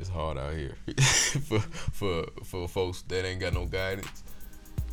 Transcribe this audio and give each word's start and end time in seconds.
it's 0.00 0.08
hard 0.08 0.38
out 0.38 0.54
here 0.54 0.74
for 0.96 1.60
for 1.60 2.24
for 2.42 2.66
folks 2.66 3.02
that 3.02 3.26
ain't 3.26 3.40
got 3.40 3.52
no 3.52 3.66
guidance. 3.66 4.24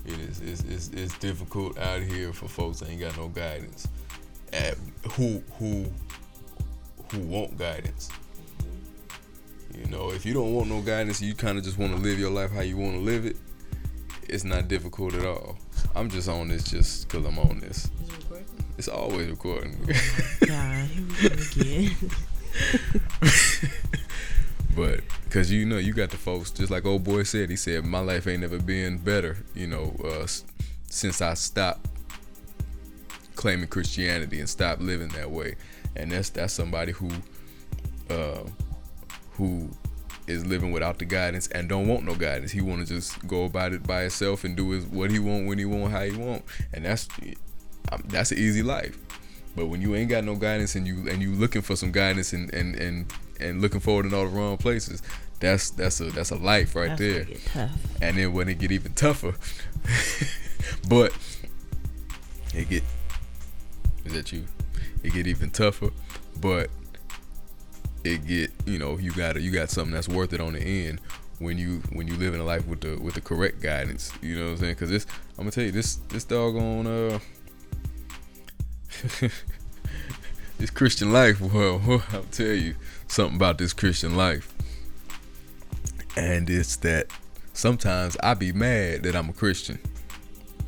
It 0.05 0.19
is 0.19 0.41
it's, 0.41 0.63
it's, 0.63 0.89
it's 0.89 1.17
difficult 1.17 1.77
out 1.79 2.01
here 2.01 2.33
for 2.33 2.47
folks 2.47 2.81
that 2.81 2.89
ain't 2.89 2.99
got 2.99 3.17
no 3.17 3.29
guidance. 3.29 3.87
At 4.51 4.75
who 5.11 5.41
who 5.57 5.85
who 7.11 7.19
want 7.19 7.57
guidance. 7.57 8.09
You 9.73 9.85
know, 9.85 10.11
if 10.11 10.25
you 10.25 10.33
don't 10.33 10.53
want 10.53 10.69
no 10.69 10.81
guidance, 10.81 11.21
you 11.21 11.33
kind 11.35 11.57
of 11.57 11.63
just 11.63 11.77
want 11.77 11.95
to 11.95 11.99
live 11.99 12.19
your 12.19 12.31
life 12.31 12.51
how 12.51 12.61
you 12.61 12.77
want 12.77 12.93
to 12.93 12.99
live 12.99 13.25
it. 13.25 13.37
It's 14.27 14.43
not 14.43 14.67
difficult 14.67 15.13
at 15.13 15.25
all. 15.25 15.57
I'm 15.95 16.09
just 16.09 16.27
on 16.27 16.49
this 16.49 16.63
just 16.63 17.07
because 17.07 17.25
I'm 17.25 17.39
on 17.39 17.59
this. 17.59 17.89
It's 18.77 18.87
always 18.89 19.29
recording. 19.29 19.77
Oh 19.89 20.45
God, 20.45 20.85
here 20.87 21.05
we 21.05 21.29
go 21.29 21.35
again. 21.61 21.95
but 24.77 25.01
because 25.25 25.51
you 25.51 25.65
know 25.65 25.77
you 25.77 25.93
got 25.93 26.09
the 26.09 26.17
folks 26.17 26.51
just 26.51 26.71
like 26.71 26.85
old 26.85 27.03
boy 27.03 27.23
said 27.23 27.49
he 27.49 27.57
said 27.57 27.83
my 27.83 27.99
life 27.99 28.27
ain't 28.27 28.41
never 28.41 28.59
been 28.59 28.97
better 28.97 29.35
you 29.53 29.67
know 29.67 29.93
uh, 30.05 30.25
since 30.89 31.21
i 31.21 31.33
stopped 31.33 31.89
claiming 33.37 33.67
christianity 33.67 34.39
and 34.39 34.49
stopped 34.49 34.81
living 34.81 35.07
that 35.09 35.31
way. 35.31 35.55
And 35.95 36.11
that's 36.11 36.29
that's 36.29 36.51
somebody 36.51 36.91
who 36.91 37.09
uh, 38.09 38.43
who 39.31 39.69
is 40.25 40.45
living 40.45 40.73
without 40.73 40.99
the 40.99 41.05
guidance 41.05 41.47
and 41.47 41.69
don't 41.69 41.87
want 41.87 42.03
no 42.03 42.13
guidance. 42.13 42.51
He 42.51 42.59
want 42.59 42.85
to 42.85 42.93
just 42.93 43.25
go 43.25 43.45
about 43.45 43.71
it 43.71 43.83
by 43.83 44.01
himself 44.01 44.43
and 44.43 44.57
do 44.57 44.71
his, 44.71 44.85
what 44.85 45.09
he 45.09 45.19
want 45.19 45.47
when 45.47 45.57
he 45.57 45.63
want 45.63 45.93
how 45.93 46.03
he 46.03 46.11
want. 46.11 46.43
And 46.73 46.83
that's 46.83 47.07
um, 47.91 48.03
that's 48.07 48.31
an 48.31 48.37
easy 48.37 48.63
life. 48.63 48.97
But 49.55 49.67
when 49.67 49.81
you 49.81 49.95
ain't 49.95 50.09
got 50.09 50.23
no 50.25 50.35
guidance 50.35 50.75
and 50.75 50.85
you 50.85 51.07
and 51.07 51.21
you 51.21 51.33
looking 51.33 51.61
for 51.61 51.75
some 51.77 51.91
guidance 51.91 52.33
and 52.33 52.53
and 52.53 52.75
and, 52.75 53.13
and 53.39 53.61
looking 53.61 53.79
forward 53.79 54.05
in 54.05 54.13
all 54.13 54.25
the 54.25 54.31
wrong 54.31 54.57
places, 54.57 55.01
that's 55.39 55.69
that's 55.71 56.01
a 56.01 56.05
that's 56.05 56.31
a 56.31 56.35
life 56.35 56.75
right 56.75 56.97
That's 56.97 56.99
there. 56.99 57.25
And 58.01 58.17
then 58.17 58.33
when 58.33 58.49
it 58.49 58.59
get 58.59 58.71
even 58.71 58.93
tougher, 58.93 59.35
but 60.89 61.13
it 62.53 62.69
get 62.69 62.83
is 64.05 64.13
that 64.13 64.31
you? 64.31 64.45
It 65.03 65.13
get 65.13 65.27
even 65.27 65.51
tougher, 65.51 65.91
but 66.41 66.69
it 68.03 68.25
get 68.25 68.51
you 68.65 68.79
know 68.79 68.97
you 68.97 69.11
got 69.11 69.39
you 69.41 69.51
got 69.51 69.69
something 69.69 69.93
that's 69.93 70.09
worth 70.09 70.33
it 70.33 70.41
on 70.41 70.53
the 70.53 70.61
end 70.61 70.99
when 71.39 71.57
you 71.57 71.81
when 71.91 72.07
you 72.07 72.15
live 72.15 72.33
in 72.33 72.39
a 72.39 72.43
life 72.43 72.65
with 72.67 72.81
the 72.81 72.97
with 72.97 73.13
the 73.13 73.21
correct 73.21 73.61
guidance. 73.61 74.11
You 74.21 74.37
know 74.37 74.45
what 74.45 74.51
I'm 74.51 74.57
saying? 74.57 74.73
Because 74.73 74.89
this 74.89 75.05
I'm 75.37 75.43
gonna 75.43 75.51
tell 75.51 75.63
you 75.63 75.71
this 75.71 75.95
this 76.09 76.23
doggone 76.23 76.87
uh 76.87 77.19
this 80.57 80.69
Christian 80.71 81.13
life, 81.13 81.39
well, 81.39 82.03
I'll 82.11 82.23
tell 82.31 82.47
you 82.47 82.75
something 83.07 83.35
about 83.35 83.57
this 83.57 83.73
Christian 83.73 84.15
life. 84.15 84.53
And 86.15 86.49
it's 86.49 86.77
that 86.77 87.07
sometimes 87.53 88.17
I 88.23 88.33
be 88.33 88.51
mad 88.51 89.03
that 89.03 89.15
I'm 89.15 89.29
a 89.29 89.33
Christian 89.33 89.79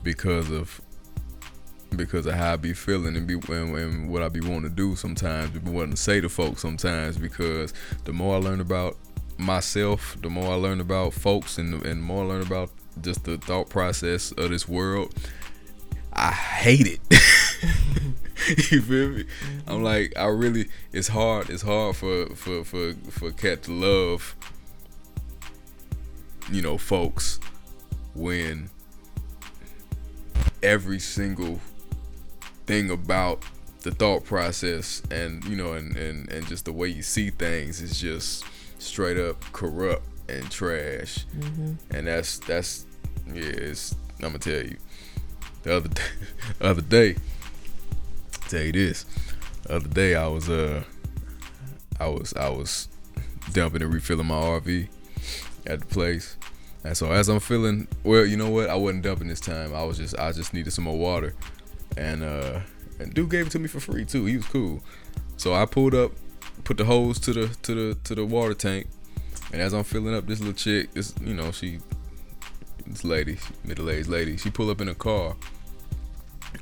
because 0.03 0.51
of 0.51 0.81
because 1.95 2.27
of 2.27 2.35
how 2.35 2.53
I 2.53 2.55
be 2.55 2.73
feeling 2.73 3.15
and 3.15 3.25
be 3.25 3.33
and, 3.33 3.75
and 3.75 4.09
what 4.09 4.21
I 4.21 4.29
be 4.29 4.41
wanting 4.41 4.63
to 4.63 4.69
do 4.69 4.95
sometimes, 4.95 5.49
be 5.49 5.71
wanting 5.71 5.91
to 5.91 5.97
say 5.97 6.21
to 6.21 6.29
folks 6.29 6.61
sometimes 6.61 7.17
because 7.17 7.73
the 8.05 8.13
more 8.13 8.35
I 8.35 8.39
learn 8.39 8.61
about 8.61 8.95
myself, 9.37 10.15
the 10.21 10.29
more 10.29 10.51
I 10.51 10.55
learn 10.55 10.81
about 10.81 11.13
folks 11.13 11.57
and 11.57 11.73
and 11.73 11.83
the 11.83 11.95
more 11.95 12.23
I 12.25 12.27
learn 12.27 12.41
about 12.41 12.69
just 13.01 13.23
the 13.23 13.37
thought 13.37 13.69
process 13.69 14.31
of 14.33 14.49
this 14.51 14.67
world, 14.67 15.15
I 16.13 16.31
hate 16.31 16.87
it. 16.87 16.99
you 18.71 18.81
feel 18.81 19.09
me? 19.09 19.25
I'm 19.67 19.83
like, 19.83 20.13
I 20.17 20.25
really, 20.25 20.69
it's 20.93 21.07
hard. 21.07 21.49
It's 21.49 21.63
hard 21.63 21.95
for 21.95 22.27
for 22.35 22.63
for 22.63 22.93
for 23.09 23.31
cat 23.31 23.63
to 23.63 23.71
love, 23.71 24.35
you 26.51 26.61
know, 26.61 26.77
folks 26.77 27.39
when 28.15 28.69
every 30.61 30.99
single 30.99 31.59
thing 32.65 32.89
about 32.89 33.43
the 33.81 33.91
thought 33.91 34.25
process 34.25 35.01
and 35.09 35.43
you 35.45 35.55
know 35.55 35.73
and 35.73 35.95
and 35.95 36.29
and 36.29 36.45
just 36.47 36.65
the 36.65 36.73
way 36.73 36.87
you 36.87 37.01
see 37.01 37.29
things 37.29 37.81
is 37.81 37.99
just 37.99 38.43
straight 38.77 39.17
up 39.17 39.41
corrupt 39.53 40.03
and 40.27 40.51
trash 40.51 41.25
mm-hmm. 41.37 41.73
and 41.91 42.07
that's 42.07 42.39
that's 42.39 42.85
yeah 43.33 43.43
it's 43.43 43.95
i'm 44.17 44.27
gonna 44.27 44.39
tell 44.39 44.61
you 44.61 44.75
the 45.63 45.75
other 45.75 45.89
day, 45.89 46.03
the 46.59 46.65
other 46.65 46.81
day 46.81 47.15
tell 48.49 48.63
you 48.63 48.71
this. 48.71 49.05
The 49.63 49.75
other 49.75 49.87
day 49.87 50.15
i 50.15 50.27
was 50.27 50.49
uh 50.49 50.83
i 51.99 52.07
was 52.07 52.33
i 52.33 52.49
was 52.49 52.87
dumping 53.53 53.81
and 53.81 53.93
refilling 53.93 54.27
my 54.27 54.35
rv 54.35 54.87
at 55.67 55.81
the 55.81 55.85
place. 55.85 56.37
And 56.83 56.95
so 56.95 57.11
as 57.11 57.29
i'm 57.29 57.39
feeling 57.39 57.87
well 58.03 58.25
you 58.25 58.37
know 58.37 58.49
what? 58.49 58.69
I 58.69 58.75
wasn't 58.75 59.03
dumping 59.03 59.27
this 59.27 59.39
time. 59.39 59.75
I 59.75 59.83
was 59.83 59.97
just 59.97 60.17
i 60.17 60.31
just 60.31 60.53
needed 60.53 60.71
some 60.71 60.85
more 60.85 60.97
water. 60.97 61.35
And 61.97 62.23
uh 62.23 62.61
and 62.99 63.13
dude 63.13 63.29
gave 63.29 63.47
it 63.47 63.51
to 63.51 63.59
me 63.59 63.67
for 63.67 63.79
free 63.79 64.05
too. 64.05 64.25
He 64.25 64.37
was 64.37 64.45
cool. 64.47 64.81
So 65.37 65.53
i 65.53 65.65
pulled 65.65 65.93
up 65.93 66.11
put 66.63 66.77
the 66.77 66.85
hose 66.85 67.19
to 67.19 67.33
the 67.33 67.47
to 67.63 67.75
the 67.75 67.95
to 68.03 68.15
the 68.15 68.25
water 68.25 68.53
tank. 68.53 68.87
And 69.51 69.61
as 69.61 69.73
i'm 69.73 69.83
filling 69.83 70.15
up 70.15 70.25
this 70.25 70.39
little 70.39 70.53
chick 70.53 70.93
this 70.93 71.13
you 71.21 71.33
know 71.33 71.51
she 71.51 71.79
this 72.87 73.03
lady 73.03 73.37
middle-aged 73.63 74.07
lady 74.07 74.35
she 74.35 74.49
pull 74.49 74.71
up 74.71 74.81
in 74.81 74.89
a 74.89 74.95
car 74.95 75.35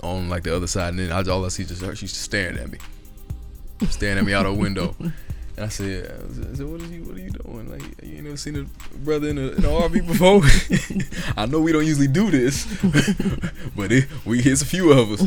on 0.03 0.29
like 0.29 0.43
the 0.43 0.55
other 0.55 0.67
side 0.67 0.89
and 0.89 0.99
then 0.99 1.11
I, 1.11 1.21
all 1.29 1.45
i 1.45 1.47
see 1.47 1.63
is 1.63 1.69
just 1.69 1.81
her 1.81 1.95
she's 1.95 2.11
just 2.11 2.23
staring 2.23 2.57
at 2.57 2.71
me 2.71 2.77
staring 3.89 4.17
at 4.17 4.25
me 4.25 4.33
out 4.33 4.45
her 4.45 4.53
window 4.53 4.95
and 5.57 5.65
I 5.65 5.69
said, 5.69 6.05
I 6.05 6.55
said, 6.55 6.67
what 6.67 6.79
are 6.81 6.85
you, 6.85 7.01
what 7.03 7.17
are 7.17 7.19
you 7.19 7.31
doing? 7.31 7.71
Like, 7.71 7.81
you 8.03 8.17
ain't 8.17 8.25
never 8.25 8.37
seen 8.37 8.55
a 8.57 8.97
brother 8.99 9.29
in, 9.29 9.39
a, 9.39 9.47
in 9.47 9.55
an 9.55 9.61
RV 9.63 10.07
before? 10.07 10.43
I 11.37 11.47
know 11.47 11.59
we 11.59 11.71
don't 11.71 11.85
usually 11.85 12.07
do 12.07 12.29
this, 12.29 12.65
but 13.75 13.91
it, 13.91 14.05
we 14.23 14.39
here's 14.43 14.61
a 14.61 14.67
few 14.67 14.91
of 14.91 15.13
us. 15.13 15.23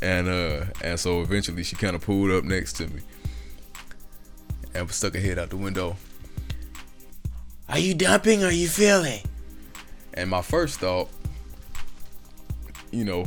And 0.00 0.26
uh, 0.26 0.64
and 0.82 0.98
so 0.98 1.20
eventually 1.20 1.62
she 1.64 1.76
kind 1.76 1.94
of 1.94 2.00
pulled 2.00 2.30
up 2.30 2.44
next 2.44 2.72
to 2.74 2.86
me 2.86 3.02
and 4.74 4.90
stuck 4.90 5.14
her 5.14 5.20
head 5.20 5.38
out 5.38 5.50
the 5.50 5.58
window. 5.58 5.96
Are 7.68 7.78
you 7.78 7.94
dumping 7.94 8.42
or 8.42 8.46
are 8.46 8.52
you 8.52 8.68
feeling? 8.68 9.20
And 10.14 10.30
my 10.30 10.42
first 10.42 10.80
thought, 10.80 11.10
you 12.90 13.04
know, 13.04 13.26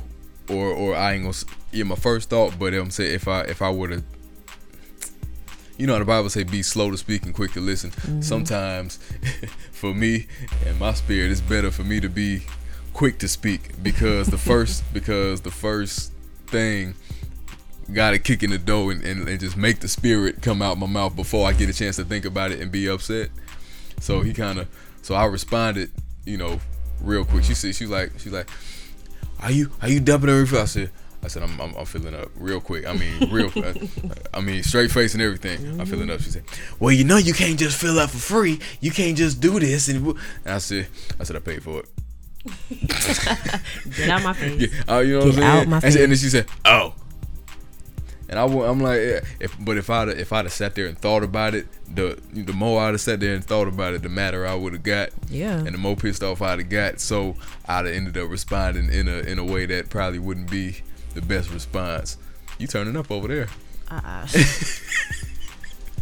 or 0.50 0.72
or 0.72 0.96
I 0.96 1.14
ain't 1.14 1.24
gonna, 1.24 1.36
yeah, 1.72 1.84
my 1.84 1.96
first 1.96 2.30
thought, 2.30 2.58
but 2.58 2.74
I'm 2.74 2.92
saying 2.92 3.16
if 3.16 3.28
I 3.28 3.42
if 3.42 3.62
I 3.62 3.70
were 3.70 3.90
to 3.90 4.04
you 5.78 5.88
know 5.88 6.00
the 6.00 6.06
Bible 6.06 6.30
say 6.30 6.44
be 6.44 6.64
slow 6.64 6.92
to 6.92 6.98
speak 6.98 7.26
and 7.26 7.34
quick 7.34 7.52
to 7.54 7.62
listen. 7.62 7.92
Mm-hmm. 7.92 8.22
Sometimes 8.22 8.98
for 9.72 9.94
me 9.94 10.28
and 10.66 10.80
my 10.80 10.94
spirit, 10.94 11.32
it's 11.32 11.42
better 11.42 11.72
for 11.72 11.84
me 11.84 12.00
to 12.00 12.10
be 12.10 12.44
quick 12.94 13.18
to 13.20 13.28
speak 13.28 13.84
because 13.84 14.28
the 14.28 14.38
first 14.50 14.84
because 14.94 15.42
the 15.42 15.52
first 15.52 16.12
thing 16.48 16.96
gotta 17.94 18.18
kick 18.18 18.42
in 18.42 18.50
the 18.50 18.58
door 18.58 18.92
and, 18.92 19.04
and, 19.04 19.28
and 19.28 19.40
just 19.40 19.58
make 19.58 19.80
the 19.80 19.88
spirit 19.88 20.42
come 20.42 20.62
out 20.62 20.78
my 20.78 20.88
mouth 20.88 21.16
before 21.16 21.48
I 21.48 21.54
get 21.54 21.70
a 21.70 21.74
chance 21.74 21.98
to 21.98 22.04
think 22.04 22.26
about 22.26 22.52
it 22.52 22.60
and 22.60 22.72
be 22.72 22.88
upset. 22.90 23.30
So 24.00 24.22
he 24.22 24.34
kinda 24.34 24.68
so 25.02 25.14
I 25.14 25.26
responded, 25.26 25.92
you 26.26 26.38
know, 26.38 26.60
real 27.02 27.26
quick. 27.26 27.44
She 27.44 27.54
said 27.54 27.76
she's 27.76 27.90
like 27.90 28.12
she's 28.18 28.34
like, 28.34 28.50
Are 29.46 29.52
you 29.52 29.72
are 29.80 29.88
you 29.88 30.00
dumping 30.00 30.32
refill? 30.32 30.62
I 30.62 30.66
said 30.66 30.90
I 31.24 31.28
said 31.28 31.44
I'm, 31.44 31.62
I'm, 31.62 31.76
I'm 31.76 31.86
filling 31.86 32.16
up 32.16 32.30
real 32.36 32.60
quick. 32.60 32.88
I 32.88 32.94
mean, 32.94 33.30
real. 33.32 33.52
I 34.34 34.42
mean, 34.42 34.64
straight 34.64 34.92
face 34.92 35.14
and 35.14 35.22
everything. 35.22 35.80
I'm 35.80 35.86
filling 35.86 36.10
up. 36.10 36.20
She 36.22 36.32
said, 36.32 36.46
"Well, 36.80 36.92
you 36.92 37.04
know, 37.04 37.18
you 37.18 37.34
can't 37.34 37.58
just 37.60 37.80
fill 37.80 38.00
up 38.00 38.10
for 38.10 38.18
free. 38.18 38.60
You 38.80 38.90
can't 38.90 39.16
just 39.16 39.40
do 39.40 39.60
this." 39.60 39.88
And, 39.88 40.06
and 40.08 40.18
I 40.46 40.58
said, 40.58 40.88
"I 41.20 41.24
said 41.24 41.36
I 41.36 41.40
paid 41.40 41.62
for 41.62 41.82
it." 41.82 41.90
Get 43.96 44.10
out 44.10 44.24
my 44.24 44.34
face. 44.34 44.72
Yeah, 44.88 44.96
uh, 44.96 45.00
you 45.00 45.14
know 45.14 45.26
what 45.26 45.28
I'm 45.28 45.34
saying? 45.34 45.44
out 45.44 45.68
my 45.68 45.78
and, 45.78 45.86
and 45.86 46.12
then 46.12 46.18
she 46.18 46.30
said, 46.30 46.48
"Oh." 46.66 46.96
And 48.28 48.40
I, 48.40 48.44
I'm 48.46 48.80
like, 48.80 49.00
yeah, 49.02 49.20
if 49.40 49.56
but 49.60 49.78
if 49.78 49.90
I'd 49.90 50.10
if 50.10 50.34
I'd 50.34 50.46
have 50.46 50.54
sat 50.54 50.74
there 50.76 50.88
and 50.88 50.98
thought 50.98 51.24
about 51.24 51.54
it, 51.54 51.68
the 51.94 52.20
the 52.34 52.54
more 52.54 52.82
I'd 52.82 52.94
have 52.94 53.02
sat 53.02 53.20
there 53.20 53.36
and 53.36 53.44
thought 53.44 53.68
about 53.68 53.94
it, 53.94 54.02
the 54.02 54.10
madder 54.10 54.48
I 54.48 54.56
would 54.56 54.74
have 54.74 54.84
got, 54.84 55.10
Yeah. 55.30 55.58
and 55.58 55.68
the 55.74 55.78
more 55.78 55.96
pissed 55.96 56.24
off 56.24 56.42
I'd 56.42 56.60
have 56.60 56.70
got. 56.70 57.00
So 57.00 57.36
I'd 57.68 57.86
have 57.86 57.94
ended 57.96 58.18
up 58.18 58.30
responding 58.30 58.92
in 58.92 59.08
a 59.08 59.18
in 59.20 59.38
a 59.38 59.44
way 59.46 59.66
that 59.68 59.90
probably 59.90 60.20
wouldn't 60.20 60.50
be 60.50 60.78
the 61.14 61.22
best 61.22 61.52
response. 61.52 62.18
You 62.58 62.66
turning 62.68 62.96
up 62.98 63.12
over 63.12 63.28
there? 63.28 63.48
Uh-uh. 63.92 64.26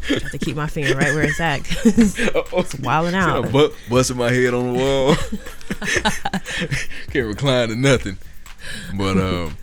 have 0.07 0.31
to 0.31 0.37
keep 0.37 0.55
my 0.55 0.67
finger 0.67 0.95
right 0.97 1.13
where 1.13 1.23
it's 1.23 1.39
at. 1.39 1.63
'cause 1.63 2.17
it's 2.19 2.75
wilding 2.79 3.15
out. 3.15 3.45
I'm 3.45 3.51
bu- 3.51 3.71
busting 3.89 4.17
my 4.17 4.31
head 4.31 4.53
on 4.53 4.73
the 4.73 4.79
wall. 4.79 5.15
Can't 7.11 7.27
recline 7.27 7.69
to 7.69 7.75
nothing. 7.75 8.17
But 8.97 9.17
um, 9.17 9.57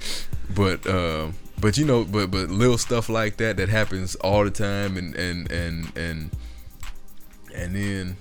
but 0.55 0.87
um, 0.87 1.35
but 1.61 1.77
you 1.77 1.85
know, 1.85 2.05
but 2.05 2.31
but 2.31 2.51
little 2.51 2.79
stuff 2.79 3.09
like 3.09 3.37
that 3.39 3.57
that 3.59 3.69
happens 3.69 4.15
all 4.17 4.45
the 4.45 4.51
time, 4.51 4.97
and 4.97 5.15
and 5.15 5.51
and 5.51 5.97
and 5.97 6.31
and 7.55 7.75
then 7.75 8.17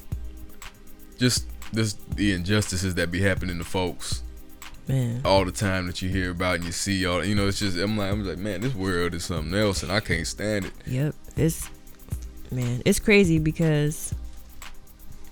just 1.18 1.46
this 1.72 1.94
the 2.16 2.34
injustices 2.34 2.96
that 2.96 3.12
be 3.12 3.22
happening 3.22 3.58
to 3.58 3.64
folks 3.64 4.24
Man. 4.88 5.22
all 5.24 5.46
the 5.46 5.52
time 5.52 5.86
that 5.88 6.02
you 6.02 6.10
hear 6.10 6.32
about 6.32 6.56
and 6.56 6.66
you 6.66 6.72
see 6.72 7.06
all. 7.06 7.24
You 7.24 7.36
know, 7.36 7.48
it's 7.48 7.60
just 7.60 7.78
I'm 7.78 7.98
like 7.98 8.12
I'm 8.12 8.26
like 8.26 8.38
man, 8.38 8.62
this 8.62 8.74
world 8.74 9.14
is 9.14 9.26
something 9.26 9.54
else, 9.54 9.84
and 9.84 9.92
I 9.92 10.00
can't 10.00 10.26
stand 10.26 10.66
it. 10.66 10.74
Yep. 10.88 11.16
It's 11.38 11.70
man, 12.52 12.82
it's 12.86 13.00
crazy 13.00 13.40
because 13.40 14.14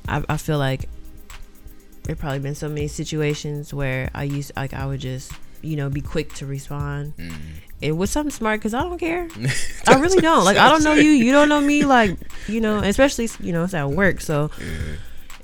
I, 0.08 0.24
I 0.30 0.38
feel 0.38 0.60
like 0.60 0.88
there 2.04 2.16
probably 2.16 2.40
been 2.40 2.56
so 2.56 2.70
many 2.70 2.88
situations 2.88 3.74
where 3.74 4.10
I 4.14 4.24
used 4.24 4.52
like 4.56 4.74
I 4.74 4.86
would 4.86 5.02
just 5.02 5.32
you 5.62 5.76
know 5.76 5.90
be 5.90 6.02
quick 6.02 6.34
to 6.36 6.46
respond. 6.46 7.16
Mm. 7.18 7.34
It 7.82 7.92
was 7.92 8.10
something 8.10 8.32
smart 8.32 8.60
because 8.60 8.74
I 8.74 8.82
don't 8.82 8.98
care. 8.98 9.28
I 9.88 10.00
really 10.00 10.20
don't. 10.22 10.44
Like 10.46 10.58
I 10.58 10.70
don't 10.70 10.84
know 10.84 10.94
you. 10.94 11.12
You 11.12 11.32
don't 11.32 11.48
know 11.50 11.62
me. 11.62 11.84
Like 11.98 12.18
you 12.48 12.60
know, 12.62 12.80
especially 12.80 13.30
you 13.40 13.52
know 13.54 13.64
it's 13.64 13.74
at 13.74 13.90
work. 13.90 14.20
So 14.22 14.50
Yeah. 14.60 14.96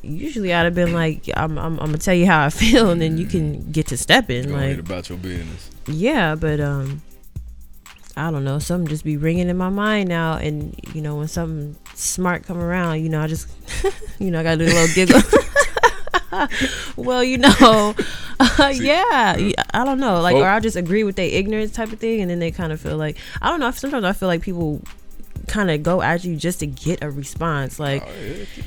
usually 0.02 0.54
I'd 0.54 0.64
have 0.66 0.74
been 0.76 0.94
like, 0.94 1.30
I'm, 1.38 1.58
I'm, 1.58 1.80
I'm 1.80 1.86
gonna 1.88 1.98
tell 2.00 2.16
you 2.16 2.26
how 2.26 2.44
I 2.46 2.50
feel, 2.62 2.90
and 2.90 3.00
then 3.02 3.18
you 3.18 3.26
can 3.28 3.72
get 3.72 3.88
to 3.88 3.98
stepping. 3.98 4.52
Like 4.52 4.80
about 4.80 5.10
your 5.10 5.18
business. 5.20 5.70
yeah, 5.88 6.34
but 6.36 6.60
um, 6.60 7.02
I 8.18 8.32
don't 8.32 8.44
know. 8.44 8.58
Something 8.60 8.88
just 8.88 9.04
be 9.04 9.18
ringing 9.18 9.48
in 9.50 9.58
my 9.58 9.70
mind 9.70 10.10
now, 10.10 10.38
and 10.38 10.80
you 10.94 11.02
know 11.02 11.16
when 11.18 11.28
something 11.28 11.76
smart 11.94 12.44
come 12.46 12.58
around, 12.58 13.04
you 13.04 13.10
know 13.10 13.22
I 13.22 13.28
just, 13.28 13.48
you 14.20 14.32
know 14.32 14.40
I 14.40 14.44
gotta 14.44 14.58
do 14.58 14.66
a 14.66 14.74
little 14.74 14.96
giggle. 14.96 15.22
well, 16.98 17.24
you 17.24 17.38
know, 17.38 17.96
uh, 18.40 18.74
yeah, 18.76 19.36
I 19.74 19.86
don't 19.86 20.00
know, 20.00 20.22
like, 20.22 20.36
Oh. 20.36 20.42
or 20.42 20.48
I'll 20.48 20.62
just 20.62 20.76
agree 20.78 21.04
with 21.04 21.16
their 21.16 21.30
ignorance 21.30 21.72
type 21.72 21.92
of 21.92 22.00
thing, 22.00 22.22
and 22.22 22.30
then 22.30 22.40
they 22.40 22.52
kind 22.52 22.72
of 22.72 22.80
feel 22.82 22.98
like 22.98 23.18
I 23.42 23.50
don't 23.50 23.60
know. 23.60 23.72
Sometimes 23.72 24.04
I 24.06 24.14
feel 24.14 24.28
like 24.28 24.42
people 24.42 24.82
kind 25.48 25.70
of 25.70 25.84
go 25.84 26.02
at 26.02 26.24
you 26.24 26.36
just 26.38 26.60
to 26.62 26.66
get 26.66 27.04
a 27.04 27.12
response, 27.12 27.78
like. 27.80 28.02
oh, 28.06 28.12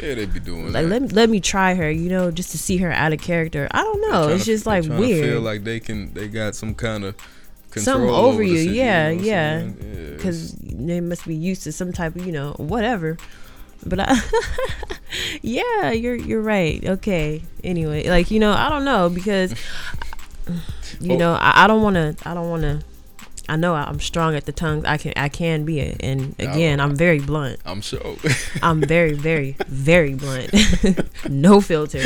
yeah, 0.00 0.14
they 0.14 0.26
be 0.26 0.40
doing 0.40 0.72
Like 0.72 0.84
that. 0.84 0.88
let 0.88 1.02
me 1.02 1.08
let 1.08 1.30
me 1.30 1.40
try 1.40 1.74
her, 1.74 1.90
you 1.90 2.08
know, 2.10 2.30
just 2.30 2.50
to 2.52 2.58
see 2.58 2.76
her 2.78 2.92
out 2.92 3.12
of 3.12 3.20
character. 3.20 3.66
I 3.70 3.82
don't 3.82 4.00
know. 4.10 4.28
It's 4.28 4.44
to- 4.44 4.50
just 4.52 4.66
like 4.66 4.84
weird. 4.84 5.24
Feel 5.24 5.40
like 5.40 5.64
they 5.64 5.80
can, 5.80 6.12
they 6.14 6.28
got 6.28 6.54
some 6.54 6.74
kind 6.74 7.04
of 7.04 7.14
Something 7.76 8.06
control 8.06 8.14
over 8.26 8.42
you, 8.42 8.58
yeah, 8.58 9.10
yeah. 9.10 9.58
saying? 9.60 9.76
Yeah, 9.82 10.10
because 10.16 10.52
they 10.52 11.00
must 11.02 11.26
be 11.26 11.34
used 11.34 11.62
to 11.64 11.72
some 11.72 11.92
type 11.92 12.16
of 12.16 12.24
you 12.24 12.32
know 12.32 12.52
whatever 12.56 13.18
but 13.88 14.00
I, 14.00 14.20
yeah 15.42 15.90
you're 15.92 16.16
you're 16.16 16.42
right. 16.42 16.84
Okay. 16.84 17.42
Anyway 17.64 18.08
like 18.08 18.30
you 18.30 18.38
know 18.38 18.52
i 18.52 18.68
don't 18.68 18.84
know 18.84 19.08
because 19.08 19.52
you 21.00 21.14
Oh. 21.14 21.16
know 21.16 21.32
i, 21.34 21.64
I 21.64 21.66
don't 21.66 21.82
want 21.82 21.96
to 21.96 22.16
i 22.28 22.32
don't 22.34 22.48
want 22.48 22.62
to 22.62 22.80
i 23.48 23.56
know 23.56 23.74
i'm 23.74 23.98
strong 23.98 24.36
at 24.36 24.44
the 24.46 24.52
tongue 24.52 24.86
i 24.86 24.96
can 24.96 25.12
i 25.16 25.28
can 25.28 25.64
be 25.64 25.80
it. 25.80 26.00
And 26.02 26.34
again 26.38 26.78
i'm 26.80 26.94
very 26.94 27.18
blunt. 27.18 27.58
I'm 27.64 27.80
sure. 27.80 28.16
i'm 28.62 28.80
very 28.80 29.14
very 29.14 29.56
very 29.66 30.14
blunt. 30.14 30.50
No 31.28 31.60
filter. 31.60 32.02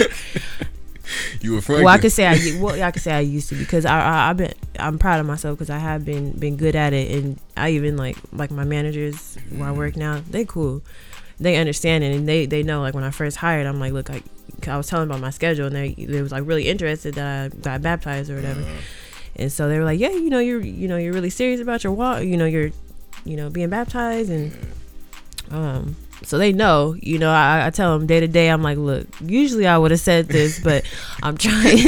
You 1.41 1.55
were 1.55 1.63
well, 1.69 1.89
I 1.89 1.99
could 1.99 2.13
say 2.13 2.27
I 2.27 2.39
well, 2.61 2.81
I 2.81 2.91
could 2.91 3.03
say 3.03 3.13
I 3.13 3.21
used 3.21 3.49
to 3.49 3.55
because 3.57 3.85
I, 3.85 3.99
I 4.01 4.31
I've 4.31 4.37
been 4.37 4.53
I'm 4.79 4.99
proud 4.99 5.21
of 5.21 5.27
myself 5.27 5.59
because 5.59 5.71
I 5.71 5.79
have 5.79 6.05
been 6.05 6.33
been 6.33 6.57
good 6.57 6.77
at 6.77 6.93
it. 6.93 7.11
And 7.11 7.39
I 7.57 7.71
even 7.71 7.97
like 7.97 8.17
like 8.33 8.51
my 8.51 8.65
managers 8.65 9.37
where 9.51 9.69
I 9.69 9.73
work 9.73 9.95
mm. 9.95 9.99
now 9.99 10.23
they 10.31 10.45
cool 10.45 10.83
they 11.41 11.57
understand 11.57 12.05
it 12.05 12.15
and 12.15 12.29
they 12.29 12.47
they 12.47 12.63
know 12.63 12.81
like 12.83 12.95
when 12.95 13.03
I 13.05 13.11
first 13.11 13.37
hired 13.39 13.67
I'm 13.67 13.81
like 13.81 13.93
look 13.93 14.11
I 14.11 14.23
I 14.69 14.77
was 14.77 14.87
telling 14.89 15.09
about 15.09 15.21
my 15.21 15.31
schedule 15.31 15.67
and 15.67 15.75
they 15.75 15.95
they 15.95 16.21
was 16.23 16.33
like 16.33 16.45
really 16.47 16.69
interested 16.69 17.15
that 17.15 17.53
I 17.53 17.57
got 17.57 17.83
baptized 17.83 18.31
or 18.31 18.37
whatever. 18.37 18.61
Uh, 18.61 18.67
and 19.37 19.51
so 19.51 19.69
they 19.69 19.79
were 19.79 19.85
like 19.85 19.99
yeah 19.99 20.11
you 20.11 20.29
know 20.31 20.39
you're 20.39 20.61
you 20.61 20.87
know 20.87 20.97
you're 20.99 21.13
really 21.15 21.31
serious 21.31 21.61
about 21.61 21.83
your 21.83 21.93
walk 21.95 22.23
you 22.25 22.37
know 22.37 22.45
you're 22.47 22.71
you 23.25 23.37
know 23.37 23.49
being 23.51 23.71
baptized 23.71 24.31
and 24.31 24.53
um 25.51 25.97
so 26.23 26.37
they 26.37 26.53
know 26.53 26.95
you 27.01 27.19
know 27.19 27.31
I, 27.31 27.67
I 27.67 27.71
tell 27.71 27.97
them 27.99 28.07
day 28.07 28.21
to 28.21 28.29
day 28.29 28.49
i'm 28.49 28.63
like 28.63 28.77
look 28.77 29.07
usually 29.21 29.67
i 29.67 29.79
would 29.79 29.91
have 29.91 30.01
said 30.01 30.29
this 30.29 30.61
but 30.65 30.85
i'm 31.23 31.37
trying. 31.39 31.79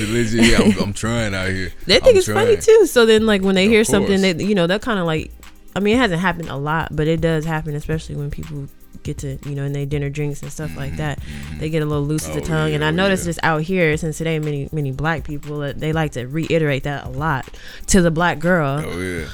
Legit, 0.00 0.32
yeah, 0.50 0.58
I'm, 0.58 0.78
I'm 0.82 0.92
trying 0.92 1.34
out 1.34 1.48
here. 1.50 1.72
they 1.86 1.94
think 1.98 2.14
I'm 2.14 2.16
it's 2.18 2.26
funny 2.28 2.56
too. 2.56 2.86
So 2.86 3.04
then 3.06 3.26
like 3.26 3.42
when 3.42 3.54
they 3.54 3.64
Of 3.66 3.70
hear 3.70 3.84
something 3.84 4.20
course. 4.20 4.34
they 4.34 4.44
you 4.44 4.54
know 4.54 4.66
they're 4.66 4.78
kind 4.78 4.98
of 4.98 5.04
like 5.06 5.30
i 5.76 5.80
mean 5.80 5.96
it 5.96 5.98
hasn't 5.98 6.20
happened 6.20 6.48
a 6.48 6.56
lot 6.56 6.88
but 6.94 7.06
it 7.06 7.20
does 7.20 7.44
happen 7.44 7.74
especially 7.74 8.16
when 8.16 8.30
people 8.30 8.68
get 9.02 9.18
to 9.18 9.38
you 9.48 9.54
know 9.54 9.64
in 9.64 9.72
their 9.72 9.86
dinner 9.86 10.10
drinks 10.10 10.42
and 10.42 10.52
stuff 10.52 10.76
like 10.76 10.96
that 10.96 11.18
mm-hmm. 11.20 11.58
they 11.58 11.70
get 11.70 11.82
a 11.82 11.86
little 11.86 12.04
loose 12.04 12.26
with 12.26 12.34
the 12.34 12.42
Oh, 12.42 12.44
tongue 12.44 12.74
and 12.74 12.84
i 12.84 12.88
oh, 12.88 12.90
noticed 12.90 13.24
yeah. 13.24 13.28
this 13.28 13.38
out 13.42 13.62
here 13.62 13.96
since 13.96 14.18
today 14.18 14.38
many 14.38 14.68
many 14.72 14.92
black 14.92 15.24
people 15.24 15.60
that 15.60 15.80
they 15.80 15.92
like 15.92 16.12
to 16.12 16.26
reiterate 16.26 16.82
that 16.84 17.06
a 17.06 17.08
lot 17.08 17.48
to 17.88 18.02
the 18.02 18.10
black 18.10 18.38
girl 18.38 18.82
Oh 18.84 19.00
yeah. 19.00 19.26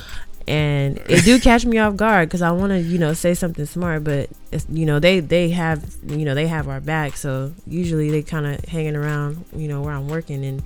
and 0.47 0.99
it 1.09 1.25
do 1.25 1.41
catch 1.41 1.67
me 1.67 1.79
off 1.79 1.97
guard 1.97 2.29
because 2.29 2.43
I 2.43 2.53
want 2.53 2.71
to, 2.71 2.79
you 2.79 2.99
know, 2.99 3.15
say 3.15 3.35
something 3.35 3.67
smart, 3.67 4.05
but 4.05 4.31
it's, 4.53 4.65
you 4.71 4.87
know, 4.87 5.01
they 5.01 5.19
they 5.19 5.51
have, 5.51 5.85
you 6.07 6.25
know, 6.25 6.37
they 6.37 6.47
have 6.47 6.69
our 6.69 6.81
back. 6.81 7.17
So 7.17 7.53
usually 7.67 8.11
they 8.13 8.23
kind 8.23 8.47
of 8.47 8.65
hanging 8.67 8.95
around, 8.95 9.45
you 9.57 9.67
know, 9.67 9.83
where 9.83 9.93
I'm 9.93 10.07
working, 10.07 10.45
and 10.45 10.63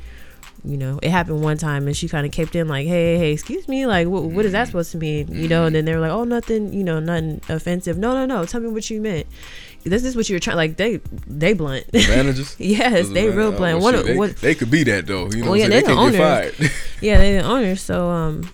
you 0.64 0.76
know, 0.76 0.98
it 1.02 1.10
happened 1.10 1.42
one 1.42 1.56
time, 1.58 1.86
and 1.86 1.96
she 1.96 2.08
kind 2.08 2.26
of 2.26 2.32
kept 2.32 2.54
in 2.54 2.68
like, 2.68 2.86
hey, 2.86 3.16
hey, 3.18 3.32
excuse 3.32 3.66
me, 3.68 3.86
like, 3.86 4.08
what, 4.08 4.24
what 4.24 4.44
is 4.44 4.52
that 4.52 4.66
supposed 4.66 4.92
to 4.92 4.98
mean, 4.98 5.28
you 5.34 5.48
know? 5.48 5.64
And 5.66 5.74
then 5.74 5.84
they 5.84 5.94
were 5.94 6.00
like, 6.00 6.10
oh, 6.10 6.24
nothing, 6.24 6.72
you 6.72 6.84
know, 6.84 7.00
nothing 7.00 7.40
offensive. 7.48 7.96
No, 7.98 8.12
no, 8.14 8.26
no, 8.26 8.44
tell 8.46 8.60
me 8.60 8.68
what 8.68 8.88
you 8.90 9.00
meant. 9.00 9.26
This 9.84 10.04
is 10.04 10.14
what 10.14 10.28
you 10.28 10.36
were 10.36 10.40
trying. 10.40 10.56
Like 10.58 10.76
they 10.76 10.96
they 11.26 11.54
blunt. 11.54 11.90
Managers. 11.94 12.54
yes, 12.60 13.08
they 13.08 13.28
are 13.28 13.32
real 13.32 13.50
blunt. 13.50 13.78
oh, 13.78 13.82
What, 13.82 14.04
they, 14.04 14.14
what 14.16 14.36
they 14.36 14.54
could 14.54 14.70
be 14.70 14.82
that 14.84 15.06
though. 15.06 15.30
You 15.30 15.36
know, 15.38 15.42
Well, 15.42 15.50
what 15.52 15.58
yeah, 15.60 15.68
they 15.68 15.76
they 15.76 15.80
the 15.80 15.86
can 15.88 15.98
owners. 15.98 16.16
get 16.16 16.54
fired. 16.54 16.72
yeah, 17.00 17.16
they 17.18 17.32
the 17.38 17.42
owners. 17.44 17.80
So 17.80 18.10
um, 18.10 18.50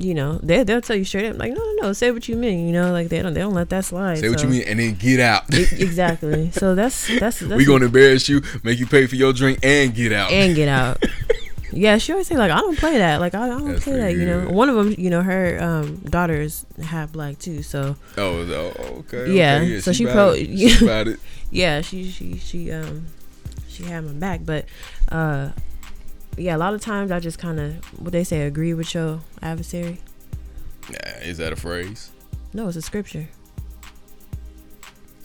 you 0.00 0.14
know, 0.14 0.38
they 0.42 0.64
they'll 0.64 0.80
tell 0.80 0.96
you 0.96 1.04
straight 1.04 1.26
up 1.26 1.38
like, 1.38 1.52
no, 1.52 1.58
no, 1.58 1.72
no, 1.82 1.92
say 1.92 2.10
what 2.10 2.28
you 2.28 2.36
mean. 2.36 2.66
You 2.66 2.72
know, 2.72 2.90
like 2.92 3.08
they 3.08 3.22
don't 3.22 3.34
they 3.34 3.40
don't 3.40 3.54
let 3.54 3.68
that 3.70 3.84
slide. 3.84 4.18
Say 4.18 4.30
what 4.30 4.42
you 4.42 4.48
mean, 4.48 4.62
and 4.66 4.80
then 4.80 4.94
get 4.94 5.20
out. 5.20 5.44
Exactly. 5.80 6.50
So 6.52 6.74
that's 6.74 7.06
that's 7.18 7.40
that's 7.40 7.58
we 7.58 7.64
gonna 7.64 7.86
embarrass 7.86 8.28
you, 8.28 8.42
make 8.62 8.78
you 8.78 8.86
pay 8.86 9.06
for 9.06 9.16
your 9.16 9.32
drink, 9.32 9.58
and 9.62 9.94
get 9.94 10.12
out. 10.12 10.30
and 10.30 10.54
get 10.54 10.68
out. 10.68 11.02
Yeah, 11.72 11.98
she 11.98 12.12
always 12.12 12.26
say 12.26 12.36
like 12.36 12.50
I 12.50 12.58
don't 12.58 12.76
play 12.76 12.98
that. 12.98 13.20
Like 13.20 13.34
I, 13.34 13.44
I 13.44 13.48
don't 13.48 13.68
That's 13.68 13.84
play 13.84 13.96
that. 13.98 14.14
You 14.14 14.26
know, 14.26 14.46
good. 14.46 14.54
one 14.54 14.68
of 14.68 14.76
them, 14.76 14.94
you 14.98 15.10
know, 15.10 15.22
her 15.22 15.56
um 15.62 15.98
daughters 15.98 16.66
half 16.82 17.12
black 17.12 17.38
too. 17.38 17.62
So 17.62 17.96
oh, 18.16 18.40
oh, 18.40 18.72
okay. 18.98 19.32
Yeah, 19.32 19.60
okay, 19.62 19.80
so 19.80 19.92
she 19.92 20.04
about 20.04 20.14
pro- 20.14 20.32
it. 20.32 20.58
She 20.58 20.84
about 20.84 21.08
it. 21.08 21.20
yeah, 21.50 21.80
she 21.80 22.10
she 22.10 22.38
she 22.38 22.72
um 22.72 23.06
she 23.68 23.84
had 23.84 24.04
my 24.04 24.12
back. 24.12 24.40
But 24.44 24.64
uh 25.10 25.50
yeah, 26.42 26.56
a 26.56 26.58
lot 26.58 26.74
of 26.74 26.80
times 26.80 27.10
I 27.10 27.20
just 27.20 27.38
kind 27.38 27.58
of 27.60 27.74
what 28.00 28.12
they 28.12 28.24
say 28.24 28.42
agree 28.42 28.74
with 28.74 28.94
your 28.94 29.20
adversary. 29.42 29.98
Nah, 30.90 30.98
is 31.22 31.38
that 31.38 31.52
a 31.52 31.56
phrase? 31.56 32.10
No, 32.52 32.68
it's 32.68 32.76
a 32.76 32.82
scripture. 32.82 33.28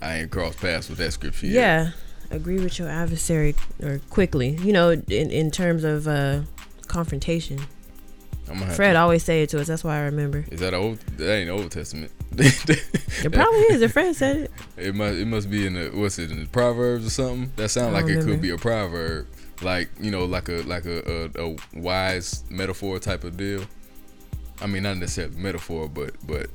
I 0.02 0.20
ain't 0.20 0.32
crossed 0.32 0.60
paths 0.60 0.90
with 0.90 0.98
that 1.00 1.12
scripture. 1.14 1.48
yet. 1.48 1.54
Yeah, 1.54 1.92
agree 2.36 2.60
with 2.60 2.78
your 2.78 2.90
adversary 2.90 3.56
or 3.82 4.00
quickly. 4.10 4.50
You 4.62 4.74
know, 4.74 4.90
in 4.92 5.32
in 5.32 5.52
terms 5.52 5.84
of 5.84 6.08
uh 6.08 6.42
confrontation. 6.88 7.60
I'm 8.48 8.56
gonna 8.56 8.66
have 8.68 8.76
Fred 8.76 8.94
to- 8.94 9.00
always 9.00 9.24
say 9.24 9.42
it 9.42 9.50
to 9.50 9.60
us. 9.62 9.68
That's 9.68 9.84
why 9.84 9.98
I 9.98 10.02
remember. 10.02 10.46
Is 10.52 10.60
that 10.60 10.74
old? 10.76 11.00
That 11.18 11.34
ain't 11.34 11.50
Old 11.50 11.72
Testament. 11.72 12.12
It 12.38 13.32
probably 13.32 13.60
is. 13.62 13.82
If 13.82 13.94
Fred 13.94 14.16
said 14.16 14.38
it. 14.38 14.52
It 14.78 14.94
must. 14.94 15.16
It 15.16 15.26
must 15.26 15.50
be 15.50 15.66
in 15.66 15.74
the 15.74 15.90
what's 15.94 16.20
it 16.20 16.30
in 16.30 16.42
the 16.42 16.50
Proverbs 16.50 17.08
or 17.08 17.10
something. 17.10 17.52
That 17.56 17.70
sounds 17.70 17.94
like 17.94 18.06
don't 18.06 18.18
it 18.18 18.26
could 18.26 18.42
be 18.42 18.50
a 18.52 18.58
proverb, 18.58 19.26
like 19.62 19.90
you 20.00 20.12
know, 20.12 20.26
like 20.26 20.50
a 20.50 20.62
like 20.64 20.86
a, 20.86 21.30
a, 21.36 21.50
a 21.50 21.56
wise 21.74 22.44
metaphor 22.50 23.00
type 23.00 23.24
of 23.24 23.38
deal. 23.38 23.66
I 24.62 24.68
mean, 24.68 24.84
not 24.84 24.98
necessarily 24.98 25.36
metaphor, 25.38 25.90
but 25.90 26.14
but 26.26 26.50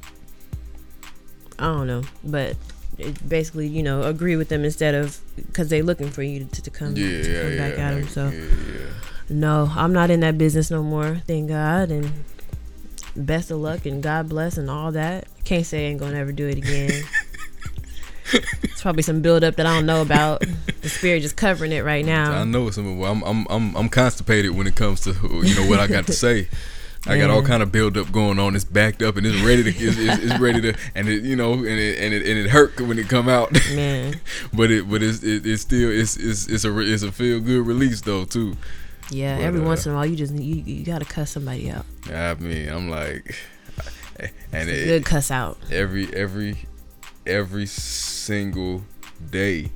I 1.58 1.64
don't 1.64 1.86
know, 1.86 2.02
but 2.24 2.56
it 2.98 3.28
basically, 3.28 3.66
you 3.66 3.82
know, 3.82 4.02
agree 4.02 4.36
with 4.36 4.48
them 4.48 4.64
instead 4.64 4.94
of 4.94 5.20
because 5.36 5.68
they're 5.68 5.82
looking 5.82 6.10
for 6.10 6.22
you 6.22 6.44
to, 6.44 6.62
to 6.62 6.70
come 6.70 6.96
yeah, 6.96 7.22
to 7.22 7.42
come 7.42 7.52
yeah. 7.52 7.58
back 7.58 7.78
at 7.78 7.94
them. 7.94 8.08
So 8.08 8.28
yeah, 8.28 8.40
yeah. 8.40 8.86
no, 9.28 9.70
I'm 9.74 9.92
not 9.92 10.10
in 10.10 10.20
that 10.20 10.38
business 10.38 10.70
no 10.70 10.82
more. 10.82 11.22
Thank 11.26 11.48
God, 11.48 11.90
and 11.90 12.12
best 13.16 13.50
of 13.50 13.58
luck 13.58 13.86
and 13.86 14.02
God 14.02 14.28
bless 14.28 14.56
and 14.56 14.70
all 14.70 14.92
that. 14.92 15.26
Can't 15.44 15.66
say 15.66 15.86
I 15.86 15.90
ain't 15.90 16.00
gonna 16.00 16.18
ever 16.18 16.32
do 16.32 16.48
it 16.48 16.58
again. 16.58 17.02
it's 18.32 18.82
probably 18.82 19.02
some 19.02 19.20
buildup 19.20 19.56
that 19.56 19.66
I 19.66 19.74
don't 19.74 19.86
know 19.86 20.02
about. 20.02 20.42
The 20.82 20.88
spirit 20.88 21.20
just 21.20 21.36
covering 21.36 21.72
it 21.72 21.84
right 21.84 22.04
now. 22.04 22.30
I 22.30 22.38
now. 22.38 22.44
know 22.44 22.70
some. 22.70 22.98
Well, 22.98 23.12
I'm 23.12 23.22
I'm 23.22 23.46
I'm 23.50 23.76
I'm 23.76 23.88
constipated 23.88 24.52
when 24.52 24.66
it 24.66 24.74
comes 24.76 25.00
to 25.02 25.12
you 25.12 25.54
know 25.54 25.66
what 25.68 25.80
I 25.80 25.86
got 25.86 26.06
to 26.06 26.12
say. 26.12 26.48
I 27.06 27.16
got 27.16 27.30
all 27.30 27.42
kind 27.42 27.62
of 27.62 27.72
build 27.72 27.96
up 27.96 28.12
going 28.12 28.38
on. 28.38 28.54
It's 28.54 28.64
backed 28.64 29.02
up 29.02 29.16
and 29.16 29.26
it's 29.26 29.40
ready 29.42 29.62
to. 29.62 29.70
It's, 29.70 29.98
it's, 29.98 30.22
it's 30.22 30.38
ready 30.38 30.60
to, 30.60 30.74
and 30.94 31.08
it 31.08 31.22
you 31.24 31.34
know, 31.34 31.54
and 31.54 31.66
it 31.66 31.98
and 31.98 32.12
it, 32.12 32.26
and 32.26 32.38
it 32.38 32.50
hurt 32.50 32.78
when 32.80 32.98
it 32.98 33.08
come 33.08 33.28
out. 33.28 33.52
Man, 33.74 34.20
but 34.52 34.70
it 34.70 34.88
but 34.88 35.02
it's 35.02 35.22
it, 35.22 35.46
it's 35.46 35.62
still 35.62 35.90
it's 35.90 36.16
it's 36.16 36.46
it's 36.48 36.64
a 36.64 36.78
it's 36.80 37.02
a 37.02 37.10
feel 37.10 37.40
good 37.40 37.66
release 37.66 38.02
though 38.02 38.24
too. 38.24 38.56
yeah. 39.10 39.36
But, 39.36 39.44
every 39.44 39.60
uh, 39.60 39.64
once 39.64 39.86
in 39.86 39.92
a 39.92 39.94
while, 39.94 40.06
you 40.06 40.16
just 40.16 40.34
you 40.34 40.56
you 40.56 40.84
gotta 40.84 41.06
cuss 41.06 41.30
somebody 41.30 41.70
out. 41.70 41.86
I 42.12 42.34
mean, 42.34 42.68
I'm 42.68 42.90
like, 42.90 43.34
and 44.52 44.68
It's 44.68 44.70
a 44.70 44.82
it, 44.82 44.86
good 44.86 45.04
cuss 45.06 45.30
out. 45.30 45.56
every 45.70 46.14
every 46.14 46.58
every 47.26 47.66
single 47.66 48.82
day 49.30 49.70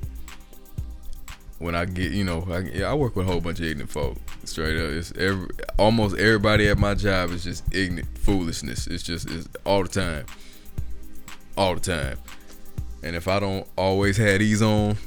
when 1.59 1.75
I 1.75 1.85
get 1.85 2.11
you 2.11 2.23
know 2.23 2.45
I, 2.49 2.83
I 2.83 2.93
work 2.93 3.15
with 3.15 3.27
a 3.27 3.31
whole 3.31 3.41
bunch 3.41 3.59
of 3.59 3.65
ignorant 3.65 3.91
folk 3.91 4.17
straight 4.43 4.77
up. 4.77 4.91
It's 4.91 5.11
every 5.17 5.47
almost 5.77 6.17
everybody 6.17 6.67
at 6.67 6.77
my 6.77 6.95
job 6.95 7.31
is 7.31 7.43
just 7.43 7.63
ignorant 7.73 8.17
foolishness. 8.17 8.87
It's 8.87 9.03
just 9.03 9.29
it's 9.29 9.47
all 9.65 9.83
the 9.83 9.89
time. 9.89 10.25
All 11.57 11.75
the 11.75 11.81
time. 11.81 12.17
And 13.03 13.15
if 13.15 13.27
I 13.27 13.39
don't 13.39 13.67
always 13.77 14.17
have 14.17 14.39
these 14.39 14.61
on 14.61 14.97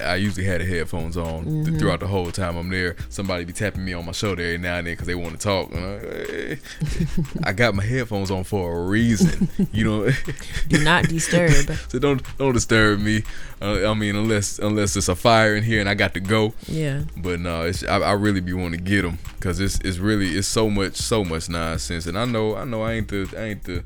I 0.00 0.16
usually 0.16 0.46
had 0.46 0.60
the 0.60 0.64
headphones 0.64 1.16
on 1.16 1.44
Mm-hmm. 1.44 1.78
throughout 1.78 2.00
the 2.00 2.06
whole 2.06 2.30
time 2.30 2.56
I'm 2.56 2.68
there. 2.68 2.96
Somebody 3.08 3.44
be 3.44 3.52
tapping 3.52 3.84
me 3.84 3.92
on 3.92 4.06
my 4.06 4.12
shoulder 4.12 4.42
every 4.42 4.58
now 4.58 4.76
and 4.76 4.86
then 4.86 4.94
because 4.94 5.06
they 5.06 5.14
want 5.14 5.32
to 5.32 5.38
talk. 5.38 5.72
And 5.72 6.58
I, 7.44 7.50
I 7.50 7.52
got 7.52 7.74
my 7.74 7.84
headphones 7.84 8.30
on 8.30 8.44
for 8.44 8.78
a 8.78 8.82
reason, 8.86 9.48
you 9.72 9.84
know. 9.84 10.10
Do 10.68 10.82
not 10.82 11.08
disturb. 11.08 11.52
so 11.88 11.98
don't 11.98 12.22
don't 12.38 12.52
disturb 12.54 13.00
me. 13.00 13.24
Uh, 13.60 13.90
I 13.90 13.94
mean, 13.94 14.16
unless 14.16 14.58
unless 14.58 14.96
it's 14.96 15.08
a 15.08 15.14
fire 15.16 15.54
in 15.56 15.64
here 15.64 15.80
and 15.80 15.88
I 15.88 15.94
got 15.94 16.14
to 16.14 16.20
go. 16.20 16.54
Yeah. 16.66 17.02
But 17.16 17.40
no, 17.40 17.62
it's 17.62 17.84
I, 17.84 17.98
I 17.98 18.12
really 18.12 18.40
be 18.40 18.52
wanting 18.52 18.78
to 18.78 18.84
get 18.84 19.02
them 19.02 19.18
because 19.36 19.60
it's 19.60 19.78
it's 19.80 19.98
really 19.98 20.28
it's 20.36 20.48
so 20.48 20.70
much 20.70 20.96
so 20.96 21.24
much 21.24 21.48
nonsense. 21.48 22.06
And 22.06 22.18
I 22.18 22.24
know 22.24 22.56
I 22.56 22.64
know 22.64 22.82
I 22.82 22.92
ain't 22.94 23.08
the 23.08 23.28
I 23.36 23.42
ain't 23.42 23.64
the 23.64 23.84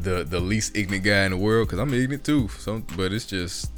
the 0.00 0.24
the 0.24 0.40
least 0.40 0.76
ignorant 0.76 1.04
guy 1.04 1.24
in 1.24 1.30
the 1.30 1.36
world 1.36 1.68
because 1.68 1.78
I'm 1.78 1.92
ignorant 1.94 2.24
too. 2.24 2.48
Some 2.58 2.84
but 2.96 3.12
it's 3.12 3.26
just 3.26 3.70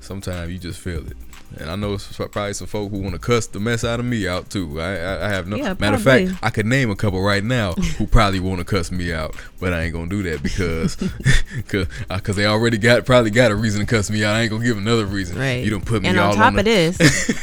sometimes 0.00 0.50
you 0.52 0.58
just 0.58 0.80
feel 0.80 1.06
it. 1.06 1.16
And 1.58 1.68
I 1.68 1.74
know 1.74 1.94
it's 1.94 2.06
probably 2.16 2.52
some 2.54 2.68
folk 2.68 2.92
who 2.92 2.98
want 3.00 3.14
to 3.14 3.18
cuss 3.18 3.48
the 3.48 3.58
mess 3.58 3.82
out 3.82 3.98
of 3.98 4.06
me 4.06 4.28
out 4.28 4.50
too. 4.50 4.80
I 4.80 4.96
I, 4.96 5.26
I 5.26 5.28
have 5.30 5.48
no 5.48 5.56
Yeah, 5.56 5.74
matter 5.80 5.96
of 5.96 6.02
fact, 6.02 6.30
I 6.44 6.50
could 6.50 6.64
name 6.66 6.90
a 6.90 6.96
couple 6.96 7.20
right 7.20 7.42
now 7.42 7.72
who 7.98 8.06
probably 8.06 8.38
want 8.38 8.58
to 8.60 8.64
cuss 8.64 8.92
me 8.92 9.12
out, 9.12 9.34
but 9.58 9.72
I 9.72 9.82
ain't 9.82 9.92
gonna 9.92 10.08
do 10.08 10.22
that 10.24 10.44
because 10.44 10.94
cause, 11.68 11.86
uh, 12.08 12.18
'cause 12.20 12.36
they 12.36 12.46
already 12.46 12.78
got 12.78 13.04
probably 13.04 13.30
got 13.32 13.50
a 13.50 13.56
reason 13.56 13.80
to 13.80 13.86
cuss 13.86 14.10
me 14.10 14.22
out. 14.24 14.36
I 14.36 14.42
ain't 14.42 14.50
gonna 14.52 14.64
give 14.64 14.78
another 14.78 15.06
reason. 15.06 15.38
Right. 15.38 15.64
You 15.64 15.70
don't 15.70 15.84
put 15.84 16.02
me 16.02 16.08
and 16.08 16.18
all 16.20 16.30
on 16.30 16.36
top 16.36 16.46
on 16.46 16.54
the, 16.54 16.60
of 16.60 16.64
this, 16.66 17.40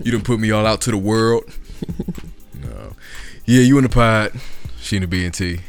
you 0.02 0.10
don't 0.12 0.24
put 0.24 0.40
me 0.40 0.50
all 0.50 0.64
out 0.66 0.80
to 0.82 0.90
the 0.90 0.96
world. 0.98 1.44
no. 2.62 2.92
Yeah, 3.44 3.60
you 3.60 3.76
in 3.76 3.84
the 3.84 3.90
pod. 3.90 4.32
Shina 4.80 5.08
B 5.08 5.24
and 5.24 5.34
T. 5.34 5.60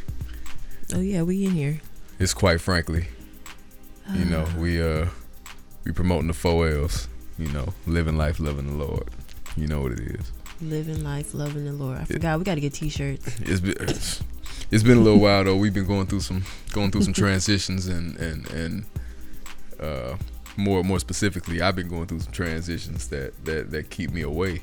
oh 0.95 0.99
yeah, 1.01 1.21
we 1.23 1.45
in 1.45 1.51
here. 1.51 1.81
It's 2.19 2.33
quite 2.33 2.61
frankly, 2.61 3.07
you 4.13 4.25
know, 4.25 4.47
we 4.57 4.81
uh 4.81 5.07
we 5.85 5.91
promoting 5.91 6.27
the 6.27 6.33
four 6.33 6.67
L's. 6.67 7.07
You 7.39 7.49
know, 7.49 7.73
living 7.87 8.15
life, 8.15 8.39
loving 8.39 8.67
the 8.67 8.85
Lord. 8.85 9.09
You 9.57 9.67
know 9.67 9.81
what 9.81 9.93
it 9.93 9.99
is. 9.99 10.31
Living 10.61 11.03
life, 11.03 11.33
loving 11.33 11.65
the 11.65 11.73
Lord. 11.73 11.97
I 11.97 12.05
forgot 12.05 12.37
we 12.37 12.45
got 12.45 12.55
to 12.55 12.61
get 12.61 12.73
T-shirts. 12.73 13.39
It's 13.41 13.59
been 13.59 13.75
it's 14.71 14.83
been 14.83 14.97
a 14.97 15.01
little 15.01 15.19
while 15.19 15.43
though. 15.43 15.55
We've 15.55 15.73
been 15.73 15.87
going 15.87 16.05
through 16.07 16.21
some 16.21 16.43
going 16.71 16.91
through 16.91 17.03
some 17.03 17.13
transitions 17.23 17.87
and 17.87 18.15
and 18.17 18.49
and 18.51 18.85
uh 19.79 20.15
more 20.57 20.83
more 20.83 20.99
specifically, 20.99 21.61
I've 21.61 21.75
been 21.75 21.87
going 21.87 22.05
through 22.05 22.19
some 22.21 22.31
transitions 22.31 23.07
that 23.09 23.33
that 23.45 23.71
that 23.71 23.89
keep 23.89 24.11
me 24.11 24.21
away. 24.21 24.61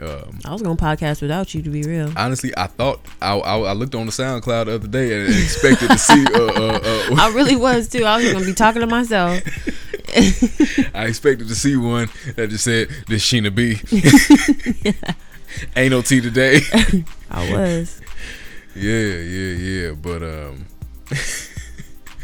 Um, 0.00 0.40
I 0.44 0.52
was 0.52 0.60
gonna 0.62 0.74
podcast 0.76 1.22
without 1.22 1.54
you, 1.54 1.62
to 1.62 1.70
be 1.70 1.82
real. 1.82 2.12
honestly, 2.16 2.52
I 2.56 2.66
thought 2.66 3.00
I, 3.22 3.36
I, 3.38 3.58
I 3.58 3.72
looked 3.74 3.94
on 3.94 4.06
the 4.06 4.12
SoundCloud 4.12 4.66
the 4.66 4.74
other 4.74 4.88
day 4.88 5.20
and 5.24 5.32
expected 5.42 5.88
to 5.90 5.98
see. 5.98 6.24
Uh, 6.34 6.42
uh, 6.42 6.80
uh, 6.82 7.14
I 7.18 7.32
really 7.34 7.54
was 7.56 7.88
too. 7.88 8.04
I 8.04 8.16
was 8.22 8.32
gonna 8.32 8.44
be 8.44 8.54
talking 8.54 8.80
to 8.80 8.86
myself. 8.88 9.40
I 10.94 11.06
expected 11.06 11.48
to 11.48 11.54
see 11.54 11.76
one 11.76 12.08
that 12.36 12.48
just 12.50 12.64
said 12.64 12.88
"This 13.06 13.24
Shina 13.24 13.54
B." 13.54 13.78
Ain't 15.76 15.90
no 15.90 16.02
T 16.02 16.20
today. 16.20 16.60
I 17.30 17.52
was. 17.52 18.00
yeah, 18.74 18.92
yeah, 18.92 19.52
yeah. 19.56 19.92
But 19.92 20.22
um, 20.22 20.66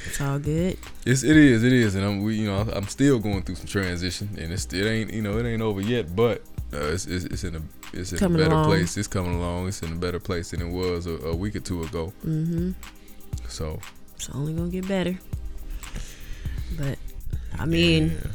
It's 0.07 0.21
all 0.21 0.39
good. 0.41 0.77
it's 1.07 1.23
it 1.23 1.37
is 1.37 1.63
it 1.63 1.73
is, 1.73 1.95
and 1.95 2.05
I'm 2.05 2.23
we 2.23 2.35
you 2.37 2.47
know 2.47 2.59
I'm 2.73 2.89
still 2.89 3.19
going 3.21 3.43
through 3.43 3.55
some 3.57 3.67
transition, 3.67 4.31
and 4.39 4.53
it's 4.53 4.67
it 4.73 4.85
ain't 4.85 5.13
you 5.13 5.23
know 5.23 5.39
it 5.39 5.47
ain't 5.47 5.63
over 5.63 5.81
yet, 5.81 6.15
but 6.17 6.43
uh, 6.73 6.79
it's, 6.93 7.07
it's 7.07 7.25
it's 7.27 7.45
in 7.45 7.57
a 7.57 7.63
it's 7.93 8.13
in 8.13 8.19
Coming 8.19 8.41
a 8.41 8.45
better 8.45 8.55
along. 8.55 8.67
place. 8.67 8.97
It's 8.97 9.09
coming 9.09 9.35
along. 9.35 9.69
It's 9.69 9.83
in 9.83 9.93
a 9.93 9.97
better 9.97 10.21
place 10.21 10.51
than 10.53 10.63
it 10.63 10.71
was 10.71 11.07
a, 11.07 11.15
a 11.27 11.35
week 11.35 11.57
or 11.57 11.61
two 11.61 11.83
ago. 11.83 12.13
Mm-hmm. 12.25 12.73
So 13.49 13.81
It's 14.17 14.31
only 14.31 14.53
gonna 14.55 14.69
get 14.71 14.87
better. 14.87 15.19
But 16.79 16.99
I 17.59 17.65
mean, 17.67 18.11
yeah. 18.11 18.31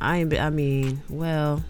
I 0.00 0.16
ain't. 0.18 0.34
I 0.38 0.50
mean, 0.50 1.00
well, 1.08 1.62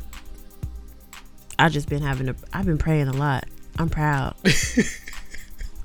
I 1.59 1.69
just 1.69 1.89
been 1.89 2.03
having 2.03 2.29
a. 2.29 2.35
I've 2.53 2.65
been 2.67 2.79
praying 2.79 3.09
a 3.09 3.13
lot. 3.13 3.45
I'm 3.79 3.89
proud. 3.91 4.35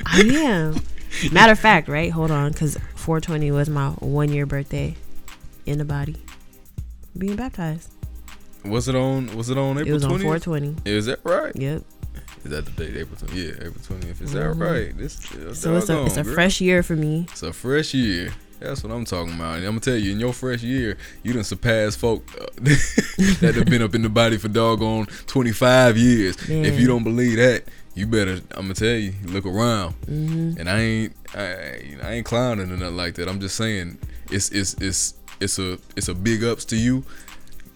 I 0.05 0.22
am. 0.22 0.81
Matter 1.31 1.53
of 1.53 1.60
fact, 1.60 1.88
right? 1.88 2.12
Hold 2.12 2.31
on, 2.31 2.51
because 2.51 2.77
420 2.95 3.51
was 3.51 3.69
my 3.69 3.89
one 4.00 4.31
year 4.31 4.45
birthday 4.45 4.95
in 5.65 5.77
the 5.77 5.86
body, 5.86 6.15
being 7.17 7.36
baptized. 7.36 7.89
Was 8.69 8.88
it 8.88 8.95
on 8.95 9.36
was 9.36 9.50
it 9.50 9.57
on 9.57 9.77
April 9.77 9.88
it 9.89 9.93
was 9.93 10.03
on 10.03 10.12
20th? 10.19 10.43
420. 10.43 10.75
Is 10.86 11.05
that 11.07 11.19
right? 11.24 11.55
Yep. 11.55 11.84
Is 12.43 12.51
that 12.51 12.65
the 12.65 12.72
date? 12.72 12.95
April 12.98 13.17
20th? 13.17 13.36
Yeah, 13.36 13.67
April 13.67 13.84
20th. 14.00 14.22
Is 14.22 14.31
that 14.34 14.39
Mhm. 14.55 14.60
right? 14.60 14.98
This, 14.98 15.13
So 15.60 15.77
it's 15.77 15.89
a 15.89 16.05
it's 16.05 16.17
a 16.17 16.24
girl. 16.24 16.34
fresh 16.34 16.62
year 16.62 16.84
for 16.84 16.95
me. 16.95 17.25
It's 17.31 17.43
a 17.43 17.51
fresh 17.53 17.93
year. 17.93 18.31
That's 18.60 18.84
what 18.84 18.91
I'm 18.93 19.03
talking 19.05 19.34
about. 19.34 19.57
And 19.57 19.65
I'm 19.65 19.72
gonna 19.72 19.79
tell 19.81 19.95
you, 19.98 20.12
in 20.13 20.19
your 20.19 20.31
fresh 20.34 20.62
year, 20.63 20.98
you 21.24 21.34
done 21.34 21.43
surpassed 21.43 21.98
folk 22.00 22.24
uh, 22.39 22.45
that 23.41 23.53
have 23.55 23.65
been 23.65 23.81
up 23.81 23.93
in 23.95 24.01
the 24.01 24.10
body 24.10 24.38
for 24.38 24.48
doggone 24.48 25.07
25 25.27 25.98
years. 25.98 26.38
If 26.50 26.79
you 26.79 26.88
don't 26.88 27.03
believe 27.03 27.38
that, 27.38 27.63
you 27.95 28.07
better. 28.07 28.39
I'm 28.51 28.63
gonna 28.63 28.74
tell 28.75 28.95
you, 28.95 29.13
look 29.25 29.45
around. 29.45 29.93
hmm 30.05 30.53
And 30.57 30.69
I 30.69 30.79
ain't, 30.79 31.13
I, 31.34 31.79
you 31.84 31.98
know, 31.98 32.03
I 32.03 32.12
ain't 32.13 32.25
clowning 32.25 32.72
or 32.72 32.77
nothing 32.77 32.95
like 32.98 33.15
that. 33.15 33.27
I'm 33.27 33.39
just 33.39 33.55
saying, 33.55 33.98
it's 34.31 34.50
it's 34.50 34.75
it's 34.79 35.15
it's 35.39 35.60
a 35.60 35.77
it's 35.98 36.07
a 36.07 36.13
big 36.15 36.43
ups 36.43 36.63
to 36.65 36.77
you, 36.77 37.03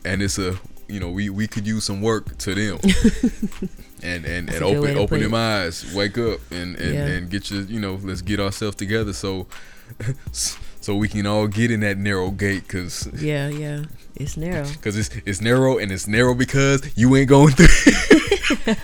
and 0.05 0.21
it's 0.21 0.37
a 0.39 0.57
you 0.89 0.99
know 0.99 1.09
we 1.09 1.29
we 1.29 1.47
could 1.47 1.65
use 1.67 1.85
some 1.85 2.01
work 2.01 2.37
to 2.39 2.55
them. 2.55 2.79
and 4.03 4.25
and, 4.25 4.49
and 4.49 4.57
a 4.57 4.59
good 4.59 4.79
way 4.81 4.91
open 4.91 4.97
open 4.97 5.19
them 5.21 5.33
eyes, 5.35 5.93
wake 5.93 6.17
up, 6.17 6.39
and 6.51 6.75
and, 6.77 6.93
Yeah. 6.95 7.05
and 7.05 7.29
get 7.29 7.51
your 7.51 7.61
you 7.63 7.79
know 7.79 7.99
let's 8.03 8.21
get 8.21 8.39
ourselves 8.39 8.75
together 8.77 9.13
so 9.13 9.47
so 10.31 10.95
we 10.95 11.07
can 11.07 11.25
all 11.27 11.47
get 11.47 11.71
in 11.71 11.81
that 11.81 11.97
narrow 11.97 12.31
gate 12.31 12.63
because 12.63 13.07
Yeah, 13.21 13.49
yeah. 13.49 13.83
It's 14.15 14.35
narrow. 14.37 14.67
because 14.71 14.97
it's 14.97 15.09
it's 15.25 15.41
narrow 15.41 15.77
and 15.77 15.91
it's 15.91 16.07
narrow 16.07 16.33
because 16.33 16.81
you 16.97 17.15
ain't 17.15 17.29
going 17.29 17.53
through. 17.53 18.75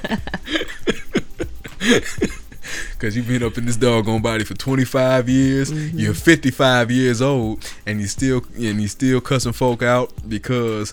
Cause 2.97 3.15
you've 3.15 3.27
been 3.27 3.43
up 3.43 3.57
in 3.57 3.65
this 3.65 3.75
doggone 3.75 4.21
body 4.21 4.43
for 4.43 4.55
25 4.55 5.29
years. 5.29 5.71
Mm-hmm. 5.71 5.99
You're 5.99 6.13
55 6.15 6.89
years 6.89 7.21
old, 7.21 7.63
and 7.85 7.99
you 8.01 8.07
still 8.07 8.41
and 8.55 8.81
you 8.81 8.87
still 8.87 9.21
cussing 9.21 9.51
folk 9.51 9.83
out 9.83 10.11
because 10.27 10.91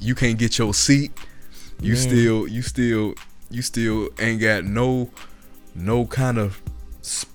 you 0.00 0.14
can't 0.14 0.38
get 0.38 0.58
your 0.58 0.74
seat. 0.74 1.12
You 1.80 1.94
Man. 1.94 2.02
still 2.02 2.48
you 2.48 2.62
still 2.62 3.14
you 3.50 3.62
still 3.62 4.08
ain't 4.18 4.40
got 4.40 4.64
no 4.64 5.10
no 5.74 6.06
kind 6.06 6.38
of 6.38 6.60
s- 7.00 7.26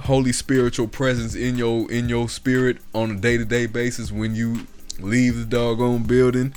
holy 0.00 0.32
spiritual 0.32 0.88
presence 0.88 1.34
in 1.34 1.56
your 1.56 1.90
in 1.90 2.08
your 2.08 2.28
spirit 2.28 2.78
on 2.94 3.10
a 3.12 3.14
day 3.16 3.36
to 3.36 3.44
day 3.44 3.66
basis 3.66 4.10
when 4.10 4.34
you 4.34 4.66
leave 4.98 5.36
the 5.36 5.44
doggone 5.44 6.04
building. 6.04 6.54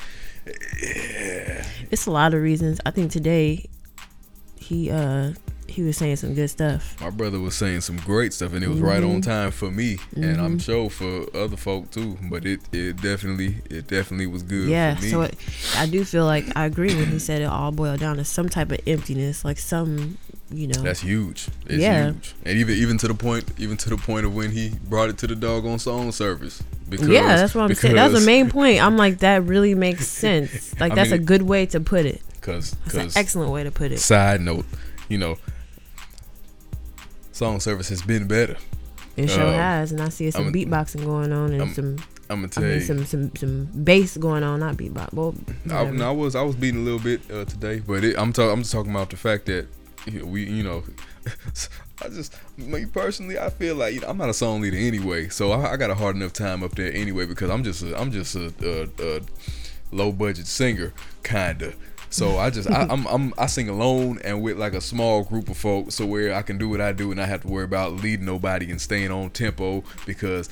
Yeah. 0.81 1.65
It's 1.91 2.05
a 2.05 2.11
lot 2.11 2.33
of 2.33 2.41
reasons. 2.41 2.79
I 2.85 2.91
think 2.91 3.11
today 3.11 3.67
he 4.55 4.89
uh 4.91 5.33
he 5.67 5.81
was 5.81 5.97
saying 5.97 6.15
some 6.17 6.33
good 6.35 6.49
stuff. 6.49 6.95
My 7.01 7.09
brother 7.09 7.39
was 7.39 7.55
saying 7.55 7.81
some 7.81 7.97
great 7.97 8.33
stuff, 8.33 8.53
and 8.53 8.63
it 8.63 8.67
was 8.69 8.79
right 8.79 9.03
on 9.03 9.19
Mhm. 9.21 9.23
time 9.23 9.51
for 9.51 9.71
me, 9.71 9.97
and 10.15 10.39
I'm 10.39 10.57
Mhm. 10.57 10.61
sure 10.63 10.89
for 10.89 11.25
other 11.35 11.57
folk 11.57 11.91
too. 11.91 12.17
But 12.29 12.45
it 12.45 12.61
it 12.71 13.01
definitely 13.01 13.57
it 13.69 13.87
definitely 13.87 14.27
was 14.27 14.43
good. 14.43 14.69
yeah, 14.69 14.95
for 14.95 15.03
me. 15.03 15.09
so 15.09 15.21
it, 15.23 15.35
I 15.77 15.85
do 15.87 16.05
feel 16.05 16.25
like 16.25 16.45
I 16.55 16.65
agree 16.65 16.93
when 16.95 17.07
he 17.07 17.19
said 17.19 17.41
it 17.41 17.45
all 17.45 17.71
boiled 17.71 17.99
down 17.99 18.17
to 18.17 18.23
some 18.25 18.47
type 18.49 18.71
of 18.71 18.79
emptiness, 18.87 19.43
like 19.43 19.57
some, 19.57 20.17
you 20.51 20.67
know. 20.67 20.81
That's 20.83 21.01
huge. 21.01 21.47
It's 21.65 21.81
Yeah. 21.81 22.05
huge. 22.11 22.35
And 22.45 22.57
even 22.59 22.75
even 22.77 22.97
to 22.99 23.07
the 23.07 23.15
point 23.15 23.45
even 23.57 23.75
to 23.77 23.89
the 23.89 23.97
point 23.97 24.25
of 24.25 24.35
when 24.35 24.51
he 24.51 24.73
brought 24.87 25.09
it 25.09 25.17
to 25.19 25.27
the 25.27 25.35
doggone 25.35 25.79
song 25.79 26.11
service. 26.11 26.61
Because 26.87 27.07
yeah, 27.07 27.35
that's 27.37 27.55
what 27.55 27.63
I'm 27.63 27.73
saying. 27.73 27.95
That's 27.95 28.13
the 28.13 28.21
main 28.25 28.49
point. 28.51 28.79
I'm 28.83 28.95
like 28.97 29.19
that 29.19 29.43
really 29.45 29.73
makes 29.73 30.07
sense. 30.23 30.79
Like 30.79 30.91
I 30.91 30.95
that's 30.95 31.09
mean, 31.11 31.21
a 31.21 31.23
good 31.23 31.41
way 31.41 31.65
to 31.67 31.79
put 31.79 32.05
it. 32.05 32.21
Cause, 32.41 32.75
cause 32.87 33.17
excellent 33.17 33.49
way 33.51 33.63
to 33.63 33.71
put 33.71 33.91
it. 33.91 33.97
side 33.99 34.39
note, 34.39 34.67
you 35.09 35.17
know, 35.17 35.35
song 37.35 37.59
service 37.59 37.89
has 37.89 38.01
been 38.01 38.27
better. 38.27 38.55
It 39.17 39.29
sure 39.29 39.43
um, 39.47 39.53
has, 39.53 39.91
and 39.91 40.01
I 40.01 40.09
see 40.09 40.29
some 40.31 40.45
I'm- 40.45 40.53
beatboxing 40.53 41.05
going 41.05 41.31
on 41.31 41.51
and 41.53 41.61
I'm- 41.61 41.73
some, 41.73 41.97
I'm 42.29 42.37
gonna 42.41 42.47
I 42.47 42.49
tell 42.49 42.63
mean, 42.63 42.73
you. 42.73 42.81
some 42.81 43.05
some 43.05 43.35
some 43.35 43.65
bass 43.83 44.17
going 44.17 44.43
on, 44.43 44.59
not 44.61 44.77
beatbox. 44.77 45.13
Well, 45.13 45.35
I, 45.69 45.85
no, 45.91 46.09
I 46.09 46.11
was 46.11 46.35
I 46.35 46.41
was 46.41 46.55
beating 46.55 46.81
a 46.81 46.83
little 46.83 46.99
bit 46.99 47.21
uh, 47.31 47.45
today, 47.45 47.79
but 47.85 48.03
it, 48.03 48.17
I'm 48.17 48.33
talking 48.33 48.51
I'm 48.51 48.59
just 48.61 48.71
talking 48.71 48.91
about 48.91 49.09
the 49.11 49.17
fact 49.17 49.45
that 49.45 49.67
you 50.07 50.19
know, 50.21 50.25
we 50.25 50.43
you 50.45 50.63
know 50.63 50.83
I 52.03 52.09
just 52.09 52.33
me 52.57 52.85
personally 52.85 53.37
I 53.37 53.49
feel 53.49 53.75
like 53.75 53.93
you 53.93 54.01
know, 54.01 54.07
I'm 54.07 54.17
not 54.17 54.29
a 54.29 54.33
song 54.33 54.61
leader 54.61 54.77
anyway, 54.77 55.29
so 55.29 55.51
I, 55.51 55.73
I 55.73 55.77
got 55.77 55.89
a 55.91 55.95
hard 55.95 56.15
enough 56.15 56.33
time 56.33 56.63
up 56.63 56.73
there 56.75 56.91
anyway 56.93 57.25
because 57.25 57.49
I'm 57.49 57.63
just 57.63 57.83
a, 57.83 57.99
I'm 57.99 58.11
just 58.11 58.35
a, 58.35 58.51
a, 58.63 59.17
a 59.17 59.21
low 59.91 60.11
budget 60.11 60.47
singer 60.47 60.93
kinda. 61.23 61.73
So 62.15 62.39
I 62.39 62.49
just 62.49 62.71
I, 62.71 62.83
I'm, 62.89 63.05
I'm 63.07 63.33
I 63.37 63.45
sing 63.47 63.67
alone 63.67 64.19
and 64.23 64.41
with 64.41 64.57
like 64.57 64.73
a 64.73 64.79
small 64.79 65.25
group 65.25 65.49
of 65.49 65.57
folks, 65.57 65.95
so 65.95 66.05
where 66.05 66.33
I 66.33 66.43
can 66.43 66.57
do 66.57 66.69
what 66.69 66.79
I 66.79 66.93
do 66.93 67.11
and 67.11 67.19
I 67.19 67.25
have 67.25 67.41
to 67.41 67.49
worry 67.49 67.65
about 67.65 67.91
leading 67.91 68.25
nobody 68.25 68.71
and 68.71 68.79
staying 68.79 69.11
on 69.11 69.31
tempo 69.31 69.83
because 70.05 70.47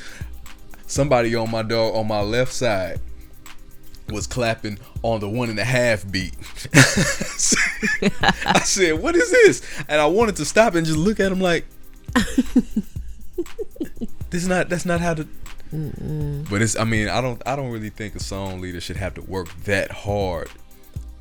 somebody 0.87 1.33
on 1.35 1.49
my 1.49 1.61
dog 1.61 1.95
on 1.95 2.05
my 2.05 2.19
left 2.19 2.51
side 2.51 2.99
was 4.09 4.27
clapping 4.27 4.77
on 5.03 5.21
the 5.21 5.29
one 5.29 5.49
and 5.49 5.57
a 5.57 5.63
half 5.63 6.05
beat. 6.11 6.35
I 6.73 8.59
said, 8.65 9.01
"What 9.01 9.15
is 9.15 9.31
this?" 9.31 9.61
And 9.87 10.01
I 10.01 10.05
wanted 10.07 10.35
to 10.35 10.45
stop 10.45 10.75
and 10.75 10.85
just 10.85 10.99
look 10.99 11.21
at 11.21 11.31
him 11.31 11.39
like, 11.39 11.65
"This 14.31 14.43
is 14.43 14.49
not 14.49 14.67
that's 14.67 14.85
not 14.85 14.99
how 14.99 15.13
the 15.13 15.29
Mm-mm. 15.73 16.47
But 16.49 16.61
it's 16.61 16.77
I 16.77 16.83
mean 16.83 17.07
I 17.07 17.21
don't 17.21 17.41
I 17.45 17.55
don't 17.55 17.71
really 17.71 17.89
think 17.89 18.15
a 18.15 18.19
song 18.19 18.59
leader 18.59 18.81
should 18.81 18.97
have 18.97 19.13
to 19.15 19.21
work 19.21 19.47
that 19.63 19.89
hard 19.89 20.49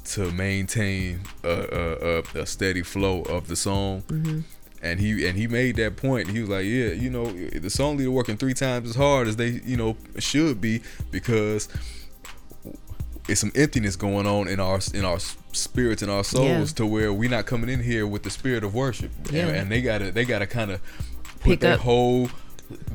to 0.04 0.30
maintain 0.32 1.20
a, 1.44 1.48
a, 1.48 2.18
a, 2.38 2.40
a 2.42 2.46
steady 2.46 2.82
flow 2.82 3.22
of 3.22 3.48
the 3.48 3.56
song. 3.56 4.02
Mm-hmm. 4.08 4.40
And 4.84 4.98
he 4.98 5.26
and 5.28 5.38
he 5.38 5.46
made 5.46 5.76
that 5.76 5.96
point. 5.96 6.28
He 6.28 6.40
was 6.40 6.48
like, 6.48 6.64
yeah, 6.64 6.88
you 6.88 7.08
know, 7.08 7.30
the 7.32 7.70
song 7.70 7.96
leader 7.98 8.10
working 8.10 8.36
three 8.36 8.54
times 8.54 8.90
as 8.90 8.96
hard 8.96 9.28
as 9.28 9.36
they 9.36 9.60
you 9.64 9.76
know 9.76 9.96
should 10.18 10.60
be 10.60 10.82
because 11.12 11.68
it's 13.28 13.40
some 13.40 13.52
emptiness 13.54 13.94
going 13.94 14.26
on 14.26 14.48
in 14.48 14.58
our 14.58 14.80
in 14.92 15.04
our 15.04 15.20
spirits 15.52 16.02
and 16.02 16.10
our 16.10 16.24
souls 16.24 16.70
Yeah. 16.72 16.76
to 16.76 16.86
where 16.86 17.12
we're 17.12 17.30
not 17.30 17.46
coming 17.46 17.70
in 17.70 17.80
here 17.80 18.06
with 18.08 18.24
the 18.24 18.30
spirit 18.30 18.64
of 18.64 18.74
worship. 18.74 19.12
Yeah. 19.30 19.46
And, 19.46 19.56
and 19.56 19.70
they 19.70 19.82
gotta 19.82 20.10
they 20.10 20.24
gotta 20.24 20.48
kind 20.48 20.72
of 20.72 20.80
put 21.40 21.42
Pick 21.50 21.60
their 21.60 21.74
up. 21.74 21.80
whole 21.80 22.28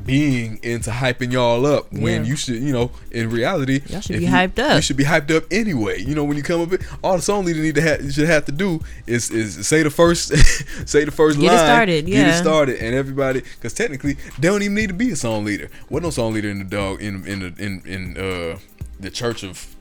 being 0.04 0.58
into 0.62 0.90
hyping 0.90 1.30
y'all 1.32 1.66
up 1.66 1.92
when 1.92 2.22
Yeah. 2.24 2.30
you 2.30 2.36
should 2.36 2.62
you 2.62 2.72
know 2.72 2.90
in 3.10 3.28
reality 3.30 3.82
Y'all 3.88 4.00
should 4.00 4.18
be 4.18 4.24
you- 4.24 4.30
hyped 4.30 4.58
up. 4.58 4.76
you 4.76 4.82
should 4.82 4.96
be 4.96 5.04
hyped 5.04 5.30
up 5.30 5.44
anyway 5.50 6.00
you 6.00 6.14
know 6.14 6.24
when 6.24 6.36
you 6.36 6.42
come 6.42 6.60
up 6.62 6.72
all 7.04 7.16
the 7.16 7.22
song 7.22 7.44
leader 7.44 7.60
need 7.60 7.74
to 7.74 7.82
have 7.82 8.02
you 8.02 8.10
should 8.10 8.26
have 8.28 8.44
to 8.46 8.52
do 8.52 8.80
is 9.06 9.30
is 9.30 9.66
say 9.66 9.82
the 9.82 9.90
first 9.90 10.28
say 10.88 11.04
the 11.04 11.10
first 11.10 11.38
Get 11.38 11.46
it 11.52 11.56
line 11.56 11.58
started, 11.66 12.06
get 12.06 12.28
it 12.28 12.34
started 12.38 12.76
and 12.78 12.94
everybody 12.94 13.40
because 13.40 13.74
technically 13.74 14.14
they 14.38 14.48
don't 14.48 14.62
even 14.62 14.74
need 14.74 14.88
to 14.88 14.94
be 14.94 15.10
a 15.10 15.16
song 15.16 15.44
leader 15.44 15.68
what 15.88 16.02
no 16.02 16.10
song 16.10 16.32
leader 16.32 16.48
in 16.48 16.58
the 16.58 16.64
dog 16.64 17.02
in 17.02 17.26
in 17.26 17.40
the 17.40 17.54
in 17.62 17.82
in 17.84 18.16
uh 18.16 18.58
the 19.00 19.10
church 19.10 19.42
of 19.42 19.74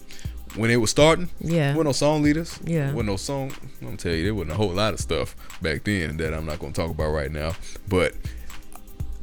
when 0.56 0.70
it 0.72 0.78
was 0.78 0.90
starting 0.90 1.30
Yeah. 1.40 1.70
Wasn't 1.72 1.86
no 1.86 1.92
song 1.92 2.24
leaders. 2.24 2.58
Yeah. 2.66 2.88
Wasn't 2.92 3.06
no 3.06 3.16
song. 3.18 3.52
I'm 3.80 3.88
gonna 3.88 3.98
tell 3.98 4.14
you, 4.14 4.24
there 4.24 4.34
wasn't 4.34 4.52
a 4.54 4.56
whole 4.56 4.70
lot 4.72 4.94
of 4.94 5.00
stuff 5.00 5.36
back 5.62 5.84
then 5.84 6.18
that 6.18 6.34
I'm 6.34 6.46
not 6.48 6.58
gonna 6.60 6.74
talk 6.74 6.90
about 6.90 7.10
right 7.12 7.32
now. 7.32 7.54
But 7.88 8.16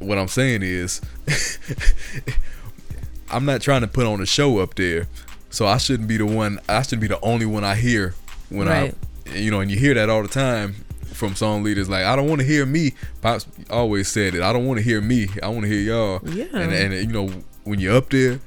what 0.05 0.17
I'm 0.17 0.27
saying 0.27 0.61
is, 0.63 1.01
I'm 3.31 3.45
not 3.45 3.61
trying 3.61 3.81
to 3.81 3.87
put 3.87 4.05
on 4.05 4.21
a 4.21 4.25
show 4.25 4.59
up 4.59 4.75
there, 4.75 5.07
so 5.49 5.65
I 5.65 5.77
shouldn't 5.77 6.07
be 6.07 6.17
the 6.17 6.25
one. 6.25 6.59
I 6.69 6.81
shouldn't 6.83 7.01
be 7.01 7.07
the 7.07 7.19
only 7.21 7.45
one 7.45 7.63
I 7.63 7.75
hear 7.75 8.13
when 8.49 8.67
Right. 8.67 8.93
I, 9.27 9.35
you 9.35 9.51
know, 9.51 9.59
and 9.61 9.71
you 9.71 9.79
hear 9.79 9.93
that 9.95 10.09
all 10.09 10.21
the 10.21 10.27
time 10.27 10.75
from 11.13 11.35
song 11.35 11.63
leaders. 11.63 11.89
Like, 11.89 12.05
I 12.05 12.15
don't 12.15 12.27
want 12.27 12.41
to 12.41 12.47
hear 12.47 12.65
me. 12.65 12.93
Pops 13.21 13.47
always 13.69 14.07
said 14.07 14.35
it. 14.35 14.41
I 14.41 14.53
don't 14.53 14.65
want 14.65 14.77
to 14.77 14.83
hear 14.83 15.01
me. 15.01 15.27
I 15.41 15.47
want 15.47 15.61
to 15.63 15.67
hear 15.67 15.81
y'all. 15.81 16.19
Yeah. 16.29 16.45
And 16.53 16.71
and 16.71 16.93
you 16.93 17.07
know, 17.07 17.29
when 17.63 17.79
you're 17.79 17.95
up 17.95 18.09
there, 18.09 18.39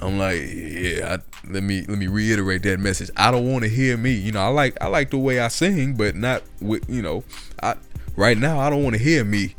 I'm 0.00 0.18
like, 0.18 0.40
yeah. 0.46 1.16
I, 1.16 1.18
let 1.50 1.62
me 1.62 1.84
let 1.88 1.98
me 1.98 2.06
reiterate 2.06 2.62
that 2.64 2.78
message. 2.78 3.10
I 3.16 3.30
don't 3.30 3.50
want 3.50 3.64
to 3.64 3.70
hear 3.70 3.96
me. 3.96 4.12
You 4.12 4.32
know, 4.32 4.42
I 4.42 4.48
like 4.48 4.76
I 4.80 4.86
like 4.86 5.10
the 5.10 5.18
way 5.18 5.40
I 5.40 5.48
sing, 5.48 5.94
but 5.94 6.14
not 6.14 6.42
with 6.60 6.88
you 6.88 7.02
know. 7.02 7.24
I 7.62 7.74
right 8.14 8.38
now 8.38 8.60
I 8.60 8.70
don't 8.70 8.84
want 8.84 8.94
to 8.96 9.02
hear 9.02 9.24
me. 9.24 9.56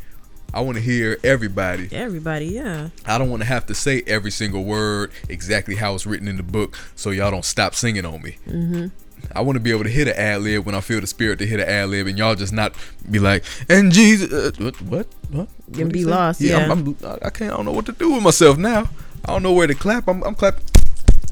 I 0.53 0.61
want 0.61 0.77
to 0.77 0.83
hear 0.83 1.17
everybody. 1.23 1.87
Everybody, 1.91 2.47
yeah. 2.47 2.89
I 3.05 3.17
don't 3.17 3.29
want 3.29 3.41
to 3.41 3.47
have 3.47 3.65
to 3.67 3.75
say 3.75 4.03
every 4.05 4.31
single 4.31 4.63
word 4.63 5.11
exactly 5.29 5.75
how 5.75 5.95
it's 5.95 6.05
written 6.05 6.27
in 6.27 6.37
the 6.37 6.43
book, 6.43 6.77
so 6.95 7.11
y'all 7.11 7.31
don't 7.31 7.45
stop 7.45 7.73
singing 7.73 8.05
on 8.05 8.21
me. 8.21 8.37
Mm-hmm. 8.47 8.87
I 9.33 9.41
want 9.41 9.55
to 9.55 9.59
be 9.59 9.71
able 9.71 9.83
to 9.83 9.89
hit 9.89 10.07
an 10.07 10.15
ad 10.15 10.41
lib 10.41 10.65
when 10.65 10.75
I 10.75 10.81
feel 10.81 10.99
the 10.99 11.07
spirit 11.07 11.39
to 11.39 11.45
hit 11.45 11.59
an 11.59 11.69
ad 11.69 11.89
lib, 11.89 12.07
and 12.07 12.17
y'all 12.17 12.35
just 12.35 12.51
not 12.51 12.73
be 13.09 13.19
like, 13.19 13.45
"And 13.69 13.91
Jesus, 13.91 14.31
uh, 14.33 14.51
what, 14.57 14.81
what, 14.81 15.07
what?" 15.29 15.47
What'd 15.67 15.93
be 15.93 16.03
lost, 16.03 16.41
I'm, 16.41 16.47
yeah. 16.47 16.71
I'm, 16.71 16.97
I 17.21 17.29
can't. 17.29 17.53
I 17.53 17.55
don't 17.57 17.65
know 17.65 17.71
what 17.71 17.85
to 17.85 17.93
do 17.93 18.13
with 18.13 18.23
myself 18.23 18.57
now. 18.57 18.89
I 19.23 19.31
don't 19.31 19.43
know 19.43 19.53
where 19.53 19.67
to 19.67 19.75
clap. 19.75 20.07
I'm, 20.07 20.23
I'm 20.23 20.35
clapping. 20.35 20.65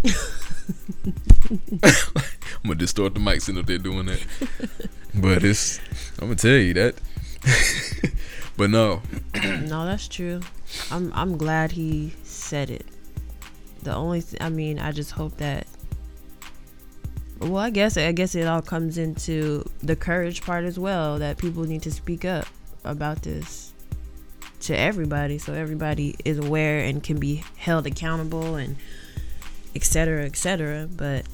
I'm 1.52 2.64
gonna 2.64 2.76
distort 2.76 3.16
the 3.16 3.20
mic 3.20 3.42
sitting 3.42 3.60
up 3.60 3.66
there 3.66 3.80
doing 3.80 4.06
that. 4.06 4.24
But 5.16 5.44
it's, 5.44 5.80
I'm 6.20 6.28
gonna 6.28 6.36
tell 6.36 6.52
you 6.52 6.74
that. 6.76 6.96
but 8.60 8.70
no, 8.70 9.02
No, 9.42 9.86
that's 9.86 10.10
true. 10.10 10.42
I'm 10.92 11.14
I'm 11.16 11.38
glad 11.38 11.72
he 11.72 12.14
said 12.24 12.70
it. 12.70 12.86
The 13.84 13.96
only 13.96 14.22
th- 14.22 14.42
I 14.42 14.50
mean, 14.50 14.80
I 14.80 14.92
just 14.92 15.12
hope 15.12 15.38
that 15.38 15.66
well, 17.40 17.56
I 17.56 17.70
guess 17.70 17.96
I 17.96 18.12
guess 18.12 18.36
it 18.36 18.46
all 18.48 18.62
comes 18.62 18.98
into 18.98 19.64
the 19.82 19.96
courage 19.96 20.42
part 20.42 20.66
as 20.66 20.78
well 20.78 21.20
that 21.20 21.38
people 21.38 21.64
need 21.64 21.84
to 21.84 21.92
speak 21.92 22.26
up 22.26 22.48
about 22.84 23.22
this 23.22 23.72
to 24.62 24.78
everybody 24.78 25.38
so 25.38 25.54
everybody 25.54 26.16
is 26.26 26.38
aware 26.38 26.80
and 26.80 27.02
can 27.02 27.18
be 27.18 27.42
held 27.56 27.88
accountable 27.88 28.56
and 28.56 28.76
etc 29.74 29.86
cetera, 29.86 30.26
et 30.26 30.36
cetera. 30.36 30.90
But 30.92 31.26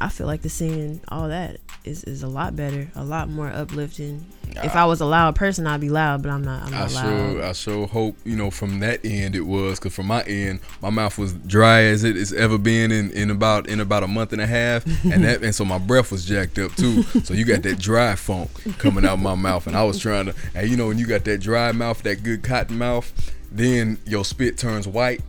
I 0.00 0.08
feel 0.08 0.26
like 0.26 0.42
the 0.42 0.48
singing, 0.48 1.00
all 1.06 1.28
that 1.28 1.60
is, 1.86 2.04
is 2.04 2.22
a 2.22 2.28
lot 2.28 2.56
better, 2.56 2.90
a 2.94 3.04
lot 3.04 3.28
more 3.28 3.48
uplifting. 3.48 4.26
If 4.62 4.74
I 4.74 4.86
was 4.86 5.00
a 5.02 5.04
loud 5.06 5.36
person, 5.36 5.66
I'd 5.66 5.80
be 5.80 5.90
loud, 5.90 6.22
but 6.22 6.30
I'm 6.30 6.42
not. 6.42 6.62
I'm 6.62 6.74
I 6.74 6.78
not 6.78 6.92
loud. 6.92 7.02
sure, 7.02 7.42
I 7.42 7.52
sure 7.52 7.86
hope 7.86 8.16
you 8.24 8.36
know 8.36 8.50
from 8.50 8.80
that 8.80 9.04
end 9.04 9.34
it 9.34 9.42
was, 9.42 9.78
cause 9.78 9.94
from 9.94 10.06
my 10.06 10.22
end, 10.22 10.60
my 10.80 10.88
mouth 10.88 11.18
was 11.18 11.34
dry 11.34 11.82
as 11.82 12.04
it 12.04 12.16
has 12.16 12.32
ever 12.32 12.56
been 12.56 12.90
in, 12.90 13.10
in 13.10 13.30
about 13.30 13.68
in 13.68 13.80
about 13.80 14.02
a 14.02 14.06
month 14.08 14.32
and 14.32 14.40
a 14.40 14.46
half, 14.46 14.86
and 15.04 15.24
that 15.24 15.42
and 15.42 15.54
so 15.54 15.64
my 15.64 15.78
breath 15.78 16.10
was 16.10 16.24
jacked 16.24 16.58
up 16.58 16.74
too. 16.74 17.02
So 17.02 17.34
you 17.34 17.44
got 17.44 17.62
that 17.64 17.78
dry 17.78 18.14
funk 18.14 18.50
coming 18.78 19.04
out 19.04 19.18
my 19.18 19.34
mouth, 19.34 19.66
and 19.66 19.76
I 19.76 19.84
was 19.84 19.98
trying 19.98 20.26
to, 20.26 20.34
and 20.54 20.70
you 20.70 20.76
know 20.76 20.86
when 20.86 20.98
you 20.98 21.06
got 21.06 21.24
that 21.24 21.38
dry 21.38 21.72
mouth, 21.72 22.02
that 22.04 22.22
good 22.22 22.42
cotton 22.42 22.78
mouth, 22.78 23.12
then 23.52 23.98
your 24.06 24.24
spit 24.24 24.56
turns 24.56 24.88
white, 24.88 25.20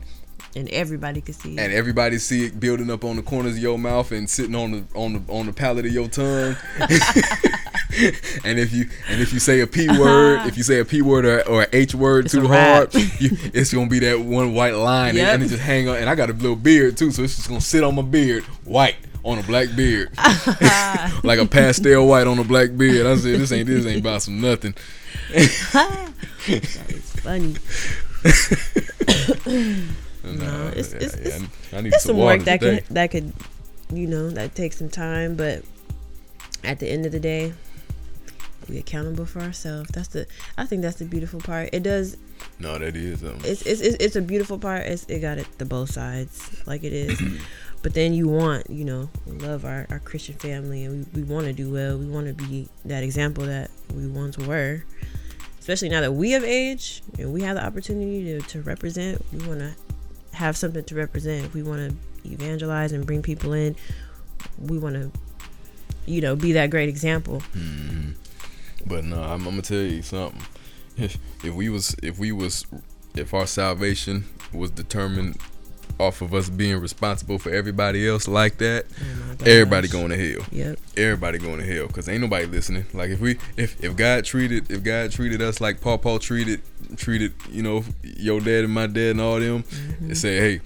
and 0.56 0.70
everybody 0.70 1.22
could 1.22 1.36
see 1.36 1.54
it. 1.54 1.60
and 1.60 1.74
everybody 1.74 2.18
see 2.18 2.46
it 2.46 2.60
building 2.60 2.90
up 2.90 3.04
on 3.04 3.16
the 3.16 3.22
corners 3.22 3.54
of 3.54 3.60
your 3.60 3.78
mouth 3.78 4.12
and 4.12 4.30
sitting 4.30 4.56
on 4.56 4.72
the 4.72 4.84
on 4.96 5.14
the 5.14 5.32
on 5.32 5.46
the 5.46 5.54
palate 5.54 5.86
of 5.86 5.94
your 5.94 6.08
tongue. 6.08 6.56
and 8.44 8.60
if 8.60 8.74
you 8.74 8.88
and 9.10 9.22
if 9.22 9.34
you 9.34 9.40
say 9.40 9.62
a 9.62 9.68
p 9.68 9.88
word, 9.88 10.38
uh-huh. 10.38 10.48
if 10.48 10.58
you 10.58 10.64
say 10.64 10.80
a 10.80 10.86
p 10.86 11.02
word 11.02 11.26
or, 11.26 11.48
or 11.48 11.64
a 11.64 11.68
h 11.76 11.96
word 11.96 12.26
It's 12.26 12.34
too 12.34 12.48
hard, 12.48 12.94
you, 13.20 13.32
it's 13.54 13.74
gonna 13.74 13.90
be 13.90 14.00
that 14.00 14.20
one 14.20 14.54
white 14.54 14.76
line, 14.76 15.10
and- 15.10 15.18
Yep. 15.18 15.34
and, 15.34 15.44
it 15.44 15.48
just 15.50 15.62
hang 15.62 15.90
on. 15.90 15.98
And 15.98 16.10
I 16.10 16.16
got 16.16 16.30
a 16.30 16.34
little 16.34 16.56
beard 16.56 16.98
too, 16.98 17.12
so 17.12 17.24
it's 17.24 17.36
just 17.36 17.48
gonna 17.48 17.62
sit 17.62 17.84
on 17.84 17.96
my 17.96 18.02
beard, 18.02 18.44
white 18.66 18.96
on 19.24 19.40
a 19.40 19.44
black 19.44 19.76
beard, 19.76 20.10
like 21.24 21.40
a 21.40 21.46
pastel 21.46 22.08
white 22.08 22.28
on 22.28 22.40
a 22.40 22.44
black 22.44 22.76
beard. 22.78 23.06
I 23.06 23.16
said, 23.18 23.40
this 23.40 23.52
ain't 23.52 23.68
this 23.68 23.86
ain't 23.86 24.02
about 24.02 24.22
some 24.22 24.40
nothing. 24.40 24.74
it's 25.30 27.20
funny. 27.20 27.56
No, 30.36 30.68
it's- 30.70 30.94
it's- 30.94 31.14
it's- 31.16 31.42
I 31.74 31.82
need 31.82 31.92
some 31.94 32.00
some 32.02 32.18
work 32.18 32.44
that 32.44 32.60
today. 32.62 32.82
could 32.82 32.96
that 32.96 33.12
could, 33.12 33.34
you 33.94 34.08
know, 34.08 34.30
that 34.32 34.56
takes 34.56 34.78
some 34.78 34.90
time. 34.90 35.36
But 35.36 35.64
at 36.64 36.80
the 36.80 36.88
end 36.90 37.06
of 37.06 37.12
the 37.12 37.20
day, 37.20 37.54
we 38.70 38.78
accountable 38.80 39.26
for 39.26 39.42
ourselves. 39.42 39.90
That's 39.94 40.10
the. 40.10 40.28
I 40.58 40.66
think 40.66 40.82
that's 40.82 40.98
the 40.98 41.06
beautiful 41.06 41.40
part. 41.40 41.70
It 41.74 41.84
does. 41.84 42.18
No, 42.60 42.78
that 42.78 42.96
is 42.96 43.24
um, 43.24 43.38
It's 43.44 43.62
it's 43.64 43.82
it's, 43.82 43.96
it's 44.00 44.16
a 44.16 44.22
beautiful 44.22 44.58
part. 44.60 44.84
It's, 44.86 45.06
it 45.06 45.20
got 45.20 45.38
it 45.38 45.48
the 45.58 45.66
both 45.66 45.92
sides 45.92 46.50
like 46.66 46.84
it 46.84 46.94
is. 46.94 47.20
but 47.84 47.94
then 47.94 48.14
you 48.14 48.28
want 48.28 48.70
you 48.70 48.84
know 48.86 49.10
we 49.26 49.38
love 49.38 49.64
our, 49.66 49.86
our 49.90 50.00
Christian 50.00 50.36
family 50.36 50.84
and 50.84 51.08
we, 51.14 51.22
we 51.22 51.28
want 51.28 51.46
to 51.48 51.54
do 51.54 51.70
well. 51.72 51.98
We 51.98 52.08
want 52.08 52.28
to 52.28 52.34
be 52.34 52.68
that 52.86 53.04
example 53.04 53.46
that 53.46 53.72
we 53.96 54.08
once 54.08 54.38
were. 54.38 54.84
Especially 55.60 55.90
now 55.90 56.00
that 56.02 56.14
we 56.14 56.32
have 56.32 56.44
age 56.46 57.02
and 57.20 57.34
we 57.34 57.42
have 57.42 57.56
the 57.58 57.66
opportunity 57.66 58.24
to, 58.24 58.42
to 58.48 58.62
represent, 58.62 59.22
we 59.34 59.46
want 59.46 59.60
to 59.60 59.74
have 60.38 60.56
something 60.56 60.84
to 60.84 60.96
represent. 60.96 61.46
If 61.46 61.54
we 61.54 61.64
want 61.64 61.90
to 61.92 62.32
evangelize 62.32 62.92
and 62.92 63.06
bring 63.06 63.22
people 63.22 63.54
in, 63.54 63.76
we 64.60 64.78
want 64.78 64.96
to, 64.96 65.12
you 66.06 66.22
know, 66.22 66.36
be 66.36 66.52
that 66.54 66.70
great 66.70 66.90
example. 66.90 67.42
Mhm. 67.56 68.14
But 68.86 69.04
no, 69.04 69.22
I'm, 69.22 69.46
I'm 69.46 69.52
gonna 69.52 69.62
tell 69.64 69.78
you 69.80 70.02
something. 70.02 70.42
If 70.96 71.18
if 71.44 71.54
we 71.54 71.70
was 71.70 71.96
if 72.04 72.20
we 72.20 72.32
was 72.32 72.66
if 73.16 73.34
our 73.34 73.48
salvation 73.48 74.26
was 74.54 74.70
determined 74.72 75.38
off 76.00 76.22
of 76.22 76.32
us 76.36 76.48
being 76.48 76.80
responsible 76.80 77.40
for 77.40 77.50
everybody 77.50 78.08
else 78.08 78.28
like 78.28 78.60
that, 78.60 78.86
Oh 79.02 79.46
everybody 79.46 79.88
going 79.88 80.10
to 80.10 80.18
hell. 80.18 80.46
Yep. 80.52 80.78
Everybody 80.96 81.40
going 81.40 81.58
to 81.58 81.66
hell 81.66 81.88
because 81.88 82.08
ain't 82.08 82.22
nobody 82.22 82.46
listening. 82.46 82.86
Like 82.94 83.10
if 83.10 83.20
we 83.20 83.38
if 83.58 83.84
if 83.84 83.96
God 83.96 84.24
treated 84.24 84.70
if 84.70 84.84
God 84.84 85.12
treated 85.12 85.42
us 85.42 85.60
like 85.60 85.82
Paul 85.82 85.98
Paul 85.98 86.20
treated 86.20 86.62
treated 86.96 87.34
you 87.50 87.62
know 87.62 87.84
your 88.04 88.40
dad 88.40 88.64
and 88.64 88.74
my 88.74 88.88
dad 88.88 89.12
and 89.12 89.22
all 89.22 89.40
them 89.40 89.56
and 89.56 89.66
mm-hmm. 89.66 90.14
say 90.14 90.38
hey 90.38 90.62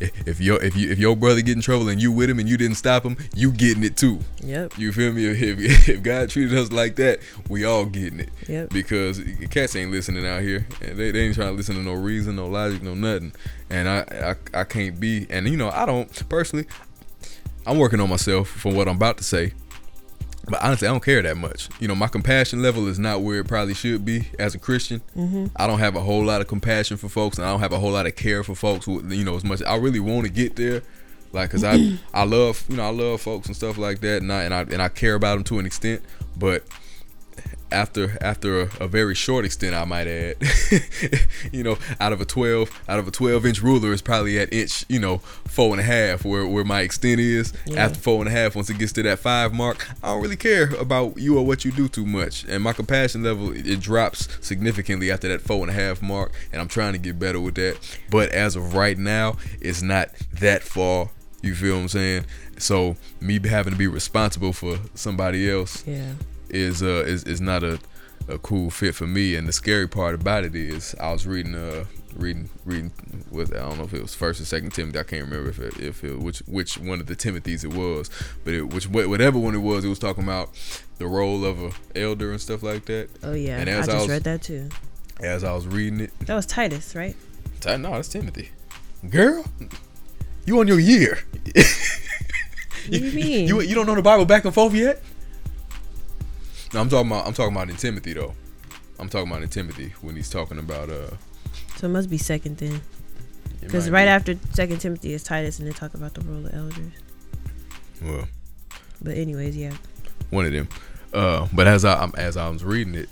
if 0.26 0.40
your 0.40 0.62
if 0.62 0.76
you 0.76 0.90
if 0.90 0.98
your 0.98 1.16
brother 1.16 1.40
get 1.40 1.56
in 1.56 1.62
trouble 1.62 1.88
and 1.88 2.00
you 2.00 2.12
with 2.12 2.30
him 2.30 2.38
and 2.38 2.48
you 2.48 2.56
didn't 2.56 2.76
stop 2.76 3.04
him 3.04 3.16
you 3.34 3.50
getting 3.50 3.84
it 3.84 3.96
too 3.96 4.20
Yep. 4.48 4.78
you 4.78 4.92
feel 4.92 5.12
me? 5.12 5.26
If, 5.26 5.88
if 5.88 6.02
God 6.02 6.30
treated 6.30 6.56
us 6.56 6.72
like 6.72 6.96
that, 6.96 7.20
we 7.48 7.64
all 7.64 7.84
getting 7.84 8.20
it. 8.20 8.30
Yep. 8.46 8.70
Because 8.70 9.20
cats 9.50 9.76
ain't 9.76 9.90
listening 9.90 10.26
out 10.26 10.42
here. 10.42 10.66
And 10.80 10.98
they, 10.98 11.10
they 11.10 11.20
ain't 11.20 11.34
trying 11.34 11.48
to 11.48 11.54
listen 11.54 11.74
to 11.76 11.82
no 11.82 11.92
reason, 11.92 12.36
no 12.36 12.46
logic, 12.46 12.82
no 12.82 12.94
nothing. 12.94 13.32
And 13.70 13.88
I, 13.88 14.36
I 14.54 14.60
I 14.60 14.64
can't 14.64 14.98
be. 14.98 15.26
And 15.30 15.46
you 15.48 15.56
know, 15.56 15.70
I 15.70 15.86
don't 15.86 16.28
personally. 16.28 16.66
I'm 17.66 17.78
working 17.78 18.00
on 18.00 18.08
myself 18.08 18.48
for 18.48 18.72
what 18.72 18.88
I'm 18.88 18.96
about 18.96 19.18
to 19.18 19.24
say. 19.24 19.52
But 20.48 20.62
honestly, 20.62 20.88
I 20.88 20.90
don't 20.90 21.04
care 21.04 21.22
that 21.22 21.36
much. 21.36 21.68
You 21.80 21.88
know, 21.88 21.94
my 21.94 22.08
compassion 22.08 22.62
level 22.62 22.88
is 22.88 22.98
not 22.98 23.20
where 23.20 23.40
it 23.40 23.48
probably 23.48 23.74
should 23.74 24.04
be 24.04 24.28
as 24.38 24.54
a 24.54 24.58
Christian. 24.58 25.00
Mm-hmm. 25.16 25.46
I 25.56 25.66
don't 25.66 25.78
have 25.78 25.96
a 25.96 26.00
whole 26.00 26.24
lot 26.24 26.40
of 26.40 26.48
compassion 26.48 26.96
for 26.96 27.08
folks, 27.08 27.38
and 27.38 27.46
I 27.46 27.50
don't 27.50 27.60
have 27.60 27.72
a 27.72 27.78
whole 27.78 27.92
lot 27.92 28.06
of 28.06 28.16
care 28.16 28.42
for 28.42 28.54
folks. 28.54 28.86
Who, 28.86 29.06
you 29.08 29.24
know, 29.24 29.36
as 29.36 29.44
much 29.44 29.62
I 29.62 29.76
really 29.76 30.00
want 30.00 30.26
to 30.26 30.32
get 30.32 30.56
there, 30.56 30.82
like, 31.32 31.50
cause 31.50 31.64
I 31.64 31.98
I 32.14 32.24
love 32.24 32.64
you 32.68 32.76
know 32.76 32.84
I 32.84 32.90
love 32.90 33.20
folks 33.20 33.46
and 33.46 33.56
stuff 33.56 33.78
like 33.78 34.00
that, 34.00 34.22
and 34.22 34.32
I 34.32 34.42
and 34.44 34.54
I 34.54 34.60
and 34.62 34.82
I 34.82 34.88
care 34.88 35.14
about 35.14 35.34
them 35.34 35.44
to 35.44 35.58
an 35.58 35.66
extent. 35.66 36.02
But 36.36 36.64
after 37.70 38.16
after 38.20 38.62
a, 38.62 38.70
a, 38.80 38.88
very 38.88 39.14
short 39.14 39.44
extent, 39.44 39.74
I 39.74 39.84
might 39.84 40.06
add, 40.06 40.36
you 41.52 41.62
know, 41.62 41.78
out 42.00 42.12
of 42.12 42.20
a 42.20 42.24
twelve 42.24 42.70
out 42.88 42.98
of 42.98 43.08
a 43.08 43.10
twelve 43.10 43.44
inch 43.44 43.62
ruler 43.62 43.92
is 43.92 44.02
probably 44.02 44.38
at 44.38 44.52
inch, 44.52 44.84
you 44.88 44.98
know, 44.98 45.18
four 45.18 45.72
and 45.72 45.80
a 45.80 45.84
half 45.84 46.24
where 46.24 46.46
where 46.46 46.64
my 46.64 46.80
extent 46.80 47.20
is. 47.20 47.52
Yeah. 47.66 47.84
After 47.84 47.98
four 47.98 48.20
and 48.20 48.28
a 48.28 48.30
half, 48.30 48.56
once 48.56 48.70
it 48.70 48.78
gets 48.78 48.92
to 48.92 49.02
that 49.02 49.18
five 49.18 49.52
mark, 49.52 49.88
I 50.02 50.08
don't 50.08 50.22
really 50.22 50.36
care 50.36 50.70
about 50.74 51.18
you 51.18 51.38
or 51.38 51.46
what 51.46 51.64
you 51.64 51.72
do 51.72 51.88
too 51.88 52.06
much, 52.06 52.44
and 52.44 52.62
my 52.62 52.72
compassion 52.72 53.22
level 53.22 53.52
it 53.52 53.80
drops 53.80 54.28
significantly 54.40 55.10
after 55.10 55.28
that 55.28 55.42
four 55.42 55.60
and 55.60 55.70
a 55.70 55.74
half 55.74 56.00
mark, 56.02 56.32
and 56.52 56.60
I'm 56.60 56.68
trying 56.68 56.94
to 56.94 56.98
get 56.98 57.18
better 57.18 57.40
with 57.40 57.56
that. 57.56 57.78
But 58.10 58.30
as 58.30 58.56
of 58.56 58.74
right 58.74 58.98
now, 58.98 59.36
it's 59.60 59.82
not 59.82 60.10
that 60.34 60.62
far. 60.62 61.10
You 61.42 61.54
feel 61.54 61.76
what 61.76 61.82
I'm 61.82 61.88
saying? 61.88 62.24
So 62.58 62.96
me 63.20 63.38
having 63.46 63.72
to 63.72 63.78
be 63.78 63.86
responsible 63.86 64.52
for 64.52 64.78
somebody 64.94 65.48
else, 65.48 65.86
yeah 65.86 66.14
is 66.50 66.82
uh 66.82 67.04
is, 67.06 67.24
is 67.24 67.40
not 67.40 67.62
a, 67.62 67.78
a 68.28 68.38
cool 68.38 68.70
fit 68.70 68.94
for 68.94 69.06
me. 69.06 69.34
And 69.34 69.48
the 69.48 69.52
scary 69.52 69.88
part 69.88 70.14
about 70.14 70.44
it 70.44 70.54
is 70.54 70.94
I 71.00 71.12
was 71.12 71.26
reading 71.26 71.54
uh 71.54 71.84
reading 72.16 72.48
reading 72.64 72.92
with 73.30 73.54
I 73.54 73.60
don't 73.60 73.78
know 73.78 73.84
if 73.84 73.94
it 73.94 74.02
was 74.02 74.14
first 74.14 74.40
or 74.40 74.44
second 74.44 74.72
Timothy. 74.72 74.98
I 74.98 75.02
can't 75.02 75.24
remember 75.24 75.50
if 75.50 75.58
it, 75.58 75.78
if 75.78 76.04
it 76.04 76.18
which 76.18 76.40
which 76.40 76.78
one 76.78 77.00
of 77.00 77.06
the 77.06 77.16
Timothys 77.16 77.64
it 77.64 77.72
was, 77.72 78.10
but 78.44 78.54
it 78.54 78.72
which 78.72 78.88
whatever 78.88 79.38
one 79.38 79.54
it 79.54 79.58
was, 79.58 79.84
it 79.84 79.88
was 79.88 79.98
talking 79.98 80.24
about 80.24 80.50
the 80.98 81.06
role 81.06 81.44
of 81.44 81.62
a 81.62 81.72
elder 81.98 82.30
and 82.30 82.40
stuff 82.40 82.62
like 82.62 82.84
that. 82.86 83.08
Oh 83.22 83.34
yeah, 83.34 83.58
and 83.58 83.68
as 83.68 83.88
I 83.88 83.92
just 83.92 83.96
I 83.96 84.00
was, 84.00 84.08
read 84.08 84.24
that 84.24 84.42
too. 84.42 84.68
As 85.20 85.44
I 85.44 85.52
was 85.52 85.66
reading 85.66 86.00
it, 86.00 86.18
that 86.20 86.34
was 86.34 86.46
Titus, 86.46 86.94
right? 86.94 87.16
No, 87.66 87.76
that's 87.76 88.08
Timothy. 88.08 88.50
Girl, 89.08 89.44
you 90.44 90.60
on 90.60 90.68
your 90.68 90.80
year? 90.80 91.18
what 91.44 91.54
do 92.90 92.98
you 92.98 93.12
mean? 93.12 93.48
You 93.48 93.60
you 93.60 93.74
don't 93.74 93.86
know 93.86 93.94
the 93.94 94.02
Bible 94.02 94.24
back 94.24 94.44
and 94.44 94.54
forth 94.54 94.74
yet? 94.74 95.02
No, 96.74 96.80
I'm 96.80 96.88
talking 96.88 97.10
about 97.10 97.26
I'm 97.26 97.32
talking 97.32 97.54
about 97.54 97.70
in 97.70 97.76
Timothy 97.76 98.12
though. 98.12 98.34
I'm 98.98 99.08
talking 99.08 99.30
about 99.30 99.42
in 99.42 99.48
Timothy 99.48 99.94
when 100.02 100.16
he's 100.16 100.28
talking 100.28 100.58
about 100.58 100.90
uh. 100.90 101.10
So 101.76 101.86
it 101.86 101.90
must 101.90 102.10
be 102.10 102.18
second 102.18 102.58
then, 102.58 102.82
because 103.60 103.88
right 103.88 104.04
be. 104.04 104.10
after 104.10 104.34
Second 104.52 104.80
Timothy 104.80 105.14
is 105.14 105.22
Titus, 105.22 105.58
and 105.58 105.68
they 105.68 105.72
talk 105.72 105.94
about 105.94 106.14
the 106.14 106.20
role 106.22 106.44
of 106.44 106.54
elders. 106.54 106.92
Well. 108.02 108.28
But 109.00 109.16
anyways, 109.16 109.56
yeah. 109.56 109.74
One 110.30 110.44
of 110.44 110.52
them, 110.52 110.68
uh, 111.14 111.46
but 111.52 111.66
as 111.66 111.84
I 111.84 112.10
as 112.16 112.36
I 112.36 112.48
was 112.48 112.64
reading 112.64 112.94
it, 112.94 113.08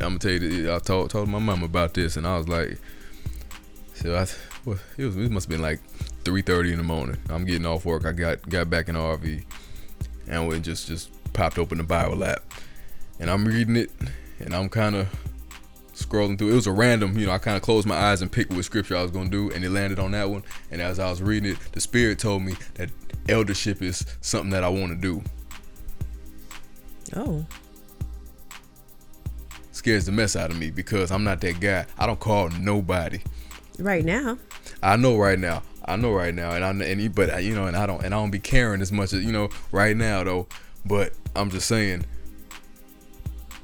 I'm 0.00 0.16
gonna 0.16 0.18
tell 0.18 0.30
you, 0.30 0.72
I 0.72 0.78
told 0.78 1.10
told 1.10 1.28
my 1.28 1.40
mom 1.40 1.62
about 1.62 1.92
this, 1.92 2.16
and 2.16 2.26
I 2.26 2.38
was 2.38 2.48
like, 2.48 2.78
so 3.94 4.14
I, 4.14 4.26
well, 4.64 4.78
it 4.96 5.04
was 5.04 5.16
it 5.16 5.30
must 5.30 5.46
have 5.46 5.50
been 5.50 5.60
like 5.62 5.80
3:30 6.24 6.72
in 6.72 6.78
the 6.78 6.84
morning. 6.84 7.16
I'm 7.28 7.44
getting 7.44 7.66
off 7.66 7.84
work. 7.84 8.06
I 8.06 8.12
got 8.12 8.48
got 8.48 8.70
back 8.70 8.88
in 8.88 8.94
the 8.94 9.00
RV 9.00 9.44
and 10.28 10.48
we 10.48 10.60
just 10.60 10.86
just 10.86 11.10
popped 11.32 11.58
open 11.58 11.78
the 11.78 11.84
Bible 11.84 12.22
app, 12.24 12.42
and 13.18 13.30
I'm 13.30 13.44
reading 13.44 13.76
it, 13.76 13.90
and 14.38 14.54
I'm 14.54 14.68
kind 14.68 14.94
of 14.96 15.08
scrolling 15.94 16.38
through. 16.38 16.52
It 16.52 16.54
was 16.54 16.66
a 16.66 16.72
random, 16.72 17.18
you 17.18 17.26
know, 17.26 17.32
I 17.32 17.38
kind 17.38 17.56
of 17.56 17.62
closed 17.62 17.86
my 17.86 17.96
eyes 17.96 18.22
and 18.22 18.30
picked 18.30 18.52
what 18.52 18.64
scripture 18.64 18.96
I 18.96 19.02
was 19.02 19.10
gonna 19.10 19.30
do, 19.30 19.50
and 19.50 19.64
it 19.64 19.70
landed 19.70 19.98
on 19.98 20.12
that 20.12 20.30
one. 20.30 20.44
And 20.70 20.80
as 20.80 20.98
I 20.98 21.10
was 21.10 21.20
reading 21.20 21.52
it, 21.52 21.58
the 21.72 21.80
Spirit 21.80 22.18
told 22.18 22.42
me 22.42 22.54
that 22.74 22.90
eldership 23.28 23.82
is 23.82 24.06
something 24.20 24.50
that 24.50 24.64
I 24.64 24.68
want 24.68 24.92
to 24.92 24.96
do. 24.96 25.22
Oh. 27.16 27.44
Scares 29.72 30.06
the 30.06 30.12
mess 30.12 30.36
out 30.36 30.50
of 30.50 30.58
me 30.58 30.70
because 30.70 31.10
I'm 31.10 31.24
not 31.24 31.40
that 31.40 31.60
guy. 31.60 31.86
I 31.98 32.06
don't 32.06 32.20
call 32.20 32.48
nobody. 32.50 33.20
Right 33.78 34.04
now. 34.04 34.38
I 34.82 34.96
know 34.96 35.16
right 35.16 35.38
now. 35.38 35.62
I 35.88 35.96
know 35.96 36.12
right 36.12 36.34
now, 36.34 36.52
and 36.52 36.64
I 36.64 36.70
and 36.84 37.14
but 37.14 37.42
you 37.42 37.54
know, 37.54 37.66
and 37.66 37.76
I 37.76 37.86
don't 37.86 38.04
and 38.04 38.14
I 38.14 38.18
don't 38.18 38.30
be 38.30 38.38
caring 38.38 38.80
as 38.80 38.92
much 38.92 39.12
as 39.12 39.24
you 39.24 39.32
know 39.32 39.48
right 39.72 39.96
now 39.96 40.22
though. 40.24 40.46
But 40.84 41.12
I'm 41.34 41.50
just 41.50 41.66
saying, 41.66 42.04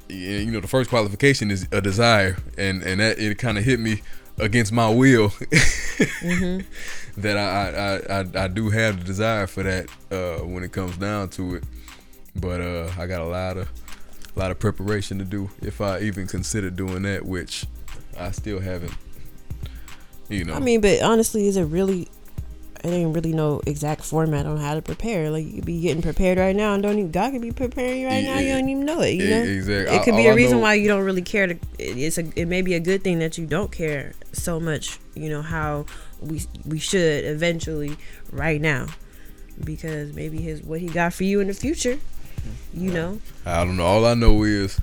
you 0.09 0.51
know, 0.51 0.59
the 0.59 0.67
first 0.67 0.89
qualification 0.89 1.51
is 1.51 1.67
a 1.71 1.81
desire, 1.81 2.37
and 2.57 2.83
and 2.83 2.99
that 2.99 3.19
it 3.19 3.37
kind 3.37 3.57
of 3.57 3.63
hit 3.63 3.79
me 3.79 4.01
against 4.37 4.73
my 4.73 4.89
will 4.89 5.29
mm-hmm. 5.29 6.59
that 7.21 7.37
I, 7.37 8.19
I, 8.19 8.19
I 8.19 8.45
I 8.45 8.47
do 8.47 8.69
have 8.69 8.99
the 8.99 9.05
desire 9.05 9.47
for 9.47 9.63
that 9.63 9.89
uh, 10.11 10.43
when 10.45 10.63
it 10.63 10.71
comes 10.71 10.97
down 10.97 11.29
to 11.29 11.55
it. 11.55 11.63
But 12.35 12.59
uh, 12.59 12.91
I 12.97 13.07
got 13.07 13.21
a 13.21 13.25
lot 13.25 13.57
of 13.57 13.69
a 14.35 14.39
lot 14.39 14.51
of 14.51 14.59
preparation 14.59 15.19
to 15.19 15.25
do 15.25 15.49
if 15.61 15.79
I 15.79 15.99
even 15.99 16.27
consider 16.27 16.69
doing 16.69 17.03
that, 17.03 17.25
which 17.25 17.65
I 18.17 18.31
still 18.31 18.59
haven't 18.59 18.93
you 20.29 20.43
know. 20.43 20.53
I 20.53 20.59
mean, 20.59 20.81
but 20.81 21.01
honestly, 21.01 21.47
is 21.47 21.57
it 21.57 21.63
really? 21.63 22.07
It 22.85 22.91
ain't 22.91 23.15
really 23.15 23.33
no 23.33 23.61
exact 23.65 24.03
format 24.03 24.45
on 24.45 24.57
how 24.57 24.75
to 24.75 24.81
prepare. 24.81 25.31
Like 25.31 25.51
you 25.51 25.63
be 25.63 25.81
getting 25.81 26.03
prepared 26.03 26.37
right 26.37 26.55
now, 26.55 26.75
and 26.75 26.83
don't 26.83 26.99
even 26.99 27.09
God 27.09 27.31
could 27.31 27.41
be 27.41 27.51
preparing 27.51 28.01
you 28.01 28.07
right 28.07 28.23
yeah, 28.23 28.35
now. 28.35 28.39
You 28.39 28.53
don't 28.53 28.69
even 28.69 28.85
know 28.85 29.01
it. 29.01 29.13
You 29.13 29.27
know, 29.27 29.41
exactly. 29.41 29.95
It 29.95 30.03
could 30.03 30.15
be 30.15 30.27
a 30.27 30.35
reason 30.35 30.61
why 30.61 30.75
you 30.75 30.87
don't 30.87 31.03
really 31.03 31.23
care. 31.23 31.47
To 31.47 31.57
it's 31.79 32.19
a 32.19 32.31
it 32.39 32.47
may 32.47 32.61
be 32.61 32.75
a 32.75 32.79
good 32.79 33.03
thing 33.03 33.17
that 33.19 33.39
you 33.39 33.47
don't 33.47 33.71
care 33.71 34.13
so 34.33 34.59
much. 34.59 34.99
You 35.15 35.29
know 35.29 35.41
how 35.41 35.87
we 36.21 36.43
we 36.63 36.77
should 36.77 37.25
eventually 37.25 37.97
right 38.31 38.61
now, 38.61 38.85
because 39.63 40.13
maybe 40.13 40.39
his 40.39 40.61
what 40.61 40.79
he 40.79 40.87
got 40.87 41.13
for 41.13 41.23
you 41.23 41.39
in 41.39 41.47
the 41.47 41.55
future. 41.55 41.97
You 42.71 42.91
know. 42.91 43.19
I 43.47 43.65
don't 43.65 43.77
know. 43.77 43.85
All 43.85 44.05
I 44.05 44.13
know 44.13 44.43
is 44.43 44.79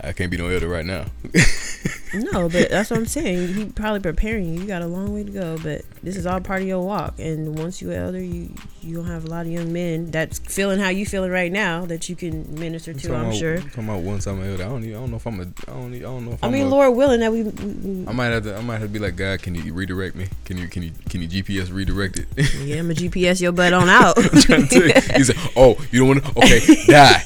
I 0.00 0.12
can't 0.12 0.30
be 0.30 0.36
no 0.36 0.48
elder 0.48 0.68
right 0.68 0.84
now. 0.84 1.06
no, 2.14 2.48
but 2.48 2.68
that's 2.70 2.90
what 2.90 2.98
I'm 2.98 3.06
saying. 3.06 3.54
He 3.54 3.64
probably 3.66 4.00
preparing 4.00 4.52
you. 4.52 4.60
You 4.60 4.66
got 4.66 4.82
a 4.82 4.86
long 4.86 5.14
way 5.14 5.24
to 5.24 5.30
go, 5.30 5.58
but 5.62 5.82
this 6.02 6.16
is 6.16 6.26
all 6.26 6.40
part 6.40 6.62
of 6.62 6.68
your 6.68 6.84
walk. 6.84 7.14
And 7.18 7.58
once 7.58 7.80
you're 7.80 7.92
elder, 7.92 8.20
you 8.20 8.52
you 8.82 8.96
don't 8.96 9.06
have 9.06 9.24
a 9.24 9.28
lot 9.28 9.46
of 9.46 9.52
young 9.52 9.72
men 9.72 10.10
that's 10.10 10.38
feeling 10.40 10.78
how 10.78 10.88
you 10.88 11.06
feeling 11.06 11.30
right 11.30 11.50
now 11.50 11.86
that 11.86 12.08
you 12.08 12.16
can 12.16 12.58
minister 12.58 12.92
to. 12.92 13.14
I'm, 13.14 13.26
I'm 13.26 13.32
sure. 13.32 13.58
Talking 13.58 13.84
about 13.84 14.02
once 14.02 14.26
I'm 14.26 14.42
elder, 14.42 14.64
I 14.64 14.68
don't. 14.68 14.82
Even, 14.84 14.96
I 14.96 15.00
don't 15.00 15.10
know 15.10 15.16
if 15.16 15.26
I'm 15.26 15.40
a. 15.40 15.42
I 15.42 15.46
don't. 15.66 15.94
I 15.94 15.98
don't 16.00 16.24
know 16.26 16.32
if 16.32 16.44
I 16.44 16.46
I'm 16.48 16.52
mean, 16.52 16.66
a, 16.66 16.68
Lord 16.68 16.96
willing 16.96 17.20
that 17.20 17.32
we, 17.32 17.44
we, 17.44 18.06
I 18.08 18.12
might 18.12 18.26
have 18.26 18.42
to. 18.44 18.56
I 18.56 18.60
might 18.62 18.80
have 18.80 18.88
to 18.88 18.92
be 18.92 18.98
like 18.98 19.16
God. 19.16 19.42
Can 19.42 19.54
you 19.54 19.72
redirect 19.72 20.16
me? 20.16 20.26
Can 20.44 20.58
you? 20.58 20.68
Can 20.68 20.82
you? 20.82 20.90
Can 21.08 21.22
you 21.22 21.28
GPS 21.28 21.72
redirect 21.72 22.18
it? 22.18 22.28
yeah, 22.64 22.80
I'm 22.80 22.90
a 22.90 22.94
GPS 22.94 23.40
your 23.42 23.52
butt 23.52 23.72
on 23.72 23.88
out. 23.88 24.18
I'm 24.18 24.40
trying 24.40 24.66
to 24.66 24.68
tell 24.68 24.86
you. 24.86 25.16
He 25.16 25.24
said, 25.24 25.36
"Oh, 25.56 25.76
you 25.90 26.00
don't 26.00 26.08
want 26.08 26.24
to? 26.24 26.38
Okay, 26.40 26.84
die." 26.86 27.22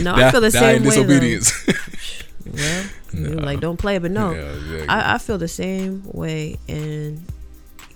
No, 0.00 0.16
die, 0.16 0.28
I 0.28 0.30
feel 0.30 0.40
the 0.40 0.50
same 0.50 0.82
way. 0.82 0.90
Disobedience. 0.90 1.66
well, 2.46 2.84
no. 3.12 3.42
like 3.42 3.60
don't 3.60 3.76
play, 3.76 3.98
but 3.98 4.10
no, 4.10 4.32
yeah, 4.32 4.40
exactly. 4.40 4.88
I, 4.88 5.14
I 5.14 5.18
feel 5.18 5.38
the 5.38 5.48
same 5.48 6.02
way, 6.06 6.58
and 6.68 7.24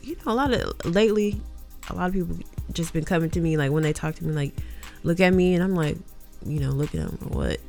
you 0.03 0.17
know, 0.17 0.33
a 0.33 0.35
lot 0.35 0.53
of 0.53 0.85
lately, 0.85 1.41
a 1.89 1.95
lot 1.95 2.09
of 2.09 2.15
people 2.15 2.37
just 2.73 2.93
been 2.93 3.05
coming 3.05 3.31
to 3.31 3.41
me 3.41 3.57
like 3.57 3.71
when 3.71 3.83
they 3.83 3.93
talk 3.93 4.15
to 4.17 4.25
me, 4.25 4.33
like, 4.33 4.55
look 5.03 5.21
at 5.21 5.33
me, 5.33 5.55
and 5.55 5.63
I'm 5.63 5.75
like, 5.75 5.97
you 6.45 6.61
know, 6.61 6.71
look 6.71 6.95
at 6.95 7.01
them, 7.01 7.19
what? 7.29 7.61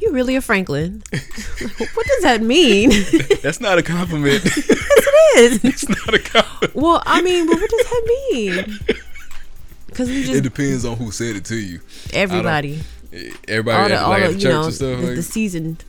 You 0.00 0.12
really 0.12 0.36
a 0.36 0.40
Franklin? 0.40 1.02
what 1.10 2.06
does 2.06 2.22
that 2.22 2.40
mean? 2.40 2.90
That's 3.42 3.60
not 3.60 3.78
a 3.78 3.82
compliment. 3.82 4.44
yes, 4.44 4.58
it 4.58 5.38
is. 5.38 5.64
It's 5.64 5.88
not 5.88 6.14
a 6.14 6.18
compliment. 6.18 6.74
Well, 6.74 7.02
I 7.04 7.20
mean, 7.20 7.46
but 7.46 7.60
what 7.60 7.70
does 7.70 7.86
that 7.86 8.28
mean? 8.32 8.78
Because 9.86 10.08
we 10.08 10.22
just. 10.22 10.34
It 10.34 10.40
depends 10.42 10.84
on 10.84 10.96
who 10.96 11.10
said 11.10 11.36
it 11.36 11.44
to 11.46 11.56
you. 11.56 11.80
Everybody 12.12 12.80
everybody 13.46 13.82
all 13.82 13.88
the, 13.88 14.00
all 14.00 14.10
like 14.10 14.32
the, 14.32 14.38
you 14.38 14.48
know, 14.48 14.70
the, 14.70 14.96
like. 14.96 15.16
the 15.16 15.22
seasoned 15.22 15.84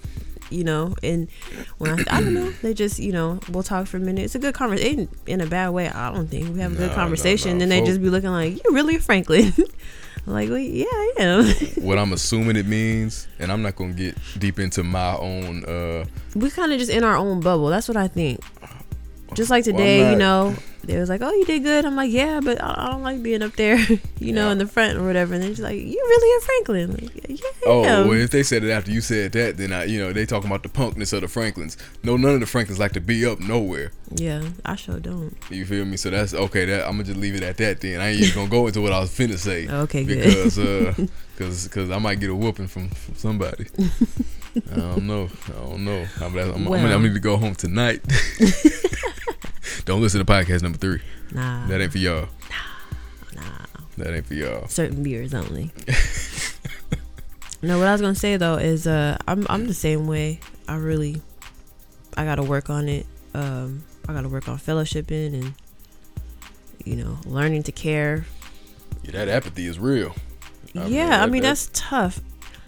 you 0.49 0.63
know 0.63 0.95
and 1.03 1.27
when 1.77 1.91
I, 1.91 2.17
I 2.17 2.21
don't 2.21 2.34
know 2.34 2.49
they 2.62 2.73
just 2.73 2.99
you 2.99 3.12
know 3.12 3.39
we'll 3.49 3.63
talk 3.63 3.88
for 3.88 3.97
a 3.97 3.99
minute 3.99 4.23
it's 4.23 4.36
a 4.36 4.39
good 4.39 4.53
conversation 4.55 5.08
in 5.27 5.41
a 5.41 5.45
bad 5.45 5.69
way 5.69 5.89
i 5.89 6.12
don't 6.12 6.27
think 6.27 6.53
we 6.53 6.60
have 6.60 6.73
a 6.73 6.75
good 6.75 6.91
conversation 6.91 7.51
no, 7.51 7.65
no. 7.65 7.69
then 7.69 7.69
they 7.69 7.86
just 7.86 8.01
be 8.01 8.10
looking 8.10 8.32
like 8.32 8.53
you 8.53 8.73
really 8.73 8.97
franklin 8.97 9.53
like 10.25 10.49
well, 10.49 10.58
yeah 10.58 10.86
i 10.86 11.13
am 11.19 11.45
what 11.84 11.97
i'm 11.97 12.13
assuming 12.13 12.55
it 12.55 12.65
means 12.65 13.27
and 13.39 13.51
i'm 13.51 13.62
not 13.62 13.75
gonna 13.75 13.93
get 13.93 14.17
deep 14.38 14.60
into 14.60 14.84
my 14.84 15.15
own 15.17 15.63
uh 15.65 16.05
we 16.36 16.49
kind 16.49 16.71
of 16.71 16.79
just 16.79 16.91
in 16.91 17.03
our 17.03 17.15
own 17.15 17.39
bubble 17.39 17.67
that's 17.67 17.88
what 17.88 17.97
i 17.97 18.08
think 18.08 18.39
just 19.36 19.50
like 19.50 19.63
today, 19.63 20.02
well, 20.02 20.12
you 20.12 20.18
know, 20.18 20.56
they 20.84 20.98
was 20.98 21.10
like, 21.10 21.22
"Oh, 21.22 21.32
you 21.32 21.46
did 21.46 21.63
good." 21.63 21.86
I'm 21.86 21.96
like, 21.96 22.12
"Yeah, 22.12 22.39
but 22.42 22.62
I 22.63 22.92
don't 22.92 23.04
like 23.04 23.22
being 23.22 23.42
up 23.42 23.56
there, 23.56 23.78
you 24.20 24.34
know, 24.34 24.50
in 24.50 24.58
the 24.58 24.65
front 24.65 24.98
or 24.98 25.06
whatever." 25.06 25.34
And 25.34 25.44
they're 25.44 25.50
just 25.52 25.62
like, 25.62 25.78
"You 25.78 25.98
really 25.98 26.38
a 26.38 26.46
Franklin?" 26.46 26.92
Like, 26.92 27.30
yeah. 27.30 27.50
Oh, 27.65 28.08
well, 28.08 28.13
if 28.13 28.32
they 28.32 28.44
said 28.44 28.63
it 28.63 28.72
after 28.72 28.92
you 28.92 29.02
said 29.02 29.32
that, 29.34 29.58
then 29.58 29.74
I, 29.74 29.84
you 29.86 30.00
know, 30.00 30.13
they 30.13 30.26
talking 30.26 30.50
about 30.50 30.63
the 30.63 30.70
punkness 30.70 31.13
of 31.13 31.22
the 31.22 31.28
Franklins. 31.28 31.78
No, 32.04 32.18
none 32.18 32.34
of 32.34 32.39
the 32.39 32.46
Franklins 32.46 32.80
like 32.80 32.94
to 32.94 33.02
be 33.02 33.26
up 33.26 33.39
nowhere. 33.39 33.92
Yeah, 34.15 34.44
I 34.65 34.76
sure 34.76 35.00
don't. 35.00 35.36
You 35.50 35.65
feel 35.65 35.86
me? 35.86 35.98
So 35.98 36.10
that's 36.10 36.34
okay. 36.34 36.65
That 36.65 36.86
I'm 36.86 36.94
gonna 36.94 37.04
just 37.04 37.20
leave 37.20 37.36
it 37.36 37.44
at 37.44 37.58
that. 37.58 37.82
Then 37.82 38.02
I 38.02 38.10
ain't 38.10 38.22
even 38.22 38.36
gonna 38.36 38.50
go 38.50 38.68
into 38.68 38.82
what 38.82 38.94
I 38.94 39.00
was 39.00 39.10
finna 39.10 39.38
say. 39.38 39.68
Okay, 39.80 40.04
because 40.04 40.60
uh, 40.60 40.94
because 41.38 41.68
because 41.68 41.89
I 41.89 42.00
might 42.00 42.20
get 42.20 42.30
a 42.30 42.36
whooping 42.36 42.68
from, 42.68 42.89
from 42.89 43.15
somebody. 43.15 43.68
I 44.72 44.76
don't 44.76 45.08
know. 45.08 45.30
I 45.48 45.52
don't 45.52 45.86
know. 45.86 46.06
I'm, 46.22 46.38
I'm, 46.38 46.65
well, 46.65 46.80
I'm, 46.80 46.91
I'm, 46.91 47.04
need 47.04 47.13
to 47.13 47.19
go 47.19 47.38
home 47.38 47.56
tonight. 47.56 48.02
don't 49.86 50.02
listen 50.02 50.24
to 50.24 50.26
podcast 50.26 50.63
number 50.63 50.78
three. 50.78 51.02
Nah. 51.32 51.67
That 51.67 51.82
ain't 51.82 51.91
for 51.91 51.98
y'all. 51.98 52.28
Nah. 53.36 53.41
Nah. 53.41 53.65
That 53.98 54.15
ain't 54.15 54.26
for 54.26 54.34
y'all. 54.34 54.67
Certain 54.67 55.04
beers 55.04 55.34
only. 55.34 55.72
no, 57.62 57.78
what 57.80 57.88
I 57.88 57.91
was 57.91 58.02
gonna 58.02 58.15
say 58.15 58.38
though 58.38 58.56
is 58.56 58.88
uh 58.88 59.17
I'm 59.28 59.45
I'm 59.50 59.67
the 59.67 59.74
same 59.74 60.08
way. 60.08 60.39
I 60.67 60.78
really 60.78 61.22
I 62.17 62.26
gotta 62.26 62.43
work 62.43 62.69
on 62.69 62.89
it. 62.89 63.06
Um 63.34 63.84
I 64.08 64.13
gotta 64.13 64.30
work 64.30 64.48
on 64.48 64.58
fellowshipping 64.58 65.34
and 65.34 65.54
you 66.86 66.95
know, 66.95 67.17
learning 67.26 67.63
to 67.63 67.72
care. 67.72 68.26
Yeah, 69.04 69.12
that 69.12 69.28
apathy 69.28 69.67
is 69.67 69.80
real. 69.80 70.15
I 70.76 70.86
yeah, 70.88 71.10
mean, 71.10 71.13
I 71.13 71.26
mean 71.28 71.43
that's 71.43 71.69
tough. 71.74 72.22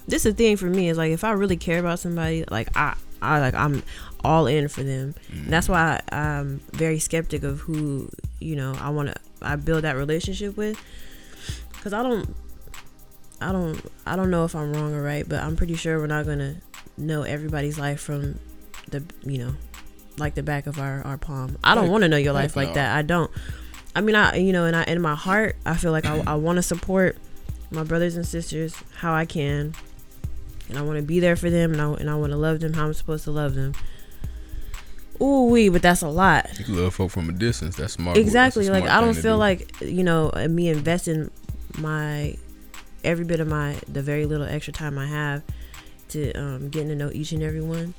This 0.07 0.25
is 0.25 0.33
the 0.33 0.37
thing 0.37 0.57
for 0.57 0.65
me 0.65 0.89
is 0.89 0.97
like 0.97 1.11
if 1.11 1.23
I 1.23 1.31
really 1.31 1.57
care 1.57 1.79
about 1.79 1.99
somebody, 1.99 2.43
like 2.49 2.75
I, 2.75 2.95
I 3.21 3.39
like 3.39 3.53
I'm 3.53 3.83
all 4.23 4.47
in 4.47 4.67
for 4.67 4.83
them. 4.83 5.15
Mm. 5.31 5.47
that's 5.47 5.69
why 5.69 6.01
I, 6.11 6.17
I'm 6.17 6.59
very 6.73 6.99
skeptic 6.99 7.43
of 7.43 7.59
who 7.61 8.09
you 8.39 8.55
know 8.55 8.75
I 8.79 8.89
want 8.89 9.09
to 9.09 9.15
I 9.41 9.55
build 9.55 9.83
that 9.83 9.95
relationship 9.95 10.57
with, 10.57 10.79
because 11.71 11.93
I 11.93 12.03
don't, 12.03 12.35
I 13.39 13.51
don't, 13.51 13.81
I 14.05 14.15
don't 14.15 14.29
know 14.29 14.45
if 14.45 14.55
I'm 14.55 14.73
wrong 14.73 14.93
or 14.93 15.01
right, 15.01 15.27
but 15.27 15.41
I'm 15.41 15.55
pretty 15.55 15.75
sure 15.75 15.97
we're 15.99 16.07
not 16.07 16.25
gonna 16.25 16.57
know 16.97 17.23
everybody's 17.23 17.79
life 17.79 17.99
from 18.01 18.39
the 18.89 19.03
you 19.23 19.37
know 19.39 19.55
like 20.17 20.35
the 20.35 20.43
back 20.43 20.67
of 20.67 20.79
our, 20.79 21.01
our 21.03 21.17
palm. 21.17 21.57
I 21.63 21.73
don't 21.73 21.89
want 21.89 22.03
to 22.03 22.09
know 22.09 22.17
your 22.17 22.33
life 22.33 22.55
like 22.55 22.73
that. 22.73 22.95
I 22.95 23.01
don't. 23.01 23.31
I 23.95 24.01
mean, 24.01 24.15
I 24.15 24.35
you 24.37 24.53
know, 24.53 24.65
and 24.65 24.75
I 24.75 24.83
in 24.83 25.01
my 25.01 25.15
heart, 25.15 25.55
I 25.65 25.75
feel 25.75 25.91
like 25.91 26.05
I, 26.05 26.19
I 26.27 26.35
want 26.35 26.57
to 26.57 26.63
support 26.63 27.17
my 27.71 27.83
brothers 27.83 28.15
and 28.15 28.25
sisters 28.27 28.75
how 28.97 29.13
I 29.13 29.25
can, 29.25 29.73
and 30.71 30.79
I 30.79 30.81
want 30.81 30.97
to 30.97 31.03
be 31.03 31.19
there 31.19 31.35
for 31.35 31.49
them, 31.49 31.73
and 31.73 31.81
I 31.81 31.91
and 31.93 32.09
I 32.09 32.15
want 32.15 32.31
to 32.31 32.37
love 32.37 32.61
them 32.61 32.73
how 32.73 32.85
I'm 32.85 32.93
supposed 32.93 33.25
to 33.25 33.31
love 33.31 33.53
them. 33.53 33.73
Ooh 35.21 35.45
wee, 35.45 35.69
but 35.69 35.83
that's 35.83 36.01
a 36.01 36.07
lot. 36.07 36.49
You 36.57 36.73
love 36.73 36.95
folk 36.95 37.11
from 37.11 37.29
a 37.29 37.33
distance. 37.33 37.75
That's 37.75 37.93
smart. 37.93 38.17
Exactly. 38.17 38.67
That's 38.67 38.81
like 38.81 38.89
I 38.89 39.01
don't 39.01 39.13
feel 39.13 39.35
do. 39.35 39.39
like 39.39 39.81
you 39.81 40.03
know 40.03 40.31
me 40.49 40.69
investing 40.69 41.29
my 41.77 42.35
every 43.03 43.25
bit 43.25 43.39
of 43.39 43.47
my 43.47 43.75
the 43.87 44.01
very 44.01 44.25
little 44.25 44.47
extra 44.47 44.73
time 44.73 44.97
I 44.97 45.07
have 45.07 45.43
to 46.09 46.31
um, 46.33 46.69
getting 46.69 46.89
to 46.89 46.95
know 46.95 47.11
each 47.13 47.33
and 47.33 47.43
every 47.43 47.61
one. 47.61 47.93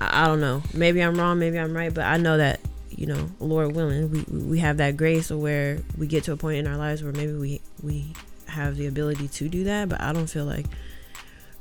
I, 0.00 0.24
I 0.24 0.26
don't 0.26 0.40
know. 0.40 0.62
Maybe 0.74 1.02
I'm 1.02 1.14
wrong. 1.14 1.38
Maybe 1.38 1.58
I'm 1.58 1.76
right. 1.76 1.92
But 1.92 2.04
I 2.06 2.16
know 2.16 2.38
that 2.38 2.60
you 2.90 3.06
know, 3.06 3.28
Lord 3.38 3.74
willing, 3.74 4.10
we 4.10 4.24
we 4.48 4.58
have 4.58 4.78
that 4.78 4.96
grace 4.96 5.30
where 5.30 5.78
we 5.96 6.06
get 6.06 6.24
to 6.24 6.32
a 6.32 6.36
point 6.36 6.58
in 6.58 6.66
our 6.66 6.76
lives 6.76 7.02
where 7.02 7.12
maybe 7.12 7.34
we 7.34 7.60
we 7.82 8.12
have 8.46 8.76
the 8.76 8.86
ability 8.86 9.28
to 9.28 9.48
do 9.48 9.64
that. 9.64 9.88
But 9.88 10.00
I 10.00 10.12
don't 10.12 10.26
feel 10.26 10.44
like 10.44 10.66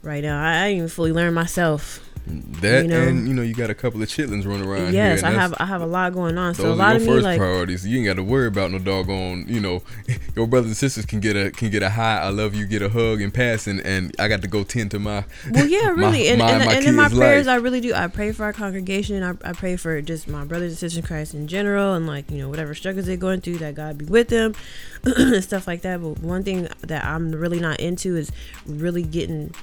right 0.02 0.24
now. 0.24 0.44
I, 0.44 0.66
I 0.66 0.72
even 0.74 0.88
fully 0.88 1.12
learned 1.12 1.36
myself 1.36 2.08
that 2.28 2.84
you 2.84 2.88
know? 2.90 3.02
and 3.02 3.28
you 3.28 3.34
know 3.34 3.42
you 3.42 3.54
got 3.54 3.72
a 3.72 3.74
couple 3.74 4.02
of 4.02 4.08
chitlins 4.08 4.46
running 4.46 4.68
around 4.68 4.94
yes, 4.94 5.24
I 5.24 5.32
have 5.32 5.56
I 5.58 5.66
have 5.66 5.82
a 5.82 5.88
lot 5.88 6.14
going 6.14 6.38
on. 6.38 6.54
So 6.54 6.72
a 6.72 6.76
lot 6.76 6.96
of 6.96 7.02
me 7.02 7.08
first 7.08 7.24
like 7.24 7.40
priorities. 7.40 7.86
You 7.86 7.98
ain't 7.98 8.06
got 8.06 8.16
to 8.18 8.24
worry 8.24 8.48
about 8.48 8.72
no 8.72 8.78
doggone. 8.78 9.46
You 9.48 9.60
know, 9.60 9.84
your 10.36 10.46
brothers 10.46 10.68
and 10.68 10.78
sisters 10.78 11.06
can 11.06 11.20
get 11.20 11.36
a 11.36 11.52
can 11.52 11.72
get 11.72 11.82
a 11.82 11.90
hi, 11.90 12.20
I 12.20 12.30
love 12.30 12.54
you, 12.54 12.68
get 12.68 12.84
a 12.84 12.90
hug 12.90 13.22
and 13.22 13.34
pass, 13.34 13.66
and, 13.66 13.82
and 13.82 14.16
I 14.20 14.28
got 14.28 14.44
to 14.44 14.48
go 14.48 14.64
tend 14.64 14.92
to 14.92 15.00
my. 15.00 15.26
Well, 15.50 15.68
yeah, 15.68 15.90
really, 15.90 16.02
my, 16.02 16.18
and, 16.18 16.40
my, 16.40 16.52
and, 16.52 16.66
my 16.66 16.74
and 16.74 16.86
in 16.86 16.96
my 16.96 17.10
prayers, 17.10 17.48
life. 17.48 17.54
I 17.54 17.58
really 17.58 17.82
do. 17.82 17.94
I 17.94 18.08
pray 18.08 18.32
for 18.32 18.44
our 18.44 18.54
congregation. 18.54 19.24
I, 19.24 19.50
I 19.50 19.54
pray 19.54 19.76
for 19.76 20.00
just 20.02 20.28
my 20.28 20.46
brothers 20.46 20.72
and 20.74 20.78
sisters 20.78 20.98
in 20.98 21.04
Christ 21.04 21.34
in 21.34 21.48
general, 21.48 21.96
and 21.96 22.06
like 22.06 22.30
you 22.30 22.38
know 22.38 22.50
whatever 22.50 22.76
struggles 22.76 23.08
they're 23.08 23.18
going 23.18 23.42
through, 23.42 23.58
that 23.58 23.74
God 23.74 23.98
be 23.98 24.06
with 24.06 24.28
them, 24.28 24.54
and 25.04 25.44
stuff 25.44 25.66
like 25.66 25.82
that. 25.82 26.02
But 26.02 26.20
one 26.20 26.44
thing 26.44 26.68
that 26.82 27.04
I'm 27.04 27.32
really 27.32 27.60
not 27.60 27.80
into 27.80 28.16
is 28.16 28.32
really 28.68 29.04
getting 29.04 29.56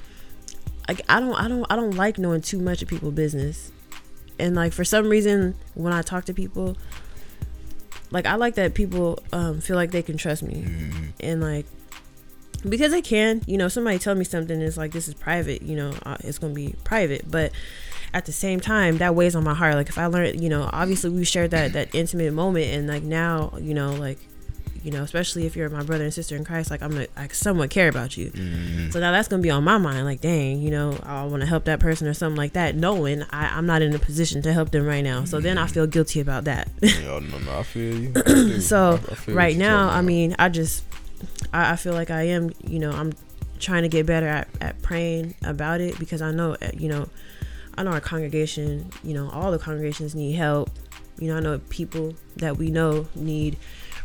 like 0.89 1.01
I 1.07 1.19
don't 1.19 1.35
I 1.35 1.47
don't 1.47 1.65
I 1.69 1.75
don't 1.75 1.95
like 1.95 2.17
knowing 2.17 2.41
too 2.41 2.59
much 2.59 2.81
of 2.81 2.87
people's 2.87 3.13
business. 3.13 3.71
And 4.39 4.55
like 4.55 4.73
for 4.73 4.83
some 4.83 5.07
reason 5.07 5.53
when 5.75 5.93
I 5.93 6.01
talk 6.01 6.25
to 6.25 6.33
people 6.33 6.75
like 8.09 8.25
I 8.25 8.35
like 8.35 8.55
that 8.55 8.73
people 8.73 9.19
um, 9.31 9.61
feel 9.61 9.75
like 9.75 9.91
they 9.91 10.01
can 10.01 10.17
trust 10.17 10.41
me. 10.41 10.63
Mm-hmm. 10.63 11.05
And 11.19 11.41
like 11.41 11.67
because 12.67 12.91
I 12.91 13.01
can, 13.01 13.43
you 13.45 13.55
know, 13.55 13.67
somebody 13.67 13.99
tell 13.99 14.15
me 14.15 14.23
something 14.23 14.59
it's 14.59 14.77
like 14.77 14.91
this 14.91 15.07
is 15.07 15.13
private, 15.13 15.61
you 15.61 15.75
know, 15.75 15.93
uh, 16.07 16.17
it's 16.21 16.39
going 16.39 16.55
to 16.55 16.59
be 16.59 16.73
private, 16.83 17.29
but 17.29 17.51
at 18.11 18.25
the 18.25 18.31
same 18.31 18.59
time 18.59 18.97
that 18.97 19.13
weighs 19.13 19.35
on 19.35 19.43
my 19.43 19.53
heart 19.53 19.75
like 19.75 19.87
if 19.87 19.99
i 19.99 20.07
learned 20.07 20.41
you 20.41 20.49
know 20.49 20.67
obviously 20.73 21.11
we 21.11 21.23
shared 21.23 21.51
that 21.51 21.73
that 21.73 21.93
intimate 21.93 22.33
moment 22.33 22.65
and 22.65 22.87
like 22.87 23.03
now 23.03 23.53
you 23.61 23.71
know 23.71 23.93
like 23.93 24.17
you 24.83 24.91
know, 24.91 25.03
especially 25.03 25.45
if 25.45 25.55
you're 25.55 25.69
my 25.69 25.83
brother 25.83 26.03
and 26.03 26.13
sister 26.13 26.35
in 26.35 26.43
Christ, 26.43 26.71
like 26.71 26.81
I'm 26.81 26.91
gonna 26.91 27.07
I 27.15 27.27
somewhat 27.29 27.69
care 27.69 27.89
about 27.89 28.17
you. 28.17 28.31
Mm-hmm. 28.31 28.89
So 28.91 28.99
now 28.99 29.11
that's 29.11 29.27
gonna 29.27 29.41
be 29.41 29.49
on 29.49 29.63
my 29.63 29.77
mind, 29.77 30.05
like, 30.05 30.21
dang, 30.21 30.61
you 30.61 30.71
know, 30.71 30.97
I 31.03 31.25
want 31.25 31.41
to 31.41 31.47
help 31.47 31.65
that 31.65 31.79
person 31.79 32.07
or 32.07 32.13
something 32.13 32.37
like 32.37 32.53
that, 32.53 32.75
knowing 32.75 33.23
I, 33.31 33.57
am 33.57 33.65
not 33.65 33.81
in 33.81 33.93
a 33.93 33.99
position 33.99 34.41
to 34.43 34.53
help 34.53 34.71
them 34.71 34.85
right 34.85 35.03
now. 35.03 35.25
So 35.25 35.37
mm-hmm. 35.37 35.43
then 35.43 35.57
I 35.57 35.63
mm-hmm. 35.63 35.73
feel 35.73 35.87
guilty 35.87 36.19
about 36.19 36.45
that. 36.45 36.69
yeah, 36.81 37.01
no, 37.01 37.19
no, 37.19 37.59
I 37.59 37.63
feel 37.63 37.99
you. 37.99 38.13
I 38.15 38.59
so 38.59 38.91
I, 38.91 39.11
I 39.11 39.15
feel 39.15 39.35
right 39.35 39.57
now, 39.57 39.89
I 39.89 40.01
mean, 40.01 40.35
I 40.39 40.49
just 40.49 40.83
I, 41.53 41.73
I 41.73 41.75
feel 41.75 41.93
like 41.93 42.11
I 42.11 42.23
am, 42.23 42.51
you 42.63 42.79
know, 42.79 42.91
I'm 42.91 43.13
trying 43.59 43.83
to 43.83 43.89
get 43.89 44.05
better 44.05 44.27
at, 44.27 44.47
at 44.61 44.81
praying 44.81 45.35
about 45.43 45.81
it 45.81 45.99
because 45.99 46.21
I 46.21 46.31
know, 46.31 46.55
you 46.73 46.89
know, 46.89 47.09
I 47.77 47.83
know 47.83 47.91
our 47.91 48.01
congregation, 48.01 48.89
you 49.03 49.13
know, 49.13 49.29
all 49.29 49.51
the 49.51 49.59
congregations 49.59 50.15
need 50.15 50.33
help. 50.33 50.69
You 51.17 51.27
know, 51.27 51.37
I 51.37 51.39
know 51.41 51.59
people 51.69 52.15
that 52.37 52.57
we 52.57 52.71
know 52.71 53.07
need 53.15 53.57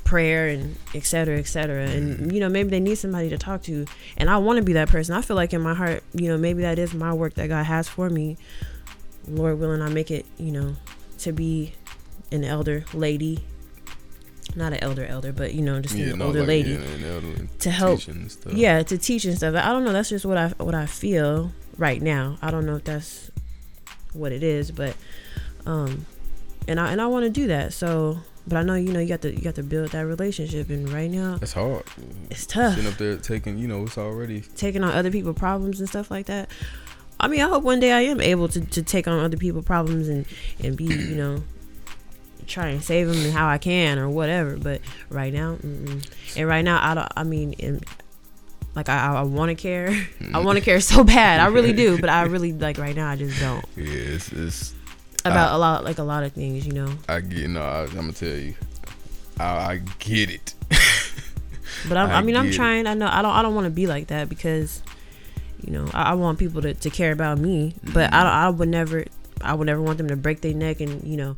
prayer 0.04 0.48
and 0.48 0.76
et 0.94 1.04
cetera, 1.04 1.38
et 1.38 1.46
cetera. 1.46 1.82
And, 1.82 2.32
you 2.32 2.38
know, 2.40 2.48
maybe 2.48 2.70
they 2.70 2.80
need 2.80 2.96
somebody 2.96 3.30
to 3.30 3.38
talk 3.38 3.62
to. 3.64 3.86
And 4.16 4.30
I 4.30 4.36
want 4.38 4.58
to 4.58 4.62
be 4.62 4.74
that 4.74 4.88
person. 4.88 5.16
I 5.16 5.22
feel 5.22 5.36
like 5.36 5.52
in 5.52 5.62
my 5.62 5.74
heart, 5.74 6.04
you 6.12 6.28
know, 6.28 6.38
maybe 6.38 6.62
that 6.62 6.78
is 6.78 6.94
my 6.94 7.12
work 7.12 7.34
that 7.34 7.48
God 7.48 7.64
has 7.64 7.88
for 7.88 8.08
me. 8.10 8.36
Lord 9.26 9.58
willing, 9.58 9.82
I 9.82 9.88
make 9.88 10.10
it, 10.10 10.26
you 10.36 10.52
know, 10.52 10.76
to 11.18 11.32
be 11.32 11.72
an 12.30 12.44
elder 12.44 12.84
lady. 12.92 13.42
Not 14.56 14.72
an 14.72 14.84
elder 14.84 15.04
elder, 15.04 15.32
but 15.32 15.54
you 15.54 15.62
know, 15.62 15.80
just 15.80 15.96
yeah, 15.96 16.12
an 16.12 16.22
older 16.22 16.40
like, 16.40 16.48
lady 16.48 16.72
yeah, 16.72 17.30
to 17.60 17.70
help. 17.70 18.00
Yeah, 18.52 18.82
to 18.84 18.98
teach 18.98 19.24
and 19.24 19.36
stuff. 19.36 19.54
I 19.56 19.72
don't 19.72 19.84
know. 19.84 19.92
That's 19.92 20.10
just 20.10 20.24
what 20.24 20.36
I 20.36 20.48
what 20.58 20.74
I 20.76 20.86
feel 20.86 21.50
right 21.76 22.00
now. 22.00 22.36
I 22.40 22.52
don't 22.52 22.64
know 22.64 22.76
if 22.76 22.84
that's 22.84 23.32
what 24.12 24.30
it 24.30 24.44
is, 24.44 24.70
but 24.70 24.94
um, 25.66 26.06
and 26.68 26.78
I 26.78 26.92
and 26.92 27.00
I 27.00 27.06
want 27.06 27.24
to 27.24 27.30
do 27.30 27.48
that. 27.48 27.72
So 27.72 28.18
but 28.46 28.56
I 28.58 28.62
know 28.62 28.74
you 28.74 28.92
know 28.92 29.00
you 29.00 29.08
got 29.08 29.22
to 29.22 29.34
you 29.34 29.40
got 29.40 29.54
to 29.54 29.62
build 29.62 29.90
that 29.90 30.02
relationship, 30.02 30.68
and 30.68 30.88
right 30.90 31.10
now 31.10 31.38
it's 31.40 31.52
hard. 31.52 31.84
It's 32.30 32.46
tough. 32.46 32.74
Sitting 32.74 32.90
up 32.90 32.98
there 32.98 33.16
taking, 33.16 33.58
you 33.58 33.68
know, 33.68 33.84
it's 33.84 33.98
already 33.98 34.42
taking 34.56 34.84
on 34.84 34.92
other 34.92 35.10
people's 35.10 35.36
problems 35.36 35.80
and 35.80 35.88
stuff 35.88 36.10
like 36.10 36.26
that. 36.26 36.50
I 37.18 37.28
mean, 37.28 37.40
I 37.40 37.48
hope 37.48 37.62
one 37.62 37.80
day 37.80 37.92
I 37.92 38.00
am 38.02 38.20
able 38.20 38.48
to, 38.48 38.60
to 38.60 38.82
take 38.82 39.08
on 39.08 39.18
other 39.18 39.36
people's 39.36 39.64
problems 39.64 40.08
and 40.08 40.26
and 40.62 40.76
be, 40.76 40.84
you 40.84 41.14
know, 41.14 41.42
try 42.46 42.68
and 42.68 42.82
save 42.82 43.08
them 43.08 43.16
and 43.16 43.32
how 43.32 43.48
I 43.48 43.58
can 43.58 43.98
or 43.98 44.08
whatever. 44.08 44.56
But 44.56 44.82
right 45.08 45.32
now, 45.32 45.56
mm-mm. 45.56 46.06
and 46.36 46.48
right 46.48 46.62
now, 46.62 46.80
I 46.82 46.94
don't. 46.94 47.08
I 47.16 47.24
mean, 47.24 47.54
and, 47.60 47.84
like 48.74 48.88
I, 48.88 49.14
I 49.14 49.22
want 49.22 49.50
to 49.50 49.54
care. 49.54 50.06
I 50.34 50.40
want 50.40 50.58
to 50.58 50.64
care 50.64 50.80
so 50.80 51.04
bad. 51.04 51.40
I 51.40 51.46
really 51.46 51.72
do, 51.72 51.98
but 51.98 52.10
I 52.10 52.24
really 52.24 52.52
like 52.52 52.76
right 52.76 52.94
now. 52.94 53.08
I 53.08 53.16
just 53.16 53.40
don't. 53.40 53.64
Yeah, 53.76 53.86
it's, 53.86 54.32
it's 54.32 54.74
about 55.24 55.52
I, 55.52 55.54
a 55.54 55.58
lot 55.58 55.84
like 55.84 55.98
a 55.98 56.02
lot 56.02 56.22
of 56.24 56.32
things, 56.32 56.66
you 56.66 56.72
know. 56.72 56.92
I 57.08 57.20
get 57.20 57.48
no. 57.48 57.62
I, 57.62 57.82
am 57.84 57.94
gonna 57.94 58.12
tell 58.12 58.36
you, 58.36 58.54
I, 59.38 59.44
I 59.44 59.80
get 59.98 60.30
it. 60.30 60.54
but 61.88 61.96
I, 61.96 62.04
I 62.04 62.22
mean, 62.22 62.36
I'm 62.36 62.50
trying. 62.50 62.86
It. 62.86 62.90
I 62.90 62.94
know 62.94 63.08
I 63.10 63.22
don't. 63.22 63.32
I 63.32 63.42
don't 63.42 63.54
want 63.54 63.66
to 63.66 63.70
be 63.70 63.86
like 63.86 64.08
that 64.08 64.28
because, 64.28 64.82
you 65.62 65.72
know, 65.72 65.88
I, 65.94 66.10
I 66.10 66.14
want 66.14 66.38
people 66.38 66.62
to, 66.62 66.74
to 66.74 66.90
care 66.90 67.12
about 67.12 67.38
me. 67.38 67.72
Mm-hmm. 67.72 67.92
But 67.92 68.12
I 68.12 68.46
I 68.46 68.48
would 68.48 68.68
never. 68.68 69.04
I 69.40 69.54
would 69.54 69.66
never 69.66 69.82
want 69.82 69.98
them 69.98 70.08
to 70.08 70.16
break 70.16 70.40
their 70.40 70.54
neck 70.54 70.80
and 70.80 71.02
you 71.04 71.16
know. 71.16 71.34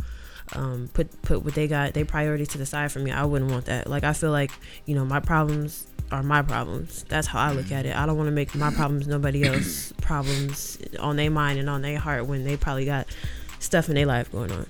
Um, 0.52 0.88
put 0.94 1.10
put 1.22 1.44
what 1.44 1.54
they 1.54 1.66
got, 1.66 1.94
their 1.94 2.04
priorities 2.04 2.46
to 2.50 2.58
the 2.58 2.66
side 2.66 2.92
for 2.92 3.00
me. 3.00 3.10
I 3.10 3.24
wouldn't 3.24 3.50
want 3.50 3.64
that. 3.64 3.88
Like 3.88 4.04
I 4.04 4.12
feel 4.12 4.30
like 4.30 4.52
you 4.84 4.94
know 4.94 5.04
my 5.04 5.18
problems 5.18 5.88
are 6.12 6.22
my 6.22 6.42
problems. 6.42 7.04
That's 7.08 7.26
how 7.26 7.40
I 7.40 7.52
look 7.52 7.72
at 7.72 7.84
it. 7.84 7.96
I 7.96 8.06
don't 8.06 8.16
want 8.16 8.28
to 8.28 8.32
make 8.32 8.54
my 8.54 8.70
problems 8.72 9.08
nobody 9.08 9.44
else 9.48 9.92
problems 10.00 10.78
on 11.00 11.16
their 11.16 11.30
mind 11.30 11.58
and 11.58 11.68
on 11.68 11.82
their 11.82 11.98
heart 11.98 12.26
when 12.26 12.44
they 12.44 12.56
probably 12.56 12.84
got 12.84 13.08
stuff 13.58 13.88
in 13.88 13.94
their 13.94 14.06
life 14.06 14.30
going 14.30 14.52
on. 14.52 14.66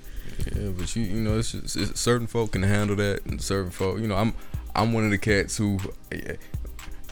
Yeah, 0.54 0.70
but 0.76 0.94
you 0.96 1.02
you 1.02 1.20
know, 1.20 1.38
it's, 1.38 1.52
just, 1.52 1.76
it's 1.76 2.00
certain 2.00 2.26
folk 2.26 2.52
can 2.52 2.62
handle 2.62 2.96
that, 2.96 3.24
and 3.26 3.40
certain 3.40 3.70
folk, 3.70 3.98
you 3.98 4.06
know, 4.06 4.16
I'm 4.16 4.34
I'm 4.74 4.92
one 4.92 5.04
of 5.04 5.10
the 5.10 5.18
cats 5.18 5.56
who 5.56 5.78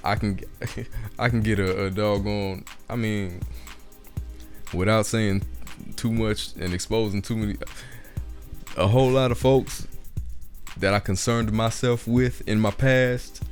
I 0.03 0.17
can 0.17 0.41
I 1.19 1.29
can 1.29 1.41
get 1.41 1.59
a, 1.59 1.87
a 1.87 1.91
doggone. 1.91 2.65
I 2.89 2.97
mean, 2.97 3.41
without 4.73 5.07
saying 5.07 5.43
too 5.97 6.13
much 6.13 6.55
and 6.57 6.75
exposing 6.75 7.23
too 7.23 7.37
many, 7.37 7.57
a 8.77 8.87
whole 8.87 9.11
lot 9.11 9.31
of 9.31 9.39
folks 9.39 9.87
that 10.77 10.93
I 10.93 11.01
concerned 11.01 11.53
myself 11.53 12.07
with 12.07 12.47
in 12.49 12.61
my 12.61 12.71
past. 12.71 13.43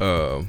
Uh, 0.00 0.42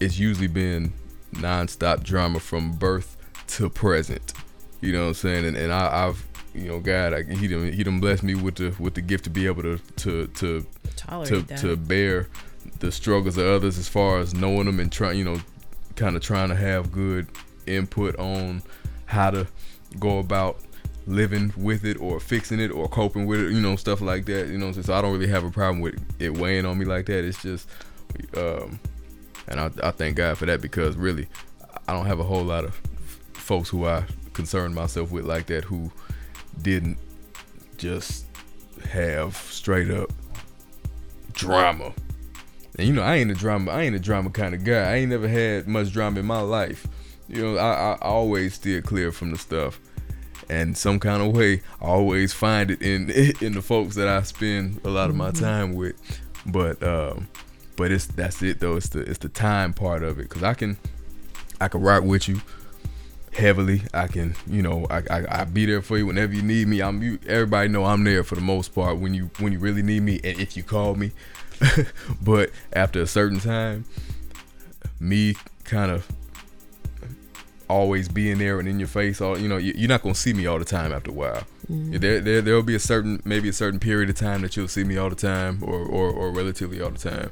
it's 0.00 0.18
usually 0.18 0.48
been 0.48 0.92
nonstop 1.32 2.02
drama 2.02 2.40
from 2.40 2.72
birth 2.72 3.16
to 3.48 3.68
present. 3.68 4.32
You 4.80 4.92
know 4.92 5.02
what 5.02 5.08
I'm 5.08 5.14
saying? 5.14 5.44
And, 5.46 5.56
and 5.56 5.72
I, 5.72 6.06
I've 6.06 6.31
you 6.54 6.68
know, 6.68 6.80
God, 6.80 7.14
I, 7.14 7.22
he 7.22 7.48
done 7.48 7.72
he 7.72 7.82
done 7.82 8.00
blessed 8.00 8.22
me 8.22 8.34
with 8.34 8.56
the 8.56 8.74
with 8.78 8.94
the 8.94 9.00
gift 9.00 9.24
to 9.24 9.30
be 9.30 9.46
able 9.46 9.62
to 9.62 9.78
to 9.78 10.26
to 10.26 10.66
to, 11.24 11.42
to 11.60 11.76
bear 11.76 12.28
the 12.80 12.92
struggles 12.92 13.36
of 13.36 13.46
others 13.46 13.78
as 13.78 13.88
far 13.88 14.18
as 14.18 14.34
knowing 14.34 14.66
them 14.66 14.78
and 14.80 14.92
trying, 14.92 15.18
you 15.18 15.24
know, 15.24 15.40
kind 15.96 16.16
of 16.16 16.22
trying 16.22 16.48
to 16.48 16.54
have 16.54 16.92
good 16.92 17.26
input 17.66 18.16
on 18.18 18.62
how 19.06 19.30
to 19.30 19.46
go 19.98 20.18
about 20.18 20.60
living 21.06 21.52
with 21.56 21.84
it 21.84 22.00
or 22.00 22.20
fixing 22.20 22.60
it 22.60 22.70
or 22.70 22.88
coping 22.88 23.26
with 23.26 23.40
it, 23.40 23.52
you 23.52 23.60
know, 23.60 23.76
stuff 23.76 24.00
like 24.00 24.24
that. 24.26 24.48
You 24.48 24.58
know, 24.58 24.72
so 24.72 24.92
I 24.92 25.02
don't 25.02 25.12
really 25.12 25.28
have 25.28 25.44
a 25.44 25.50
problem 25.50 25.80
with 25.80 26.00
it 26.20 26.36
weighing 26.36 26.66
on 26.66 26.78
me 26.78 26.84
like 26.84 27.06
that. 27.06 27.24
It's 27.24 27.42
just, 27.42 27.68
um, 28.36 28.78
and 29.48 29.58
I, 29.58 29.70
I 29.82 29.90
thank 29.90 30.16
God 30.16 30.38
for 30.38 30.46
that 30.46 30.60
because 30.60 30.96
really, 30.96 31.28
I 31.88 31.92
don't 31.92 32.06
have 32.06 32.20
a 32.20 32.24
whole 32.24 32.44
lot 32.44 32.64
of 32.64 32.80
folks 33.32 33.68
who 33.68 33.86
I 33.86 34.04
concern 34.32 34.72
myself 34.74 35.10
with 35.10 35.24
like 35.24 35.46
that 35.46 35.64
who 35.64 35.90
didn't 36.60 36.98
just 37.78 38.26
have 38.90 39.36
straight 39.36 39.90
up 39.90 40.10
drama 41.32 41.92
And 42.78 42.86
you 42.88 42.92
know, 42.94 43.02
I 43.02 43.16
ain't 43.16 43.30
a 43.30 43.34
drama. 43.34 43.70
I 43.70 43.82
ain't 43.82 43.94
a 43.96 43.98
drama 44.00 44.30
kind 44.30 44.54
of 44.54 44.64
guy. 44.64 44.90
I 44.92 44.94
ain't 44.96 45.10
never 45.10 45.28
had 45.28 45.66
much 45.68 45.92
drama 45.92 46.20
in 46.20 46.26
my 46.26 46.40
life. 46.40 46.86
You 47.28 47.42
know, 47.42 47.56
I, 47.56 47.92
I 47.92 47.98
always 48.00 48.54
steer 48.54 48.80
clear 48.82 49.12
from 49.12 49.30
the 49.30 49.38
stuff. 49.38 49.78
And 50.50 50.76
some 50.76 50.98
kind 51.00 51.22
of 51.22 51.34
way, 51.34 51.62
I 51.80 51.86
always 51.86 52.32
find 52.32 52.70
it 52.70 52.82
in 52.82 53.10
in 53.40 53.52
the 53.54 53.62
folks 53.62 53.94
that 53.96 54.08
I 54.08 54.22
spend 54.22 54.80
a 54.84 54.90
lot 54.90 55.10
of 55.10 55.16
my 55.16 55.30
Mm-hmm. 55.30 55.44
time 55.44 55.74
with. 55.74 55.96
But 56.46 56.82
um, 56.82 57.28
but 57.76 57.92
it's 57.92 58.06
that's 58.06 58.42
it 58.42 58.60
though. 58.60 58.76
It's 58.76 58.88
the 58.90 59.00
it's 59.00 59.18
the 59.18 59.28
time 59.28 59.72
part 59.72 60.02
of 60.02 60.18
it. 60.18 60.28
Cause 60.28 60.42
I 60.42 60.54
can 60.54 60.76
I 61.60 61.68
can 61.68 61.80
rock 61.82 62.04
with 62.04 62.28
you 62.28 62.40
heavily. 63.32 63.82
I 63.92 64.06
can, 64.06 64.34
you 64.46 64.62
know, 64.62 64.86
I, 64.90 65.02
I 65.10 65.40
I 65.40 65.44
be 65.44 65.66
there 65.66 65.82
for 65.82 65.98
you 65.98 66.06
whenever 66.06 66.34
you 66.34 66.42
need 66.42 66.68
me. 66.68 66.80
I'm 66.80 67.02
you. 67.02 67.18
Everybody 67.26 67.68
know 67.68 67.84
I'm 67.84 68.04
there 68.04 68.24
for 68.24 68.34
the 68.34 68.40
most 68.40 68.74
part 68.74 68.98
when 68.98 69.14
you 69.14 69.30
when 69.38 69.52
you 69.52 69.58
really 69.58 69.82
need 69.82 70.02
me 70.02 70.20
and 70.22 70.38
if 70.38 70.56
you 70.56 70.62
call 70.62 70.94
me. 70.94 71.12
but 72.22 72.50
after 72.72 73.00
a 73.00 73.06
certain 73.06 73.38
time, 73.40 73.84
me 75.00 75.34
kind 75.64 75.90
of 75.90 76.06
always 77.68 78.08
being 78.08 78.36
there 78.38 78.58
and 78.58 78.68
in 78.68 78.78
your 78.78 78.88
face 78.88 79.20
all 79.22 79.38
you 79.38 79.48
know 79.48 79.56
you- 79.56 79.72
you're 79.74 79.88
not 79.88 80.02
gonna 80.02 80.14
see 80.14 80.34
me 80.34 80.44
all 80.44 80.58
the 80.58 80.64
time 80.64 80.92
after 80.92 81.10
a 81.10 81.14
while 81.14 81.42
mm-hmm. 81.70 81.96
there, 81.96 82.20
there 82.20 82.42
there'll 82.42 82.62
be 82.62 82.74
a 82.74 82.78
certain 82.78 83.22
maybe 83.24 83.48
a 83.48 83.52
certain 83.52 83.80
period 83.80 84.10
of 84.10 84.16
time 84.16 84.42
that 84.42 84.54
you'll 84.56 84.68
see 84.68 84.84
me 84.84 84.98
all 84.98 85.08
the 85.08 85.16
time 85.16 85.58
or, 85.62 85.78
or 85.78 86.10
or 86.10 86.30
relatively 86.30 86.82
all 86.82 86.90
the 86.90 86.98
time 86.98 87.30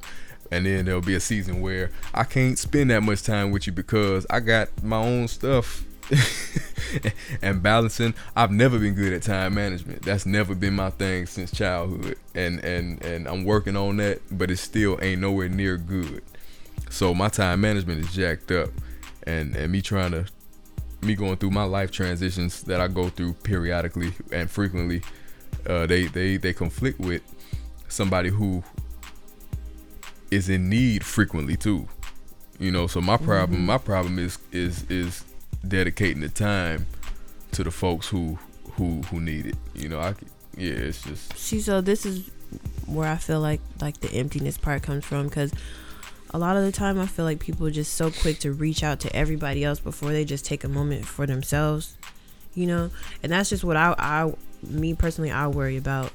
and 0.51 0.65
then 0.65 0.87
there'll 0.87 1.03
be 1.03 1.15
a 1.15 1.21
season 1.21 1.61
where 1.61 1.91
I 2.15 2.25
can't 2.25 2.59
spend 2.59 2.91
that 2.91 3.03
much 3.03 3.23
time 3.23 3.51
with 3.51 3.67
you 3.67 3.73
because 3.73 4.27
I 4.31 4.41
got 4.41 4.83
my 4.83 4.97
own 4.97 5.29
stuff 5.29 5.85
and 7.43 7.63
balancing 7.63 8.15
I've 8.35 8.51
never 8.51 8.79
been 8.79 8.95
good 8.95 9.13
at 9.13 9.23
time 9.23 9.55
management. 9.55 10.03
That's 10.03 10.27
never 10.27 10.55
been 10.55 10.75
my 10.75 10.91
thing 10.91 11.27
since 11.27 11.51
childhood. 11.51 12.17
And 12.35 12.63
and 12.65 13.03
and 13.05 13.29
I'm 13.29 13.45
working 13.45 13.77
on 13.77 13.99
that 13.99 14.21
but 14.31 14.51
it 14.51 14.57
still 14.59 14.99
ain't 15.03 15.21
nowhere 15.21 15.49
near 15.49 15.77
good. 15.77 16.23
So 16.89 17.15
my 17.15 17.29
time 17.29 17.61
management 17.61 18.05
is 18.05 18.13
jacked 18.13 18.51
up. 18.51 18.71
And 19.25 19.55
and 19.55 19.71
me 19.71 19.83
trying 19.83 20.13
to 20.13 20.27
me 21.03 21.15
going 21.15 21.37
through 21.37 21.51
my 21.51 21.65
life 21.65 21.91
transitions 21.91 22.63
that 22.65 22.81
I 22.81 22.89
go 22.89 23.09
through 23.09 23.35
periodically 23.35 24.13
and 24.33 24.51
frequently 24.51 25.03
uh, 25.67 25.87
they 25.87 26.07
they 26.07 26.37
they 26.37 26.53
conflict 26.53 26.99
with 27.01 27.23
somebody 27.89 28.29
who 28.29 28.63
is 30.31 30.49
in 30.49 30.69
need 30.69 31.05
frequently 31.05 31.57
too. 31.57 31.89
You 32.59 32.71
know 32.71 32.87
so 32.87 33.01
my 33.01 33.17
problem 33.17 33.65
my 33.65 33.79
problem 33.79 34.19
is 34.19 34.39
is 34.53 34.85
is 34.91 35.25
dedicating 35.67 36.21
the 36.21 36.29
time 36.29 36.87
to 37.53 37.65
the 37.65 37.71
folks 37.71 38.09
who 38.09 38.39
who 38.73 39.03
who 39.03 39.21
need 39.21 39.47
it 39.47 39.57
you 39.75 39.89
know 39.89 40.01
I 40.01 40.15
yeah 40.57 40.73
it's 40.73 41.03
just 41.03 41.37
See, 41.37 41.61
so 41.61 41.81
this 41.81 42.07
is 42.07 42.31
where 42.87 43.09
I 43.09 43.17
feel 43.17 43.41
like 43.41 43.61
like 43.81 44.01
the 44.01 44.13
emptiness 44.13 44.59
part 44.59 44.83
comes 44.83 45.05
from 45.05 45.29
because 45.29 45.53
a 46.33 46.39
lot 46.39 46.57
of 46.57 46.65
the 46.65 46.73
time 46.73 46.99
I 46.99 47.07
feel 47.07 47.25
like 47.25 47.41
people 47.41 47.67
are 47.67 47.73
just 47.73 47.95
so 47.95 48.11
quick 48.11 48.39
to 48.41 48.53
reach 48.53 48.83
out 48.83 49.01
to 49.01 49.15
everybody 49.15 49.65
else 49.65 49.81
before 49.81 50.11
they 50.11 50.25
just 50.25 50.45
take 50.45 50.63
a 50.65 50.69
moment 50.69 51.05
for 51.05 51.27
themselves, 51.27 51.97
you 52.55 52.67
know. 52.67 52.91
And 53.23 53.33
that's 53.33 53.51
just 53.51 53.65
what 53.65 53.77
I, 53.77 53.95
I, 53.99 54.33
me 54.63 54.95
personally, 54.95 55.31
I 55.31 55.49
worry 55.49 55.77
about, 55.77 56.13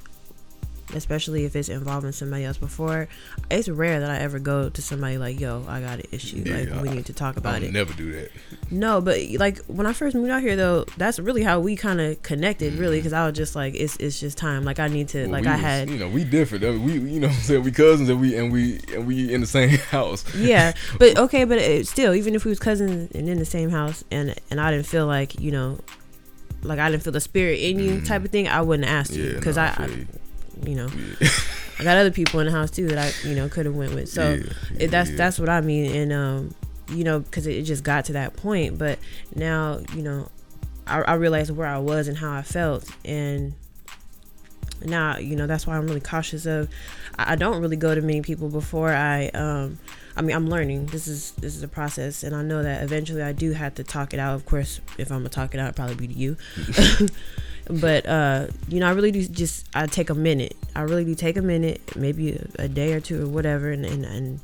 especially 0.94 1.46
if 1.46 1.56
it's 1.56 1.70
involving 1.70 2.12
somebody 2.12 2.46
else. 2.46 2.58
Before, 2.58 3.08
it's 3.50 3.68
rare 3.70 4.00
that 4.00 4.10
I 4.10 4.18
ever 4.20 4.40
go 4.40 4.70
to 4.70 4.82
somebody 4.82 5.18
like, 5.18 5.40
"Yo, 5.40 5.64
I 5.68 5.82
got 5.82 6.00
an 6.00 6.06
issue. 6.12 6.38
like, 6.46 6.70
Yeah, 6.70 6.82
we 6.82 6.90
I- 6.90 6.94
need 6.96 7.06
to 7.08 7.14
talk 7.14 7.38
about 7.38 7.64
it." 7.64 7.72
never 7.74 7.94
do 7.94 8.12
that 8.14 8.32
No, 8.72 9.02
but 9.02 9.20
like 9.38 9.60
when 9.66 9.86
I 9.88 9.94
first 9.94 10.16
moved 10.16 10.30
out 10.32 10.42
here, 10.42 10.56
though, 10.56 10.86
that's 10.98 11.20
really 11.20 11.44
how 11.44 11.60
we 11.60 11.76
kind 11.76 12.00
of 12.02 12.22
connected, 12.24 12.74
really, 12.76 12.98
because 13.00 13.14
I 13.14 13.26
was 13.28 13.36
just 13.38 13.56
like, 13.56 13.74
it's 13.76 13.96
it's 13.98 14.20
just 14.20 14.38
time. 14.38 14.64
Like 14.64 14.80
I 14.80 14.88
need 14.88 15.08
to, 15.10 15.24
Well, 15.24 15.32
like 15.32 15.48
I 15.48 15.54
was- 15.54 15.62
had, 15.62 15.90
you 15.90 15.98
know 15.98 16.08
we 16.10 16.24
different 16.24 16.64
I 16.64 16.72
mean, 16.72 16.86
we 17.04 17.12
you 17.14 17.20
know 17.20 17.28
what 17.28 17.36
I'm 17.36 17.42
saying 17.42 17.64
we 17.64 17.72
cousins 17.72 18.10
and 18.10 18.20
we 18.22 18.36
and 18.38 18.52
we 18.52 18.80
and 18.94 19.06
we 19.08 19.34
in 19.34 19.42
the 19.42 19.48
same 19.48 19.70
house 19.92 20.24
yeah. 20.36 20.74
But 21.00 21.18
okay, 21.18 21.44
but 21.46 21.58
it, 21.58 21.88
still, 21.88 22.14
even 22.14 22.36
if 22.36 22.46
we 22.46 22.50
was 22.50 22.60
cousins 22.60 23.12
and 23.14 23.28
in 23.28 23.38
the 23.40 23.46
same 23.46 23.70
house, 23.70 24.04
and 24.12 24.36
and 24.52 24.60
I 24.62 24.72
didn't 24.72 24.86
feel 24.88 25.08
like 25.08 25.40
you 25.40 25.52
know, 25.52 25.80
like 26.64 26.80
I 26.80 26.90
didn't 26.90 27.04
feel 27.04 27.14
the 27.14 27.20
spirit 27.22 27.60
in 27.60 27.80
you, 27.80 28.02
type 28.02 28.24
of 28.26 28.32
thing, 28.32 28.48
I 28.48 28.62
wouldn't 28.62 28.88
ask 28.88 29.14
you 29.14 29.24
Mm. 29.24 29.30
yeah 29.34 29.36
because 29.40 29.56
no, 29.58 29.64
I, 29.64 29.66
I, 29.68 30.06
you. 30.66 30.76
know, 30.76 30.88
Yeah. 31.20 31.28
I 31.78 31.84
got 31.84 31.98
other 31.98 32.12
people 32.12 32.40
in 32.40 32.46
the 32.46 32.52
house 32.54 32.72
too 32.72 32.88
that 32.88 32.98
I, 32.98 33.28
you 33.28 33.36
know, 33.36 33.50
could 33.50 33.66
have 33.66 33.76
went 33.76 33.94
with. 33.94 34.10
So 34.10 34.36
Yeah, 34.36 34.54
it, 34.80 34.92
that's 34.92 35.10
yeah. 35.10 35.18
that's 35.18 35.40
what 35.40 35.50
I 35.50 35.62
mean, 35.62 35.92
and 35.92 36.14
um, 36.14 36.56
you 36.90 37.04
know, 37.04 37.20
because 37.20 37.48
it 37.48 37.64
just 37.64 37.84
got 37.84 38.06
to 38.06 38.14
that 38.14 38.36
point. 38.38 38.78
But 38.78 39.00
now, 39.36 39.82
you 39.94 40.02
know, 40.02 40.30
I, 40.88 41.02
I 41.02 41.14
realized 41.16 41.52
where 41.52 41.68
I 41.68 41.80
was 41.80 42.08
and 42.08 42.18
how 42.18 42.32
I 42.32 42.44
felt, 42.44 42.90
and 43.04 43.54
now, 44.84 45.18
you 45.18 45.36
know, 45.36 45.48
that's 45.48 45.66
why 45.66 45.78
I'm 45.78 45.88
really 45.88 46.02
cautious 46.02 46.46
of. 46.46 46.70
I, 47.18 47.34
I 47.34 47.36
don't 47.36 47.62
really 47.62 47.78
go 47.78 47.94
to 47.94 48.02
many 48.02 48.22
people 48.22 48.50
before 48.50 48.94
I, 48.94 49.28
um, 49.30 49.80
I 50.16 50.22
mean, 50.22 50.36
I'm 50.36 50.50
learning. 50.50 50.88
This 50.88 51.08
is 51.08 51.32
this 51.34 51.56
is 51.56 51.64
a 51.64 51.68
process, 51.68 52.24
and 52.24 52.36
I 52.36 52.42
know 52.42 52.64
that 52.64 52.84
eventually 52.84 53.22
I 53.22 53.32
do 53.34 53.52
have 53.52 53.76
to 53.76 53.84
talk 53.84 54.14
it 54.14 54.20
out. 54.20 54.36
Of 54.36 54.46
course, 54.46 54.80
if 54.98 55.12
I'm 55.12 55.20
gonna 55.20 55.30
talk 55.30 55.54
it 55.54 55.60
out, 55.60 55.66
it'd 55.66 55.76
probably 55.76 55.96
be 55.96 56.08
to 56.08 56.14
you. 56.14 56.38
but 57.70 58.06
uh, 58.06 58.48
you 58.68 58.80
know, 58.80 58.88
I 58.88 58.92
really 58.92 59.12
do 59.12 59.26
just 59.28 59.68
I 59.74 59.88
take 59.88 60.10
a 60.10 60.16
minute. 60.16 60.56
I 60.76 60.82
really 60.82 61.06
do 61.06 61.16
take 61.16 61.38
a 61.38 61.42
minute, 61.42 61.96
maybe 61.96 62.34
a, 62.34 62.64
a 62.64 62.68
day 62.68 62.94
or 62.94 63.00
two 63.00 63.24
or 63.24 63.28
whatever, 63.28 63.72
and 63.72 63.86
and, 63.86 64.06
and 64.06 64.40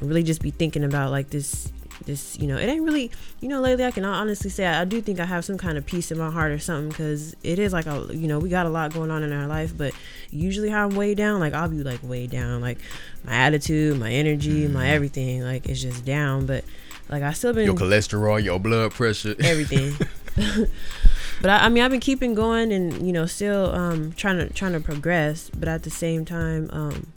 really 0.00 0.22
just 0.22 0.42
be 0.42 0.50
thinking 0.50 0.84
about 0.84 1.10
like 1.10 1.30
this 1.30 1.72
this 2.04 2.38
you 2.38 2.46
know 2.46 2.56
it 2.56 2.66
ain't 2.66 2.82
really 2.82 3.10
you 3.40 3.48
know 3.48 3.60
lately 3.60 3.84
i 3.84 3.90
can 3.90 4.04
honestly 4.04 4.48
say 4.48 4.64
i, 4.64 4.82
I 4.82 4.84
do 4.84 5.00
think 5.00 5.18
i 5.20 5.24
have 5.24 5.44
some 5.44 5.58
kind 5.58 5.76
of 5.76 5.84
peace 5.84 6.10
in 6.10 6.18
my 6.18 6.30
heart 6.30 6.52
or 6.52 6.58
something 6.58 6.88
because 6.88 7.34
it 7.42 7.58
is 7.58 7.72
like 7.72 7.86
a 7.86 8.06
you 8.10 8.28
know 8.28 8.38
we 8.38 8.48
got 8.48 8.66
a 8.66 8.68
lot 8.68 8.94
going 8.94 9.10
on 9.10 9.22
in 9.22 9.32
our 9.32 9.46
life 9.46 9.76
but 9.76 9.92
usually 10.30 10.70
how 10.70 10.86
i'm 10.86 10.94
way 10.94 11.14
down 11.14 11.40
like 11.40 11.54
i'll 11.54 11.68
be 11.68 11.82
like 11.82 12.00
way 12.02 12.26
down 12.26 12.60
like 12.60 12.78
my 13.24 13.32
attitude 13.32 13.98
my 13.98 14.12
energy 14.12 14.68
my 14.68 14.88
everything 14.88 15.42
like 15.42 15.66
it's 15.68 15.82
just 15.82 16.04
down 16.04 16.46
but 16.46 16.64
like 17.08 17.22
i 17.22 17.32
still 17.32 17.52
been 17.52 17.66
your 17.66 17.74
cholesterol 17.74 18.42
your 18.42 18.58
blood 18.58 18.92
pressure 18.92 19.34
everything. 19.40 19.94
but 21.42 21.50
I, 21.50 21.66
I 21.66 21.68
mean, 21.68 21.82
I've 21.82 21.90
been 21.90 22.00
keeping 22.00 22.34
going, 22.34 22.72
and 22.72 23.06
you 23.06 23.12
know, 23.12 23.26
still 23.26 23.74
um, 23.74 24.12
trying 24.12 24.38
to 24.38 24.52
trying 24.52 24.72
to 24.72 24.80
progress. 24.80 25.50
But 25.50 25.68
at 25.68 25.82
the 25.82 25.90
same 25.90 26.24
time, 26.24 26.68
um, 26.72 27.12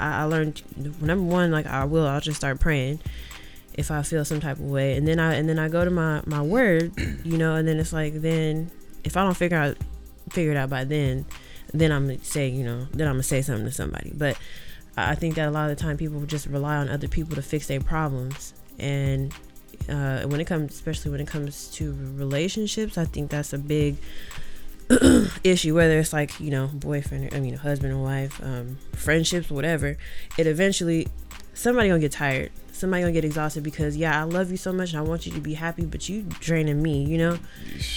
I, 0.00 0.22
I 0.22 0.24
learned 0.24 0.62
number 1.00 1.24
one, 1.24 1.50
like 1.50 1.66
I 1.66 1.84
will, 1.84 2.06
I'll 2.06 2.20
just 2.20 2.38
start 2.38 2.60
praying 2.60 3.00
if 3.74 3.92
I 3.92 4.02
feel 4.02 4.24
some 4.24 4.40
type 4.40 4.58
of 4.58 4.64
way, 4.64 4.96
and 4.96 5.06
then 5.06 5.20
I 5.20 5.34
and 5.34 5.48
then 5.48 5.58
I 5.58 5.68
go 5.68 5.84
to 5.84 5.90
my 5.90 6.22
my 6.26 6.42
word, 6.42 6.92
you 7.24 7.38
know, 7.38 7.54
and 7.54 7.66
then 7.66 7.78
it's 7.78 7.92
like 7.92 8.14
then 8.14 8.70
if 9.04 9.16
I 9.16 9.22
don't 9.22 9.36
figure 9.36 9.56
out 9.56 9.76
figure 10.30 10.50
it 10.50 10.56
out 10.56 10.70
by 10.70 10.84
then, 10.84 11.26
then 11.72 11.92
I'm 11.92 12.06
gonna 12.06 12.24
say 12.24 12.48
you 12.48 12.64
know 12.64 12.86
then 12.92 13.06
I'm 13.06 13.14
gonna 13.14 13.22
say 13.22 13.42
something 13.42 13.66
to 13.66 13.72
somebody. 13.72 14.12
But 14.14 14.36
I 14.96 15.12
I 15.12 15.14
think 15.14 15.36
that 15.36 15.48
a 15.48 15.50
lot 15.50 15.70
of 15.70 15.76
the 15.76 15.82
time 15.82 15.96
people 15.96 16.20
just 16.22 16.46
rely 16.46 16.76
on 16.76 16.88
other 16.88 17.08
people 17.08 17.36
to 17.36 17.42
fix 17.42 17.68
their 17.68 17.80
problems, 17.80 18.52
and 18.78 19.32
uh, 19.88 20.22
when 20.22 20.40
it 20.40 20.46
comes, 20.46 20.72
especially 20.72 21.10
when 21.10 21.20
it 21.20 21.28
comes 21.28 21.68
to 21.72 21.96
relationships, 22.16 22.98
I 22.98 23.04
think 23.04 23.30
that's 23.30 23.52
a 23.52 23.58
big 23.58 23.96
issue. 25.44 25.74
Whether 25.74 25.98
it's 25.98 26.12
like 26.12 26.38
you 26.40 26.50
know 26.50 26.68
boyfriend, 26.72 27.32
or, 27.32 27.36
I 27.36 27.40
mean 27.40 27.54
husband 27.54 27.92
and 27.92 28.02
wife, 28.02 28.40
um, 28.42 28.78
friendships, 28.94 29.50
whatever. 29.50 29.96
It 30.36 30.46
eventually 30.46 31.08
somebody 31.54 31.88
gonna 31.88 32.00
get 32.00 32.12
tired. 32.12 32.50
Somebody 32.72 33.02
gonna 33.02 33.12
get 33.12 33.24
exhausted 33.24 33.64
because 33.64 33.96
yeah, 33.96 34.20
I 34.20 34.22
love 34.22 34.52
you 34.52 34.56
so 34.56 34.72
much 34.72 34.90
and 34.92 35.00
I 35.00 35.02
want 35.02 35.26
you 35.26 35.32
to 35.32 35.40
be 35.40 35.54
happy, 35.54 35.84
but 35.84 36.08
you 36.08 36.22
draining 36.22 36.80
me. 36.80 37.02
You 37.04 37.18
know. 37.18 37.38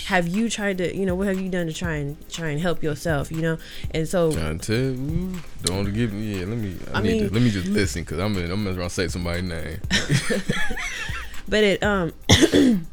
Have 0.08 0.28
you 0.28 0.50
tried 0.50 0.80
to 0.80 0.96
you 0.96 1.06
know 1.06 1.13
what 1.13 1.28
have 1.28 1.39
you 1.39 1.50
done 1.50 1.67
to 1.67 1.74
try 1.74 1.96
and 1.96 2.17
try 2.32 2.50
and 2.50 2.60
help 2.60 2.82
yourself? 2.82 3.32
You 3.32 3.41
know, 3.41 3.58
and 3.91 4.08
so 4.08 4.32
Trying 4.32 4.60
to 4.60 4.74
you, 4.74 5.39
don't 5.63 5.94
give 5.94 6.13
me. 6.13 6.39
Yeah, 6.39 6.46
let 6.46 6.58
me. 6.58 6.76
I, 6.94 6.98
I 6.98 7.02
need 7.04 7.12
mean- 7.12 7.28
to, 7.28 7.34
let 7.34 7.44
me 7.44 7.52
just 7.52 7.67
listen 7.67 8.02
because 8.02 8.20
I'm. 8.20 8.36
In, 8.38 8.52
I'm 8.52 8.63
gonna 8.63 8.89
say 8.89 9.08
somebody's 9.08 9.44
name. 9.44 9.80
but 11.52 11.64
it 11.64 11.84
um 11.84 12.12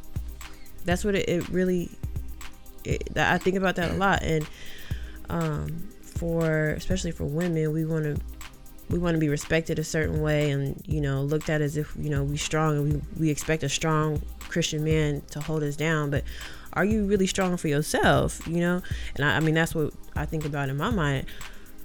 that's 0.84 1.04
what 1.04 1.14
it, 1.14 1.26
it 1.28 1.48
really 1.48 1.88
it, 2.84 3.16
i 3.16 3.38
think 3.38 3.56
about 3.56 3.76
that 3.76 3.92
a 3.92 3.94
lot. 3.94 4.22
And 4.22 4.46
um 5.30 5.88
for 6.00 6.70
especially 6.70 7.12
for 7.12 7.24
women 7.24 7.72
we 7.72 7.84
want 7.84 8.04
to 8.04 8.20
we 8.90 8.98
want 8.98 9.14
to 9.14 9.18
be 9.18 9.28
respected 9.28 9.78
a 9.78 9.84
certain 9.84 10.20
way 10.20 10.50
and 10.50 10.82
you 10.86 11.00
know 11.00 11.22
looked 11.22 11.48
at 11.48 11.60
as 11.60 11.76
if 11.76 11.94
you 11.98 12.10
know 12.10 12.24
we 12.24 12.36
strong 12.36 12.76
and 12.76 12.92
we, 12.92 13.02
we 13.20 13.30
expect 13.30 13.62
a 13.62 13.68
strong 13.68 14.20
christian 14.40 14.82
man 14.82 15.22
to 15.30 15.40
hold 15.40 15.62
us 15.62 15.76
down. 15.76 16.10
But 16.10 16.24
are 16.72 16.84
you 16.84 17.06
really 17.06 17.26
strong 17.26 17.56
for 17.56 17.68
yourself 17.68 18.46
you 18.48 18.60
know? 18.60 18.82
And 19.14 19.24
i, 19.24 19.36
I 19.36 19.40
mean 19.40 19.54
that's 19.54 19.74
what 19.74 19.92
i 20.16 20.26
think 20.26 20.44
about 20.44 20.68
in 20.68 20.76
my 20.76 20.90
mind. 20.90 21.26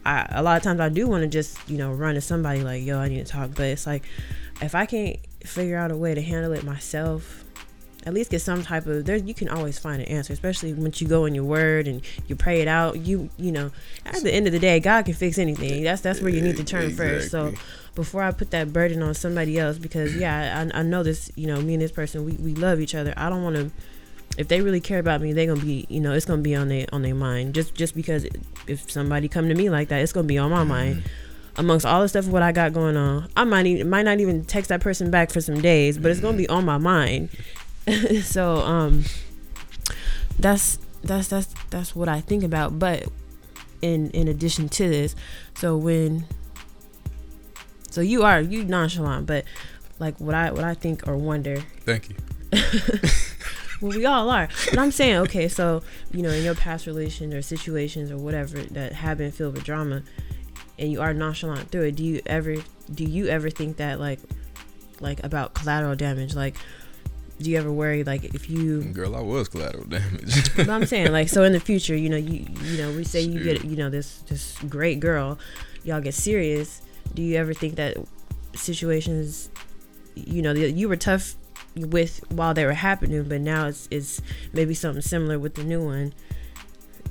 I, 0.06 0.28
a 0.32 0.42
lot 0.42 0.58
of 0.58 0.64
times 0.64 0.80
i 0.80 0.90
do 0.90 1.08
want 1.08 1.22
to 1.22 1.28
just 1.28 1.58
you 1.70 1.78
know 1.78 1.91
run 1.91 2.16
to 2.16 2.22
somebody 2.22 2.64
like 2.64 2.84
yo 2.84 2.97
i 2.97 3.08
need 3.10 3.24
to 3.26 3.32
talk. 3.32 3.52
But 3.54 3.66
it's 3.66 3.86
like 3.86 4.04
if 4.62 4.74
i 4.74 4.86
can't 4.86 5.20
figure 5.44 5.78
out 5.78 5.91
a 5.91 5.98
way 5.98 6.16
to 6.16 6.22
handle 6.22 6.52
it 6.54 6.64
myself. 6.64 7.44
At 8.06 8.14
least 8.14 8.32
get 8.32 8.41
some 8.41 8.64
type 8.64 8.86
of 8.86 9.06
there 9.06 9.16
you 9.16 9.34
can 9.34 9.48
always 9.48 9.80
find 9.80 10.02
an 10.02 10.08
answer 10.10 10.34
especially 10.34 10.74
once 10.74 11.00
you 11.00 11.08
go 11.08 11.24
in 11.24 11.34
your 11.34 11.46
word 11.46 11.88
and 11.88 12.02
you 12.28 12.36
pray 12.36 12.60
it 12.62 12.68
out. 12.68 12.98
You 12.98 13.30
you 13.38 13.52
know 13.52 13.72
at 14.06 14.24
the 14.24 14.34
end 14.34 14.46
of 14.46 14.52
the 14.52 14.60
day 14.60 14.80
god 14.82 15.06
can 15.06 15.14
fix 15.14 15.38
anything. 15.38 15.84
That's 15.84 16.02
that's 16.02 16.20
where 16.20 16.30
you 16.30 16.41
need 16.41 16.58
to 16.58 16.66
turn 16.66 16.94
first. 16.96 17.32
So 17.32 17.54
before 17.96 18.24
i 18.24 18.32
put 18.32 18.52
that 18.52 18.74
burden 18.74 19.04
on 19.04 19.14
somebody 19.14 19.60
else 19.60 19.78
because 19.78 20.16
yeah 20.16 20.68
i, 20.74 20.80
I 20.80 20.82
know 20.82 21.04
this 21.04 21.32
you 21.36 21.46
know 21.46 21.62
me 21.62 21.76
and 21.76 21.82
this 21.82 21.91
person 21.91 22.26
we, 22.26 22.34
we 22.34 22.56
love 22.56 22.82
each 22.82 22.96
other. 22.96 23.14
I 23.16 23.30
don't 23.30 23.44
want 23.44 23.56
to 23.56 23.72
if 24.38 24.50
they 24.50 24.62
really 24.62 24.82
care 24.82 25.00
about 25.00 25.22
me 25.22 25.32
they're 25.32 25.48
gonna 25.48 25.62
be 25.64 25.86
you 25.88 26.02
know 26.02 26.12
it's 26.12 26.26
gonna 26.26 26.41
be 26.41 26.56
on 26.56 26.68
their 26.68 26.88
on 26.91 27.04
their 27.04 27.16
mind. 27.16 27.56
Just 27.56 27.74
just 27.74 27.96
because 27.96 28.28
if 28.68 28.91
somebody 28.91 29.30
come 29.30 29.48
to 29.48 29.56
me 29.56 29.70
like 29.70 29.88
that 29.88 30.02
it's 30.02 30.12
gonna 30.12 30.28
be 30.28 30.38
on 30.38 30.52
my 30.52 30.60
mm-hmm. 30.60 30.70
mind 30.70 31.04
amongst 31.58 31.86
all 31.86 32.01
the 32.01 32.10
stuff 32.10 32.28
what 32.28 32.41
I 32.41 32.51
got 32.51 32.74
going 32.74 32.97
on, 32.97 33.30
I 33.38 33.43
might 33.43 33.66
even, 33.66 33.89
might 33.89 34.04
not 34.04 34.20
even 34.20 34.43
text 34.45 34.70
that 34.70 34.82
person 34.82 35.12
back 35.12 35.32
for 35.32 35.41
some 35.41 35.62
days, 35.62 35.97
but 35.97 36.12
it's 36.12 36.20
gonna 36.20 36.38
be 36.38 36.49
on 36.49 36.66
my 36.66 36.78
mind. 36.78 37.30
so 38.24 38.58
um, 38.58 39.04
that's 40.39 40.80
that's 41.04 41.28
that's 41.28 41.54
that's 41.70 41.95
what 41.95 42.10
I 42.10 42.22
think 42.22 42.43
about. 42.43 42.80
But 42.80 43.06
in 43.82 44.10
in 44.12 44.28
addition 44.28 44.70
to 44.70 44.89
this, 44.89 45.16
so 45.56 45.78
when 45.78 46.26
so 47.89 48.01
you 48.01 48.24
are 48.24 48.41
you 48.41 48.64
nonchalant, 48.64 49.28
but 49.28 49.45
like 49.99 50.20
what 50.20 50.36
I 50.36 50.51
what 50.51 50.64
I 50.64 50.74
think 50.74 51.08
or 51.08 51.18
wonder. 51.18 51.58
Thank 51.82 52.10
you. 52.10 52.16
well, 53.82 53.91
we 53.97 54.06
all 54.06 54.30
are. 54.30 54.47
But 54.70 54.80
I'm 54.80 54.91
saying, 54.91 55.18
okay, 55.18 55.47
so 55.47 55.84
you 56.12 56.22
know, 56.24 56.30
in 56.30 56.43
your 56.43 56.56
past 56.56 56.88
relation 56.88 57.34
or 57.34 57.41
situations 57.41 58.12
or 58.12 58.18
whatever 58.18 58.62
that 58.62 58.93
have 58.93 59.18
been 59.18 59.32
filled 59.32 59.56
with 59.56 59.64
drama, 59.64 60.04
and 60.78 60.91
you 60.91 61.01
are 61.01 61.13
nonchalant 61.13 61.69
through 61.69 61.84
it, 61.84 61.95
do 61.95 62.03
you 62.03 62.21
ever 62.26 62.55
do 62.93 63.03
you 63.03 63.28
ever 63.28 63.49
think 63.49 63.78
that 63.78 63.99
like 63.99 64.19
like 64.99 65.24
about 65.24 65.53
collateral 65.53 65.95
damage, 65.95 66.36
like? 66.36 66.55
Do 67.39 67.49
you 67.49 67.57
ever 67.57 67.74
worry 67.74 68.03
like 68.05 68.24
if 68.24 68.49
you 68.49 68.84
girl 68.84 69.15
I 69.15 69.19
was 69.19 69.49
collateral 69.49 69.86
damage 69.86 70.55
but 70.55 70.69
I'm 70.69 70.86
saying 70.86 71.11
like 71.11 71.28
so 71.28 71.43
in 71.43 71.51
the 71.51 71.59
future 71.59 71.95
you 71.95 72.07
know 72.07 72.15
you 72.15 72.45
you 72.61 72.78
know 72.78 72.91
we 72.95 73.03
say 73.03 73.21
you 73.21 73.43
get 73.43 73.65
you 73.65 73.76
know 73.76 73.89
this 73.89 74.19
this 74.30 74.57
great 74.69 75.01
girl 75.01 75.39
y'all 75.84 75.99
get 75.99 76.13
serious 76.13 76.84
do 77.15 77.21
you 77.21 77.36
ever 77.36 77.53
think 77.53 77.76
that 77.76 77.97
situations 78.53 79.49
you 80.15 80.41
know 80.43 80.53
you 80.53 80.88
were 80.88 80.95
tough 80.95 81.36
with 81.76 82.24
while 82.32 82.53
they 82.53 82.65
were 82.65 82.74
happening, 82.74 83.24
but 83.24 83.41
now 83.41 83.67
it's 83.67 83.88
it's 83.91 84.21
maybe 84.53 84.74
something 84.74 85.01
similar 85.01 85.39
with 85.39 85.55
the 85.55 85.63
new 85.63 85.84
one. 85.84 86.13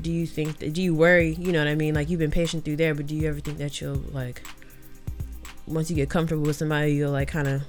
Do 0.03 0.11
you 0.13 0.27
think 0.27 0.59
that, 0.59 0.73
do 0.73 0.83
you 0.83 0.95
worry, 0.95 1.35
you 1.35 1.53
know 1.53 1.59
what 1.59 1.69
I 1.69 1.75
mean? 1.75 1.95
Like 1.95 2.11
you've 2.11 2.21
been 2.21 2.31
patient 2.31 2.65
through 2.65 2.77
there, 2.77 2.95
but 2.95 3.07
do 3.07 3.15
you 3.15 3.29
ever 3.29 3.41
think 3.41 3.59
that 3.59 3.81
you'll 3.81 4.03
like 4.13 4.43
once 5.67 5.89
you 5.91 5.97
get 5.97 6.11
comfortable 6.11 6.43
with 6.43 6.57
somebody, 6.57 6.95
you'll 6.95 7.13
like 7.13 7.29
kind 7.29 7.49
of 7.49 7.63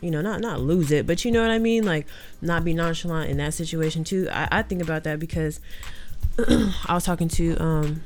you 0.00 0.10
know, 0.10 0.22
not 0.22 0.40
not 0.40 0.60
lose 0.60 0.90
it, 0.90 1.06
but 1.06 1.24
you 1.24 1.32
know 1.32 1.42
what 1.42 1.50
I 1.50 1.58
mean, 1.58 1.84
like 1.84 2.06
not 2.40 2.64
be 2.64 2.72
nonchalant 2.72 3.30
in 3.30 3.36
that 3.36 3.54
situation 3.54 4.04
too. 4.04 4.28
I, 4.30 4.48
I 4.50 4.62
think 4.62 4.82
about 4.82 5.04
that 5.04 5.18
because 5.18 5.60
I 6.38 6.94
was 6.94 7.04
talking 7.04 7.28
to 7.28 7.56
um 7.56 8.02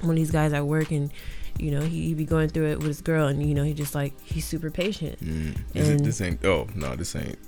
one 0.00 0.10
of 0.10 0.16
these 0.16 0.30
guys 0.30 0.52
at 0.52 0.66
work 0.66 0.90
and 0.90 1.12
you 1.58 1.72
know, 1.72 1.80
he, 1.80 2.06
he 2.08 2.14
be 2.14 2.24
going 2.24 2.48
through 2.48 2.68
it 2.68 2.78
with 2.78 2.86
his 2.86 3.00
girl, 3.00 3.26
and 3.26 3.44
you 3.44 3.54
know, 3.54 3.64
he 3.64 3.74
just 3.74 3.94
like 3.94 4.18
he's 4.22 4.46
super 4.46 4.70
patient. 4.70 5.20
Mm. 5.20 5.56
And, 5.74 6.00
this 6.00 6.20
ain't. 6.20 6.44
Oh 6.44 6.68
no, 6.74 6.94
this 6.94 7.16
ain't 7.16 7.38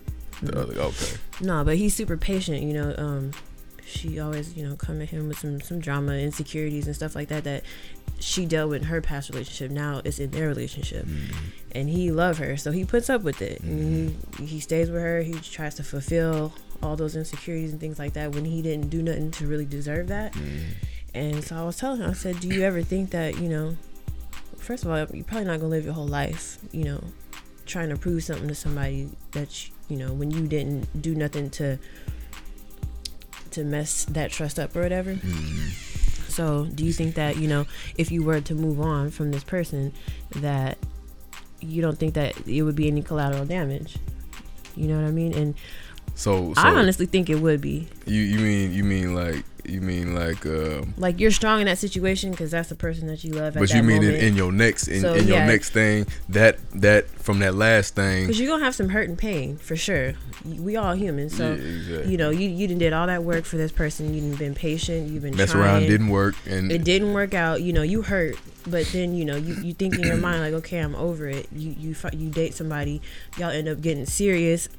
the 0.42 0.58
other. 0.58 0.74
Okay. 0.74 1.16
No, 1.40 1.64
but 1.64 1.76
he's 1.76 1.94
super 1.94 2.16
patient. 2.16 2.62
You 2.62 2.72
know, 2.74 2.94
um, 2.98 3.30
she 3.90 4.18
always 4.20 4.56
you 4.56 4.66
know 4.66 4.76
come 4.76 5.00
at 5.02 5.10
him 5.10 5.28
with 5.28 5.38
some 5.38 5.60
some 5.60 5.80
drama, 5.80 6.14
insecurities, 6.14 6.86
and 6.86 6.96
stuff 6.96 7.14
like 7.14 7.28
that. 7.28 7.44
That 7.44 7.64
she 8.18 8.46
dealt 8.46 8.70
with 8.70 8.82
in 8.82 8.88
her 8.88 9.00
past 9.00 9.30
relationship. 9.30 9.70
Now 9.70 10.02
it's 10.04 10.18
in 10.18 10.30
their 10.30 10.48
relationship, 10.48 11.06
mm. 11.06 11.34
and 11.72 11.88
he 11.88 12.10
love 12.10 12.38
her, 12.38 12.56
so 12.56 12.70
he 12.70 12.84
puts 12.84 13.10
up 13.10 13.22
with 13.22 13.42
it. 13.42 13.62
Mm. 13.62 13.68
And 13.68 14.16
he 14.38 14.46
he 14.46 14.60
stays 14.60 14.90
with 14.90 15.02
her. 15.02 15.22
He 15.22 15.34
tries 15.34 15.74
to 15.76 15.82
fulfill 15.82 16.52
all 16.82 16.96
those 16.96 17.16
insecurities 17.16 17.72
and 17.72 17.80
things 17.80 17.98
like 17.98 18.14
that 18.14 18.34
when 18.34 18.44
he 18.44 18.62
didn't 18.62 18.88
do 18.88 19.02
nothing 19.02 19.30
to 19.32 19.46
really 19.46 19.66
deserve 19.66 20.08
that. 20.08 20.32
Mm. 20.32 20.60
And 21.12 21.44
so 21.44 21.56
I 21.56 21.62
was 21.64 21.76
telling 21.76 22.00
him, 22.00 22.10
I 22.10 22.14
said, 22.14 22.40
"Do 22.40 22.48
you 22.48 22.62
ever 22.62 22.82
think 22.82 23.10
that 23.10 23.38
you 23.38 23.48
know?" 23.48 23.76
first 24.56 24.84
of 24.84 24.90
all, 24.90 24.98
you're 24.98 25.24
probably 25.24 25.46
not 25.46 25.58
gonna 25.58 25.70
live 25.70 25.84
your 25.84 25.94
whole 25.94 26.06
life, 26.06 26.58
you 26.70 26.84
know, 26.84 27.02
trying 27.66 27.88
to 27.88 27.96
prove 27.96 28.22
something 28.22 28.48
to 28.48 28.54
somebody 28.54 29.08
that 29.32 29.66
you, 29.66 29.72
you 29.88 29.96
know 29.96 30.12
when 30.12 30.30
you 30.30 30.46
didn't 30.46 31.02
do 31.02 31.14
nothing 31.14 31.50
to 31.50 31.78
to 33.52 33.64
mess 33.64 34.04
that 34.06 34.30
trust 34.30 34.58
up 34.58 34.74
or 34.74 34.82
whatever. 34.82 35.14
Mm-hmm. 35.14 35.68
So, 36.30 36.66
do 36.66 36.84
you 36.84 36.92
think 36.92 37.16
that 37.16 37.36
you 37.36 37.48
know 37.48 37.66
if 37.96 38.10
you 38.10 38.22
were 38.22 38.40
to 38.40 38.54
move 38.54 38.80
on 38.80 39.10
from 39.10 39.32
this 39.32 39.44
person, 39.44 39.92
that 40.36 40.78
you 41.60 41.82
don't 41.82 41.98
think 41.98 42.14
that 42.14 42.46
it 42.46 42.62
would 42.62 42.76
be 42.76 42.88
any 42.88 43.02
collateral 43.02 43.44
damage? 43.44 43.96
You 44.76 44.86
know 44.88 45.00
what 45.00 45.06
I 45.06 45.10
mean? 45.10 45.34
And 45.34 45.54
so, 46.14 46.54
so 46.54 46.60
I 46.60 46.70
honestly 46.70 47.06
think 47.06 47.30
it 47.30 47.40
would 47.40 47.60
be. 47.60 47.88
You 48.06 48.22
you 48.22 48.38
mean 48.38 48.72
you 48.72 48.84
mean 48.84 49.14
like 49.14 49.44
you 49.64 49.80
mean 49.80 50.14
like 50.14 50.44
um, 50.46 50.94
like 50.96 51.20
you're 51.20 51.30
strong 51.30 51.60
in 51.60 51.66
that 51.66 51.78
situation 51.78 52.30
because 52.30 52.50
that's 52.50 52.68
the 52.68 52.74
person 52.74 53.06
that 53.06 53.24
you 53.24 53.32
love. 53.32 53.54
but 53.54 53.72
you 53.72 53.82
mean 53.82 54.02
in, 54.02 54.14
in, 54.14 54.36
your 54.36 54.52
next 54.52 54.88
in, 54.88 55.00
so, 55.00 55.14
in 55.14 55.26
yeah. 55.26 55.36
your 55.36 55.46
next 55.46 55.70
thing 55.70 56.06
that 56.28 56.58
that 56.72 57.08
from 57.08 57.38
that 57.40 57.54
last 57.54 57.94
thing 57.94 58.24
because 58.24 58.40
you're 58.40 58.48
gonna 58.48 58.64
have 58.64 58.74
some 58.74 58.88
hurt 58.90 59.08
and 59.08 59.18
pain 59.18 59.56
for 59.56 59.76
sure. 59.76 60.14
We 60.44 60.76
all 60.76 60.94
humans, 60.94 61.36
so 61.36 61.50
yeah, 61.50 61.62
exactly. 61.62 62.12
you 62.12 62.18
know 62.18 62.30
you 62.30 62.48
you 62.48 62.66
did 62.68 62.92
all 62.92 63.06
that 63.06 63.22
work 63.24 63.44
for 63.44 63.56
this 63.56 63.72
person. 63.72 64.14
You've 64.14 64.38
been 64.38 64.54
patient. 64.54 65.10
You've 65.10 65.22
been 65.22 65.36
mess 65.36 65.52
trying. 65.52 65.64
around 65.64 65.82
didn't 65.82 66.08
work 66.08 66.34
and 66.46 66.72
it 66.72 66.84
didn't 66.84 67.12
work 67.12 67.34
out. 67.34 67.62
You 67.62 67.72
know 67.72 67.82
you 67.82 68.02
hurt, 68.02 68.36
but 68.66 68.86
then 68.86 69.14
you 69.14 69.24
know 69.24 69.36
you, 69.36 69.54
you 69.62 69.74
think 69.74 69.94
in 69.94 70.02
your 70.02 70.16
mind 70.18 70.40
like 70.40 70.54
okay 70.54 70.78
I'm 70.78 70.94
over 70.94 71.28
it. 71.28 71.48
You 71.52 71.74
you 71.78 71.94
you 72.12 72.30
date 72.30 72.54
somebody, 72.54 73.02
y'all 73.36 73.50
end 73.50 73.68
up 73.68 73.80
getting 73.80 74.06
serious. 74.06 74.68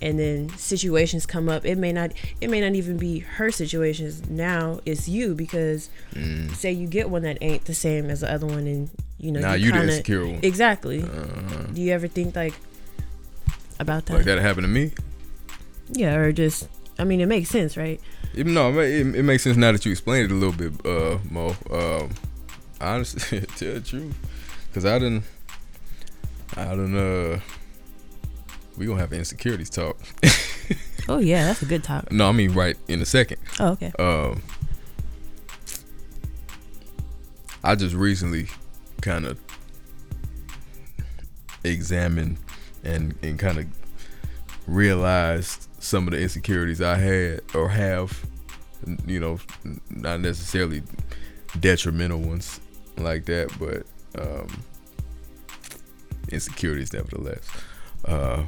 and 0.00 0.18
then 0.18 0.48
situations 0.50 1.26
come 1.26 1.48
up. 1.48 1.64
It 1.64 1.78
may 1.78 1.92
not 1.92 2.12
it 2.40 2.48
may 2.50 2.60
not 2.60 2.74
even 2.74 2.96
be 2.96 3.20
her 3.20 3.50
situations 3.50 4.28
now 4.28 4.80
it's 4.84 5.08
you 5.08 5.34
because 5.34 5.90
mm. 6.12 6.54
say 6.54 6.72
you 6.72 6.86
get 6.86 7.10
one 7.10 7.22
that 7.22 7.38
ain't 7.40 7.64
the 7.64 7.74
same 7.74 8.10
as 8.10 8.20
the 8.20 8.32
other 8.32 8.46
one 8.46 8.66
and 8.66 8.90
you 9.18 9.32
know 9.32 9.40
now 9.40 9.54
you, 9.54 9.70
kinda, 9.70 9.86
the 9.86 9.92
insecure 9.92 10.26
one. 10.26 10.40
Exactly. 10.42 11.02
Uh-huh. 11.02 11.62
do 11.72 11.80
you 11.80 11.92
ever 11.92 12.08
think 12.08 12.36
like 12.36 12.54
about 13.78 14.06
that? 14.06 14.14
Like 14.14 14.24
that 14.26 14.38
happened 14.38 14.64
to 14.64 14.68
me? 14.68 14.92
Yeah 15.90 16.16
or 16.16 16.32
just 16.32 16.68
i 16.98 17.04
mean 17.04 17.20
it 17.20 17.26
makes 17.26 17.48
sense 17.48 17.76
right? 17.76 18.00
Even 18.34 18.54
no 18.54 18.78
it, 18.80 19.14
it 19.14 19.22
makes 19.22 19.44
sense 19.44 19.56
now 19.56 19.72
that 19.72 19.84
you 19.84 19.92
explained 19.92 20.30
it 20.30 20.34
a 20.34 20.38
little 20.38 20.52
bit 20.52 20.72
uh 20.84 21.18
mo. 21.30 21.56
Um 21.70 22.10
honestly 22.80 23.40
tell 23.56 23.74
the 23.74 23.80
truth 23.80 24.14
because 24.68 24.84
i 24.84 24.98
didn't 24.98 25.24
i 26.56 26.64
don't 26.64 26.94
uh 26.94 27.40
we 28.76 28.86
gonna 28.86 29.00
have 29.00 29.12
insecurities 29.12 29.70
talk. 29.70 29.98
oh 31.08 31.18
yeah, 31.18 31.44
that's 31.44 31.62
a 31.62 31.66
good 31.66 31.82
talk. 31.82 32.10
No, 32.12 32.28
I 32.28 32.32
mean 32.32 32.52
right 32.52 32.76
in 32.88 33.00
a 33.00 33.06
second. 33.06 33.38
Oh 33.58 33.72
okay. 33.72 33.92
Um, 33.98 34.42
I 37.64 37.74
just 37.74 37.94
recently 37.94 38.48
kind 39.00 39.26
of 39.26 39.38
examined 41.64 42.38
and 42.84 43.14
and 43.22 43.38
kind 43.38 43.58
of 43.58 43.66
realized 44.66 45.68
some 45.78 46.06
of 46.06 46.12
the 46.12 46.20
insecurities 46.20 46.80
I 46.80 46.96
had 46.96 47.40
or 47.54 47.68
have. 47.68 48.24
You 49.06 49.18
know, 49.18 49.38
not 49.90 50.20
necessarily 50.20 50.82
detrimental 51.58 52.20
ones 52.20 52.60
like 52.98 53.24
that, 53.24 53.52
but 53.58 53.86
um, 54.20 54.62
insecurities 56.28 56.92
nevertheless. 56.92 57.48
Uh, 58.04 58.44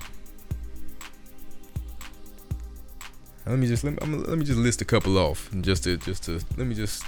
let 3.49 3.59
me 3.59 3.67
just 3.67 3.83
let 3.83 3.95
me, 3.95 3.99
I'm, 4.03 4.23
let 4.25 4.37
me 4.39 4.45
just 4.45 4.59
list 4.59 4.83
a 4.83 4.85
couple 4.85 5.17
off 5.17 5.49
just 5.63 5.85
to 5.85 5.97
just 5.97 6.25
to 6.25 6.41
let 6.57 6.67
me 6.67 6.75
just 6.75 7.03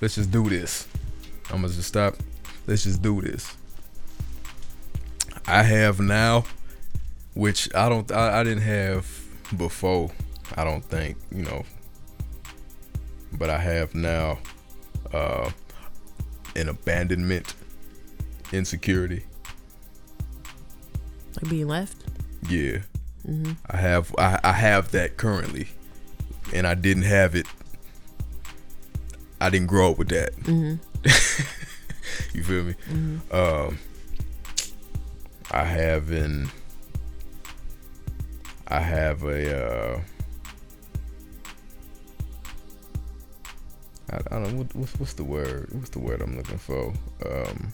let's 0.00 0.14
just 0.14 0.30
do 0.30 0.48
this. 0.48 0.88
I'm 1.50 1.60
gonna 1.60 1.68
just 1.68 1.88
stop. 1.88 2.14
Let's 2.66 2.84
just 2.84 3.02
do 3.02 3.20
this. 3.20 3.54
I 5.46 5.62
have 5.62 6.00
now, 6.00 6.44
which 7.34 7.74
I 7.74 7.90
don't 7.90 8.10
I, 8.10 8.40
I 8.40 8.44
didn't 8.44 8.62
have 8.62 9.06
before. 9.58 10.10
I 10.56 10.64
don't 10.64 10.82
think 10.82 11.18
you 11.30 11.42
know, 11.42 11.64
but 13.34 13.50
I 13.50 13.58
have 13.58 13.94
now 13.94 14.38
uh, 15.12 15.50
an 16.56 16.70
abandonment 16.70 17.54
insecurity. 18.50 19.26
Like 21.36 21.50
being 21.50 21.68
left. 21.68 21.96
Yeah. 22.48 22.78
Mm-hmm. 23.28 23.52
I 23.68 23.76
have 23.76 24.14
I, 24.16 24.40
I 24.42 24.52
have 24.52 24.90
that 24.92 25.18
currently 25.18 25.68
and 26.52 26.66
I 26.66 26.74
didn't 26.74 27.04
have 27.04 27.34
it. 27.34 27.46
I 29.40 29.50
didn't 29.50 29.66
grow 29.66 29.90
up 29.90 29.98
with 29.98 30.08
that. 30.08 30.36
Mm-hmm. 30.36 30.74
you 32.36 32.42
feel 32.42 32.64
me? 32.64 32.74
Mm-hmm. 32.88 33.34
Um, 33.34 33.78
I 35.50 35.64
have 35.64 36.10
an. 36.10 36.50
I 38.68 38.80
have 38.80 39.24
a. 39.24 39.66
Uh, 39.66 40.00
I, 44.10 44.16
I 44.16 44.38
don't 44.38 44.52
know 44.52 44.58
what, 44.58 44.74
what's 44.74 44.94
what's 44.98 45.12
the 45.14 45.24
word. 45.24 45.68
What's 45.72 45.90
the 45.90 45.98
word 45.98 46.22
I'm 46.22 46.36
looking 46.36 46.58
for? 46.58 46.92
Um, 47.26 47.72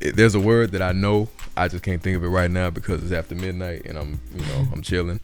it, 0.00 0.16
there's 0.16 0.34
a 0.34 0.40
word 0.40 0.72
that 0.72 0.82
I 0.82 0.92
know. 0.92 1.28
I 1.56 1.68
just 1.68 1.82
can't 1.82 2.02
think 2.02 2.16
of 2.16 2.24
it 2.24 2.28
right 2.28 2.50
now 2.50 2.70
because 2.70 3.02
it's 3.02 3.12
after 3.12 3.34
midnight 3.34 3.82
and 3.86 3.98
I'm 3.98 4.20
you 4.34 4.44
know 4.46 4.66
I'm 4.72 4.82
chilling. 4.82 5.20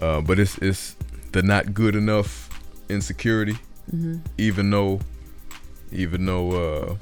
Uh, 0.00 0.20
but 0.20 0.38
it's 0.38 0.58
it's 0.58 0.96
the 1.32 1.42
not 1.42 1.74
good 1.74 1.96
enough 1.96 2.48
insecurity, 2.88 3.54
mm-hmm. 3.92 4.16
even 4.36 4.70
though, 4.70 5.00
even 5.92 6.26
though, 6.26 6.50
uh, 6.50 6.96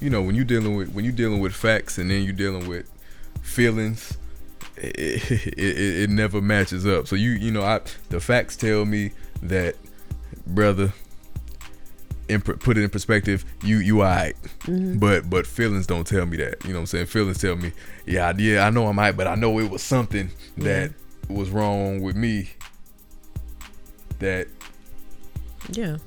you 0.00 0.10
know, 0.10 0.22
when 0.22 0.34
you're 0.34 0.44
dealing 0.44 0.76
with 0.76 0.92
when 0.92 1.04
you're 1.04 1.14
dealing 1.14 1.40
with 1.40 1.54
facts 1.54 1.98
and 1.98 2.10
then 2.10 2.22
you're 2.22 2.32
dealing 2.32 2.68
with 2.68 2.90
feelings, 3.42 4.16
it, 4.76 5.30
it, 5.30 5.58
it, 5.58 6.02
it 6.02 6.10
never 6.10 6.40
matches 6.40 6.86
up. 6.86 7.06
So 7.06 7.16
you 7.16 7.30
you 7.30 7.50
know, 7.50 7.62
I 7.62 7.80
the 8.10 8.20
facts 8.20 8.56
tell 8.56 8.84
me 8.84 9.12
that, 9.42 9.76
brother, 10.46 10.92
in, 12.28 12.40
put 12.40 12.76
it 12.76 12.82
in 12.82 12.90
perspective, 12.90 13.44
you 13.62 13.78
you 13.78 14.02
alright. 14.02 14.36
Mm-hmm. 14.60 14.98
But 14.98 15.28
but 15.28 15.46
feelings 15.46 15.86
don't 15.86 16.06
tell 16.06 16.26
me 16.26 16.36
that. 16.38 16.64
You 16.64 16.70
know 16.70 16.76
what 16.76 16.80
I'm 16.80 16.86
saying? 16.86 17.06
Feelings 17.06 17.38
tell 17.38 17.56
me, 17.56 17.72
yeah, 18.06 18.32
yeah, 18.36 18.66
I 18.66 18.70
know 18.70 18.86
I'm 18.86 18.98
alright, 18.98 19.16
but 19.16 19.26
I 19.26 19.34
know 19.34 19.58
it 19.58 19.70
was 19.70 19.82
something 19.82 20.30
that 20.58 20.92
was 21.28 21.50
wrong 21.50 22.02
with 22.02 22.16
me. 22.16 22.50
That 24.18 24.48
yeah, 25.70 25.98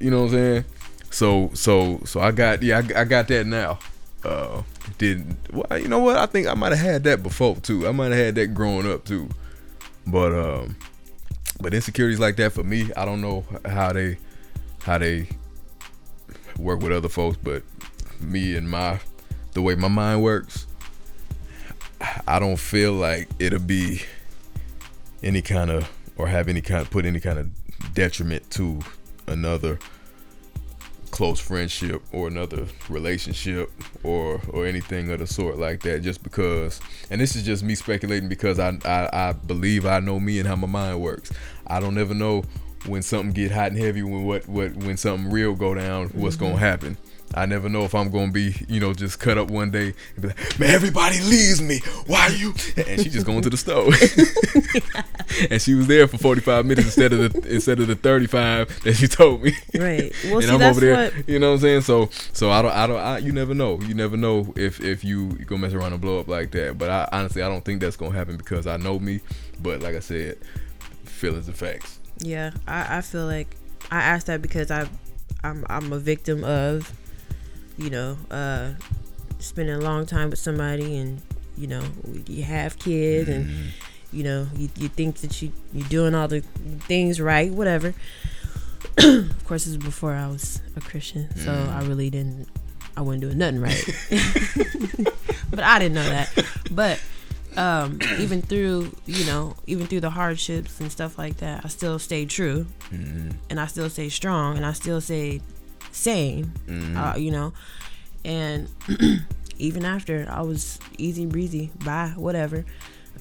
you 0.00 0.10
know 0.10 0.22
what 0.22 0.32
I'm 0.32 0.32
saying. 0.32 0.64
So 1.10 1.50
so 1.54 2.00
so 2.04 2.20
I 2.20 2.30
got 2.32 2.62
yeah 2.62 2.78
I, 2.78 3.00
I 3.00 3.04
got 3.04 3.28
that 3.28 3.46
now. 3.46 3.78
Uh, 4.24 4.62
didn't 4.98 5.36
well, 5.52 5.78
you 5.78 5.88
know 5.88 6.00
what? 6.00 6.16
I 6.16 6.26
think 6.26 6.48
I 6.48 6.54
might 6.54 6.72
have 6.72 6.84
had 6.84 7.04
that 7.04 7.22
before 7.22 7.56
too. 7.56 7.86
I 7.86 7.92
might 7.92 8.10
have 8.10 8.16
had 8.16 8.34
that 8.34 8.48
growing 8.48 8.90
up 8.90 9.04
too. 9.04 9.28
But 10.06 10.32
um, 10.32 10.76
but 11.60 11.74
insecurities 11.74 12.18
like 12.18 12.36
that 12.36 12.52
for 12.52 12.64
me, 12.64 12.90
I 12.96 13.04
don't 13.04 13.20
know 13.20 13.44
how 13.64 13.92
they 13.92 14.18
how 14.88 14.96
they 14.96 15.28
work 16.58 16.80
with 16.80 16.92
other 16.92 17.10
folks, 17.10 17.36
but 17.36 17.62
me 18.20 18.56
and 18.56 18.68
my 18.68 18.98
the 19.52 19.60
way 19.60 19.74
my 19.74 19.88
mind 19.88 20.22
works, 20.22 20.66
I 22.26 22.38
don't 22.38 22.58
feel 22.58 22.94
like 22.94 23.28
it'll 23.38 23.58
be 23.60 24.00
any 25.22 25.42
kind 25.42 25.70
of 25.70 25.90
or 26.16 26.26
have 26.26 26.48
any 26.48 26.62
kind 26.62 26.90
put 26.90 27.04
any 27.04 27.20
kind 27.20 27.38
of 27.38 27.50
detriment 27.92 28.50
to 28.52 28.80
another 29.26 29.78
close 31.10 31.38
friendship 31.38 32.02
or 32.10 32.26
another 32.26 32.66
relationship 32.88 33.70
or 34.04 34.40
or 34.48 34.64
anything 34.64 35.10
of 35.10 35.18
the 35.18 35.26
sort 35.26 35.58
like 35.58 35.82
that 35.82 36.00
just 36.00 36.22
because 36.22 36.80
and 37.10 37.20
this 37.20 37.36
is 37.36 37.42
just 37.42 37.62
me 37.62 37.74
speculating 37.74 38.28
because 38.28 38.58
I, 38.58 38.78
I 38.86 39.08
I 39.12 39.32
believe 39.32 39.84
I 39.84 40.00
know 40.00 40.18
me 40.18 40.38
and 40.38 40.48
how 40.48 40.56
my 40.56 40.66
mind 40.66 41.02
works. 41.02 41.30
I 41.66 41.78
don't 41.78 41.98
ever 41.98 42.14
know 42.14 42.44
when 42.88 43.02
something 43.02 43.32
get 43.32 43.50
hot 43.50 43.68
and 43.68 43.78
heavy 43.78 44.02
when 44.02 44.24
what 44.24 44.48
what 44.48 44.74
when 44.76 44.96
something 44.96 45.30
real 45.30 45.54
go 45.54 45.74
down 45.74 46.08
what's 46.08 46.36
mm-hmm. 46.36 46.46
gonna 46.46 46.58
happen 46.58 46.96
I 47.34 47.46
never 47.46 47.68
know 47.68 47.84
if 47.84 47.94
I'm 47.94 48.10
gonna 48.10 48.32
be, 48.32 48.54
you 48.68 48.80
know, 48.80 48.94
just 48.94 49.20
cut 49.20 49.36
up 49.36 49.50
one 49.50 49.70
day 49.70 49.94
and 50.14 50.22
be 50.22 50.28
like, 50.28 50.58
man, 50.58 50.70
everybody 50.70 51.20
leaves 51.20 51.60
me. 51.60 51.80
Why 52.06 52.28
you? 52.28 52.54
And 52.76 53.00
she 53.00 53.10
just 53.10 53.26
going 53.26 53.42
to 53.42 53.50
the 53.50 53.56
stove. 53.56 53.94
and 55.50 55.60
she 55.60 55.74
was 55.74 55.86
there 55.86 56.08
for 56.08 56.16
45 56.16 56.64
minutes 56.64 56.86
instead 56.86 57.12
of 57.12 57.32
the 57.32 57.54
instead 57.54 57.80
of 57.80 57.86
the 57.86 57.96
35 57.96 58.82
that 58.82 58.94
she 58.94 59.08
told 59.08 59.42
me. 59.42 59.52
Right. 59.74 60.12
Well, 60.24 60.34
and 60.36 60.44
see, 60.44 60.50
I'm 60.50 60.62
over 60.62 60.80
there. 60.80 61.10
What... 61.10 61.28
You 61.28 61.38
know 61.38 61.48
what 61.48 61.54
I'm 61.54 61.60
saying? 61.60 61.80
So 61.82 62.08
so 62.32 62.50
I 62.50 62.62
don't 62.62 62.72
I 62.72 62.86
don't 62.86 63.00
I, 63.00 63.18
you 63.18 63.32
never 63.32 63.54
know. 63.54 63.78
You 63.80 63.94
never 63.94 64.16
know 64.16 64.52
if 64.56 64.80
if 64.80 65.04
you 65.04 65.36
you 65.38 65.44
gonna 65.44 65.60
mess 65.60 65.74
around 65.74 65.92
and 65.92 66.00
blow 66.00 66.18
up 66.20 66.28
like 66.28 66.50
that. 66.52 66.78
But 66.78 66.90
I 66.90 67.08
honestly 67.12 67.42
I 67.42 67.48
don't 67.48 67.64
think 67.64 67.80
that's 67.80 67.96
gonna 67.96 68.16
happen 68.16 68.36
because 68.36 68.66
I 68.66 68.78
know 68.78 68.98
me. 68.98 69.20
But 69.60 69.80
like 69.80 69.94
I 69.94 70.00
said, 70.00 70.38
feelings 71.04 71.46
and 71.46 71.56
facts. 71.56 71.98
Yeah, 72.20 72.50
I, 72.66 72.98
I 72.98 73.00
feel 73.00 73.26
like 73.26 73.56
I 73.90 74.00
asked 74.00 74.26
that 74.26 74.42
because 74.42 74.70
I 74.70 74.88
I'm 75.44 75.64
I'm 75.68 75.92
a 75.92 75.98
victim 75.98 76.44
of 76.44 76.92
you 77.78 77.90
know, 77.90 78.18
uh, 78.30 78.72
spending 79.38 79.74
a 79.74 79.80
long 79.80 80.04
time 80.04 80.30
with 80.30 80.38
somebody 80.38 80.98
and, 80.98 81.22
you 81.56 81.68
know, 81.68 81.82
you 82.26 82.42
have 82.42 82.78
kids 82.78 83.30
mm-hmm. 83.30 83.40
and, 83.40 83.72
you 84.12 84.24
know, 84.24 84.48
you, 84.56 84.68
you 84.76 84.88
think 84.88 85.16
that 85.18 85.40
you, 85.40 85.52
you're 85.72 85.88
doing 85.88 86.14
all 86.14 86.28
the 86.28 86.40
things 86.40 87.20
right, 87.20 87.50
whatever. 87.52 87.94
of 88.98 89.44
course, 89.44 89.64
this 89.64 89.68
is 89.68 89.76
before 89.76 90.12
I 90.12 90.26
was 90.26 90.60
a 90.76 90.80
Christian, 90.80 91.34
so 91.36 91.50
mm. 91.50 91.68
I 91.68 91.86
really 91.86 92.10
didn't, 92.10 92.48
I 92.96 93.02
wasn't 93.02 93.22
doing 93.22 93.38
nothing 93.38 93.60
right. 93.60 93.84
but 95.50 95.60
I 95.60 95.78
didn't 95.78 95.94
know 95.94 96.08
that. 96.08 96.44
But 96.70 97.00
um, 97.56 97.98
even 98.18 98.42
through, 98.42 98.92
you 99.06 99.24
know, 99.26 99.56
even 99.66 99.86
through 99.86 100.00
the 100.00 100.10
hardships 100.10 100.80
and 100.80 100.90
stuff 100.90 101.18
like 101.18 101.38
that, 101.38 101.64
I 101.64 101.68
still 101.68 101.98
stayed 101.98 102.30
true, 102.30 102.66
mm. 102.90 103.34
and 103.50 103.60
I 103.60 103.66
still 103.66 103.90
stayed 103.90 104.10
strong, 104.10 104.56
and 104.56 104.66
I 104.66 104.72
still 104.72 105.00
stayed 105.00 105.42
sane, 105.92 106.52
mm-hmm. 106.66 106.96
uh, 106.96 107.16
you 107.16 107.30
know. 107.30 107.52
And 108.24 108.68
even 109.58 109.84
after, 109.84 110.26
I 110.30 110.42
was 110.42 110.78
easy 110.98 111.26
breezy, 111.26 111.70
bye, 111.84 112.12
whatever. 112.16 112.64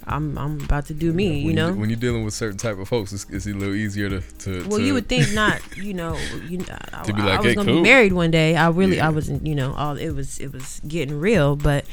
I'm 0.06 0.38
I'm 0.38 0.62
about 0.62 0.86
to 0.88 0.94
do 0.94 1.12
me, 1.12 1.40
you 1.40 1.54
know. 1.54 1.70
You, 1.70 1.76
when 1.76 1.90
you're 1.90 2.00
dealing 2.00 2.24
with 2.24 2.34
certain 2.34 2.58
type 2.58 2.78
of 2.78 2.88
folks, 2.88 3.12
it's, 3.12 3.26
it's 3.30 3.46
a 3.46 3.54
little 3.54 3.74
easier 3.74 4.10
to. 4.10 4.22
to 4.22 4.68
well, 4.68 4.80
to 4.80 4.86
you 4.86 4.94
would 4.94 5.08
think 5.08 5.34
not, 5.34 5.62
you 5.78 5.94
know. 5.94 6.18
You, 6.48 6.64
I, 6.94 7.04
to 7.04 7.14
be 7.14 7.22
like, 7.22 7.34
I 7.34 7.38
was 7.38 7.46
hey, 7.46 7.56
gonna 7.56 7.72
cool. 7.72 7.82
be 7.82 7.90
married 7.90 8.14
one 8.14 8.32
day. 8.32 8.56
I 8.56 8.70
really, 8.70 8.98
yeah. 8.98 9.08
I 9.08 9.10
wasn't, 9.10 9.46
you 9.46 9.56
know. 9.56 9.74
All 9.74 9.98
it 9.98 10.12
was, 10.12 10.40
it 10.40 10.54
was 10.54 10.82
getting 10.88 11.20
real, 11.20 11.56
but 11.56 11.86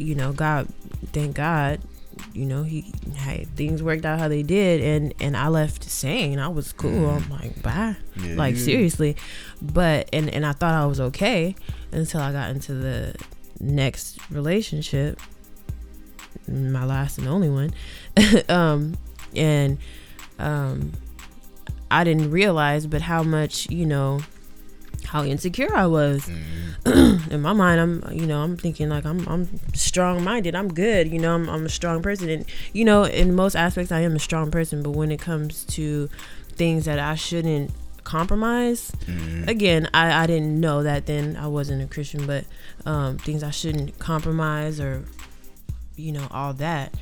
you 0.00 0.14
know, 0.14 0.32
God, 0.32 0.68
thank 1.12 1.36
God, 1.36 1.80
you 2.32 2.46
know, 2.46 2.62
he 2.62 2.92
hey, 3.14 3.46
things 3.56 3.82
worked 3.82 4.04
out 4.04 4.18
how 4.18 4.28
they 4.28 4.42
did, 4.42 4.80
and 4.80 5.14
and 5.20 5.36
I 5.36 5.48
left 5.48 5.84
sane. 5.84 6.38
I 6.38 6.48
was 6.48 6.72
cool. 6.72 6.90
Mm. 6.90 7.24
I'm 7.24 7.30
like, 7.30 7.62
bye, 7.62 7.96
yeah, 8.16 8.34
like 8.34 8.56
yeah. 8.56 8.62
seriously, 8.62 9.16
but 9.60 10.08
and 10.12 10.28
and 10.30 10.44
I 10.46 10.52
thought 10.52 10.74
I 10.74 10.86
was 10.86 11.00
okay 11.00 11.54
until 11.92 12.20
I 12.20 12.32
got 12.32 12.50
into 12.50 12.74
the 12.74 13.16
next 13.60 14.18
relationship, 14.30 15.20
my 16.48 16.84
last 16.84 17.18
and 17.18 17.28
only 17.28 17.48
one, 17.48 17.72
um, 18.48 18.96
and 19.34 19.78
um, 20.38 20.92
I 21.90 22.04
didn't 22.04 22.30
realize, 22.30 22.86
but 22.86 23.02
how 23.02 23.22
much 23.22 23.70
you 23.70 23.86
know 23.86 24.20
how 25.06 25.24
insecure 25.24 25.74
I 25.74 25.86
was. 25.86 26.28
Mm. 26.84 27.30
In 27.32 27.42
my 27.42 27.52
mind, 27.52 27.80
I'm 27.80 28.12
you 28.12 28.26
know 28.26 28.42
I'm 28.42 28.56
thinking 28.56 28.88
like 28.88 29.04
I'm 29.04 29.26
I'm 29.26 29.48
strong 29.74 30.22
minded. 30.22 30.54
I'm 30.54 30.72
good. 30.72 31.10
You 31.10 31.18
know 31.18 31.34
I'm 31.34 31.48
I'm 31.48 31.66
a 31.66 31.68
strong 31.68 32.02
person, 32.02 32.28
and 32.28 32.44
you 32.72 32.84
know 32.84 33.04
in 33.04 33.34
most 33.34 33.56
aspects 33.56 33.90
I 33.90 34.00
am 34.00 34.14
a 34.14 34.18
strong 34.20 34.50
person. 34.50 34.82
But 34.82 34.90
when 34.90 35.10
it 35.10 35.20
comes 35.20 35.64
to 35.64 36.08
things 36.50 36.84
that 36.84 36.98
I 36.98 37.14
shouldn't 37.14 37.72
compromise, 38.04 38.92
mm. 39.06 39.48
again 39.48 39.88
I 39.94 40.22
I 40.22 40.26
didn't 40.26 40.60
know 40.60 40.82
that 40.84 41.06
then. 41.06 41.36
I 41.36 41.48
wasn't 41.48 41.82
a 41.82 41.86
Christian, 41.86 42.26
but 42.26 42.44
um, 42.84 43.18
things 43.18 43.42
I 43.42 43.50
shouldn't 43.50 43.98
compromise 43.98 44.78
or 44.78 45.04
you 45.96 46.12
know 46.12 46.28
all 46.30 46.52
that. 46.54 46.94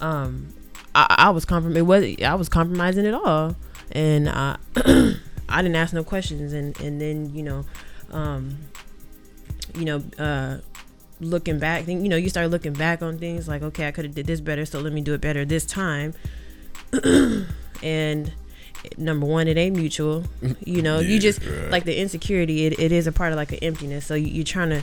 Um, 0.00 0.52
I, 0.94 1.14
I 1.18 1.30
was 1.30 1.44
comprom- 1.44 1.76
it 1.76 1.82
was 1.82 2.04
I 2.22 2.34
was 2.34 2.48
compromising 2.48 3.06
it 3.06 3.14
all, 3.14 3.56
and 3.90 4.28
I. 4.28 4.56
I 5.52 5.62
didn't 5.62 5.76
ask 5.76 5.92
no 5.92 6.04
questions, 6.04 6.52
and 6.52 6.78
and 6.80 7.00
then 7.00 7.34
you 7.34 7.42
know, 7.42 7.64
um, 8.10 8.58
you 9.74 9.84
know, 9.84 10.02
uh, 10.18 10.58
looking 11.20 11.58
back, 11.58 11.84
then 11.86 12.02
you 12.02 12.08
know, 12.08 12.16
you 12.16 12.28
start 12.28 12.50
looking 12.50 12.72
back 12.72 13.02
on 13.02 13.18
things 13.18 13.48
like, 13.48 13.62
okay, 13.62 13.86
I 13.86 13.90
could 13.90 14.04
have 14.04 14.14
did 14.14 14.26
this 14.26 14.40
better, 14.40 14.64
so 14.64 14.80
let 14.80 14.92
me 14.92 15.00
do 15.00 15.14
it 15.14 15.20
better 15.20 15.44
this 15.44 15.64
time. 15.64 16.14
and 17.82 18.32
number 18.96 19.26
one, 19.26 19.48
it 19.48 19.56
ain't 19.56 19.76
mutual. 19.76 20.24
You 20.64 20.82
know, 20.82 21.00
yeah, 21.00 21.08
you 21.08 21.18
just 21.18 21.44
right. 21.44 21.70
like 21.70 21.84
the 21.84 21.98
insecurity. 21.98 22.66
It, 22.66 22.78
it 22.78 22.92
is 22.92 23.06
a 23.06 23.12
part 23.12 23.32
of 23.32 23.36
like 23.36 23.52
an 23.52 23.58
emptiness. 23.62 24.06
So 24.06 24.14
you, 24.14 24.26
you're 24.26 24.44
trying 24.44 24.70
to 24.70 24.82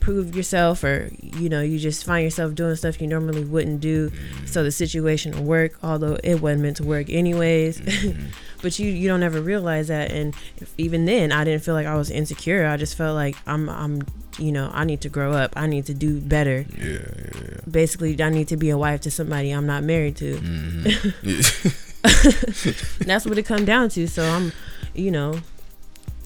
prove 0.00 0.34
yourself 0.34 0.82
or 0.82 1.10
you 1.20 1.48
know 1.48 1.60
you 1.60 1.78
just 1.78 2.04
find 2.04 2.24
yourself 2.24 2.54
doing 2.54 2.74
stuff 2.74 3.00
you 3.00 3.06
normally 3.06 3.44
wouldn't 3.44 3.80
do 3.80 4.10
mm-hmm. 4.10 4.46
so 4.46 4.64
the 4.64 4.72
situation 4.72 5.32
will 5.32 5.44
work 5.44 5.78
although 5.82 6.16
it 6.24 6.40
wasn't 6.40 6.62
meant 6.62 6.76
to 6.76 6.84
work 6.84 7.08
anyways 7.10 7.80
mm-hmm. 7.80 8.26
but 8.62 8.78
you 8.78 8.88
you 8.88 9.08
don't 9.08 9.22
ever 9.22 9.40
realize 9.40 9.88
that 9.88 10.10
and 10.10 10.34
even 10.78 11.04
then 11.04 11.30
i 11.30 11.44
didn't 11.44 11.62
feel 11.62 11.74
like 11.74 11.86
i 11.86 11.94
was 11.94 12.10
insecure 12.10 12.66
i 12.66 12.76
just 12.76 12.96
felt 12.96 13.14
like 13.14 13.36
i'm 13.46 13.68
i'm 13.68 14.02
you 14.38 14.50
know 14.50 14.70
i 14.72 14.84
need 14.84 15.00
to 15.02 15.08
grow 15.08 15.32
up 15.32 15.52
i 15.54 15.66
need 15.66 15.84
to 15.84 15.94
do 15.94 16.18
better 16.18 16.64
yeah, 16.78 16.84
yeah, 16.84 16.98
yeah. 17.34 17.60
basically 17.70 18.20
i 18.22 18.30
need 18.30 18.48
to 18.48 18.56
be 18.56 18.70
a 18.70 18.78
wife 18.78 19.02
to 19.02 19.10
somebody 19.10 19.50
i'm 19.50 19.66
not 19.66 19.84
married 19.84 20.16
to 20.16 20.36
mm-hmm. 20.36 21.68
that's 23.04 23.26
what 23.26 23.36
it 23.36 23.44
come 23.44 23.66
down 23.66 23.90
to 23.90 24.06
so 24.06 24.24
i'm 24.24 24.52
you 24.94 25.10
know 25.10 25.38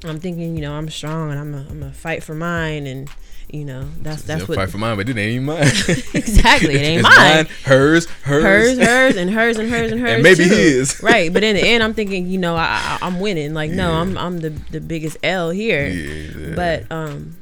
i'm 0.04 0.20
thinking 0.20 0.54
you 0.54 0.62
know 0.62 0.74
i'm 0.74 0.88
strong 0.88 1.32
and 1.32 1.40
i'm 1.40 1.54
a, 1.54 1.66
I'm 1.68 1.82
a 1.82 1.92
fight 1.92 2.22
for 2.22 2.34
mine 2.34 2.86
and 2.86 3.10
you 3.54 3.64
know, 3.64 3.88
that's 4.02 4.22
that's 4.22 4.48
what 4.48 4.56
fight 4.56 4.68
for 4.68 4.78
mine, 4.78 4.96
but 4.96 5.08
it 5.08 5.16
ain't 5.16 5.44
mine. 5.44 5.60
exactly, 6.12 6.74
it 6.74 6.82
ain't 6.82 7.02
mine. 7.04 7.14
mine. 7.14 7.46
Hers, 7.62 8.06
hers, 8.22 8.42
hers, 8.42 8.78
hers, 8.78 9.16
and 9.16 9.30
hers, 9.30 9.58
and 9.58 9.70
hers, 9.70 9.92
and 9.92 10.00
hers. 10.04 10.14
And 10.14 10.22
maybe 10.24 10.48
too. 10.48 10.54
his. 10.54 11.00
right, 11.04 11.32
but 11.32 11.44
in 11.44 11.54
the 11.54 11.62
end, 11.62 11.84
I'm 11.84 11.94
thinking, 11.94 12.26
you 12.26 12.36
know, 12.36 12.56
I, 12.56 12.98
I 13.00 13.06
am 13.06 13.20
winning. 13.20 13.54
Like, 13.54 13.70
yeah. 13.70 13.76
no, 13.76 13.92
I'm 13.92 14.18
I'm 14.18 14.40
the 14.40 14.50
the 14.50 14.80
biggest 14.80 15.18
L 15.22 15.50
here. 15.50 15.86
Yeah. 15.86 16.56
But 16.56 16.90
um, 16.90 17.36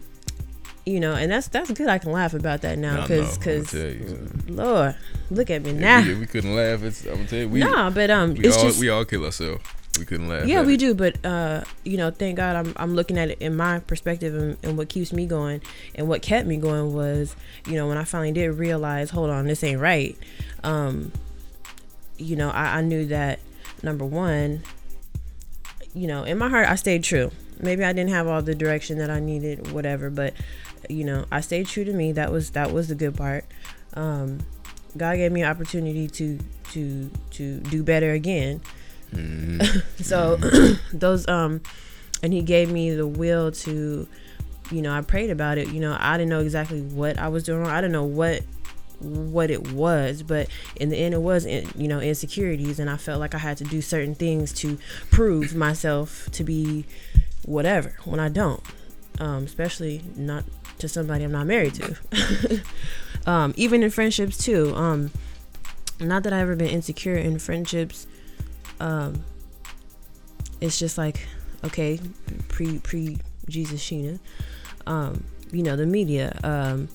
you 0.85 1.01
know, 1.01 1.15
and 1.15 1.33
that's 1.33 1.49
that's 1.49 1.71
good. 1.71 1.89
I 1.89 1.97
can 1.97 2.13
laugh 2.13 2.35
about 2.35 2.61
that 2.61 2.77
now 2.77 3.01
because 3.01 3.39
because 3.39 3.73
Lord, 4.51 4.95
look 5.31 5.49
at 5.49 5.63
me 5.63 5.73
now. 5.73 6.03
We, 6.03 6.15
we 6.15 6.27
couldn't 6.27 6.55
laugh. 6.55 6.83
It's, 6.83 7.07
I'm 7.07 7.15
gonna 7.15 7.27
tell 7.27 7.39
you, 7.39 7.49
we, 7.49 7.61
nah, 7.61 7.89
but 7.89 8.11
um, 8.11 8.35
we 8.35 8.45
it's 8.45 8.59
all 8.59 8.65
just 8.65 8.81
we 8.81 8.91
all 8.91 9.07
kill 9.07 9.25
ourselves 9.25 9.65
we 9.99 10.07
couldn't 10.07 10.29
laugh. 10.29 10.47
Yeah, 10.47 10.63
we 10.63 10.75
it. 10.75 10.79
do, 10.79 10.95
but 10.95 11.25
uh, 11.25 11.65
you 11.85 11.97
know, 11.97 12.11
thank 12.11 12.37
God 12.37 12.57
I'm 12.57 12.73
I'm 12.77 12.95
looking 12.95 13.19
at 13.19 13.31
it 13.31 13.39
in 13.41 13.57
my 13.57 13.81
perspective 13.81 14.35
and, 14.35 14.57
and, 14.63 14.79
what 14.79 14.89
keeps 14.89 15.13
me 15.13 15.27
going 15.27 15.61
and 15.95 16.09
what 16.09 16.23
kept 16.23 16.47
me 16.47 16.57
going 16.57 16.95
was, 16.95 17.37
you 17.67 17.75
know, 17.75 17.87
when 17.89 17.99
I 17.99 18.05
finally 18.05 18.33
did 18.33 18.49
realize, 18.53 19.11
hold 19.11 19.31
on, 19.31 19.47
this 19.47 19.63
ain't 19.63 19.81
right. 19.81 20.17
Um, 20.65 21.13
you 22.17 22.37
know, 22.37 22.51
I, 22.51 22.79
I 22.79 22.81
knew 22.81 23.07
that 23.07 23.41
number 23.83 24.05
one, 24.05 24.63
you 25.95 26.07
know, 26.07 26.25
in 26.25 26.39
my 26.39 26.49
heart 26.49 26.69
I 26.69 26.77
stayed 26.77 27.05
true. 27.05 27.31
Maybe 27.61 27.85
I 27.85 27.93
didn't 27.93 28.11
have 28.11 28.27
all 28.27 28.43
the 28.43 28.55
direction 28.55 28.99
that 28.99 29.11
I 29.11 29.21
needed, 29.21 29.73
whatever, 29.73 30.09
but 30.09 30.35
you 30.89 31.05
know, 31.05 31.27
I 31.31 31.43
stayed 31.43 31.67
true 31.67 31.85
to 31.85 31.93
me. 31.93 32.13
That 32.13 32.33
was 32.33 32.51
that 32.51 32.73
was 32.73 32.89
the 32.89 32.95
good 32.95 33.17
part. 33.17 33.45
Um, 33.95 34.39
God 34.97 35.17
gave 35.17 35.33
me 35.33 35.43
an 35.43 35.51
opportunity 35.51 36.09
to 36.09 36.39
to 36.73 37.11
to 37.33 37.61
do 37.61 37.83
better 37.83 38.13
again 38.13 38.63
Mm-hmm. 39.13 40.03
so 40.03 40.37
those 40.93 41.27
um 41.29 41.61
and 42.23 42.33
he 42.33 42.43
gave 42.43 42.71
me 42.71 42.95
the 42.95 43.07
will 43.07 43.53
to 43.53 44.09
you 44.71 44.83
know 44.83 44.93
i 44.93 45.01
prayed 45.01 45.31
about 45.31 45.59
it. 45.59 45.69
You 45.69 45.81
know 45.81 45.97
i 45.99 46.17
didn't 46.17 46.31
know 46.31 46.41
exactly 46.41 46.81
what 46.81 47.19
i 47.19 47.29
was 47.29 47.45
doing 47.45 47.61
wrong. 47.61 47.71
I 47.71 47.81
didn't 47.81 47.93
know 47.93 48.05
what 48.05 48.43
what 49.01 49.51
it 49.51 49.73
was 49.73 50.23
but 50.23 50.49
in 50.77 50.89
the 50.89 50.97
end 50.97 51.13
it 51.13 51.21
was 51.21 51.45
you 51.45 51.89
know 51.89 51.99
insecurities 51.99 52.79
and 52.79 52.89
i 52.89 52.97
felt 52.97 53.19
like 53.19 53.35
i 53.35 53.39
had 53.39 53.57
to 53.57 53.65
do 53.65 53.83
certain 53.83 54.15
things 54.15 54.53
to 54.53 54.79
prove 55.11 55.57
myself 55.57 56.29
to 56.31 56.45
be 56.45 56.85
whatever 57.45 57.97
when 58.05 58.21
i 58.21 58.29
don't 58.29 58.63
um, 59.19 59.43
especially 59.43 60.03
not 60.15 60.45
to 60.79 60.89
somebody 60.89 61.25
i'm 61.25 61.33
not 61.33 61.47
married 61.47 61.75
to. 61.75 62.63
Um, 63.27 63.55
even 63.57 63.83
in 63.83 63.91
friendships 63.91 64.37
too. 64.37 64.75
Um, 64.75 65.11
not 66.01 66.25
that 66.25 66.33
i've 66.33 66.41
ever 66.43 66.57
been 66.57 66.69
insecure 66.69 67.15
in 67.17 67.39
friendships 67.39 68.07
um, 68.83 69.25
it's 70.61 70.79
just 70.79 70.99
like 70.99 71.21
okay 71.65 71.99
pre 72.49 72.79
pre 72.81 73.17
jesus 73.49 73.81
Shina 73.81 74.19
um, 74.87 75.25
you 75.53 75.63
know 75.63 75.77
the 75.77 75.87
media 75.87 76.39
um, 76.43 76.89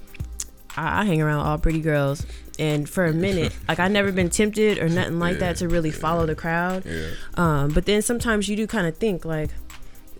I, 0.75 1.01
I 1.01 1.05
hang 1.05 1.21
around 1.21 1.45
all 1.45 1.57
pretty 1.57 1.79
girls 1.79 2.25
and 2.59 2.89
for 2.89 3.05
a 3.05 3.13
minute 3.13 3.55
like 3.67 3.79
i 3.79 3.88
never 3.88 4.11
been 4.11 4.29
tempted 4.29 4.79
or 4.79 4.89
nothing 4.89 5.19
like 5.19 5.35
yeah, 5.35 5.39
that 5.39 5.57
to 5.57 5.69
really 5.69 5.89
yeah. 5.89 5.95
follow 5.95 6.25
the 6.25 6.35
crowd 6.35 6.83
yeah. 6.85 7.09
um, 7.35 7.69
but 7.69 7.85
then 7.85 8.01
sometimes 8.01 8.49
you 8.49 8.55
do 8.55 8.67
kind 8.67 8.88
of 8.88 8.97
think 8.97 9.23
like 9.23 9.49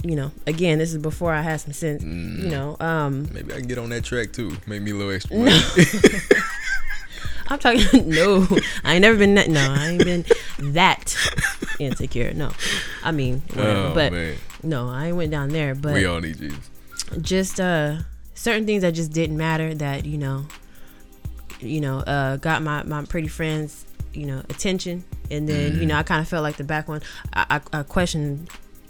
you 0.04 0.16
know 0.16 0.32
again 0.46 0.78
this 0.78 0.94
is 0.94 1.00
before 1.00 1.34
i 1.34 1.42
had 1.42 1.60
some 1.60 1.74
sense 1.74 2.04
mm. 2.04 2.44
you 2.44 2.50
know 2.50 2.78
um, 2.80 3.28
maybe 3.34 3.54
i 3.54 3.58
can 3.58 3.68
get 3.68 3.78
on 3.78 3.90
that 3.90 4.04
track 4.04 4.32
too 4.32 4.56
make 4.68 4.82
me 4.82 4.92
a 4.92 4.96
little 4.96 5.12
extra 5.12 5.36
money 5.36 5.52
no. 5.52 5.60
i'm 7.50 7.60
talking 7.60 8.10
no. 8.10 8.48
I 8.84 8.96
ain't 8.96 9.02
never 9.02 9.18
been 9.18 9.36
that 9.36 9.50
no 9.50 9.76
i 9.78 9.88
ain't 9.88 10.04
been 10.04 10.26
that 10.74 11.16
insecure 11.80 12.34
no. 12.34 12.52
I 13.04 13.12
mean 13.12 13.42
whatever, 13.54 13.80
oh, 13.80 13.94
but 13.94 14.12
man. 14.14 14.36
no 14.64 14.90
i 14.90 15.12
went 15.12 15.32
down 15.32 15.50
there 15.50 15.76
but 15.76 15.94
we 15.94 16.06
all 16.06 16.20
need 16.20 16.38
jesus. 16.38 16.70
just 17.22 17.60
uh 17.60 17.98
certain 18.34 18.66
things 18.66 18.82
that 18.84 18.92
just 18.92 19.12
didn't 19.12 19.38
matter 19.38 19.74
that 19.76 20.06
you 20.06 20.18
know 20.18 20.46
you 21.60 21.82
know 21.82 22.00
uh 22.00 22.38
got 22.38 22.62
my 22.62 22.84
my 22.84 23.04
pretty 23.06 23.28
friends 23.28 23.86
you 24.18 24.26
know 24.26 24.40
attention. 24.50 25.04
And 25.30 25.48
then 25.48 25.74
mm. 25.74 25.80
you 25.82 25.86
know 25.86 25.96
i 25.96 26.04
kind 26.04 26.22
of 26.22 26.28
felt 26.28 26.44
like 26.44 26.58
the 26.58 26.64
back 26.64 26.88
one 26.88 27.02
I, 27.34 27.62
I, 27.74 27.80
I 27.80 27.84
questioned 27.84 28.50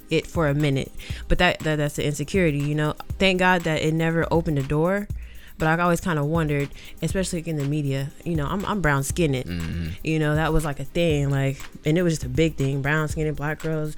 it 0.09 0.25
for 0.25 0.47
a 0.47 0.53
minute. 0.53 0.91
But 1.27 1.39
that, 1.39 1.59
that 1.59 1.75
that's 1.75 1.97
the 1.97 2.05
insecurity 2.05 2.59
you 2.59 2.75
know. 2.75 2.93
Thank 3.19 3.39
god 3.39 3.63
that 3.63 3.81
it 3.81 3.93
never 3.93 4.25
opened 4.31 4.57
the 4.57 4.63
door 4.63 5.07
but 5.57 5.67
I 5.67 5.81
always 5.81 6.01
kind 6.01 6.19
of 6.19 6.25
wondered, 6.25 6.69
especially 7.01 7.43
in 7.45 7.57
the 7.57 7.65
media. 7.65 8.11
You 8.23 8.35
know, 8.35 8.45
I'm, 8.45 8.65
I'm 8.65 8.81
brown 8.81 9.03
skinned. 9.03 9.35
Mm-hmm. 9.35 9.87
You 10.03 10.19
know, 10.19 10.35
that 10.35 10.53
was 10.53 10.65
like 10.65 10.79
a 10.79 10.85
thing. 10.85 11.29
Like, 11.29 11.57
and 11.85 11.97
it 11.97 12.03
was 12.03 12.13
just 12.13 12.25
a 12.25 12.29
big 12.29 12.55
thing. 12.55 12.81
Brown 12.81 13.07
skinned 13.07 13.35
black 13.35 13.59
girls 13.59 13.95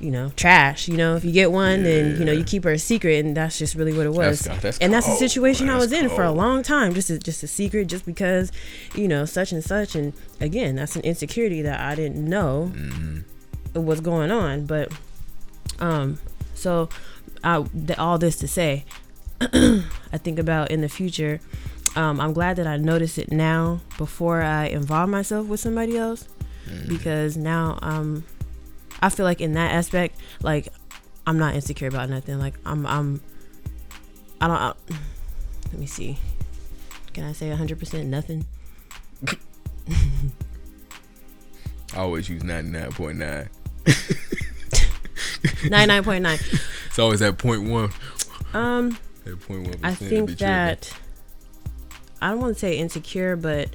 you 0.00 0.10
know, 0.10 0.30
trash. 0.36 0.88
You 0.88 0.96
know, 0.96 1.16
if 1.16 1.24
you 1.24 1.32
get 1.32 1.50
one, 1.50 1.78
yeah. 1.78 1.84
then 1.84 2.18
you 2.18 2.24
know 2.24 2.32
you 2.32 2.44
keep 2.44 2.64
her 2.64 2.72
a 2.72 2.78
secret, 2.78 3.24
and 3.24 3.36
that's 3.36 3.58
just 3.58 3.74
really 3.74 3.92
what 3.92 4.06
it 4.06 4.12
was. 4.12 4.40
That's, 4.40 4.62
that's 4.62 4.78
and 4.78 4.92
that's 4.92 5.06
the 5.06 5.14
situation 5.14 5.66
that's 5.66 5.76
I 5.76 5.78
was 5.78 5.92
in 5.92 6.08
for 6.08 6.22
a 6.22 6.32
long 6.32 6.62
time, 6.62 6.94
just 6.94 7.10
a, 7.10 7.18
just 7.18 7.42
a 7.42 7.46
secret, 7.46 7.86
just 7.86 8.06
because, 8.06 8.52
you 8.94 9.08
know, 9.08 9.24
such 9.24 9.52
and 9.52 9.62
such. 9.62 9.94
And 9.94 10.12
again, 10.40 10.76
that's 10.76 10.96
an 10.96 11.02
insecurity 11.02 11.62
that 11.62 11.80
I 11.80 11.94
didn't 11.94 12.24
know 12.24 12.72
mm-hmm. 12.74 13.84
was 13.84 14.00
going 14.00 14.30
on. 14.30 14.66
But, 14.66 14.92
um, 15.80 16.18
so, 16.54 16.88
I 17.42 17.64
all 17.98 18.18
this 18.18 18.36
to 18.36 18.48
say, 18.48 18.84
I 20.12 20.18
think 20.18 20.38
about 20.38 20.70
in 20.70 20.80
the 20.80 20.88
future. 20.88 21.40
Um, 21.96 22.20
I'm 22.20 22.32
glad 22.32 22.56
that 22.56 22.66
I 22.66 22.76
notice 22.76 23.18
it 23.18 23.32
now 23.32 23.80
before 23.96 24.42
I 24.42 24.66
involve 24.66 25.08
myself 25.08 25.46
with 25.46 25.60
somebody 25.60 25.96
else, 25.96 26.28
mm-hmm. 26.66 26.88
because 26.88 27.36
now 27.36 27.78
I'm 27.82 28.24
I 29.00 29.10
feel 29.10 29.24
like 29.24 29.40
in 29.40 29.52
that 29.52 29.72
aspect, 29.72 30.18
like 30.42 30.68
I'm 31.26 31.38
not 31.38 31.54
insecure 31.54 31.88
about 31.88 32.08
nothing. 32.08 32.38
Like 32.38 32.54
I'm, 32.64 32.86
I'm, 32.86 33.20
I 34.40 34.48
don't. 34.48 34.56
I, 34.56 34.68
let 35.72 35.78
me 35.78 35.86
see. 35.86 36.18
Can 37.12 37.24
I 37.24 37.32
say 37.32 37.50
100% 37.50 38.06
nothing? 38.06 38.46
I 41.94 41.96
always 41.96 42.28
use 42.28 42.42
99.9. 42.42 43.48
99.9. 43.84 46.64
It's 46.88 46.98
always 46.98 47.22
at 47.22 47.38
point 47.38 47.68
one. 47.68 47.90
Um, 48.52 48.98
one. 49.24 49.74
I 49.82 49.94
think 49.94 50.38
that 50.38 50.92
I 52.20 52.30
don't 52.30 52.40
want 52.40 52.54
to 52.54 52.58
say 52.58 52.78
insecure, 52.78 53.36
but 53.36 53.70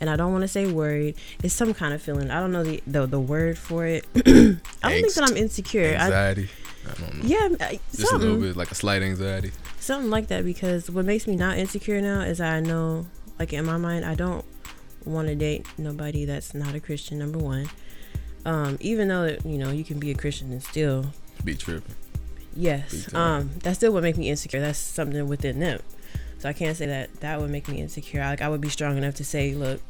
and 0.00 0.10
I 0.10 0.16
don't 0.16 0.32
want 0.32 0.42
to 0.42 0.48
say 0.48 0.70
worried. 0.70 1.14
It's 1.42 1.54
some 1.54 1.74
kind 1.74 1.94
of 1.94 2.02
feeling. 2.02 2.30
I 2.30 2.40
don't 2.40 2.52
know 2.52 2.64
the 2.64 2.82
the, 2.86 3.06
the 3.06 3.20
word 3.20 3.58
for 3.58 3.86
it. 3.86 4.04
I 4.16 4.20
don't 4.22 4.58
think 4.82 5.14
that 5.14 5.30
I'm 5.30 5.36
insecure. 5.36 5.94
Anxiety. 5.94 6.48
I, 6.86 6.90
I 6.90 6.94
don't 6.94 7.14
know. 7.14 7.24
Yeah, 7.24 7.48
just 7.94 8.12
a 8.12 8.16
little 8.16 8.38
bit 8.38 8.56
like 8.56 8.70
a 8.70 8.74
slight 8.74 9.02
anxiety. 9.02 9.52
Something 9.78 10.10
like 10.10 10.28
that 10.28 10.44
because 10.44 10.90
what 10.90 11.04
makes 11.04 11.26
me 11.26 11.36
not 11.36 11.58
insecure 11.58 12.00
now 12.00 12.20
is 12.20 12.40
I 12.40 12.60
know, 12.60 13.06
like 13.38 13.52
in 13.52 13.64
my 13.64 13.76
mind, 13.76 14.04
I 14.04 14.14
don't 14.14 14.44
want 15.04 15.28
to 15.28 15.34
date 15.34 15.66
nobody 15.78 16.24
that's 16.24 16.54
not 16.54 16.74
a 16.74 16.80
Christian. 16.80 17.18
Number 17.18 17.38
one, 17.38 17.68
um, 18.44 18.78
even 18.80 19.08
though 19.08 19.36
you 19.44 19.58
know 19.58 19.70
you 19.70 19.84
can 19.84 20.00
be 20.00 20.10
a 20.10 20.14
Christian 20.14 20.50
and 20.50 20.62
still 20.62 21.06
be 21.44 21.54
tripping. 21.54 21.94
Yes, 22.54 23.12
um, 23.14 23.50
that's 23.62 23.78
still 23.78 23.92
what 23.92 24.02
makes 24.02 24.18
me 24.18 24.28
insecure. 24.28 24.60
That's 24.60 24.78
something 24.78 25.26
within 25.26 25.60
them. 25.60 25.80
So 26.38 26.48
I 26.48 26.52
can't 26.52 26.76
say 26.76 26.86
that 26.86 27.20
that 27.20 27.40
would 27.40 27.50
make 27.50 27.68
me 27.68 27.80
insecure. 27.80 28.20
Like 28.20 28.42
I 28.42 28.48
would 28.48 28.60
be 28.60 28.68
strong 28.68 28.98
enough 28.98 29.14
to 29.16 29.24
say, 29.24 29.54
look, 29.54 29.80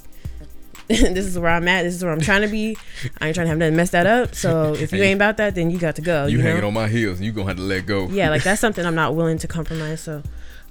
this 0.89 1.25
is 1.27 1.39
where 1.39 1.51
I'm 1.51 1.67
at. 1.67 1.83
This 1.83 1.95
is 1.95 2.05
where 2.05 2.13
I'm 2.13 2.21
trying 2.21 2.43
to 2.43 2.49
be. 2.49 2.77
I 3.21 3.29
ain't 3.29 3.35
trying 3.35 3.47
to 3.47 3.49
have 3.49 3.59
nothing 3.59 3.77
mess 3.77 3.91
that 3.91 4.07
up. 4.07 4.35
So 4.35 4.75
if 4.79 4.93
you 4.93 5.03
ain't 5.03 5.17
about 5.17 5.39
that, 5.39 5.55
then 5.55 5.71
you 5.71 5.79
got 5.79 5.97
to 5.97 6.03
go. 6.03 6.27
You, 6.27 6.39
you 6.39 6.43
hanging 6.43 6.61
know? 6.61 6.69
on 6.69 6.75
my 6.75 6.89
heels, 6.89 7.19
and 7.19 7.27
you 7.27 7.33
gonna 7.33 7.49
have 7.49 7.57
to 7.57 7.63
let 7.63 7.87
go. 7.87 8.09
Yeah, 8.09 8.31
like 8.31 8.43
that's 8.43 8.61
something 8.61 8.85
I'm 8.85 8.95
not 8.95 9.15
willing 9.15 9.39
to 9.39 9.49
compromise. 9.49 10.01
So, 10.01 10.23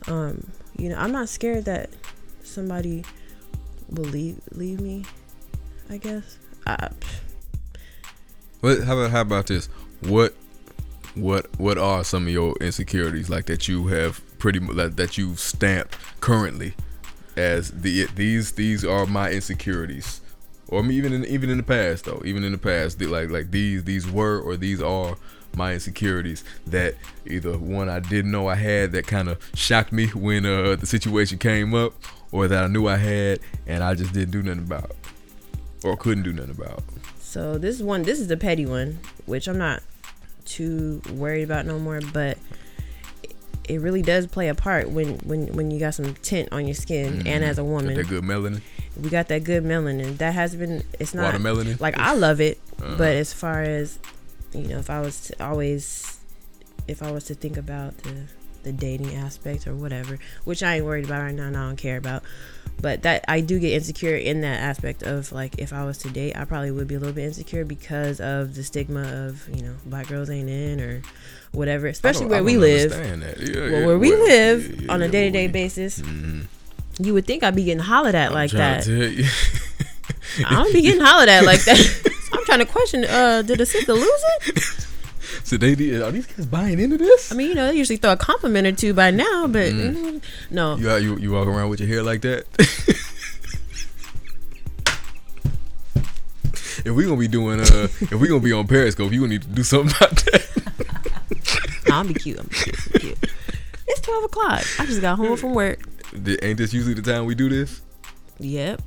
um, 0.07 0.45
you 0.77 0.89
know, 0.89 0.97
I'm 0.97 1.11
not 1.11 1.29
scared 1.29 1.65
that 1.65 1.89
somebody 2.43 3.03
will 3.89 4.05
leave 4.05 4.39
leave 4.51 4.79
me. 4.79 5.05
I 5.89 5.97
guess. 5.97 6.37
I, 6.67 6.89
what? 8.59 8.83
How 8.83 8.97
about 8.97 9.11
how 9.11 9.21
about 9.21 9.47
this? 9.47 9.67
What? 10.01 10.35
What? 11.15 11.47
What 11.59 11.77
are 11.77 12.03
some 12.03 12.27
of 12.27 12.29
your 12.29 12.55
insecurities 12.61 13.29
like 13.29 13.45
that 13.45 13.67
you 13.67 13.87
have 13.87 14.21
pretty 14.39 14.59
much 14.59 14.95
that 14.95 15.17
you've 15.17 15.39
stamped 15.39 15.97
currently 16.19 16.73
as 17.37 17.71
the 17.71 18.05
these 18.15 18.53
these 18.53 18.83
are 18.83 19.05
my 19.05 19.31
insecurities 19.31 20.21
or 20.67 20.83
even 20.85 21.13
in 21.13 21.25
even 21.25 21.49
in 21.49 21.57
the 21.57 21.63
past 21.63 22.05
though 22.05 22.21
even 22.25 22.43
in 22.43 22.51
the 22.51 22.57
past 22.57 22.99
like 23.01 23.29
like 23.29 23.51
these 23.51 23.83
these 23.83 24.09
were 24.09 24.39
or 24.39 24.57
these 24.57 24.81
are 24.81 25.15
my 25.55 25.73
insecurities 25.73 26.43
that 26.65 26.95
either 27.25 27.57
one 27.57 27.89
I 27.89 27.99
didn't 27.99 28.31
know 28.31 28.47
I 28.47 28.55
had 28.55 28.91
that 28.93 29.05
kind 29.05 29.29
of 29.29 29.37
shocked 29.53 29.91
me 29.91 30.07
when 30.07 30.45
uh, 30.45 30.75
the 30.75 30.85
situation 30.85 31.37
came 31.37 31.73
up 31.73 31.93
or 32.31 32.47
that 32.47 32.63
I 32.63 32.67
knew 32.67 32.87
I 32.87 32.97
had 32.97 33.39
and 33.67 33.83
I 33.83 33.93
just 33.93 34.13
didn't 34.13 34.31
do 34.31 34.41
nothing 34.41 34.63
about 34.63 34.95
or 35.83 35.97
couldn't 35.97 36.23
do 36.23 36.31
nothing 36.31 36.51
about. 36.51 36.83
So 37.19 37.57
this 37.57 37.81
one 37.81 38.03
this 38.03 38.19
is 38.19 38.27
the 38.27 38.37
petty 38.37 38.65
one 38.65 38.99
which 39.25 39.47
I'm 39.47 39.57
not 39.57 39.83
too 40.45 41.01
worried 41.13 41.43
about 41.43 41.65
no 41.65 41.79
more 41.79 41.99
but 42.13 42.37
it 43.71 43.79
really 43.79 44.01
does 44.01 44.27
play 44.27 44.49
a 44.49 44.55
part 44.55 44.89
when 44.89 45.17
when 45.19 45.47
when 45.53 45.71
you 45.71 45.79
got 45.79 45.93
some 45.93 46.13
tint 46.15 46.49
on 46.51 46.65
your 46.65 46.75
skin 46.75 47.13
mm-hmm. 47.13 47.27
and 47.27 47.43
as 47.43 47.57
a 47.57 47.63
woman. 47.63 47.95
Got 47.95 48.03
that 48.03 48.09
good 48.09 48.23
melanin. 48.23 48.61
We 49.01 49.09
got 49.09 49.27
that 49.29 49.43
good 49.43 49.63
melanin. 49.63 50.17
That 50.17 50.33
has 50.33 50.55
been. 50.55 50.83
It's 50.99 51.13
not 51.13 51.33
melanin. 51.35 51.79
Like 51.79 51.97
I 51.97 52.13
love 52.13 52.41
it, 52.41 52.59
uh-huh. 52.81 52.95
but 52.97 53.15
as 53.15 53.33
far 53.33 53.61
as 53.61 53.99
you 54.53 54.67
know, 54.67 54.79
if 54.79 54.89
I 54.89 54.99
was 54.99 55.21
to 55.27 55.45
always, 55.45 56.19
if 56.87 57.01
I 57.01 57.11
was 57.11 57.25
to 57.25 57.35
think 57.35 57.55
about 57.55 57.97
the 57.99 58.27
the 58.63 58.71
dating 58.71 59.15
aspect 59.15 59.67
or 59.67 59.75
whatever, 59.75 60.17
which 60.43 60.63
I 60.63 60.77
ain't 60.77 60.85
worried 60.85 61.05
about 61.05 61.21
right 61.21 61.35
now, 61.35 61.47
and 61.47 61.57
I 61.57 61.67
don't 61.67 61.77
care 61.77 61.97
about. 61.97 62.23
But 62.81 63.03
that 63.03 63.25
I 63.27 63.41
do 63.41 63.59
get 63.59 63.73
insecure 63.73 64.15
in 64.15 64.41
that 64.41 64.59
aspect 64.59 65.03
of 65.03 65.31
like 65.31 65.59
if 65.59 65.71
I 65.71 65.85
was 65.85 65.99
to 65.99 66.09
date, 66.09 66.35
I 66.35 66.45
probably 66.45 66.71
would 66.71 66.87
be 66.87 66.95
a 66.95 66.99
little 66.99 67.13
bit 67.13 67.25
insecure 67.25 67.63
because 67.63 68.19
of 68.19 68.55
the 68.55 68.63
stigma 68.63 69.27
of 69.27 69.47
you 69.55 69.61
know 69.61 69.75
black 69.85 70.07
girls 70.07 70.29
ain't 70.29 70.49
in 70.49 70.79
or 70.81 71.01
whatever, 71.51 71.87
especially 71.87 72.25
where 72.25 72.43
we 72.43 72.57
live. 72.57 72.91
Yeah, 72.91 73.15
well, 73.15 73.69
yeah, 73.69 73.85
where 73.85 73.99
we 73.99 74.11
well, 74.11 74.23
live 74.23 74.81
yeah, 74.81 74.91
on 74.91 75.01
a 75.01 75.07
day 75.07 75.25
to 75.25 75.31
day 75.31 75.47
basis, 75.47 75.99
mm-hmm. 75.99 76.41
you 77.03 77.13
would 77.13 77.27
think 77.27 77.43
I'd 77.43 77.55
be 77.55 77.65
getting 77.65 77.83
hollered 77.83 78.15
at 78.15 78.29
I'm 78.29 78.33
like 78.33 78.51
that. 78.51 78.87
I 80.45 80.55
don't 80.55 80.73
be 80.73 80.81
getting 80.81 81.01
hollered 81.01 81.29
at 81.29 81.43
like 81.43 81.63
that. 81.65 82.11
I'm 82.33 82.45
trying 82.45 82.59
to 82.59 82.65
question: 82.65 83.05
uh, 83.05 83.43
Did 83.43 83.59
the 83.59 83.65
sister 83.65 83.93
lose 83.93 84.23
it? 84.47 84.87
So 85.43 85.57
they. 85.57 85.71
Are 86.01 86.11
these 86.11 86.27
kids 86.27 86.45
buying 86.45 86.79
into 86.79 86.97
this? 86.97 87.31
I 87.31 87.35
mean, 87.35 87.49
you 87.49 87.55
know, 87.55 87.67
they 87.67 87.75
usually 87.75 87.97
throw 87.97 88.13
a 88.13 88.17
compliment 88.17 88.67
or 88.67 88.71
two 88.71 88.93
by 88.93 89.11
now, 89.11 89.47
but 89.47 89.71
mm. 89.71 90.21
know, 90.51 90.77
no. 90.77 90.97
You, 90.97 91.15
you 91.15 91.17
you 91.17 91.31
walk 91.31 91.47
around 91.47 91.69
with 91.69 91.79
your 91.79 91.89
hair 91.89 92.03
like 92.03 92.21
that. 92.21 92.45
if 96.85 96.91
we 96.93 97.03
gonna 97.05 97.17
be 97.17 97.27
doing 97.27 97.59
uh, 97.59 97.87
if 98.01 98.13
we 98.13 98.27
gonna 98.27 98.41
be 98.41 98.53
on 98.53 98.67
Periscope, 98.67 99.11
you 99.11 99.21
gonna 99.21 99.33
need 99.33 99.43
to 99.43 99.47
do 99.47 99.63
something 99.63 99.95
about 99.95 100.11
that. 100.25 100.47
I'm 101.91 102.07
be 102.07 102.13
cute. 102.13 102.39
I'm 102.39 102.47
be 102.47 102.55
cute. 102.55 102.77
I'm 102.93 102.99
cute. 103.01 103.17
It's 103.87 104.01
twelve 104.01 104.23
o'clock. 104.23 104.63
I 104.79 104.85
just 104.85 105.01
got 105.01 105.17
home 105.17 105.37
from 105.37 105.53
work. 105.53 105.79
Ain't 106.41 106.57
this 106.57 106.73
usually 106.73 106.93
the 106.93 107.01
time 107.01 107.25
we 107.25 107.35
do 107.35 107.49
this? 107.49 107.81
Yep. 108.39 108.81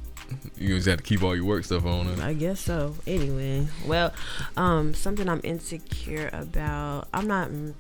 You 0.56 0.76
just 0.76 0.88
have 0.88 0.98
to 0.98 1.02
keep 1.02 1.22
all 1.22 1.34
your 1.34 1.44
work 1.44 1.64
stuff 1.64 1.84
on. 1.84 2.20
I 2.20 2.32
guess 2.32 2.60
so. 2.60 2.94
Anyway, 3.06 3.66
well, 3.86 4.12
um, 4.56 4.94
something 4.94 5.28
I'm 5.28 5.40
insecure 5.42 6.30
about. 6.32 7.08
I'm 7.12 7.26
not 7.26 7.50
mm, 7.50 7.74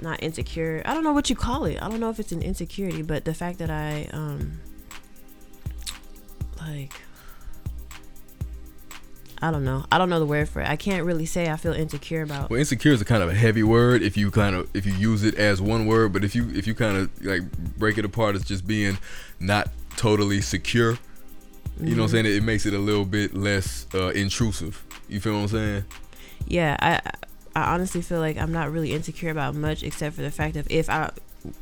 not 0.00 0.22
insecure. 0.22 0.82
I 0.84 0.94
don't 0.94 1.04
know 1.04 1.12
what 1.12 1.30
you 1.30 1.36
call 1.36 1.64
it. 1.64 1.82
I 1.82 1.88
don't 1.88 2.00
know 2.00 2.10
if 2.10 2.20
it's 2.20 2.32
an 2.32 2.42
insecurity, 2.42 3.02
but 3.02 3.24
the 3.24 3.34
fact 3.34 3.58
that 3.58 3.70
I 3.70 4.08
um 4.12 4.60
like 6.60 6.92
I 9.40 9.50
don't 9.50 9.64
know. 9.64 9.84
I 9.92 9.98
don't 9.98 10.10
know 10.10 10.18
the 10.18 10.26
word 10.26 10.48
for 10.48 10.60
it. 10.60 10.68
I 10.68 10.76
can't 10.76 11.04
really 11.04 11.26
say 11.26 11.48
I 11.48 11.56
feel 11.56 11.72
insecure 11.72 12.22
about. 12.22 12.50
Well, 12.50 12.58
insecure 12.58 12.92
is 12.92 13.00
a 13.00 13.04
kind 13.04 13.22
of 13.22 13.28
a 13.28 13.34
heavy 13.34 13.62
word 13.62 14.02
if 14.02 14.16
you 14.16 14.30
kind 14.30 14.56
of 14.56 14.68
if 14.74 14.84
you 14.84 14.92
use 14.92 15.22
it 15.22 15.34
as 15.36 15.62
one 15.62 15.86
word, 15.86 16.12
but 16.12 16.24
if 16.24 16.34
you 16.34 16.50
if 16.50 16.66
you 16.66 16.74
kind 16.74 16.96
of 16.96 17.24
like 17.24 17.42
break 17.76 17.98
it 17.98 18.04
apart 18.04 18.34
as 18.34 18.44
just 18.44 18.66
being 18.66 18.98
not 19.38 19.68
totally 19.96 20.40
secure. 20.40 20.98
You 21.80 21.94
know 21.94 22.02
what 22.02 22.10
I'm 22.10 22.16
mm-hmm. 22.18 22.26
saying? 22.26 22.36
It, 22.36 22.42
makes 22.42 22.66
it 22.66 22.74
a 22.74 22.78
little 22.78 23.04
bit 23.04 23.34
less 23.34 23.86
uh, 23.94 24.08
intrusive. 24.08 24.84
You 25.08 25.20
feel 25.20 25.34
what 25.34 25.42
I'm 25.42 25.48
saying? 25.48 25.84
Yeah, 26.46 26.76
I 26.80 27.00
I 27.54 27.74
honestly 27.74 28.02
feel 28.02 28.20
like 28.20 28.36
I'm 28.36 28.52
not 28.52 28.70
really 28.70 28.92
insecure 28.92 29.30
about 29.30 29.54
much 29.54 29.82
except 29.82 30.16
for 30.16 30.22
the 30.22 30.30
fact 30.30 30.56
of 30.56 30.66
if 30.70 30.88
I, 30.88 31.10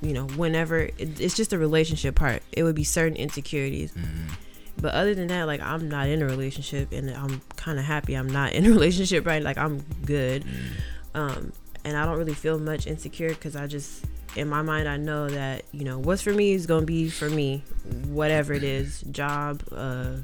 you 0.02 0.12
know, 0.12 0.26
whenever 0.26 0.78
it, 0.78 1.20
it's 1.20 1.34
just 1.34 1.52
a 1.52 1.58
relationship 1.58 2.14
part, 2.14 2.42
it 2.52 2.62
would 2.62 2.76
be 2.76 2.84
certain 2.84 3.16
insecurities. 3.16 3.92
Mm-hmm 3.92 4.34
but 4.80 4.94
other 4.94 5.14
than 5.14 5.28
that, 5.28 5.44
like 5.44 5.60
I'm 5.60 5.88
not 5.88 6.08
in 6.08 6.22
a 6.22 6.26
relationship, 6.26 6.92
and 6.92 7.10
I'm 7.10 7.40
kind 7.56 7.78
of 7.78 7.84
happy 7.84 8.14
I'm 8.14 8.28
not 8.28 8.52
in 8.52 8.66
a 8.66 8.70
relationship, 8.76 9.26
right? 9.26 9.42
Like 9.42 9.58
I'm 9.58 9.82
good, 10.04 10.44
mm. 10.44 10.70
um, 11.14 11.52
and 11.84 11.96
I 11.96 12.04
don't 12.04 12.18
really 12.18 12.34
feel 12.34 12.58
much 12.58 12.86
insecure 12.86 13.30
because 13.30 13.56
I 13.56 13.66
just, 13.66 14.04
in 14.36 14.48
my 14.48 14.62
mind, 14.62 14.88
I 14.88 14.96
know 14.96 15.28
that 15.28 15.64
you 15.72 15.84
know 15.84 15.98
what's 15.98 16.22
for 16.22 16.32
me 16.32 16.52
is 16.52 16.66
gonna 16.66 16.86
be 16.86 17.08
for 17.08 17.28
me, 17.28 17.62
whatever 18.06 18.52
it 18.52 18.62
is, 18.62 19.02
job, 19.02 19.62
uh, 19.72 20.16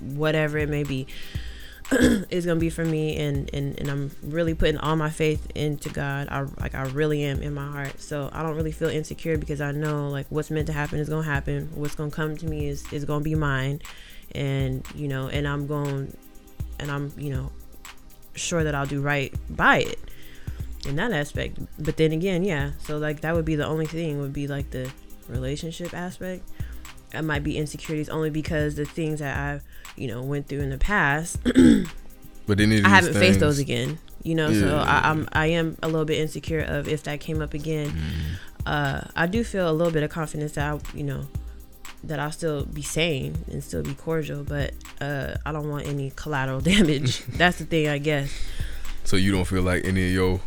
whatever 0.00 0.58
it 0.58 0.68
may 0.68 0.84
be. 0.84 1.06
is 2.30 2.46
gonna 2.46 2.60
be 2.60 2.70
for 2.70 2.84
me 2.84 3.18
and, 3.18 3.52
and 3.52 3.78
and 3.78 3.90
I'm 3.90 4.10
really 4.22 4.54
putting 4.54 4.78
all 4.78 4.96
my 4.96 5.10
faith 5.10 5.46
into 5.54 5.90
God. 5.90 6.28
I 6.30 6.42
like 6.60 6.74
I 6.74 6.84
really 6.84 7.22
am 7.24 7.42
in 7.42 7.52
my 7.52 7.70
heart. 7.70 8.00
So 8.00 8.30
I 8.32 8.42
don't 8.42 8.56
really 8.56 8.72
feel 8.72 8.88
insecure 8.88 9.36
because 9.36 9.60
I 9.60 9.72
know 9.72 10.08
like 10.08 10.26
what's 10.30 10.50
meant 10.50 10.68
to 10.68 10.72
happen 10.72 11.00
is 11.00 11.08
gonna 11.08 11.22
happen. 11.22 11.70
What's 11.74 11.94
gonna 11.94 12.10
come 12.10 12.36
to 12.38 12.46
me 12.46 12.68
is 12.68 12.90
is 12.92 13.04
gonna 13.04 13.24
be 13.24 13.34
mine. 13.34 13.82
And 14.34 14.86
you 14.94 15.08
know, 15.08 15.28
and 15.28 15.46
I'm 15.46 15.66
going 15.66 16.16
and 16.78 16.90
I'm, 16.90 17.12
you 17.18 17.30
know, 17.30 17.52
sure 18.34 18.64
that 18.64 18.74
I'll 18.74 18.86
do 18.86 19.02
right 19.02 19.34
by 19.50 19.80
it 19.80 19.98
in 20.86 20.96
that 20.96 21.12
aspect. 21.12 21.58
But 21.78 21.96
then 21.96 22.12
again, 22.12 22.44
yeah. 22.44 22.72
So 22.80 22.98
like 22.98 23.20
that 23.20 23.34
would 23.34 23.44
be 23.44 23.54
the 23.54 23.66
only 23.66 23.86
thing 23.86 24.20
would 24.20 24.32
be 24.32 24.46
like 24.46 24.70
the 24.70 24.90
relationship 25.28 25.94
aspect. 25.94 26.48
I 27.14 27.20
might 27.20 27.44
be 27.44 27.58
insecurities 27.58 28.08
only 28.08 28.30
because 28.30 28.76
the 28.76 28.84
things 28.84 29.20
that 29.20 29.36
I've 29.36 29.62
you 29.96 30.08
know 30.08 30.22
went 30.22 30.48
through 30.48 30.60
in 30.60 30.70
the 30.70 30.78
past. 30.78 31.42
but 32.46 32.58
then 32.58 32.84
I 32.84 32.88
haven't 32.88 33.12
things, 33.12 33.24
faced 33.24 33.40
those 33.40 33.58
again. 33.58 33.98
You 34.22 34.34
know, 34.34 34.48
yeah, 34.48 34.60
so 34.60 34.78
I, 34.78 35.10
I'm 35.10 35.28
I 35.32 35.46
am 35.46 35.76
a 35.82 35.88
little 35.88 36.04
bit 36.04 36.18
insecure 36.18 36.60
of 36.60 36.88
if 36.88 37.02
that 37.04 37.20
came 37.20 37.42
up 37.42 37.54
again. 37.54 37.90
Mm. 37.90 38.64
Uh, 38.64 39.00
I 39.16 39.26
do 39.26 39.42
feel 39.42 39.68
a 39.68 39.72
little 39.72 39.92
bit 39.92 40.04
of 40.04 40.10
confidence 40.10 40.52
that 40.52 40.72
I, 40.72 40.96
you 40.96 41.02
know 41.02 41.26
that 42.04 42.18
I'll 42.18 42.32
still 42.32 42.64
be 42.64 42.82
sane 42.82 43.36
and 43.50 43.62
still 43.62 43.82
be 43.82 43.94
cordial, 43.94 44.42
but 44.42 44.72
uh, 45.00 45.34
I 45.46 45.52
don't 45.52 45.68
want 45.68 45.86
any 45.86 46.12
collateral 46.16 46.60
damage. 46.72 47.24
That's 47.26 47.58
the 47.58 47.64
thing, 47.64 47.88
I 47.88 47.98
guess. 47.98 48.32
So 49.04 49.16
you 49.16 49.32
don't 49.32 49.44
feel 49.44 49.62
like 49.62 49.84
any 49.84 50.06
of 50.06 50.12
your 50.12 50.40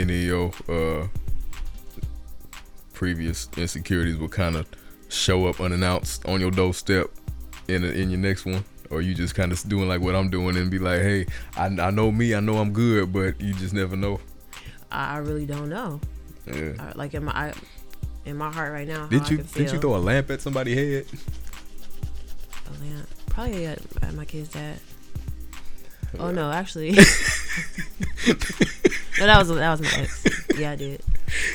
any 0.00 0.28
of 0.28 0.60
your 0.68 1.02
uh, 1.02 1.08
previous 2.92 3.48
insecurities 3.56 4.16
will 4.16 4.28
kind 4.28 4.56
of 4.56 4.66
show 5.08 5.46
up 5.46 5.60
unannounced 5.60 6.26
on 6.26 6.40
your 6.40 6.50
doorstep 6.50 7.10
in 7.68 7.84
a, 7.84 7.88
in 7.88 8.10
your 8.10 8.20
next 8.20 8.44
one? 8.46 8.64
Or 8.90 9.00
you 9.00 9.14
just 9.14 9.36
kind 9.36 9.52
of 9.52 9.68
doing 9.68 9.88
like 9.88 10.00
what 10.00 10.16
I'm 10.16 10.30
doing 10.30 10.56
and 10.56 10.70
be 10.70 10.80
like, 10.80 11.00
hey, 11.00 11.26
I, 11.56 11.66
I 11.66 11.90
know 11.90 12.10
me, 12.10 12.34
I 12.34 12.40
know 12.40 12.58
I'm 12.58 12.72
good, 12.72 13.12
but 13.12 13.40
you 13.40 13.54
just 13.54 13.72
never 13.72 13.94
know. 13.96 14.18
I 14.90 15.18
really 15.18 15.46
don't 15.46 15.68
know. 15.68 16.00
Yeah. 16.46 16.72
Uh, 16.78 16.92
like 16.96 17.14
in 17.14 17.24
my 17.24 17.52
in 18.24 18.36
my 18.36 18.50
heart 18.50 18.72
right 18.72 18.88
now. 18.88 19.06
Did 19.06 19.30
you 19.30 19.38
did 19.38 19.70
you 19.70 19.78
throw 19.78 19.94
a 19.94 19.98
lamp 19.98 20.30
at 20.30 20.40
somebody's 20.40 20.76
head? 20.76 21.06
A 22.66 22.84
lamp, 22.84 23.08
probably 23.26 23.66
at, 23.66 23.78
at 24.02 24.14
my 24.14 24.24
kid's 24.24 24.48
dad. 24.48 24.80
Oh 26.18 26.30
no, 26.30 26.50
actually. 26.50 26.90
no, 26.92 26.98
that 29.26 29.38
was 29.38 29.48
that 29.48 29.70
was 29.70 29.80
my 29.80 29.92
ex. 30.02 30.24
Yeah, 30.58 30.72
I 30.72 30.76
did. 30.76 31.02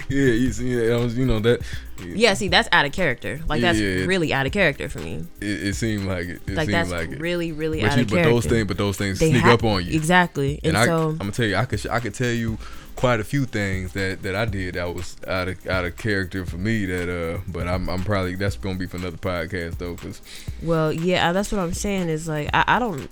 Yeah, 0.08 0.26
you 0.26 0.52
see, 0.52 0.70
yeah, 0.70 0.96
was, 0.98 1.18
you 1.18 1.26
know 1.26 1.40
that. 1.40 1.62
Yeah, 2.04 2.34
see, 2.34 2.48
that's 2.48 2.70
out 2.72 2.86
of 2.86 2.92
character. 2.92 3.42
Like 3.48 3.62
that's 3.62 3.80
yeah, 3.80 4.06
really 4.06 4.34
out 4.34 4.46
of 4.46 4.52
character 4.52 4.90
for 4.90 5.00
me. 5.00 5.26
It, 5.42 5.64
it 5.68 5.76
seemed 5.76 6.06
like 6.06 6.28
it. 6.28 6.42
it 6.48 6.56
like 6.56 6.70
that's 6.70 6.92
like 6.92 7.10
really, 7.20 7.52
really 7.52 7.82
but 7.82 7.92
out 7.92 7.98
you, 7.98 8.04
of 8.04 8.10
but 8.10 8.16
character. 8.16 8.30
But 8.30 8.36
those 8.36 8.46
things, 8.46 8.68
but 8.68 8.78
those 8.78 8.98
things 8.98 9.20
they 9.20 9.32
sneak 9.32 9.44
ha- 9.44 9.54
up 9.54 9.64
on 9.64 9.86
you. 9.86 9.94
Exactly, 9.94 10.60
and, 10.64 10.68
and 10.68 10.78
I, 10.78 10.86
so 10.86 11.10
I'm 11.10 11.18
gonna 11.18 11.32
tell 11.32 11.46
you, 11.46 11.56
I 11.56 11.66
could, 11.66 11.88
I 11.88 12.00
could 12.00 12.14
tell 12.14 12.32
you 12.32 12.58
quite 12.96 13.20
a 13.20 13.24
few 13.24 13.46
things 13.46 13.94
that 13.94 14.22
that 14.24 14.36
I 14.36 14.46
did 14.46 14.76
that 14.76 14.94
was 14.94 15.18
out 15.28 15.48
of 15.48 15.68
out 15.68 15.86
of 15.86 15.98
character 15.98 16.46
for 16.46 16.58
me. 16.58 16.86
That 16.86 17.10
uh, 17.10 17.42
but 17.48 17.68
I'm 17.68 17.90
I'm 17.90 18.04
probably 18.04 18.36
that's 18.36 18.58
gonna 18.58 18.78
be 18.78 18.88
for 18.88 18.98
another 18.98 19.18
podcast 19.18 19.78
though, 19.78 19.96
cause. 19.96 20.22
Well, 20.62 20.94
yeah, 20.94 21.32
that's 21.34 21.52
what 21.52 21.60
I'm 21.60 21.74
saying. 21.74 22.10
Is 22.10 22.28
like 22.28 22.50
I, 22.54 22.64
I 22.68 22.80
don't, 22.80 23.10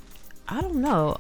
I 0.53 0.61
don't 0.61 0.75
know. 0.75 1.17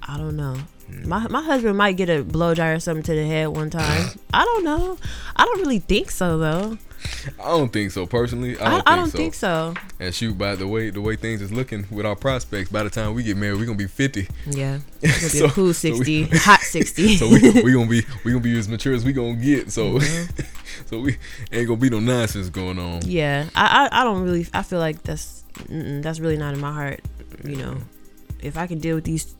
I 0.00 0.16
don't 0.16 0.36
know. 0.36 0.56
My 1.04 1.26
my 1.26 1.42
husband 1.42 1.76
might 1.76 1.96
get 1.96 2.08
a 2.08 2.22
blow 2.22 2.54
dry 2.54 2.68
or 2.68 2.78
something 2.78 3.02
to 3.02 3.14
the 3.14 3.26
head 3.26 3.48
one 3.48 3.68
time. 3.68 4.10
I 4.32 4.44
don't 4.44 4.62
know. 4.62 4.96
I 5.34 5.44
don't 5.44 5.58
really 5.58 5.80
think 5.80 6.08
so 6.12 6.38
though. 6.38 6.78
I 7.40 7.48
don't 7.48 7.72
think 7.72 7.90
so 7.90 8.06
personally. 8.06 8.56
I 8.60 8.64
don't, 8.64 8.66
I, 8.66 8.74
think, 8.74 8.88
I 8.88 8.96
don't 8.96 9.10
so. 9.10 9.18
think 9.18 9.34
so. 9.34 9.74
And 9.98 10.14
shoot, 10.14 10.38
by 10.38 10.54
the 10.54 10.68
way 10.68 10.90
the 10.90 11.00
way 11.00 11.16
things 11.16 11.42
is 11.42 11.50
looking 11.50 11.84
with 11.90 12.06
our 12.06 12.14
prospects, 12.14 12.70
by 12.70 12.84
the 12.84 12.90
time 12.90 13.14
we 13.14 13.24
get 13.24 13.36
married, 13.36 13.58
we're 13.58 13.66
gonna 13.66 13.76
be 13.76 13.88
fifty. 13.88 14.28
Yeah, 14.46 14.78
it's 15.02 15.18
gonna 15.18 15.32
be 15.32 15.38
so, 15.38 15.44
a 15.46 15.50
cool 15.50 15.74
sixty, 15.74 16.24
so 16.24 16.30
we, 16.30 16.38
hot 16.38 16.60
sixty. 16.60 17.16
so 17.16 17.28
we 17.28 17.40
we 17.62 17.72
gonna 17.72 17.90
be 17.90 18.02
we 18.24 18.30
gonna 18.30 18.44
be 18.44 18.56
as 18.56 18.68
mature 18.68 18.94
as 18.94 19.04
we 19.04 19.12
gonna 19.12 19.34
get. 19.34 19.72
So 19.72 19.98
mm-hmm. 19.98 20.42
so 20.86 21.00
we 21.00 21.16
ain't 21.50 21.66
gonna 21.66 21.80
be 21.80 21.90
no 21.90 21.98
nonsense 21.98 22.50
going 22.50 22.78
on. 22.78 23.02
Yeah, 23.04 23.48
I 23.56 23.88
I, 23.90 24.00
I 24.00 24.04
don't 24.04 24.22
really. 24.22 24.46
I 24.54 24.62
feel 24.62 24.78
like 24.78 25.02
that's 25.02 25.42
that's 25.68 26.20
really 26.20 26.36
not 26.36 26.54
in 26.54 26.60
my 26.60 26.72
heart. 26.72 27.00
You 27.42 27.56
know, 27.56 27.76
if 28.42 28.56
I 28.56 28.66
can 28.66 28.78
deal 28.78 28.96
with 28.96 29.04
these 29.04 29.34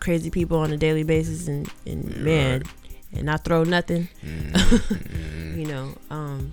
crazy 0.00 0.30
people 0.30 0.58
on 0.58 0.72
a 0.72 0.76
daily 0.76 1.04
basis 1.04 1.46
and, 1.46 1.70
and 1.86 2.16
man 2.16 2.64
and 3.12 3.24
not 3.24 3.44
throw 3.44 3.62
nothing 3.62 4.08
mm-hmm. 4.24 5.58
you 5.60 5.64
know 5.64 5.94
um 6.10 6.50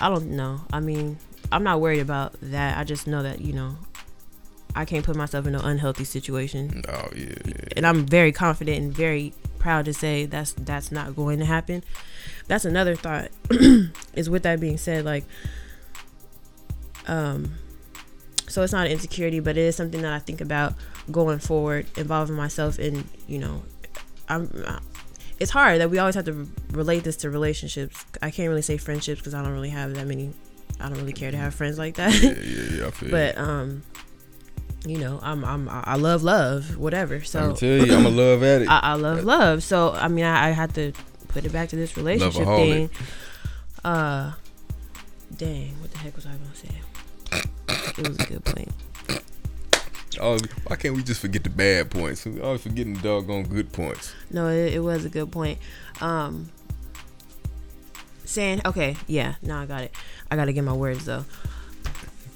i 0.00 0.08
don't 0.08 0.30
know. 0.30 0.60
I 0.72 0.80
mean 0.80 1.18
i'm 1.52 1.62
not 1.62 1.80
worried 1.80 2.00
about 2.00 2.34
that. 2.40 2.78
I 2.78 2.84
just 2.84 3.06
know 3.06 3.22
that 3.22 3.40
you 3.40 3.52
know 3.52 3.76
i 4.74 4.84
can't 4.86 5.04
put 5.04 5.14
myself 5.14 5.46
in 5.46 5.54
an 5.54 5.60
unhealthy 5.60 6.04
situation. 6.04 6.82
Oh 6.88 7.08
yeah, 7.14 7.34
yeah. 7.44 7.54
and 7.76 7.86
i'm 7.86 8.06
very 8.06 8.32
confident 8.32 8.78
and 8.78 8.92
very 8.92 9.34
proud 9.58 9.84
to 9.84 9.92
say 9.94 10.26
that's 10.26 10.52
that's 10.54 10.90
not 10.90 11.14
going 11.14 11.38
to 11.38 11.44
happen. 11.44 11.84
That's 12.48 12.64
another 12.64 12.96
thought 12.96 13.30
is 14.14 14.30
with 14.30 14.42
that 14.44 14.58
being 14.58 14.78
said 14.78 15.04
like 15.04 15.24
um 17.06 17.56
so 18.52 18.62
it's 18.62 18.72
not 18.72 18.86
an 18.86 18.92
insecurity 18.92 19.40
but 19.40 19.56
it 19.56 19.62
is 19.62 19.74
something 19.74 20.02
that 20.02 20.12
i 20.12 20.18
think 20.18 20.40
about 20.40 20.74
going 21.10 21.38
forward, 21.38 21.86
involving 21.96 22.36
myself 22.36 22.78
in, 22.78 23.04
you 23.26 23.38
know, 23.38 23.62
I'm. 24.28 24.50
It's 25.40 25.50
hard 25.50 25.80
that 25.80 25.90
we 25.90 25.98
always 25.98 26.14
have 26.14 26.26
to 26.26 26.46
relate 26.70 27.02
this 27.02 27.16
to 27.18 27.30
relationships. 27.30 28.04
I 28.20 28.30
can't 28.30 28.48
really 28.48 28.62
say 28.62 28.76
friendships 28.76 29.20
because 29.20 29.34
I 29.34 29.42
don't 29.42 29.52
really 29.52 29.70
have 29.70 29.94
that 29.94 30.06
many. 30.06 30.32
I 30.78 30.88
don't 30.88 30.98
really 30.98 31.12
care 31.12 31.30
to 31.30 31.36
have 31.36 31.54
friends 31.54 31.78
like 31.78 31.96
that. 31.96 32.12
Yeah, 32.22 32.30
yeah, 32.30 32.76
yeah. 32.80 32.86
I 32.86 32.90
feel 32.90 33.10
but 33.10 33.36
um, 33.36 33.82
you 34.86 34.98
know, 34.98 35.18
I'm 35.22 35.44
I'm 35.44 35.68
I 35.68 35.96
love 35.96 36.22
love, 36.22 36.76
whatever. 36.76 37.22
So 37.22 37.50
I 37.50 37.54
tell 37.54 37.86
you, 37.86 37.94
I'm 37.94 38.06
a 38.06 38.10
love 38.10 38.42
addict. 38.42 38.70
I, 38.70 38.78
I 38.82 38.94
love 38.94 39.24
love. 39.24 39.62
So 39.64 39.92
I 39.92 40.06
mean, 40.06 40.24
I, 40.24 40.48
I 40.48 40.50
had 40.50 40.74
to 40.76 40.92
put 41.28 41.44
it 41.44 41.52
back 41.52 41.70
to 41.70 41.76
this 41.76 41.96
relationship 41.96 42.44
thing. 42.44 42.90
Uh, 43.84 44.32
dang, 45.36 45.80
what 45.80 45.90
the 45.90 45.98
heck 45.98 46.14
was 46.14 46.26
I 46.26 46.30
gonna 46.30 46.54
say? 46.54 46.68
It 47.98 48.08
was 48.08 48.18
a 48.18 48.26
good 48.26 48.44
point. 48.44 48.70
Oh, 50.20 50.38
why 50.66 50.76
can't 50.76 50.94
we 50.94 51.02
just 51.02 51.20
forget 51.20 51.42
the 51.42 51.50
bad 51.50 51.90
points? 51.90 52.24
We 52.24 52.40
always 52.40 52.62
forgetting 52.62 52.94
the 52.94 53.00
doggone 53.00 53.44
good 53.44 53.72
points. 53.72 54.12
No, 54.30 54.48
it, 54.48 54.74
it 54.74 54.80
was 54.80 55.04
a 55.04 55.08
good 55.08 55.32
point. 55.32 55.58
Um, 56.00 56.50
saying 58.24 58.62
okay, 58.64 58.96
yeah, 59.06 59.34
now 59.42 59.60
I 59.60 59.66
got 59.66 59.82
it. 59.82 59.92
I 60.30 60.36
gotta 60.36 60.52
get 60.52 60.64
my 60.64 60.72
words 60.72 61.04
though. 61.04 61.24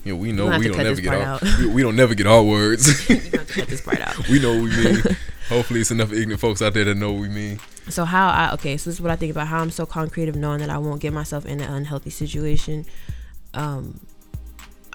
Yeah, 0.05 0.15
we 0.15 0.31
know 0.31 0.47
we 0.59 0.69
don't 0.69 0.77
never 0.79 1.01
get 1.01 1.15
our 1.15 1.41
we, 1.59 1.67
we, 1.67 1.83
don't 1.83 1.97
never 1.97 2.15
get 2.15 2.29
our 2.29 2.43
words. 2.43 3.09
you 3.11 3.17
have 3.17 3.47
to 3.49 3.53
cut 3.53 3.69
this 3.69 3.81
part 3.81 4.01
out. 4.01 4.29
we 4.29 4.41
know 4.41 4.53
what 4.55 4.63
we 4.63 4.85
mean. 4.85 5.03
Hopefully, 5.49 5.81
it's 5.81 5.91
enough 5.91 6.13
ignorant 6.13 6.41
folks 6.41 6.63
out 6.63 6.75
there 6.75 6.85
that 6.85 6.95
know 6.95 7.13
what 7.13 7.23
we 7.23 7.29
mean. 7.29 7.59
So 7.89 8.05
how 8.05 8.29
I 8.29 8.53
okay, 8.55 8.77
so 8.77 8.91
this 8.91 8.97
is 8.97 9.01
what 9.01 9.11
I 9.11 9.17
think 9.17 9.33
about 9.33 9.49
how 9.49 9.61
I'm 9.61 9.71
so 9.71 9.85
concrete 9.85 10.29
of 10.29 10.37
knowing 10.37 10.61
that 10.61 10.71
I 10.71 10.79
won't 10.79 11.01
get 11.01 11.13
myself 11.13 11.45
in 11.45 11.61
an 11.61 11.73
unhealthy 11.73 12.11
situation. 12.11 12.87
Um, 13.55 14.01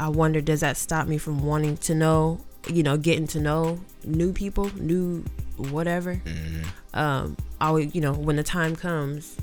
I 0.02 0.10
wonder 0.10 0.42
does 0.42 0.60
that 0.60 0.78
stop 0.78 1.08
me 1.08 1.18
from 1.18 1.46
wanting 1.46 1.78
to 1.78 1.96
know 1.96 2.42
you 2.70 2.84
know, 2.84 2.98
getting 2.98 3.28
to 3.28 3.40
know 3.40 3.80
new 4.04 4.34
people, 4.34 4.70
new 4.76 5.24
whatever. 5.58 6.16
Mm-hmm. 6.16 6.98
Um, 6.98 7.38
I 7.60 7.72
would, 7.72 7.96
you 7.96 8.02
know, 8.02 8.14
when 8.14 8.36
the 8.36 8.44
time 8.44 8.76
comes, 8.76 9.38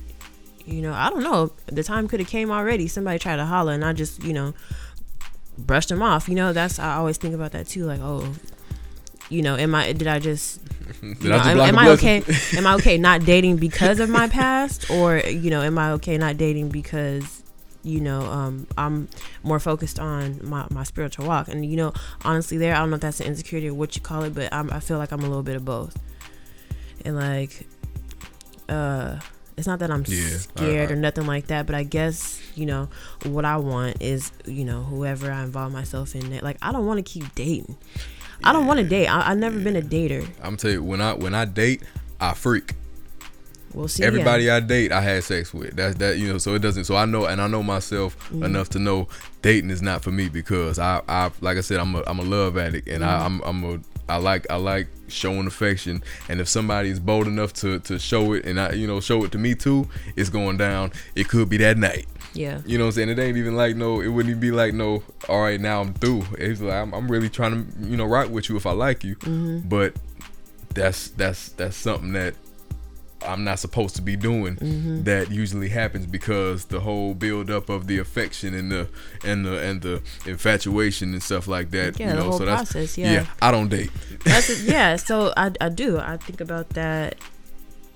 you 0.65 0.83
know, 0.83 0.93
I 0.93 1.11
don't 1.11 1.23
know, 1.23 1.53
the 1.67 1.83
time 1.83 2.09
could 2.09 2.21
have 2.21 2.29
came 2.29 2.51
already. 2.51 2.89
Somebody 2.89 3.19
tried 3.19 3.37
to 3.37 3.45
holler, 3.45 3.73
and 3.73 3.85
I 3.85 3.93
just, 3.93 4.23
you 4.23 4.33
know, 4.33 4.55
brushed 5.57 5.89
them 5.89 6.03
off. 6.03 6.29
You 6.29 6.35
know, 6.35 6.53
that's 6.53 6.79
I 6.79 6.97
always 6.97 7.17
think 7.17 7.35
about 7.35 7.53
that 7.53 7.67
too. 7.67 7.85
Like, 7.85 8.01
oh, 8.03 8.35
you 9.31 9.43
know, 9.43 9.57
am 9.57 9.75
I 9.75 9.93
did 9.93 10.07
I 10.07 10.19
just 10.19 10.61
Did 11.01 11.23
know, 11.23 11.37
I 11.37 11.39
just 11.39 11.49
am, 11.49 11.61
am 11.61 11.79
I 11.79 11.89
okay? 11.91 12.23
am 12.57 12.67
I 12.67 12.75
okay 12.75 12.99
not 12.99 13.25
dating 13.25 13.57
because 13.69 14.01
of 14.01 14.09
my 14.11 14.29
past, 14.29 14.91
or 14.91 15.19
you 15.19 15.51
know, 15.51 15.63
am 15.63 15.79
I 15.79 15.93
okay 15.93 16.19
not 16.19 16.37
dating 16.37 16.69
because 16.69 17.43
you 17.89 18.01
know 18.01 18.21
um, 18.23 18.67
I'm 18.77 19.09
more 19.43 19.59
focused 19.59 19.99
on 19.99 20.41
my, 20.43 20.67
my 20.71 20.85
spiritual 20.85 21.27
walk? 21.27 21.49
And 21.49 21.65
you 21.65 21.77
know, 21.77 21.93
honestly, 22.25 22.57
there 22.59 22.75
I 22.75 22.79
don't 22.79 22.91
know 22.91 22.97
if 22.97 23.03
that's 23.03 23.21
an 23.21 23.27
insecurity 23.27 23.69
or 23.69 23.75
what 23.75 23.97
you 23.97 24.03
call 24.03 24.23
it, 24.25 24.35
but 24.35 24.53
I'm, 24.53 24.71
I 24.71 24.81
feel 24.81 24.99
like 24.99 25.13
I'm 25.13 25.21
a 25.21 25.27
little 25.29 25.43
bit 25.43 25.57
of 25.57 25.65
both. 25.65 25.97
And 27.05 27.17
like, 27.17 27.67
uh, 28.69 29.19
it's 29.57 29.67
not 29.67 29.79
that 29.81 29.91
I'm 29.91 30.05
Yeah, 30.07 30.37
scared 30.39 30.91
I- 30.91 30.95
or 30.95 30.97
nothing 30.97 31.27
like 31.27 31.47
that, 31.49 31.67
but 31.67 31.75
I 31.75 31.83
guess 31.83 32.41
you 32.55 32.67
know 32.67 32.89
what 33.25 33.45
I 33.45 33.57
want 33.57 34.03
is 34.03 34.31
you 34.47 34.65
know 34.65 34.83
whoever 34.83 35.31
I 35.31 35.43
involve 35.43 35.73
myself 35.73 36.15
in. 36.15 36.33
It. 36.33 36.43
Like 36.43 36.59
I 36.63 36.73
don't 36.73 36.87
want 36.87 36.99
to 36.99 37.03
keep 37.03 37.35
dating. 37.35 37.77
I 38.45 38.53
don't 38.53 38.67
want 38.67 38.79
to 38.79 38.87
date. 38.87 39.09
I, 39.09 39.31
I've 39.33 39.39
never 39.39 39.59
been 39.59 39.75
a 39.77 39.83
dater. 39.83 40.29
I'm 40.43 40.57
tell 40.57 40.71
you 40.71 40.83
when 40.83 41.01
I 41.01 41.13
when 41.15 41.35
I 41.35 41.45
date, 41.45 41.83
I 42.21 42.35
freak. 42.35 42.75
We'll 43.75 43.89
see. 43.89 44.03
yeah. 44.03 44.09
Everybody 44.09 44.51
I 44.51 44.61
date, 44.61 44.93
I 44.93 45.01
had 45.01 45.23
sex 45.25 45.53
with. 45.53 45.77
That's 45.77 45.97
that 45.97 46.19
you 46.19 46.33
know. 46.33 46.39
So 46.39 46.55
it 46.55 46.61
doesn't. 46.63 46.85
So 46.85 46.97
I 46.97 47.05
know, 47.05 47.27
and 47.27 47.41
I 47.41 47.47
know 47.47 47.63
myself 47.63 48.17
Mm-hmm. 48.31 48.43
enough 48.45 48.69
to 48.71 48.79
know 48.79 49.09
dating 49.43 49.71
is 49.71 49.83
not 49.83 50.03
for 50.03 50.11
me 50.11 50.29
because 50.29 50.79
I, 50.79 51.01
I 51.09 51.31
like 51.41 51.57
I 51.59 51.61
said, 51.63 51.79
I'm 51.81 51.95
a, 51.95 52.03
I'm 52.07 52.19
a 52.19 52.23
love 52.25 52.57
addict, 52.59 52.89
and 52.89 53.05
I, 53.05 53.25
I'm, 53.25 53.41
Mm-hmm. 53.41 53.49
I'm 53.49 53.65
a, 53.65 53.81
I 54.11 54.17
like, 54.17 54.47
I 54.51 54.57
like 54.57 54.89
showing 55.09 55.47
affection. 55.47 56.03
And 56.31 56.41
if 56.41 56.49
somebody 56.49 56.89
is 56.89 56.99
bold 56.99 57.27
enough 57.27 57.53
to, 57.55 57.79
to 57.81 57.99
show 57.99 58.33
it, 58.33 58.47
and 58.47 58.59
I, 58.59 58.73
you 58.73 58.87
know, 58.87 59.01
show 59.01 59.23
it 59.25 59.33
to 59.33 59.39
me 59.39 59.55
too, 59.55 59.87
it's 60.17 60.31
going 60.31 60.57
down. 60.57 60.93
It 61.15 61.29
could 61.29 61.49
be 61.51 61.59
that 61.59 61.77
night. 61.77 62.07
Yeah. 62.33 62.61
You 62.65 62.79
know 62.79 62.85
what 62.85 62.89
I'm 62.89 62.93
saying? 62.93 63.09
It 63.11 63.19
ain't 63.19 63.37
even 63.37 63.55
like 63.57 63.77
no. 63.77 64.01
It 64.01 64.09
wouldn't 64.09 64.31
even 64.31 64.41
be 64.41 64.51
like 64.51 64.73
no. 64.75 65.03
All 65.29 65.43
right, 65.43 65.61
now 65.61 65.81
I'm 65.83 65.93
through. 65.95 66.25
It's 66.39 66.61
like 66.63 66.73
I'm, 66.75 66.95
I'm 66.95 67.11
really 67.11 67.29
trying 67.29 67.67
to 67.67 67.81
you 67.87 67.97
know 67.99 68.07
rock 68.07 68.31
with 68.31 68.49
you 68.49 68.57
if 68.57 68.67
I 68.67 68.73
like 68.73 69.05
you, 69.05 69.17
Mm-hmm. 69.17 69.69
but 69.69 69.95
that's 70.75 71.09
that's 71.11 71.51
that's 71.51 71.77
something 71.77 72.13
that 72.13 72.35
I'm 73.27 73.43
not 73.45 73.59
supposed 73.59 73.97
to 73.97 74.03
be 74.03 74.15
doing. 74.17 74.57
Mm-hmm. 74.57 75.03
That 75.03 75.31
usually 75.31 75.69
happens 75.69 76.07
because 76.07 76.67
the 76.67 76.81
whole 76.81 77.15
build 77.15 77.51
up 77.51 77.69
of 77.69 77.87
the 77.87 77.99
affection 77.99 78.55
and 78.55 78.71
the 78.71 78.89
and 79.25 79.45
the 79.45 79.59
and 79.61 79.83
the 79.83 80.03
infatuation 80.27 81.13
and 81.13 81.23
stuff 81.23 81.49
like 81.49 81.71
that. 81.73 81.99
Yeah, 81.99 82.11
you 82.11 82.17
the 82.17 82.23
whole 82.23 82.39
so 82.39 82.45
process, 82.45 82.97
yeah. 82.97 83.27
I 83.43 83.51
don't 83.51 83.69
date. 83.69 83.91
That's 84.25 84.51
it, 84.51 84.61
yeah. 84.71 84.97
So 85.09 85.33
I, 85.37 85.51
I 85.61 85.69
do. 85.69 85.99
I 85.99 86.17
think 86.17 86.41
about 86.41 86.71
that 86.71 87.17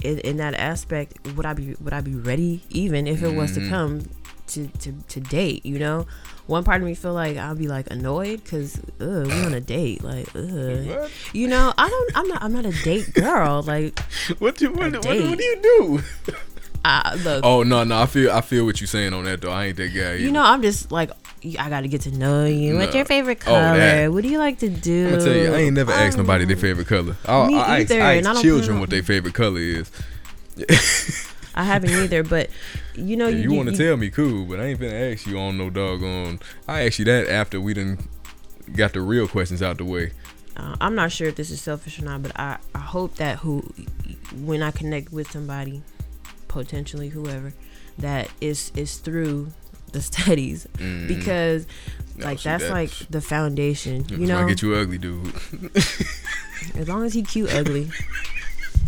in, 0.03 0.19
in 0.21 0.37
that 0.39 0.55
aspect. 0.55 1.19
Would 1.37 1.47
I 1.47 1.53
be 1.55 1.77
would 1.81 1.93
I 1.93 2.01
be 2.01 2.15
ready 2.15 2.63
even 2.71 3.07
if 3.07 3.23
it 3.23 3.35
was 3.35 3.53
to 3.55 3.61
Mhm. 3.61 3.69
come 3.69 4.09
to, 4.49 4.67
to 4.69 4.93
to 5.09 5.21
date? 5.21 5.65
You 5.65 5.79
know, 5.79 6.07
one 6.47 6.65
part 6.65 6.81
of 6.81 6.87
me 6.87 6.95
feel 6.95 7.15
like 7.15 7.37
I'll 7.37 7.55
be 7.55 7.69
like 7.69 7.91
annoyed 7.91 8.43
because 8.45 8.81
we 8.99 9.07
on 9.07 9.55
a 9.55 9.61
date. 9.61 10.03
Like, 10.05 10.29
ugh. 10.35 11.11
You 11.33 11.49
know, 11.49 11.73
I 11.79 11.89
don't. 11.89 12.17
I'm 12.17 12.29
not. 12.29 12.43
I'm 12.43 12.53
not 12.53 12.67
a 12.67 12.73
date 12.85 13.13
girl. 13.15 13.63
Like, 13.67 13.99
What 14.39 14.61
you 14.61 14.73
what, 14.73 14.95
A 14.95 14.99
what, 14.99 15.05
what 15.05 15.39
do 15.39 15.45
you 15.45 15.61
do? 15.63 16.01
I 16.85 17.15
look. 17.15 17.45
Oh 17.45 17.63
no 17.63 17.85
no 17.85 18.03
I 18.03 18.07
feel 18.07 18.33
I 18.33 18.41
feel 18.41 18.65
what 18.65 18.81
you're 18.81 18.89
saying 18.89 19.15
on 19.15 19.23
that 19.25 19.41
though. 19.41 19.53
I 19.53 19.67
ain't 19.67 19.77
that 19.77 19.95
guy. 19.95 20.15
You 20.15 20.33
know, 20.33 20.43
I'm 20.43 20.63
just 20.63 20.91
like, 20.91 21.13
I 21.59 21.69
got 21.71 21.83
to 21.83 21.89
get 21.89 22.01
to 22.03 22.11
know 22.11 22.45
you. 22.45 22.77
What's 22.77 22.93
your 22.93 23.05
favorite 23.05 23.39
Oh, 23.47 23.53
color? 23.53 24.11
what 24.11 24.23
do 24.25 24.29
you 24.29 24.39
like 24.39 24.59
to 24.59 24.69
do? 24.69 25.05
I'm 25.07 25.11
gonna 25.13 25.25
tell 25.25 25.35
you, 25.35 25.55
I 25.55 25.59
ain't 25.59 25.75
never 25.77 25.93
asked 25.93 26.19
nobody 26.19 26.45
their 26.45 26.57
Um, 26.57 26.61
favorite 26.61 26.89
color. 26.89 27.17
I, 27.25 27.47
Me 27.47 27.55
I, 27.55 27.61
ask, 27.83 27.91
either, 27.93 28.03
I 28.03 28.13
and 28.15 28.27
I 28.27 28.31
ask 28.31 28.35
don't 28.35 28.43
children 28.43 28.67
plan 28.67 28.81
what 28.81 28.91
their 28.91 29.03
favorite 29.05 29.35
color 29.35 29.61
is. 29.61 29.91
I 31.55 31.65
haven't 31.65 31.91
either, 31.91 32.23
but 32.23 32.51
you 32.95 33.17
know, 33.17 33.29
If 33.29 33.37
you, 33.37 33.43
you, 33.51 33.53
want 33.53 33.69
to 33.69 33.77
tell 33.77 33.97
me, 33.97 34.11
cool, 34.11 34.45
but 34.47 34.59
I 34.61 34.65
ain't 34.67 34.81
finna 34.81 35.13
ask 35.13 35.27
you 35.27 35.39
on 35.39 35.59
no 35.59 35.69
doggone. 35.71 36.41
I 36.67 36.87
asked 36.87 36.99
you 36.99 37.05
that 37.07 37.29
after 37.29 37.61
we 37.61 37.75
didn't 37.75 38.01
got 38.75 38.93
the 38.95 39.01
real 39.03 39.29
questions 39.29 39.63
out 39.63 39.77
the 39.79 39.85
way. 39.85 40.13
uh, 40.57 40.77
I'm 40.81 40.95
not 40.95 41.13
sure 41.13 41.29
if 41.29 41.37
this 41.37 41.51
is 41.51 41.61
selfish 41.61 41.99
or 41.99 42.05
not, 42.05 42.23
but 42.23 42.33
I, 42.39 42.59
I 42.75 42.79
hope 42.79 43.17
that 43.17 43.39
who 43.39 43.61
when 44.35 44.63
I 44.63 44.71
connect 44.71 45.13
with 45.13 45.31
somebody, 45.31 45.83
potentially 46.49 47.09
whoever, 47.11 47.53
that 47.99 48.31
is 48.41 48.73
is 48.75 48.97
through 48.99 49.53
the 49.93 50.01
studies 50.11 50.67
Mm. 50.79 51.07
because 51.07 51.67
No, 52.17 52.25
like 52.27 52.39
see, 52.39 52.49
that's 52.49 52.71
like 52.71 52.91
the 53.11 53.21
foundation. 53.21 54.07
You 54.09 54.27
know, 54.27 54.47
get 54.49 54.63
you 54.63 54.75
ugly, 54.75 54.97
dude. 54.99 55.35
as 56.77 56.89
long 56.89 57.05
as 57.05 57.13
he 57.13 57.23
cute 57.23 57.53
ugly. 57.53 57.91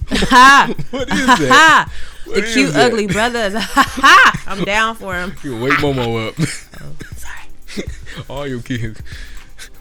Ha 0.09 0.75
what 0.91 1.09
is 1.13 1.27
that? 1.27 1.49
ha! 1.51 1.93
The 2.27 2.43
cute 2.43 2.73
that? 2.75 2.87
ugly 2.87 3.07
brothers. 3.07 3.55
Ha! 3.57 4.45
I'm 4.47 4.65
down 4.65 4.97
for 4.97 5.15
him. 5.15 5.35
You 5.43 5.61
wake 5.61 5.75
Momo 5.75 6.29
up. 6.29 6.35
Oh, 6.83 6.95
sorry, 7.17 7.89
All 8.29 8.47
your 8.47 8.61
kids. 8.61 9.01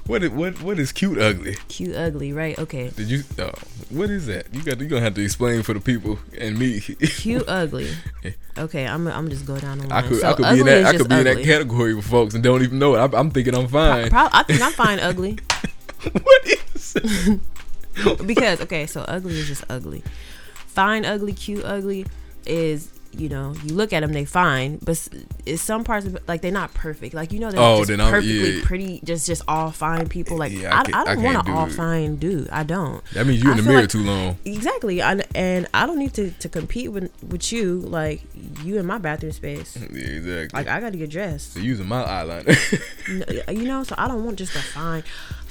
What 0.05 0.22
is, 0.24 0.32
what 0.32 0.61
what 0.61 0.80
is 0.80 0.91
cute 0.91 1.18
ugly? 1.18 1.55
cute 1.70 1.95
ugly, 1.95 2.34
right? 2.34 2.57
Okay, 2.59 2.89
Did 2.89 3.09
you? 3.09 3.24
Oh, 3.39 3.51
what 3.89 4.09
is 4.09 4.28
that? 4.28 4.53
You 4.53 4.61
got 4.61 4.80
you 4.80 4.88
gonna 4.88 5.01
have 5.01 5.14
to 5.16 5.24
explain 5.24 5.64
for 5.64 5.74
the 5.74 5.80
people 5.80 6.20
and 6.38 6.59
me. 6.59 6.80
cute 6.82 7.43
ugly. 7.47 7.89
Okay, 8.55 8.86
I'm 8.86 9.07
I'm 9.07 9.30
just 9.32 9.47
go 9.47 9.57
down 9.59 9.80
the 9.80 9.88
line. 9.88 10.03
I 10.03 10.07
could 10.07 10.20
so 10.22 10.28
I 10.30 10.34
could 10.34 10.43
be 10.43 10.47
ugly 10.47 10.59
in 10.59 10.66
that 10.68 10.86
I 10.86 10.97
could 10.97 11.09
be 11.09 11.16
in 11.16 11.24
that 11.24 11.43
category 11.43 11.95
with 11.95 12.05
folks 12.05 12.36
and 12.36 12.43
don't 12.43 12.61
even 12.61 12.78
know 12.78 12.93
it. 12.93 12.99
I, 12.99 13.18
I'm 13.20 13.32
thinking 13.32 13.55
I'm 13.55 13.68
fine. 13.68 14.11
Pro- 14.11 14.30
I 14.32 14.43
think 14.47 14.61
I'm 14.61 14.72
fine 14.74 14.99
ugly 14.99 15.39
what 16.11 16.45
is? 16.45 16.95
because 18.26 18.62
okay, 18.62 18.86
so 18.86 19.02
ugly 19.08 19.39
is 19.39 19.48
just 19.48 19.64
ugly. 19.70 20.04
Fine 20.68 21.06
ugly, 21.06 21.34
cute 21.34 21.64
ugly 21.66 22.06
is 22.46 22.89
you 23.16 23.30
know 23.30 23.54
you 23.64 23.76
look 23.76 23.94
at 23.94 24.00
them 24.00 24.12
they 24.12 24.26
fine, 24.26 24.80
but 24.84 25.08
it's 25.46 25.62
some 25.62 25.84
parts 25.84 26.08
of 26.08 26.18
like 26.28 26.41
they're 26.41 26.52
not 26.52 26.74
perfect. 26.74 27.14
Like 27.14 27.32
you 27.32 27.38
know 27.39 27.52
they're 27.52 27.62
Oh, 27.62 27.86
just 27.86 28.00
perfectly 28.00 28.58
yeah. 28.58 28.66
pretty, 28.66 29.02
just 29.04 29.28
just 29.28 29.44
all 29.48 29.70
fine 29.70 30.10
people. 30.10 30.36
Like 30.36 30.52
Yeah, 30.52 30.74
I 30.76 30.80
I, 30.98 31.02
I, 31.02 31.14
don't 31.14 31.24
want 31.24 31.48
an 31.48 31.54
all 31.54 31.68
it. 31.68 31.74
fine 31.74 32.16
dude. 32.16 32.50
I 32.50 32.64
don't. 32.64 33.04
That 33.14 33.28
means 33.28 33.44
you 33.44 33.52
in 33.52 33.58
the 33.58 33.64
mirror 33.64 33.82
like- 33.82 33.89
too 33.91 34.02
long. 34.04 34.38
Exactly, 34.46 35.04
I, 35.04 35.22
and 35.36 35.68
I 35.76 35.86
don't 35.86 36.00
need 36.00 36.16
to, 36.16 36.32
to 36.32 36.50
compete 36.50 36.91
with 36.91 37.12
with 37.24 37.52
you 37.54 37.76
like 37.82 38.24
you 38.64 38.80
in 38.80 38.88
my 38.88 38.98
bathroom 38.98 39.32
space. 39.32 39.78
Yeah, 39.94 40.00
exactly. 40.08 40.60
Like 40.60 40.68
I 40.68 40.80
got 40.80 40.94
to 40.94 40.98
get 40.98 41.12
dressed. 41.12 41.54
So 41.54 41.60
using 41.60 41.88
my 41.88 42.04
eyeliner. 42.04 42.58
You 43.54 43.66
know 43.66 43.84
so 43.84 43.94
i 43.98 44.08
don't 44.08 44.24
want 44.26 44.38
just 44.39 44.56
a 44.56 44.60
fine 44.60 45.04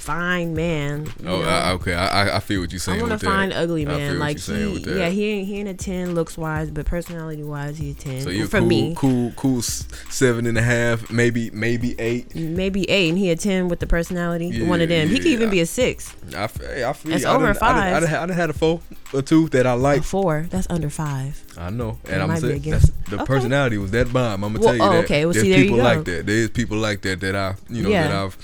fine 0.03 0.53
man 0.53 1.07
oh. 1.25 1.41
I, 1.43 1.71
okay. 1.73 1.93
I 1.93 2.23
I- 2.23 2.35
I 2.37 2.39
feel 2.39 2.61
what 2.61 2.71
you're 2.71 2.77
I 2.77 2.79
saying 2.79 2.99
want 3.01 3.11
a 3.13 3.15
with 3.15 3.23
fine 3.23 3.49
that. 3.49 3.57
ugly 3.57 3.83
I 3.83 3.89
feel 3.89 3.97
man 3.97 4.09
what 4.11 4.19
like 4.19 4.47
you're 4.47 4.57
he 4.57 4.73
with 4.73 4.83
that. 4.85 4.97
yeah 4.97 5.09
he 5.09 5.25
ain't 5.29 5.47
he 5.47 5.59
ain't 5.59 5.69
a 5.69 5.73
10 5.73 6.13
looks 6.15 6.37
wise 6.37 6.69
but 6.71 6.85
personality 6.85 7.43
wise 7.43 7.77
he 7.77 7.91
a 7.91 7.93
10 7.93 8.21
So 8.21 8.29
you're 8.29 8.47
for 8.47 8.59
cool, 8.59 8.67
me 8.67 8.93
cool, 8.97 9.31
cool. 9.35 9.61
Seven 9.61 10.45
and 10.45 10.57
a 10.57 10.61
half, 10.61 11.09
maybe, 11.09 11.49
maybe 11.51 11.99
eight. 11.99 12.35
maybe 12.35 12.89
8 12.89 13.09
and 13.09 13.17
he 13.17 13.31
a 13.31 13.35
10 13.35 13.67
with 13.69 13.79
the 13.79 13.87
personality 13.87 14.61
one 14.63 14.81
of 14.81 14.89
Yeah, 14.89 14.99
them 14.99 15.09
he 15.09 15.17
could 15.17 15.25
yeah. 15.27 15.31
even 15.31 15.49
be 15.49 15.59
a 15.61 15.65
6 15.65 16.15
I, 16.35 16.43
I 16.43 16.47
feel. 16.47 17.13
It's. 17.13 17.25
I 17.25 17.33
over 17.35 17.45
done- 17.53 17.57
I 17.61 17.73
done- 17.73 17.77
I 17.77 17.99
five. 17.99 18.03
done, 18.03 18.13
I 18.13 18.25
done 18.27 18.35
had 18.37 18.49
a 18.49 18.53
four 18.53 18.81
or 19.13 19.21
two 19.21 19.47
that 19.49 19.65
I 19.67 19.73
like. 19.73 20.03
4 20.03 20.47
that's 20.49 20.67
under 20.69 20.89
5 20.89 21.43
I 21.57 21.69
know, 21.69 21.97
and 22.09 22.21
I'm 22.21 22.35
saying 22.37 22.61
that's 22.63 22.89
the 23.09 23.15
Okay. 23.17 23.25
personality 23.25 23.77
was 23.77 23.91
that 23.91 24.11
bomb. 24.11 24.43
I'm 24.43 24.53
gonna 24.53 24.59
Well, 24.65 24.67
tell 24.69 24.75
you 24.75 24.81
oh, 24.83 24.93
that. 24.97 25.03
okay. 25.05 25.25
Well, 25.25 25.33
There's 25.33 25.43
see, 25.45 25.51
there 25.51 25.59
you 25.59 25.65
people 25.71 25.83
like 25.83 26.03
that. 26.05 26.25
There's 26.25 26.49
people 26.49 26.77
like 26.77 27.01
that 27.03 27.19
that 27.21 27.35
I, 27.35 27.55
you 27.69 27.83
know, 27.83 27.89
Yeah. 27.89 28.07
that 28.07 28.11
I've 28.25 28.37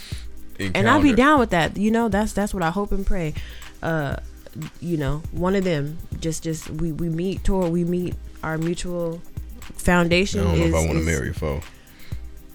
and 0.60 0.90
I'll 0.90 1.02
be 1.02 1.14
down 1.14 1.40
with 1.40 1.52
that 1.52 1.78
you 1.78 1.92
know 1.92 2.10
that's 2.10 2.34
that's 2.34 2.54
what 2.54 2.64
I 2.64 2.70
hope 2.70 2.92
and 2.92 3.06
pray 3.06 3.34
uh 3.82 4.18
you 4.82 4.98
know 4.98 5.22
one 5.32 5.56
of 5.56 5.64
them 5.64 5.98
just 6.20 6.44
just 6.44 6.70
we 6.70 6.92
we 6.92 7.10
meet 7.10 7.44
toward 7.44 7.72
we 7.72 7.84
meet 7.84 8.16
our 8.44 8.58
mutual 8.58 9.22
foundation 9.60 10.42
I 10.42 10.44
don't 10.44 10.60
know 10.60 10.66
is, 10.66 10.74
if 10.74 10.76
I 10.76 10.86
want 10.86 11.00
to 11.00 11.06
marry 11.06 11.30
a 11.30 11.34
foe. 11.34 11.62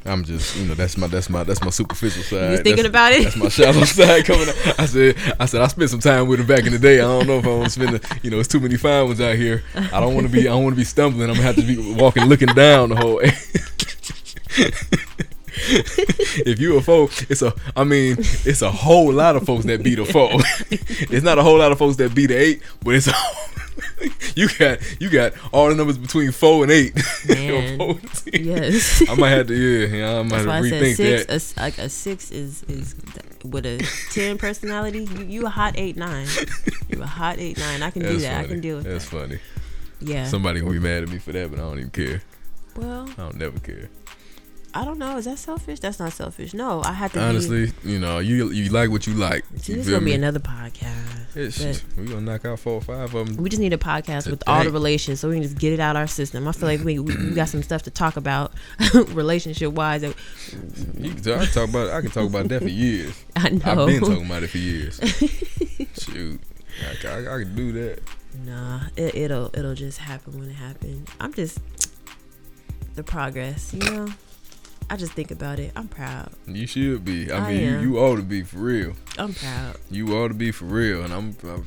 I'm 0.07 0.23
just, 0.23 0.55
you 0.57 0.67
know, 0.67 0.75
that's 0.75 0.99
my 0.99 1.07
that's 1.07 1.31
my 1.31 1.45
that's 1.45 1.63
my 1.63 1.71
superficial 1.71 2.23
side. 2.23 2.51
you 2.51 2.57
thinking 2.59 2.83
that's, 2.83 2.89
about 2.89 3.13
it 3.13 3.25
That's 3.25 3.37
my 3.37 3.49
shallow 3.49 3.85
side 3.85 4.27
coming 4.27 4.49
out. 4.49 4.81
I 4.81 4.85
said, 4.85 5.17
I 5.41 5.47
said, 5.47 5.63
I 5.63 5.67
spent 5.69 5.89
some 5.89 6.01
time 6.01 6.29
with 6.29 6.41
him 6.41 6.47
back 6.47 6.67
in 6.67 6.73
the 6.73 6.79
day. 6.79 6.97
I 6.97 7.05
don't 7.05 7.27
know 7.27 7.39
if 7.39 7.47
I 7.47 7.49
want 7.49 7.65
to 7.65 7.71
spend, 7.71 7.97
the, 7.97 8.19
you 8.23 8.31
know, 8.31 8.39
it's 8.39 8.49
too 8.49 8.61
many 8.61 8.77
fine 8.77 9.07
ones 9.07 9.21
out 9.23 9.37
here. 9.37 9.63
I 9.75 10.01
don't 10.01 10.15
want 10.15 10.27
to 10.27 10.33
be, 10.33 10.41
I 10.41 10.53
don't 10.53 10.63
want 10.63 10.75
to 10.75 10.79
be 10.79 10.85
stumbling. 10.85 11.31
I'm 11.31 11.37
gonna 11.37 11.47
have 11.47 11.57
to 11.57 11.63
be 11.63 11.95
walking, 11.95 12.27
looking 12.27 12.49
down 12.49 12.91
the 12.91 12.97
whole. 12.97 13.23
if 16.47 16.61
you 16.61 16.77
a 16.77 16.83
foe, 16.83 17.05
it's 17.29 17.43
a, 17.43 17.55
I 17.77 17.85
mean, 17.85 18.17
it's 18.19 18.63
a 18.63 18.71
whole 18.71 19.13
lot 19.13 19.37
of 19.37 19.45
folks 19.47 19.65
that 19.65 19.83
beat 19.83 19.99
a 19.99 20.05
foe. 20.05 20.31
it's 20.71 21.25
not 21.25 21.39
a 21.39 21.43
whole 21.43 21.59
lot 21.59 21.73
of 21.73 21.79
folks 21.79 21.97
that 21.97 22.15
beat 22.15 22.31
an 22.31 22.39
eight, 22.39 22.63
but 22.83 22.95
it's 22.95 23.07
a. 23.07 23.13
you 24.37 24.49
got 24.59 24.79
you 25.01 25.11
got 25.11 25.33
all 25.53 25.69
the 25.69 25.75
numbers 25.75 25.99
between 25.99 26.31
four 26.33 26.63
and 26.63 26.71
eight. 26.71 26.95
Man. 27.29 27.99
Yes 28.33 29.03
I 29.09 29.15
might 29.15 29.31
have 29.31 29.47
to, 29.49 29.55
yeah, 29.55 29.97
yeah 29.97 30.19
I 30.19 30.23
might 30.23 30.43
That's 30.43 30.45
have 30.45 30.63
to 30.65 30.71
rethink 30.71 30.97
six. 30.97 31.27
that. 31.27 31.59
A, 31.59 31.61
like 31.61 31.79
a 31.79 31.89
six 31.89 32.31
is 32.31 32.63
is 32.65 32.95
with 33.45 33.67
a 33.67 33.79
ten 34.13 34.39
personality. 34.39 35.05
You, 35.05 35.25
you 35.25 35.47
a 35.47 35.51
hot 35.51 35.75
eight 35.77 35.97
nine. 35.97 36.27
You 36.89 37.03
a 37.03 37.07
hot 37.07 37.39
eight 37.39 37.59
nine. 37.59 37.83
I 37.83 37.91
can 37.91 38.03
do 38.03 38.19
that. 38.19 38.33
funny. 38.33 38.45
I 38.45 38.49
can 38.49 38.61
deal 38.61 38.77
with 38.77 38.85
That's 38.87 39.09
that. 39.09 39.19
funny. 39.19 39.39
Yeah. 40.01 40.27
Somebody 40.27 40.61
gonna 40.61 40.73
be 40.73 40.79
mad 40.79 41.03
at 41.03 41.09
me 41.09 41.19
for 41.19 41.33
that, 41.33 41.51
but 41.51 41.59
I 41.59 41.63
don't 41.63 41.79
even 41.79 41.91
care. 41.91 42.23
well, 42.77 43.09
I 43.11 43.23
don't 43.23 43.37
never 43.37 43.59
care. 43.59 43.89
I 44.77 44.85
don't 44.85 44.99
know. 44.99 45.17
Is 45.17 45.27
that 45.27 45.39
selfish? 45.39 45.79
That's 45.79 46.01
not 46.01 46.13
selfish. 46.13 46.53
No, 46.53 46.83
I 46.83 46.93
have 46.93 47.13
to. 47.13 47.19
Be, 47.19 47.25
Honestly, 47.25 47.73
you 47.85 48.01
know, 48.01 48.19
you 48.19 48.51
you 48.51 48.71
like 48.71 48.91
what 48.91 49.07
you 49.07 49.15
like. 49.15 49.45
see, 49.59 49.75
this 49.75 49.87
feel 49.87 49.97
gonna 49.97 50.05
be 50.05 50.11
me? 50.11 50.15
another 50.17 50.41
podcast. 50.41 51.97
We 51.97 52.07
gonna 52.07 52.21
knock 52.21 52.45
out 52.45 52.59
four 52.59 52.75
or 52.75 52.81
five 52.81 53.15
of 53.15 53.27
them. 53.29 53.37
We 53.37 53.49
just 53.51 53.61
need 53.61 53.73
a 53.73 53.79
podcast 53.79 54.25
Today. 54.25 54.31
with 54.33 54.43
all 54.49 54.65
the 54.65 54.71
relations, 54.73 55.21
so 55.21 55.29
we 55.29 55.37
can 55.37 55.45
just 55.45 55.59
get 55.59 55.73
it 55.73 55.79
out 55.81 55.95
our 55.95 56.09
system. 56.09 56.49
I 56.49 56.53
feel 56.53 56.69
like 56.69 56.83
we 56.83 56.99
we, 56.99 57.17
we 57.17 57.31
got 57.35 57.49
some 57.49 57.63
stuff 57.63 57.83
to 57.85 57.91
talk 57.91 58.17
about, 58.17 58.53
relationship 58.95 59.73
wise. 59.73 60.03
You 60.03 60.13
can 61.11 61.23
talk, 61.23 61.39
I 61.41 61.45
can 61.45 61.55
talk 61.55 61.69
about 61.69 61.91
I 61.91 62.01
can 62.01 62.11
talk 62.11 62.29
about 62.29 62.49
that 62.49 62.63
for 62.63 62.69
years. 62.69 63.25
I 63.37 63.51
know. 63.51 63.83
I've 63.83 63.87
been 63.87 64.01
talking 64.01 64.27
about 64.27 64.43
it 64.43 64.51
for 64.51 64.59
years. 64.59 64.99
Shoot, 65.99 66.41
I, 67.05 67.09
I, 67.09 67.19
I 67.37 67.39
can 67.43 67.55
do 67.55 67.73
that. 67.73 68.01
Nah, 68.45 68.81
it, 68.97 69.15
it'll 69.15 69.51
it'll 69.55 69.75
just 69.77 69.99
happen 69.99 70.37
when 70.39 70.51
it 70.51 70.55
happens. 70.55 71.09
I'm 71.21 71.33
just 71.33 71.59
the 72.97 73.05
progress, 73.05 73.73
you 73.73 73.79
know. 73.81 74.09
I 74.91 74.97
just 74.97 75.13
think 75.13 75.31
about 75.31 75.59
it. 75.59 75.73
I'm 75.77 75.89
proud. 75.89 76.31
You 76.47 76.67
should 76.67 77.05
be. 77.05 77.31
I 77.33 77.39
I 77.39 77.49
mean, 77.49 77.63
you, 77.63 77.69
am. 77.71 77.83
you 77.83 77.99
ought 77.99 78.17
to 78.17 78.23
be 78.23 78.43
for 78.43 78.59
real. 78.59 78.93
I'm 79.19 79.35
proud. 79.35 79.77
You 79.91 80.17
ought 80.17 80.29
to 80.29 80.35
be 80.35 80.51
for 80.53 80.67
real. 80.67 81.03
And 81.05 81.13
I'm, 81.13 81.37
I'm 81.45 81.67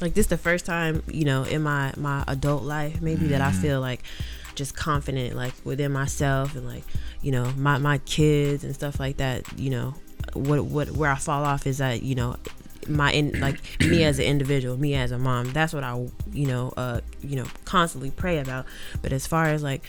Like 0.00 0.14
this, 0.14 0.26
the 0.28 0.38
first 0.38 0.64
time 0.64 1.02
you 1.08 1.24
know 1.24 1.44
in 1.44 1.62
my 1.62 1.92
my 1.96 2.24
adult 2.28 2.62
life, 2.62 3.00
maybe 3.02 3.28
that 3.28 3.40
I 3.40 3.50
Mhm. 3.50 3.60
feel 3.60 3.80
like 3.80 4.02
just 4.54 4.76
confident, 4.76 5.34
like 5.34 5.54
within 5.64 5.92
myself, 5.92 6.54
and 6.56 6.66
like 6.66 6.84
you 7.22 7.32
know 7.32 7.52
my 7.56 7.78
my 7.78 7.98
kids 7.98 8.64
and 8.64 8.74
stuff 8.74 8.98
like 9.00 9.16
that. 9.18 9.58
You 9.58 9.70
know, 9.70 9.94
what 10.34 10.64
what 10.64 10.90
where 10.92 11.10
I 11.10 11.16
fall 11.16 11.44
off 11.44 11.66
is 11.66 11.78
that 11.78 12.02
you 12.02 12.14
know 12.14 12.36
my 12.88 13.12
in 13.12 13.38
like 13.40 13.58
me 13.80 14.04
as 14.04 14.18
an 14.18 14.24
individual, 14.26 14.76
me 14.76 14.94
as 14.94 15.10
a 15.12 15.18
mom. 15.18 15.52
That's 15.52 15.72
what 15.72 15.84
I 15.84 15.94
you 16.32 16.46
know 16.46 16.72
uh 16.76 17.00
you 17.22 17.36
know 17.36 17.46
constantly 17.64 18.10
pray 18.10 18.38
about. 18.38 18.66
But 19.02 19.12
as 19.12 19.26
far 19.26 19.46
as 19.46 19.62
like 19.62 19.82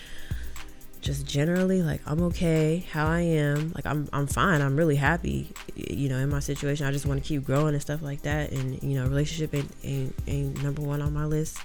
just 1.03 1.25
generally 1.27 1.83
like 1.83 1.99
I'm 2.07 2.21
okay 2.23 2.85
how 2.91 3.05
I 3.07 3.19
am 3.21 3.73
like 3.75 3.85
I'm 3.85 4.07
I'm 4.13 4.25
fine 4.25 4.61
I'm 4.61 4.75
really 4.77 4.95
happy 4.95 5.49
you 5.75 6.07
know 6.09 6.17
in 6.17 6.29
my 6.29 6.39
situation 6.39 6.87
I 6.87 6.91
just 6.91 7.05
want 7.05 7.21
to 7.21 7.27
keep 7.27 7.43
growing 7.43 7.73
and 7.73 7.81
stuff 7.81 8.01
like 8.01 8.21
that 8.21 8.51
and 8.53 8.81
you 8.81 8.95
know 8.97 9.03
relationship 9.03 9.53
ain't 9.53 9.69
ain't, 9.83 10.15
ain't 10.27 10.63
number 10.63 10.81
one 10.81 11.01
on 11.01 11.13
my 11.13 11.25
list 11.25 11.57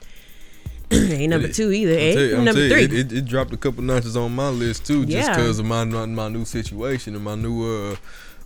ain't 0.91 1.31
number 1.31 1.47
It- 1.49 1.55
two 1.55 1.71
either 1.71 1.93
I'm 1.93 1.99
ain't 1.99 2.19
you, 2.21 2.37
number 2.37 2.53
three 2.69 2.83
It, 2.85 2.93
it, 2.93 3.13
it 3.13 3.25
dropped 3.27 3.53
a 3.53 3.57
couple 3.57 3.83
notches 3.85 4.17
on 4.17 4.35
my 4.35 4.49
list 4.49 4.85
too, 4.87 5.07
just 5.07 5.29
Yeah. 5.29 5.37
because 5.37 5.59
of 5.61 5.67
my, 5.67 5.85
my 5.85 6.05
my 6.07 6.29
new 6.29 6.45
situation 6.45 7.15
and 7.15 7.23
my 7.25 7.35
new 7.37 7.93
uh 7.93 7.97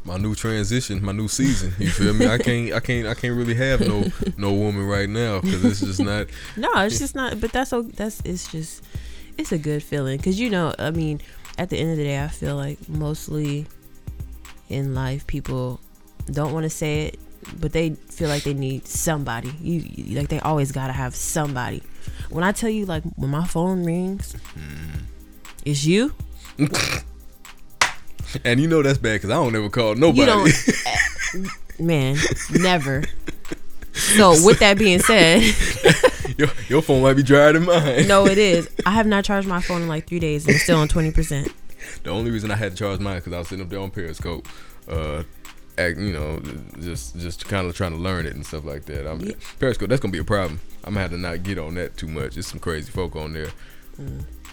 my 0.04 0.16
new 0.18 0.34
transition, 0.34 1.00
my 1.04 1.12
new 1.12 1.28
season. 1.28 1.72
You 1.78 1.88
feel 1.88 2.12
me? 2.12 2.26
I 2.26 2.36
can't 2.36 2.72
I 2.74 2.80
can't 2.80 3.06
I 3.06 3.14
can't 3.14 3.36
really 3.36 3.54
have 3.54 3.80
no 3.80 4.04
no 4.36 4.52
woman 4.52 4.84
right 4.84 5.08
now 5.08 5.40
because 5.40 5.64
it's 5.64 5.80
just 5.80 6.00
not. 6.00 6.26
no 6.56 6.68
it's 6.84 6.98
just 6.98 7.14
not 7.14 7.40
but 7.40 7.52
that's 7.52 7.70
that's 7.94 8.20
it's 8.24 8.50
just 8.50 8.82
it's 9.38 9.52
a 9.52 9.58
good 9.58 9.82
feeling 9.82 10.16
because 10.16 10.38
you 10.38 10.50
know 10.50 10.74
I 10.78 10.90
mean 10.90 11.20
at 11.58 11.70
the 11.70 11.78
end 11.78 11.90
of 11.90 11.96
the 11.96 12.04
day 12.04 12.22
I 12.22 12.28
feel 12.28 12.56
like 12.56 12.88
mostly 12.88 13.66
in 14.68 14.94
life 14.94 15.26
people 15.26 15.80
don't 16.30 16.52
want 16.52 16.64
to 16.64 16.70
say 16.70 17.06
it 17.06 17.18
but 17.60 17.72
they 17.72 17.90
feel 17.90 18.28
like 18.28 18.44
they 18.44 18.54
need 18.54 18.86
somebody. 18.86 19.52
You, 19.60 19.80
you 19.80 20.16
like 20.16 20.28
they 20.28 20.38
always 20.40 20.70
gotta 20.70 20.92
have 20.92 21.14
somebody. 21.14 21.82
When 22.30 22.44
I 22.44 22.52
tell 22.52 22.70
you 22.70 22.86
like 22.86 23.02
when 23.16 23.30
my 23.30 23.46
phone 23.46 23.84
rings 23.84 24.36
it's 25.64 25.84
you. 25.84 26.14
And 28.44 28.60
you 28.60 28.66
know 28.66 28.82
that's 28.82 28.98
bad 28.98 29.14
because 29.14 29.30
I 29.30 29.34
don't 29.34 29.54
ever 29.54 29.68
call 29.68 29.94
nobody. 29.94 30.20
you 30.20 30.26
don't 30.26 30.48
eh, 30.86 31.48
man 31.78 32.16
never. 32.50 33.04
So 33.92 34.30
with 34.44 34.58
that 34.60 34.78
being 34.78 35.00
said 35.00 35.42
your, 36.38 36.48
your 36.68 36.82
phone 36.82 37.02
might 37.02 37.14
be 37.14 37.22
drier 37.22 37.52
than 37.52 37.64
mine. 37.64 38.06
no 38.08 38.26
it 38.26 38.38
is 38.38 38.68
I 38.86 38.90
have 38.92 39.06
not 39.06 39.24
charged 39.24 39.46
my 39.48 39.60
phone 39.60 39.82
in 39.82 39.88
like 39.88 40.06
three 40.06 40.18
days 40.20 40.46
and 40.46 40.54
it's 40.54 40.64
still 40.64 40.78
on 40.78 40.88
20% 40.88 41.52
The 42.04 42.10
only 42.10 42.30
reason 42.30 42.50
I 42.50 42.56
had 42.56 42.72
to 42.72 42.78
charge 42.78 43.00
mine 43.00 43.16
because 43.18 43.32
I 43.32 43.38
was 43.38 43.48
sitting 43.48 43.64
up 43.64 43.70
there 43.70 43.80
on 43.80 43.90
Periscope, 43.90 44.46
uh, 44.88 45.22
act, 45.78 45.98
you 45.98 46.12
know, 46.12 46.40
just 46.80 47.18
just 47.18 47.46
kind 47.48 47.66
of 47.66 47.74
trying 47.76 47.92
to 47.92 47.98
learn 47.98 48.26
it 48.26 48.34
and 48.34 48.44
stuff 48.46 48.64
like 48.64 48.84
that. 48.84 49.08
I'm, 49.10 49.20
Yeah. 49.20 49.34
Periscope, 49.58 49.88
that's 49.88 50.00
gonna 50.00 50.12
be 50.12 50.18
a 50.18 50.24
problem. 50.24 50.60
I'm 50.84 50.94
gonna 50.94 51.00
have 51.02 51.10
to 51.10 51.18
not 51.18 51.42
get 51.42 51.58
on 51.58 51.74
that 51.74 51.96
too 51.96 52.08
much. 52.08 52.34
There's 52.34 52.46
some 52.46 52.60
crazy 52.60 52.90
folk 52.92 53.16
on 53.16 53.32
there. 53.32 53.48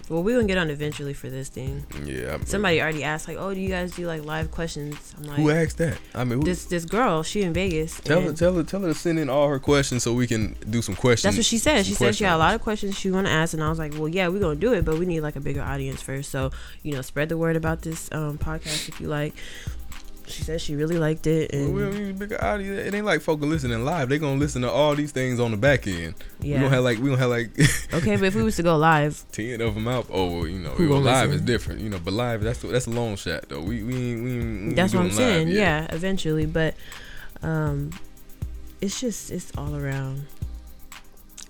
Well 0.10 0.24
we're 0.24 0.36
gonna 0.36 0.48
get 0.48 0.58
on 0.58 0.70
eventually 0.70 1.14
for 1.14 1.30
this 1.30 1.50
thing 1.50 1.86
Yeah. 2.04 2.34
I'm, 2.36 2.46
Somebody 2.46 2.82
already 2.82 3.04
asked, 3.04 3.28
like, 3.28 3.38
"Oh, 3.38 3.54
do 3.54 3.60
you 3.60 3.70
guys 3.70 3.92
do 3.96 4.06
like 4.08 4.24
live 4.26 4.52
questions?" 4.52 5.14
I'm 5.18 5.24
like, 5.24 5.38
Who 5.38 5.50
asked 5.52 5.78
that? 5.78 5.98
I 6.14 6.24
mean, 6.24 6.40
who, 6.40 6.44
"This 6.46 6.66
this 6.66 6.86
girl, 6.86 7.24
she 7.24 7.44
in 7.44 7.54
Vegas." 7.54 8.00
tell 8.02 8.22
her, 8.22 8.34
tell 8.34 8.56
her, 8.56 8.64
tell 8.64 8.82
her 8.82 8.90
to 8.90 8.94
send 8.94 9.20
in 9.20 9.30
all 9.30 9.48
her 9.48 9.60
questions 9.60 10.04
so 10.04 10.14
we 10.14 10.28
can 10.28 10.56
do 10.70 10.82
some 10.82 10.96
questions. 10.96 11.24
That's 11.24 11.38
what 11.38 11.46
she 11.46 11.58
said. 11.58 11.86
She 11.86 11.94
said 11.94 12.16
she 12.16 12.24
had 12.24 12.36
a 12.36 12.38
lot 12.38 12.56
of 12.56 12.62
questions 12.62 12.98
she 12.98 13.12
want 13.12 13.28
to 13.28 13.34
ask, 13.34 13.54
and 13.54 13.64
I 13.64 13.70
was 13.70 13.80
like, 13.80 13.94
"Well, 13.94 14.08
yeah, 14.08 14.28
we're 14.28 14.40
gonna 14.40 14.56
do 14.56 14.74
it, 14.74 14.84
but 14.84 14.98
we 14.98 15.06
need 15.06 15.22
like 15.22 15.36
a 15.36 15.40
bigger 15.42 15.62
audience 15.62 16.02
first. 16.02 16.32
So, 16.32 16.52
you 16.84 16.94
know, 16.94 17.02
spread 17.02 17.30
the 17.30 17.38
word 17.38 17.56
about 17.56 17.82
this 17.84 18.10
um, 18.12 18.38
podcast 18.38 18.90
if 18.90 19.00
you 19.00 19.08
like." 19.08 19.34
She 20.30 20.44
said 20.44 20.62
she 20.62 20.76
really 20.76 20.98
liked 20.98 21.26
it, 21.28 21.50
Well, 21.52 21.62
and 21.64 21.74
we 21.74 21.82
don't 21.82 21.94
need 21.96 22.20
bigger 22.20 22.44
audience. 22.44 22.88
It 22.88 22.94
ain't 22.94 23.06
like 23.06 23.22
folk 23.22 23.42
are 23.42 23.46
listening 23.46 23.84
live. 23.84 24.10
They 24.10 24.20
gonna 24.20 24.40
listen 24.40 24.62
to 24.62 24.70
all 24.72 24.94
these 24.96 25.12
things 25.12 25.40
on 25.40 25.52
the 25.52 25.58
back 25.58 25.88
end. 25.88 26.14
Yeah. 26.40 26.58
We 26.58 26.62
don't 26.64 26.72
have 26.72 26.84
like 26.84 27.00
we 27.00 27.10
don't 27.10 27.18
have 27.18 27.30
like 27.30 27.50
okay, 27.94 28.16
but 28.16 28.26
if 28.26 28.36
we 28.36 28.44
was 28.44 28.56
to 28.58 28.64
go 28.64 28.78
live, 28.78 29.24
ten 29.32 29.60
of 29.62 29.74
them 29.76 29.88
out. 29.88 30.06
Oh, 30.12 30.28
well, 30.38 30.48
you 30.48 30.60
know, 30.60 30.70
Who 30.72 30.90
well, 30.90 31.00
live 31.02 31.30
listen? 31.30 31.40
is 31.42 31.46
different. 31.46 31.82
You 31.82 31.90
know, 31.90 32.00
but 32.00 32.14
live 32.14 32.42
that's 32.42 32.60
that's 32.60 32.88
a 32.88 32.92
long 32.92 33.16
shot 33.16 33.50
though. 33.50 33.62
We 33.62 33.84
we 33.84 34.16
we, 34.22 34.68
we 34.68 34.74
that's 34.74 34.94
what 34.94 35.02
I'm 35.04 35.12
saying. 35.12 35.48
Yeah, 35.50 35.88
eventually, 35.90 36.46
but 36.46 36.76
um, 37.42 37.90
it's 38.82 39.00
just 39.02 39.32
it's 39.32 39.52
all 39.58 39.76
around. 39.76 40.28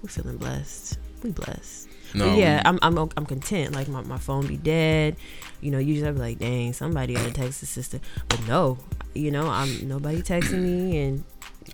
We're 0.02 0.10
feeling 0.10 0.38
blessed. 0.38 0.98
We 1.24 1.32
blessed. 1.32 1.88
No, 2.14 2.30
But 2.30 2.38
yeah, 2.38 2.58
we- 2.58 2.80
I'm 2.82 2.98
I'm 2.98 3.10
I'm 3.18 3.26
content. 3.26 3.74
Like 3.76 3.88
my, 3.88 4.02
my 4.04 4.18
phone 4.18 4.48
be 4.48 4.58
dead. 4.58 5.16
You 5.62 5.72
know, 5.72 5.78
usually 5.78 6.08
I'd 6.08 6.16
be 6.16 6.20
like, 6.22 6.40
dang, 6.40 6.74
somebody 6.74 7.14
gotta 7.14 7.32
text 7.32 7.60
the 7.62 7.66
sister. 7.66 8.00
But 8.28 8.48
no, 8.48 8.78
you 9.14 9.32
know, 9.32 9.48
I'm 9.48 9.88
nobody 9.88 10.22
texting 10.22 10.62
me 10.62 10.98
and 11.00 11.24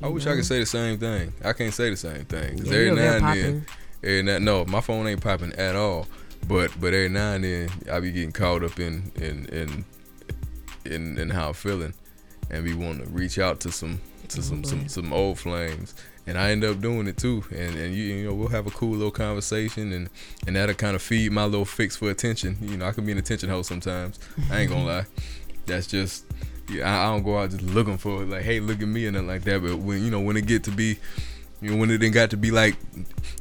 I 0.01 0.07
wish 0.09 0.27
I 0.27 0.35
could 0.35 0.45
say 0.45 0.59
the 0.59 0.65
same 0.65 0.97
thing. 0.97 1.33
I 1.43 1.53
can't 1.53 1.73
say 1.73 1.89
the 1.89 1.95
same 1.97 2.25
thing 2.25 2.55
because 2.55 2.69
yeah, 2.71 2.77
every 2.77 2.91
now 2.95 3.15
and 3.15 3.25
then, 3.37 3.65
every 4.03 4.23
now, 4.23 4.37
no, 4.39 4.65
my 4.65 4.81
phone 4.81 5.07
ain't 5.07 5.21
popping 5.21 5.53
at 5.53 5.75
all. 5.75 6.07
But 6.47 6.71
but 6.79 6.93
every 6.93 7.09
now 7.09 7.33
and 7.33 7.43
then, 7.43 7.69
I 7.91 7.99
be 7.99 8.11
getting 8.11 8.31
caught 8.31 8.63
up 8.63 8.79
in 8.79 9.11
in 9.15 9.45
in 9.47 9.85
in, 10.85 11.17
in 11.17 11.29
how 11.29 11.47
I'm 11.49 11.53
feeling, 11.53 11.93
and 12.49 12.63
be 12.63 12.73
wanting 12.73 13.05
to 13.05 13.09
reach 13.11 13.39
out 13.39 13.59
to 13.61 13.71
some 13.71 13.99
to 14.29 14.39
Oh, 14.39 14.41
some, 14.41 14.61
boy. 14.61 14.67
some 14.69 14.87
some 14.87 15.13
old 15.13 15.39
flames. 15.39 15.95
And 16.27 16.37
I 16.39 16.49
end 16.49 16.63
up 16.63 16.81
doing 16.81 17.07
it 17.07 17.17
too, 17.17 17.43
and 17.51 17.75
and 17.75 17.93
you, 17.93 18.03
you 18.03 18.25
know 18.25 18.33
we'll 18.33 18.47
have 18.47 18.65
a 18.65 18.71
cool 18.71 18.91
little 18.91 19.11
conversation, 19.11 19.93
and 19.93 20.09
and 20.47 20.55
that'll 20.55 20.73
kind 20.75 20.95
of 20.95 21.01
feed 21.01 21.31
my 21.31 21.45
little 21.45 21.65
fix 21.65 21.95
for 21.95 22.09
attention. 22.09 22.57
You 22.61 22.77
know 22.77 22.87
I 22.87 22.91
can 22.93 23.05
be 23.05 23.11
an 23.11 23.19
attention 23.19 23.49
hoe 23.49 23.61
sometimes. 23.61 24.19
I 24.49 24.61
ain't 24.61 24.71
gonna 24.71 24.85
lie, 24.93 25.05
that's 25.67 25.85
just 25.85 26.25
yeah, 26.69 26.89
I, 26.89 27.07
I 27.07 27.11
don't 27.11 27.23
go 27.23 27.37
out 27.37 27.51
just 27.51 27.63
looking 27.63 27.97
for 27.97 28.23
it, 28.23 28.29
like, 28.29 28.41
hey, 28.43 28.59
look 28.59 28.81
at 28.81 28.87
me 28.87 29.05
and 29.05 29.13
nothing 29.13 29.27
like 29.27 29.43
that. 29.43 29.61
But 29.61 29.77
when 29.77 30.03
you 30.03 30.09
know 30.09 30.19
when 30.19 30.37
it 30.37 30.47
get 30.47 30.63
to 30.65 30.71
be, 30.71 30.97
you 31.61 31.71
know, 31.71 31.77
when 31.77 31.89
it 31.89 31.99
then 31.99 32.11
got 32.11 32.29
to 32.31 32.37
be 32.37 32.51
like 32.51 32.75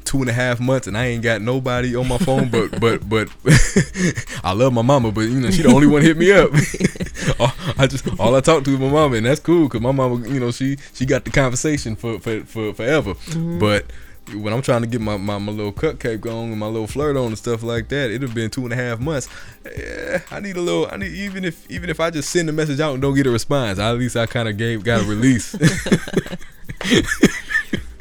two 0.05 0.21
and 0.21 0.29
a 0.29 0.33
half 0.33 0.61
months 0.61 0.87
and 0.87 0.97
I 0.97 1.07
ain't 1.07 1.23
got 1.23 1.43
nobody 1.43 1.97
on 1.97 2.09
my 2.09 2.19
phone, 2.19 2.49
but 2.49 2.81
but 2.81 3.09
but 3.09 3.29
I 4.45 4.53
love 4.53 4.73
my 4.73 4.83
mama, 4.83 5.11
but 5.11 5.23
you 5.23 5.41
know 5.41 5.51
she 5.51 5.62
the 5.62 5.73
only 5.73 5.87
one 5.87 6.03
hit 6.03 6.17
me 6.17 6.33
up. 6.33 6.51
all, 7.41 7.53
I 7.79 7.87
just 7.87 8.07
all 8.21 8.35
I 8.35 8.41
talk 8.41 8.65
to 8.65 8.75
is 8.75 8.79
my 8.79 8.91
mama, 8.91 9.17
and 9.17 9.27
that's 9.27 9.41
cool 9.41 9.65
because 9.65 9.81
my 9.81 9.93
mama, 9.93 10.27
you 10.29 10.41
know, 10.41 10.51
she 10.51 10.77
she 10.93 11.07
got 11.07 11.25
the 11.25 11.31
conversation 11.31 11.97
for 11.97 12.19
for, 12.21 12.41
for 12.45 12.75
forever. 12.75 13.15
Mm-hmm. 13.15 13.59
But 13.59 13.87
when 14.33 14.55
I'm 14.55 14.62
trying 14.62 14.81
to 14.81 14.87
get 14.87 15.03
my, 15.03 15.19
my, 15.19 15.37
my 15.37 15.53
little 15.53 15.73
cupcake 15.73 16.25
on 16.25 16.51
and 16.51 16.59
my 16.59 16.67
little 16.67 16.87
flirt 16.87 17.15
on 17.15 17.27
and 17.27 17.39
stuff 17.39 17.62
like 17.62 17.89
that, 17.89 18.09
it'd 18.09 18.23
have 18.23 18.35
been 18.35 18.49
two 18.49 18.65
and 18.65 18.73
a 18.73 18.77
half 18.77 18.99
months. 18.99 19.29
Eh, 19.67 20.19
I 20.31 20.41
need 20.41 20.57
a 20.57 20.62
little. 20.62 20.89
I 20.91 20.97
need 20.97 21.12
even 21.12 21.45
if 21.45 21.71
even 21.71 21.91
if 21.91 22.01
I 22.01 22.11
just 22.11 22.31
send 22.31 22.49
the 22.49 22.53
message 22.53 22.81
out 22.81 22.95
and 22.95 23.03
don't 23.03 23.15
get 23.15 23.27
a 23.27 23.31
response, 23.31 23.79
at 23.79 23.93
least 23.93 24.17
I 24.17 24.27
kind 24.27 24.49
of 24.49 24.57
gave 24.57 24.85
got 24.85 25.03
a 25.03 25.05
release. 25.05 25.55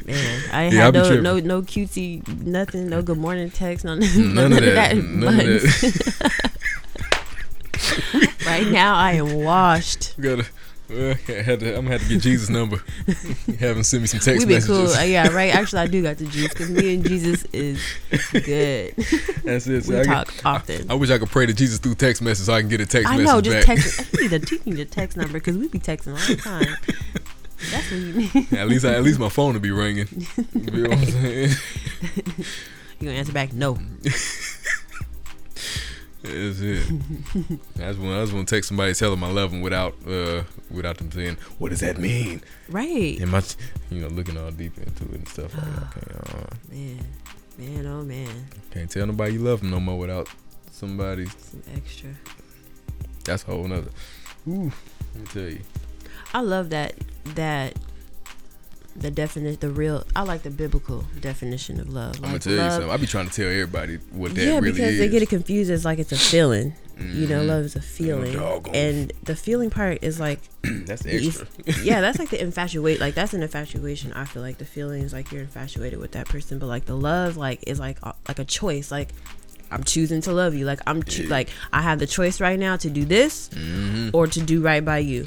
Man, 0.05 0.43
I 0.51 0.63
Yeah, 0.69 0.85
had 0.85 0.93
no, 0.93 1.19
no 1.21 1.39
no 1.39 1.61
cutesy 1.61 2.27
nothing, 2.43 2.89
no 2.89 3.01
good 3.01 3.17
morning 3.17 3.49
text, 3.51 3.85
none, 3.85 3.99
None, 4.33 4.51
of 4.53 4.59
that. 4.59 4.95
None 4.97 5.39
of 5.39 5.45
that. 5.61 6.59
right 8.45 8.67
now 8.67 8.95
I 8.95 9.13
am 9.13 9.33
washed. 9.43 10.15
Gotta. 10.19 10.45
Well, 10.89 11.15
I 11.27 11.31
had 11.31 11.61
to, 11.61 11.69
I'm 11.77 11.85
gonna 11.85 11.91
have 11.91 12.03
to 12.03 12.09
get 12.09 12.21
Jesus' 12.21 12.49
number. 12.49 12.77
have 13.59 13.77
him 13.77 13.83
send 13.83 14.01
me 14.03 14.07
some 14.07 14.19
text 14.19 14.45
messages. 14.45 14.45
we 14.45 14.53
messages. 14.53 14.93
cool. 14.93 15.01
Uh, 15.01 15.03
yeah, 15.05 15.29
right. 15.29 15.55
Actually, 15.55 15.79
I 15.81 15.87
do 15.87 16.03
got 16.03 16.17
the 16.17 16.25
juice 16.25 16.49
because 16.49 16.69
me 16.69 16.95
and 16.95 17.05
Jesus 17.07 17.45
is 17.53 17.81
good. 18.31 18.93
That's 19.43 19.65
it. 19.67 19.85
So 19.85 19.93
we 19.93 19.99
I, 20.01 20.03
talk 20.03 20.27
get- 20.33 20.45
often. 20.45 20.91
I 20.91 20.93
wish 20.95 21.09
I 21.09 21.17
could 21.17 21.29
pray 21.29 21.45
to 21.45 21.53
Jesus 21.53 21.79
through 21.79 21.95
text 21.95 22.21
message 22.21 22.45
so 22.45 22.53
I 22.53 22.59
can 22.59 22.69
get 22.69 22.81
a 22.81 22.85
text 22.85 23.07
I 23.09 23.17
message 23.17 23.25
know. 23.27 23.41
Just 23.41 23.65
back. 23.65 23.77
text. 23.77 24.13
You 24.13 24.29
need 24.29 24.33
a 24.33 24.69
need 24.69 24.79
a 24.79 24.85
text 24.85 25.15
number 25.17 25.33
because 25.39 25.57
we 25.57 25.67
be 25.69 25.79
texting 25.79 26.11
all 26.11 26.27
the 26.27 26.35
time. 26.35 26.75
That's 27.71 27.91
what 27.91 27.99
you 27.99 28.13
need. 28.13 28.53
at 28.53 28.67
least, 28.67 28.85
I, 28.85 28.93
at 28.95 29.03
least 29.03 29.19
my 29.19 29.29
phone 29.29 29.53
will 29.53 29.59
be 29.61 29.71
ringing. 29.71 30.07
You 30.53 30.71
know 30.71 30.89
what 30.89 30.97
I'm 30.99 31.05
saying? 31.05 31.49
You 32.99 33.07
gonna 33.07 33.11
answer 33.17 33.33
back? 33.33 33.53
No. 33.53 33.77
That's 36.23 36.61
it. 36.61 36.85
That's 37.75 37.97
when 37.97 38.11
I 38.13 38.21
was 38.21 38.31
gonna 38.31 38.45
text 38.45 38.69
somebody 38.69 38.93
tell 38.93 39.11
them 39.11 39.25
I 39.25 39.31
love 39.31 39.51
them 39.51 39.59
without 39.61 39.93
uh 40.07 40.43
without 40.71 40.97
them 40.97 41.11
saying 41.11 41.35
what 41.57 41.69
does 41.69 41.81
that 41.81 41.97
mean? 41.97 42.41
Right. 42.69 43.19
And 43.19 43.29
my, 43.29 43.43
you 43.91 43.99
know, 44.01 44.07
looking 44.07 44.37
all 44.37 44.49
deep 44.51 44.77
into 44.77 45.03
it 45.05 45.11
and 45.15 45.27
stuff 45.27 45.53
like 45.53 45.65
that. 45.65 45.91
Can't, 45.93 46.15
uh, 46.15 46.55
Man, 46.71 47.05
man, 47.57 47.85
oh 47.87 48.03
man, 48.03 48.47
can't 48.71 48.89
tell 48.89 49.05
nobody 49.05 49.33
you 49.33 49.39
love 49.39 49.59
them 49.59 49.69
no 49.71 49.79
more 49.81 49.99
without 49.99 50.29
somebody. 50.71 51.25
some 51.25 51.61
extra. 51.75 52.09
That's 53.25 53.43
a 53.43 53.47
whole 53.47 53.67
nother. 53.67 53.91
Ooh, 54.47 54.71
let 55.13 55.21
me 55.21 55.27
tell 55.27 55.43
you. 55.49 55.59
I 56.33 56.41
love 56.41 56.69
that 56.71 56.93
that 57.35 57.73
the 58.95 59.09
definition, 59.09 59.57
the 59.59 59.69
real. 59.69 60.03
I 60.15 60.21
like 60.23 60.43
the 60.43 60.49
biblical 60.51 61.03
definition 61.19 61.79
of 61.79 61.89
love. 61.89 62.15
I'm 62.17 62.21
gonna 62.21 62.33
Like, 62.33 62.41
tell 62.41 62.53
you 62.53 62.59
something. 62.69 62.89
I 62.91 62.97
be 62.97 63.07
trying 63.07 63.27
to 63.27 63.33
tell 63.33 63.47
everybody 63.49 63.95
what 64.11 64.35
that 64.35 64.41
yeah, 64.43 64.55
really 64.59 64.69
is. 64.69 64.77
Yeah, 64.79 64.85
because 64.85 64.99
they 64.99 65.09
get 65.09 65.21
it 65.23 65.29
confused 65.29 65.71
as 65.71 65.83
like 65.85 65.99
it's 65.99 66.11
a 66.11 66.17
feeling. 66.17 66.73
You 66.99 67.25
know, 67.27 67.41
Mhm. 67.41 67.47
love 67.47 67.65
is 67.65 67.75
a 67.75 67.81
feeling, 67.81 68.35
and 68.75 69.11
the 69.23 69.35
feeling 69.35 69.71
part 69.71 70.03
is 70.03 70.19
like, 70.19 70.39
That's 70.63 71.03
extra. 71.07 71.47
yeah, 71.83 72.01
that's 72.01 72.19
like 72.19 72.29
the 72.29 72.39
infatuate. 72.39 72.99
Like 72.99 73.15
that's 73.15 73.33
an 73.33 73.41
infatuation. 73.41 74.13
I 74.13 74.25
feel 74.25 74.43
like 74.43 74.59
the 74.59 74.65
feeling 74.65 75.01
is 75.01 75.11
like 75.11 75.31
you're 75.31 75.41
infatuated 75.41 75.97
with 75.97 76.11
that 76.11 76.27
person, 76.29 76.59
but 76.59 76.67
like 76.67 76.85
the 76.85 76.95
love, 76.95 77.35
like 77.35 77.63
is 77.65 77.79
like 77.79 77.97
a- 78.03 78.13
like 78.27 78.37
a 78.37 78.45
choice. 78.45 78.91
Like 78.91 79.09
I'm 79.71 79.83
choosing 79.83 80.21
to 80.21 80.33
love 80.33 80.53
you. 80.53 80.65
Like 80.65 80.81
I'm 80.85 81.01
choo- 81.01 81.23
Yeah. 81.23 81.29
like 81.31 81.49
I 81.73 81.81
have 81.81 81.97
the 81.97 82.05
choice 82.05 82.39
right 82.39 82.59
now 82.59 82.75
to 82.77 82.91
do 82.91 83.05
this 83.05 83.49
hmm 83.51 84.09
or 84.13 84.27
to 84.27 84.39
do 84.39 84.61
right 84.61 84.85
by 84.85 84.99
you. 84.99 85.25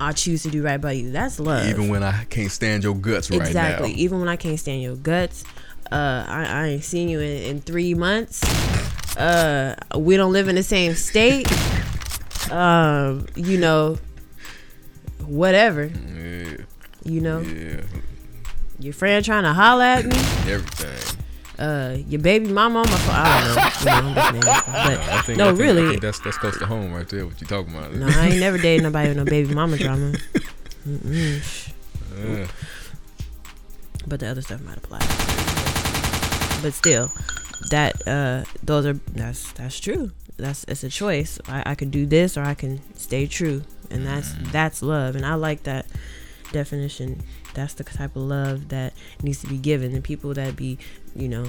I 0.00 0.12
choose 0.12 0.42
to 0.44 0.50
do 0.50 0.62
right 0.62 0.80
by 0.80 0.92
you. 0.92 1.10
That's 1.12 1.38
love. 1.38 1.68
Even 1.68 1.88
when 1.88 2.02
I 2.02 2.24
can't 2.24 2.50
stand 2.50 2.82
your 2.82 2.94
guts 2.94 3.30
right 3.30 3.38
now. 3.40 3.46
exactly. 3.46 3.92
Even 3.92 4.18
when 4.20 4.28
I 4.28 4.36
can't 4.36 4.58
stand 4.58 4.82
your 4.82 4.96
guts, 4.96 5.44
uh, 5.92 6.24
I, 6.26 6.44
I 6.48 6.66
ain't 6.68 6.84
seen 6.84 7.08
you 7.08 7.20
in, 7.20 7.42
in 7.42 7.60
three 7.60 7.94
months. 7.94 8.42
Uh, 9.16 9.76
we 9.96 10.16
don't 10.16 10.32
live 10.32 10.48
in 10.48 10.54
the 10.56 10.62
same 10.62 10.94
state. 10.94 11.46
Um, 12.50 13.26
you 13.36 13.58
know, 13.58 13.98
whatever. 15.24 15.84
Yeah, 15.84 16.56
You 17.04 17.20
know, 17.20 17.40
yeah, 17.40 17.82
your 18.78 18.92
friend 18.94 19.24
trying 19.24 19.44
to 19.44 19.52
holler 19.52 19.84
at 19.84 20.04
me. 20.06 20.16
everything. 20.50 21.21
Uh, 21.62 21.96
your 22.08 22.20
baby 22.20 22.48
mama 22.48 22.80
on 22.80 22.90
my 22.90 22.96
phone. 22.96 23.14
I 23.14 23.44
don't 23.44 23.54
know. 23.54 24.08
You 24.08 24.14
know 24.14 24.20
I'm 24.20 24.40
just. 24.40 24.68
I 24.68 25.22
but 25.28 25.36
no, 25.36 25.44
I 25.44 25.48
think, 25.48 25.60
really. 25.60 25.96
that's 25.96 26.18
that's 26.18 26.36
close 26.36 26.58
to 26.58 26.66
home 26.66 26.92
right 26.92 27.08
there. 27.08 27.24
What 27.24 27.40
you 27.40 27.46
talking 27.46 27.72
about? 27.72 27.94
no, 27.94 28.08
I 28.08 28.30
ain't 28.30 28.40
never 28.40 28.58
dated 28.58 28.82
nobody 28.82 29.10
with 29.10 29.16
no 29.18 29.24
baby 29.24 29.54
mama 29.54 29.78
drama. 29.78 30.14
Mm-mm. 30.84 32.50
But 34.08 34.18
the 34.18 34.26
other 34.26 34.42
stuff 34.42 34.60
might 34.62 34.78
apply. 34.78 34.98
But 36.62 36.74
still, 36.74 37.12
that 37.70 38.08
uh, 38.08 38.42
those 38.64 38.84
are 38.84 38.94
that's 39.12 39.52
that's 39.52 39.78
true. 39.78 40.10
That's 40.38 40.64
it's 40.64 40.82
a 40.82 40.88
choice. 40.88 41.38
I, 41.46 41.62
I 41.64 41.74
could 41.76 41.92
do 41.92 42.06
this 42.06 42.36
or 42.36 42.42
I 42.42 42.54
can 42.54 42.80
stay 42.96 43.28
true, 43.28 43.62
and 43.88 44.04
that's 44.04 44.34
that's 44.50 44.82
love. 44.82 45.14
And 45.14 45.24
I 45.24 45.34
like 45.34 45.62
that 45.62 45.86
definition. 46.50 47.22
That's 47.54 47.74
the 47.74 47.84
type 47.84 48.16
of 48.16 48.22
love 48.22 48.68
that 48.68 48.94
needs 49.22 49.40
to 49.42 49.46
be 49.46 49.58
given. 49.58 49.92
The 49.92 50.00
people 50.00 50.32
that 50.34 50.56
be, 50.56 50.78
you 51.14 51.28
know, 51.28 51.46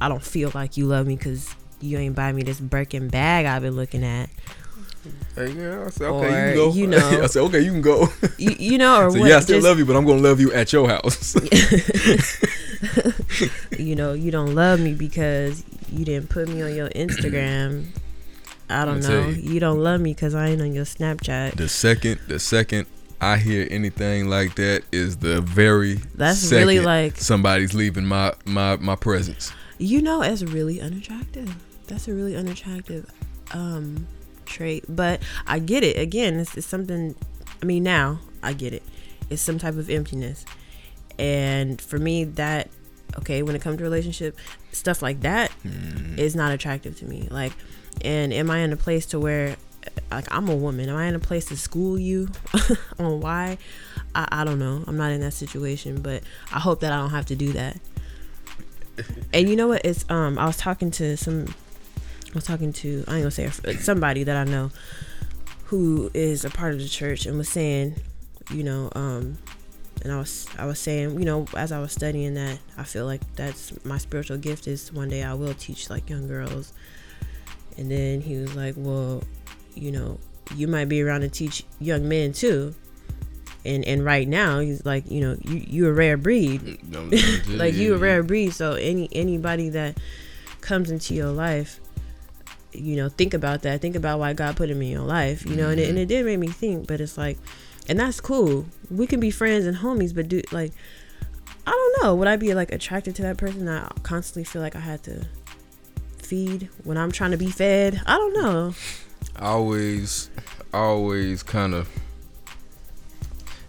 I 0.00 0.08
don't 0.08 0.22
feel 0.22 0.50
like 0.54 0.76
you 0.76 0.86
love 0.86 1.06
me 1.06 1.16
because 1.16 1.54
you 1.80 1.98
ain't 1.98 2.14
buy 2.16 2.32
me 2.32 2.42
this 2.42 2.60
Birkin 2.60 3.08
bag 3.08 3.46
I've 3.46 3.62
been 3.62 3.76
looking 3.76 4.04
at. 4.04 4.28
Hey, 5.36 5.52
yeah, 5.52 5.84
I 5.86 5.90
said, 5.90 6.08
Or, 6.08 6.24
okay, 6.24 6.28
you 6.28 6.46
can 6.46 6.54
go. 6.54 6.72
you 6.72 6.86
know- 7.18 7.22
I 7.22 7.26
said, 7.26 7.42
okay, 7.42 7.60
you 7.60 7.70
can 7.72 7.82
go. 7.82 8.08
You, 8.38 8.50
you 8.58 8.78
know, 8.78 9.02
or 9.02 9.10
so, 9.10 9.20
what? 9.20 9.28
yeah, 9.28 9.36
I 9.36 9.40
still 9.40 9.56
just- 9.58 9.66
love 9.66 9.78
you, 9.78 9.84
but 9.84 9.96
I'm 9.96 10.06
gonna 10.06 10.22
love 10.22 10.40
you 10.40 10.52
at 10.52 10.72
your 10.72 10.88
house. 10.88 11.34
you 13.78 13.94
know, 13.96 14.12
you 14.14 14.30
don't 14.30 14.54
love 14.54 14.80
me 14.80 14.94
because 14.94 15.62
you 15.92 16.04
didn't 16.04 16.30
put 16.30 16.48
me 16.48 16.62
on 16.62 16.74
your 16.74 16.88
Instagram. 16.94 17.86
I 18.70 18.84
don't 18.86 19.00
know. 19.00 19.28
you. 19.28 19.52
You. 19.54 19.60
don't 19.60 19.80
love 19.80 20.00
me 20.00 20.14
because 20.14 20.34
I 20.34 20.48
ain't 20.48 20.62
on 20.62 20.72
your 20.72 20.86
Snapchat. 20.86 21.56
the 21.56 21.68
second, 21.68 22.18
the 22.28 22.38
second 22.38 22.86
I 23.32 23.36
hear 23.38 23.66
anything 23.70 24.28
like 24.28 24.54
that 24.56 24.82
is 24.92 25.16
the 25.18 25.40
very 25.40 25.94
That's 26.14 26.38
second 26.38 26.58
really 26.68 26.80
like, 26.80 27.16
somebody's 27.16 27.74
leaving 27.74 28.04
my 28.06 28.32
my 28.44 28.76
my 28.76 28.96
presence. 28.96 29.52
you 29.78 30.02
know, 30.02 30.22
it's 30.22 30.42
really 30.42 30.80
unattractive. 30.80 31.54
That's 31.86 32.06
a 32.08 32.14
really 32.14 32.36
unattractive 32.36 33.06
um 33.52 34.06
trait. 34.46 34.84
But 34.88 35.22
I 35.46 35.58
get 35.58 35.82
it. 35.84 35.98
Again, 35.98 36.38
it's, 36.40 36.56
it's 36.56 36.66
something. 36.66 37.14
I 37.62 37.66
mean, 37.66 37.82
now 37.82 38.20
I 38.42 38.52
get 38.52 38.72
it. 38.74 38.82
It's 39.30 39.40
some 39.42 39.58
type 39.58 39.76
of 39.76 39.88
emptiness, 39.88 40.44
and 41.18 41.80
for 41.80 41.98
me, 41.98 42.24
that 42.24 42.68
okay. 43.18 43.42
When 43.42 43.56
it 43.56 43.62
comes 43.62 43.78
to 43.78 43.84
relationship 43.84 44.38
stuff 44.72 45.00
like 45.02 45.20
that, 45.22 45.50
Mm. 45.64 46.18
is 46.18 46.34
not 46.36 46.52
attractive 46.52 46.98
to 46.98 47.06
me. 47.06 47.28
Like, 47.30 47.52
and 48.02 48.32
am 48.34 48.50
I 48.50 48.58
in 48.58 48.72
a 48.72 48.76
place 48.76 49.06
to 49.06 49.18
where, 49.20 49.56
like, 50.10 50.32
I'm 50.32 50.48
a 50.48 50.56
woman? 50.56 50.88
Am 50.88 50.96
I 50.96 51.06
in 51.06 51.14
a 51.14 51.20
place 51.20 51.46
to 51.46 51.56
school 51.56 51.98
you 51.98 52.28
on 52.98 53.20
why? 53.20 53.58
I, 54.14 54.28
I 54.30 54.44
don't 54.44 54.58
know. 54.58 54.84
I'm 54.86 54.96
not 54.96 55.12
in 55.12 55.20
that 55.20 55.32
situation, 55.32 56.00
but 56.00 56.22
I 56.52 56.60
hope 56.60 56.80
that 56.80 56.92
I 56.92 56.96
don't 56.96 57.10
have 57.10 57.26
to 57.26 57.36
do 57.36 57.52
that. 57.52 57.78
And 59.32 59.48
you 59.48 59.56
know 59.56 59.68
what? 59.68 59.84
It's 59.84 60.08
um. 60.08 60.38
I 60.38 60.46
was 60.46 60.56
talking 60.56 60.90
to 60.92 61.16
some. 61.16 61.46
I 62.30 62.34
was 62.34 62.44
talking 62.44 62.72
to 62.74 63.04
I 63.08 63.16
ain't 63.16 63.22
gonna 63.22 63.30
say 63.30 63.48
somebody 63.78 64.22
that 64.24 64.36
I 64.36 64.48
know, 64.48 64.70
who 65.64 66.10
is 66.14 66.44
a 66.44 66.50
part 66.50 66.74
of 66.74 66.80
the 66.80 66.88
church, 66.88 67.26
and 67.26 67.36
was 67.36 67.48
saying, 67.48 67.96
you 68.50 68.62
know, 68.62 68.90
um, 68.94 69.38
and 70.04 70.12
I 70.12 70.18
was 70.18 70.46
I 70.58 70.66
was 70.66 70.78
saying, 70.78 71.18
you 71.18 71.24
know, 71.24 71.46
as 71.56 71.72
I 71.72 71.80
was 71.80 71.90
studying 71.90 72.34
that, 72.34 72.58
I 72.76 72.84
feel 72.84 73.06
like 73.06 73.20
that's 73.34 73.72
my 73.84 73.98
spiritual 73.98 74.36
gift 74.36 74.68
is 74.68 74.92
one 74.92 75.08
day 75.08 75.24
I 75.24 75.34
will 75.34 75.54
teach 75.54 75.90
like 75.90 76.08
young 76.08 76.28
girls. 76.28 76.72
And 77.76 77.90
then 77.90 78.20
he 78.20 78.36
was 78.36 78.54
like, 78.54 78.74
well, 78.76 79.24
you 79.74 79.90
know, 79.90 80.18
you 80.54 80.68
might 80.68 80.86
be 80.86 81.02
around 81.02 81.22
to 81.22 81.28
teach 81.28 81.64
young 81.80 82.08
men 82.08 82.32
too. 82.32 82.74
And 83.64 83.84
and 83.84 84.04
right 84.04 84.28
now 84.28 84.60
he's 84.60 84.84
like, 84.84 85.10
you 85.10 85.20
know, 85.20 85.36
you 85.42 85.64
you 85.66 85.88
a 85.88 85.92
rare 85.92 86.16
breed. 86.16 86.78
like 87.48 87.74
you 87.74 87.94
a 87.94 87.98
rare 87.98 88.22
breed. 88.22 88.52
So 88.52 88.72
any 88.72 89.08
anybody 89.12 89.70
that 89.70 89.98
comes 90.60 90.90
into 90.90 91.14
your 91.14 91.30
life, 91.30 91.80
you 92.72 92.96
know, 92.96 93.08
think 93.08 93.32
about 93.32 93.62
that. 93.62 93.80
Think 93.80 93.96
about 93.96 94.18
why 94.18 94.32
God 94.34 94.56
put 94.56 94.68
him 94.68 94.82
in 94.82 94.88
your 94.88 95.02
life. 95.02 95.46
You 95.46 95.56
know, 95.56 95.70
and 95.70 95.80
it, 95.80 95.88
and 95.88 95.98
it 95.98 96.06
did 96.06 96.26
make 96.26 96.38
me 96.38 96.48
think. 96.48 96.86
But 96.86 97.00
it's 97.00 97.16
like, 97.16 97.38
and 97.88 97.98
that's 97.98 98.20
cool. 98.20 98.66
We 98.90 99.06
can 99.06 99.20
be 99.20 99.30
friends 99.30 99.64
and 99.64 99.78
homies, 99.78 100.14
but 100.14 100.28
do 100.28 100.42
like, 100.52 100.72
I 101.66 101.70
don't 101.70 102.04
know. 102.04 102.14
Would 102.16 102.28
I 102.28 102.36
be 102.36 102.52
like 102.52 102.70
attracted 102.70 103.16
to 103.16 103.22
that 103.22 103.38
person? 103.38 103.66
I 103.66 103.90
constantly 104.02 104.44
feel 104.44 104.60
like 104.60 104.76
I 104.76 104.80
had 104.80 105.02
to 105.04 105.26
feed 106.18 106.68
when 106.82 106.98
I'm 106.98 107.12
trying 107.12 107.30
to 107.30 107.36
be 107.36 107.50
fed. 107.50 108.00
I 108.06 108.16
don't 108.16 108.34
know. 108.34 108.74
I 109.36 109.46
always, 109.46 110.30
always 110.72 111.42
kind 111.42 111.74
of, 111.74 111.88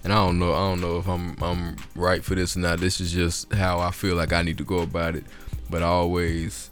and 0.03 0.13
I 0.13 0.17
don't 0.17 0.37
know, 0.37 0.53
I 0.53 0.69
don't 0.69 0.81
know 0.81 0.97
if 0.97 1.07
I'm 1.07 1.35
I'm 1.41 1.75
right 1.95 2.23
for 2.23 2.35
this 2.35 2.55
or 2.55 2.59
not. 2.59 2.79
This 2.79 3.01
is 3.01 3.11
just 3.11 3.51
how 3.53 3.79
I 3.79 3.91
feel 3.91 4.15
like 4.15 4.31
I 4.31 4.43
need 4.43 4.57
to 4.59 4.63
go 4.63 4.79
about 4.79 5.15
it. 5.15 5.25
But 5.69 5.81
I 5.81 5.87
always 5.87 6.69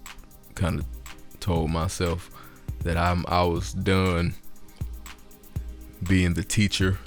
kind 0.53 0.79
of 0.79 0.85
told 1.39 1.71
myself 1.71 2.29
that 2.83 2.95
I'm 2.97 3.25
I 3.27 3.43
was 3.43 3.73
done 3.73 4.35
being 6.07 6.33
the 6.35 6.43
teacher, 6.43 6.99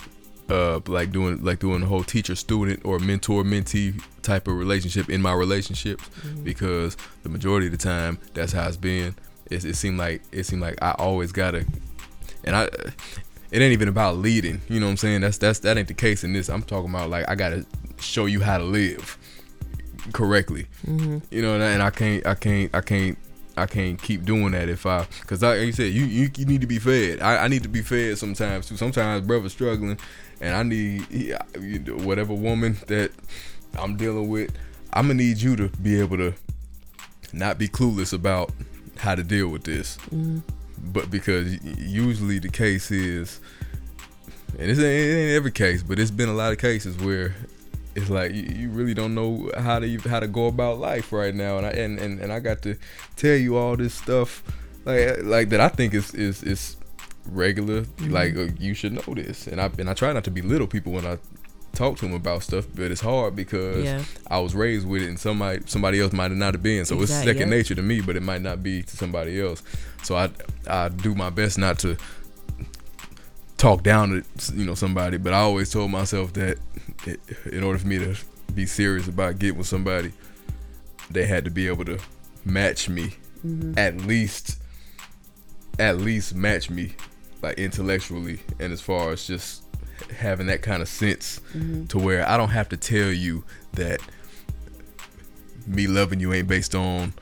uh, 0.51 0.81
like 0.87 1.13
doing 1.13 1.45
like 1.45 1.61
doing 1.61 1.81
the 1.81 1.87
whole 1.87 2.03
teacher 2.03 2.35
student 2.35 2.85
or 2.85 2.99
mentor 2.99 3.45
mentee 3.45 4.03
type 4.23 4.49
of 4.49 4.57
relationship 4.57 5.09
in 5.09 5.23
my 5.23 5.33
relationships 5.33 6.05
because 6.43 6.97
the 7.23 7.29
majority 7.29 7.67
of 7.67 7.73
the 7.73 7.79
time 7.79 8.19
that's 8.35 8.53
how 8.53 8.67
it's 8.67 8.77
been. 8.77 9.15
It, 9.51 9.65
it 9.65 9.77
seemed 9.77 9.99
like 9.99 10.23
it 10.33 10.45
seemed 10.45 10.63
like 10.63 10.79
I 10.83 10.93
always 10.93 11.33
gotta, 11.33 11.65
and 12.45 12.57
I. 12.57 12.69
It 13.53 13.63
ain't 13.63 13.73
even 13.73 13.87
about 13.89 14.17
leading, 14.17 14.61
you 14.69 14.81
know 14.81 14.87
what 14.87 14.91
I'm 14.91 14.97
saying? 14.97 15.21
That's 15.21 15.39
that's 15.39 15.61
that 15.61 15.79
ain't 15.79 15.87
the 15.87 15.95
case 15.95 16.25
in 16.25 16.33
this. 16.33 16.49
I'm 16.49 16.63
talking 16.63 16.91
about 16.91 17.11
like 17.11 17.29
I 17.29 17.37
gotta 17.37 17.65
show 18.01 18.27
you 18.27 18.41
how 18.41 18.59
to 18.59 18.65
live 18.65 19.17
correctly, 20.13 20.67
Mm-hmm. 20.85 21.19
you 21.31 21.43
know. 21.43 21.55
And 21.55 21.63
I, 21.63 21.67
and 21.71 21.83
I 21.83 21.91
can't, 21.91 22.27
I 22.27 22.35
can't, 22.35 22.75
I 22.75 22.81
can't, 22.81 23.17
I 23.57 23.67
can't 23.67 24.03
keep 24.03 24.25
doing 24.25 24.51
that 24.51 24.69
if 24.69 24.85
I, 24.85 25.07
cause 25.27 25.43
like 25.43 25.61
you 25.61 25.73
said, 25.73 25.93
you 25.93 26.05
you, 26.07 26.29
you 26.37 26.45
need 26.45 26.61
to 26.63 26.67
be 26.67 26.81
fed. 26.81 27.21
I, 27.23 27.45
I 27.45 27.49
need 27.49 27.63
to 27.63 27.69
be 27.69 27.83
fed 27.83 28.19
sometimes 28.19 28.67
too. 28.69 28.77
Sometimes 28.77 29.25
brother's 29.25 29.53
struggling, 29.53 29.99
and 30.41 30.55
I 30.57 30.63
need 30.65 31.03
he- 31.07 31.31
whatever 31.93 32.35
woman 32.35 32.77
that 32.89 33.13
I'm 33.79 33.97
dealing 33.97 34.29
with. 34.29 34.51
I'm 34.93 35.05
gonna 35.07 35.15
need 35.23 35.39
you 35.41 35.55
to 35.57 35.69
be 35.69 36.01
able 36.01 36.17
to 36.17 36.35
not 37.33 37.59
be 37.59 37.69
clueless 37.69 38.13
about 38.13 38.51
how 38.99 39.15
to 39.15 39.23
deal 39.23 39.49
with 39.49 39.65
this. 39.65 39.97
Mm-hmm. 40.11 40.39
But 40.93 41.11
because 41.11 41.63
usually 41.65 42.39
the 42.39 42.49
case 42.49 42.91
is, 42.91 43.41
and 44.59 44.71
it 44.71 44.79
ain't 44.79 45.37
every 45.37 45.51
case, 45.51 45.83
but 45.83 45.99
it's 45.99 46.11
been 46.11 46.29
a 46.29 46.35
lot 46.35 46.53
of 46.53 46.59
cases 46.59 46.97
where 46.99 47.35
it's 47.95 48.11
like 48.11 48.35
you, 48.35 48.43
you 48.43 48.69
really 48.71 48.95
don't 48.95 49.15
know 49.15 49.51
how 49.57 49.79
to 49.79 49.99
how 50.01 50.21
to 50.21 50.29
go 50.29 50.47
about 50.47 50.79
life 50.79 51.13
right 51.13 51.35
now, 51.35 51.57
and 51.57 51.67
I 51.67 51.71
and, 51.71 51.99
and, 51.99 52.21
and 52.21 52.33
I 52.33 52.41
got 52.41 52.63
to 52.63 52.77
tell 53.17 53.37
you 53.37 53.57
all 53.57 53.77
this 53.77 53.95
stuff 53.95 54.43
like 54.85 55.23
like 55.23 55.49
that 55.51 55.61
I 55.61 55.69
think 55.69 55.95
is 55.95 56.15
is 56.15 56.43
is 56.43 56.77
regular. 57.27 57.85
Like 58.01 58.37
uh, 58.37 58.49
you 58.59 58.75
should 58.75 58.93
know 58.93 59.15
this, 59.15 59.47
and 59.47 59.61
I 59.61 59.71
and 59.79 59.91
I 59.91 59.95
try 59.95 60.13
not 60.13 60.25
to 60.25 60.31
belittle 60.31 60.67
people 60.67 60.93
when 60.93 61.07
I 61.07 61.19
talk 61.77 61.97
to 61.99 62.07
them 62.07 62.15
about 62.15 62.43
stuff, 62.43 62.67
but 62.75 62.91
it's 62.91 63.01
hard 63.01 63.37
because 63.37 63.85
Yeah. 63.85 64.03
I 64.29 64.39
was 64.41 64.55
raised 64.55 64.87
with 64.87 65.03
it, 65.03 65.09
and 65.09 65.19
somebody 65.19 65.63
somebody 65.67 66.01
else 66.01 66.13
might 66.13 66.33
not 66.33 66.55
have 66.55 66.63
been. 66.63 66.85
So 66.85 67.01
it's 67.03 67.13
second 67.13 67.51
nature 67.51 67.75
to 67.75 67.83
me, 67.83 68.01
but 68.01 68.17
it 68.17 68.23
might 68.23 68.43
not 68.43 68.63
be 68.63 68.83
to 68.83 68.97
somebody 68.97 69.41
else. 69.41 69.63
So 70.03 70.17
I 70.17 70.31
I 70.67 70.89
do 70.89 71.15
my 71.15 71.31
best 71.31 71.59
not 71.59 71.79
to 71.81 71.97
talk 73.59 73.83
down 73.83 74.23
to 74.39 74.55
you 74.55 74.65
know 74.65 74.75
somebody, 74.75 75.19
but 75.19 75.33
I 75.33 75.39
always 75.39 75.71
told 75.71 75.91
myself 75.91 76.33
that 76.35 76.59
it, 77.07 77.21
in 77.53 77.63
order 77.63 77.79
for 77.79 77.87
me 77.87 77.99
to 77.99 78.17
be 78.55 78.67
serious 78.67 79.07
about 79.07 79.39
getting 79.39 79.59
with 79.59 79.67
somebody, 79.67 80.13
they 81.11 81.27
had 81.27 81.45
to 81.45 81.51
be 81.51 81.69
able 81.69 81.85
to 81.85 81.99
match 82.45 82.89
me 82.89 83.13
mm-hmm. 83.45 83.79
at 83.79 83.97
least 83.99 84.59
at 85.79 85.99
least 85.99 86.35
match 86.35 86.71
me 86.71 86.95
like 87.43 87.59
intellectually 87.59 88.41
and 88.59 88.73
as 88.73 88.81
far 88.81 89.11
as 89.11 89.27
just 89.27 89.63
having 90.19 90.47
that 90.47 90.63
kind 90.63 90.83
of 90.83 90.89
sense 90.89 91.41
Mm-hmm. 91.55 91.87
to 91.87 91.99
where 91.99 92.29
I 92.29 92.37
don't 92.37 92.51
have 92.51 92.69
to 92.71 92.77
tell 92.77 93.11
you 93.11 93.45
that 93.73 94.01
me 95.67 95.87
loving 95.87 96.21
you 96.21 96.33
ain't 96.33 96.49
based 96.49 96.75
on 96.75 97.13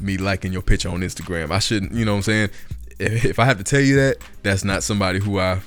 me 0.00 0.16
liking 0.18 0.52
your 0.52 0.62
picture 0.62 0.88
on 0.88 1.00
Instagram. 1.00 1.50
I 1.50 1.58
shouldn't, 1.58 1.92
you 1.92 2.04
know 2.04 2.12
what 2.12 2.18
I'm 2.18 2.22
saying? 2.22 2.50
If, 2.98 3.24
if 3.24 3.38
I 3.38 3.44
have 3.44 3.58
to 3.58 3.64
tell 3.64 3.80
you 3.80 3.96
that, 3.96 4.18
that's 4.42 4.64
not 4.64 4.82
somebody 4.82 5.18
who 5.20 5.38
I, 5.38 5.60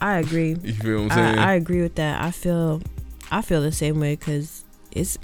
I 0.00 0.18
agree. 0.18 0.56
you 0.62 0.72
feel 0.74 1.02
what 1.04 1.12
I'm 1.12 1.18
saying? 1.18 1.38
I, 1.38 1.50
I 1.50 1.54
agree 1.54 1.82
with 1.82 1.94
that. 1.96 2.22
I 2.22 2.30
feel, 2.30 2.82
I 3.30 3.42
feel 3.42 3.60
the 3.62 3.72
same 3.72 4.00
way 4.00 4.16
because 4.16 4.64
it's, 4.90 5.18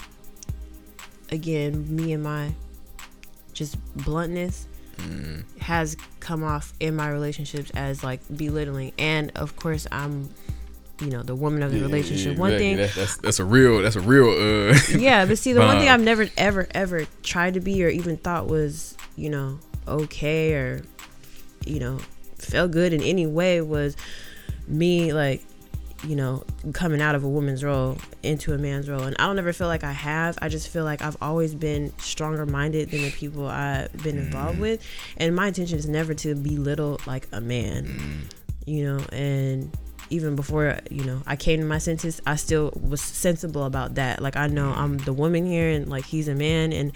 again, 1.30 1.94
me 1.94 2.12
and 2.12 2.22
my, 2.22 2.52
just 3.52 3.76
bluntness 3.96 4.66
Mm, 4.98 5.44
has 5.60 5.96
come 6.20 6.42
off 6.42 6.72
in 6.80 6.96
my 6.96 7.10
relationships 7.10 7.70
as 7.74 8.02
like 8.02 8.20
belittling, 8.34 8.92
and 8.98 9.30
of 9.34 9.56
course 9.56 9.86
I'm, 9.92 10.30
you 11.00 11.08
know, 11.08 11.22
the 11.22 11.34
woman 11.34 11.62
of 11.62 11.70
the 11.72 11.78
yeah, 11.78 11.84
relationship. 11.84 12.34
yeah, 12.34 12.40
One 12.40 12.52
exactly. 12.52 12.68
thing, 12.68 12.76
That's, 12.78 12.94
that's 12.94 13.16
that's 13.18 13.40
a 13.40 13.44
real 13.44 13.82
that's 13.82 13.96
a 13.96 14.00
real 14.00 14.30
uh 14.30 14.78
yeah, 14.98 15.26
but 15.26 15.38
see, 15.38 15.52
the 15.52 15.60
one 15.60 15.78
thing 15.78 15.88
I've 15.90 16.00
never, 16.00 16.28
ever, 16.36 16.66
ever 16.72 17.06
tried 17.22 17.54
to 17.54 17.60
be 17.60 17.84
or 17.84 17.88
even 17.88 18.16
thought 18.16 18.46
was, 18.46 18.96
you 19.16 19.28
know, 19.30 19.58
okay 19.86 20.54
or, 20.54 20.82
you 21.66 21.78
know, 21.80 21.98
felt 22.38 22.70
good 22.70 22.92
in 22.92 23.02
any 23.02 23.26
way 23.26 23.60
was 23.60 23.96
me, 24.66 25.12
like, 25.12 25.44
you 26.06 26.16
know, 26.16 26.44
coming 26.72 27.00
out 27.00 27.14
of 27.14 27.24
a 27.24 27.28
woman's 27.28 27.64
role 27.64 27.98
into 28.22 28.52
a 28.52 28.58
man's 28.58 28.88
role. 28.88 29.02
And 29.02 29.16
I 29.18 29.26
don't 29.26 29.38
ever 29.38 29.52
feel 29.52 29.66
like 29.66 29.84
I 29.84 29.92
have. 29.92 30.38
I 30.40 30.48
just 30.48 30.68
feel 30.68 30.84
like 30.84 31.02
I've 31.02 31.16
always 31.20 31.54
been 31.54 31.92
stronger 31.98 32.46
minded 32.46 32.90
than 32.90 33.02
the 33.02 33.10
people 33.10 33.46
I've 33.46 33.92
been 34.02 34.18
involved 34.18 34.58
with. 34.58 34.82
And 35.16 35.34
my 35.34 35.48
intention 35.48 35.78
is 35.78 35.88
never 35.88 36.14
to 36.14 36.34
belittle, 36.34 37.00
like, 37.06 37.26
a 37.32 37.40
man, 37.40 38.28
you 38.66 38.84
know, 38.84 39.04
and 39.12 39.70
even 40.10 40.36
before 40.36 40.78
you 40.90 41.04
know 41.04 41.20
I 41.26 41.36
came 41.36 41.60
to 41.60 41.66
my 41.66 41.78
senses, 41.78 42.20
I 42.26 42.36
still 42.36 42.72
was 42.80 43.00
sensible 43.00 43.64
about 43.64 43.96
that. 43.96 44.22
Like 44.22 44.36
I 44.36 44.46
know 44.46 44.72
I'm 44.72 44.98
the 44.98 45.12
woman 45.12 45.46
here, 45.46 45.70
and 45.70 45.88
like 45.88 46.04
he's 46.04 46.28
a 46.28 46.34
man, 46.34 46.72
and 46.72 46.92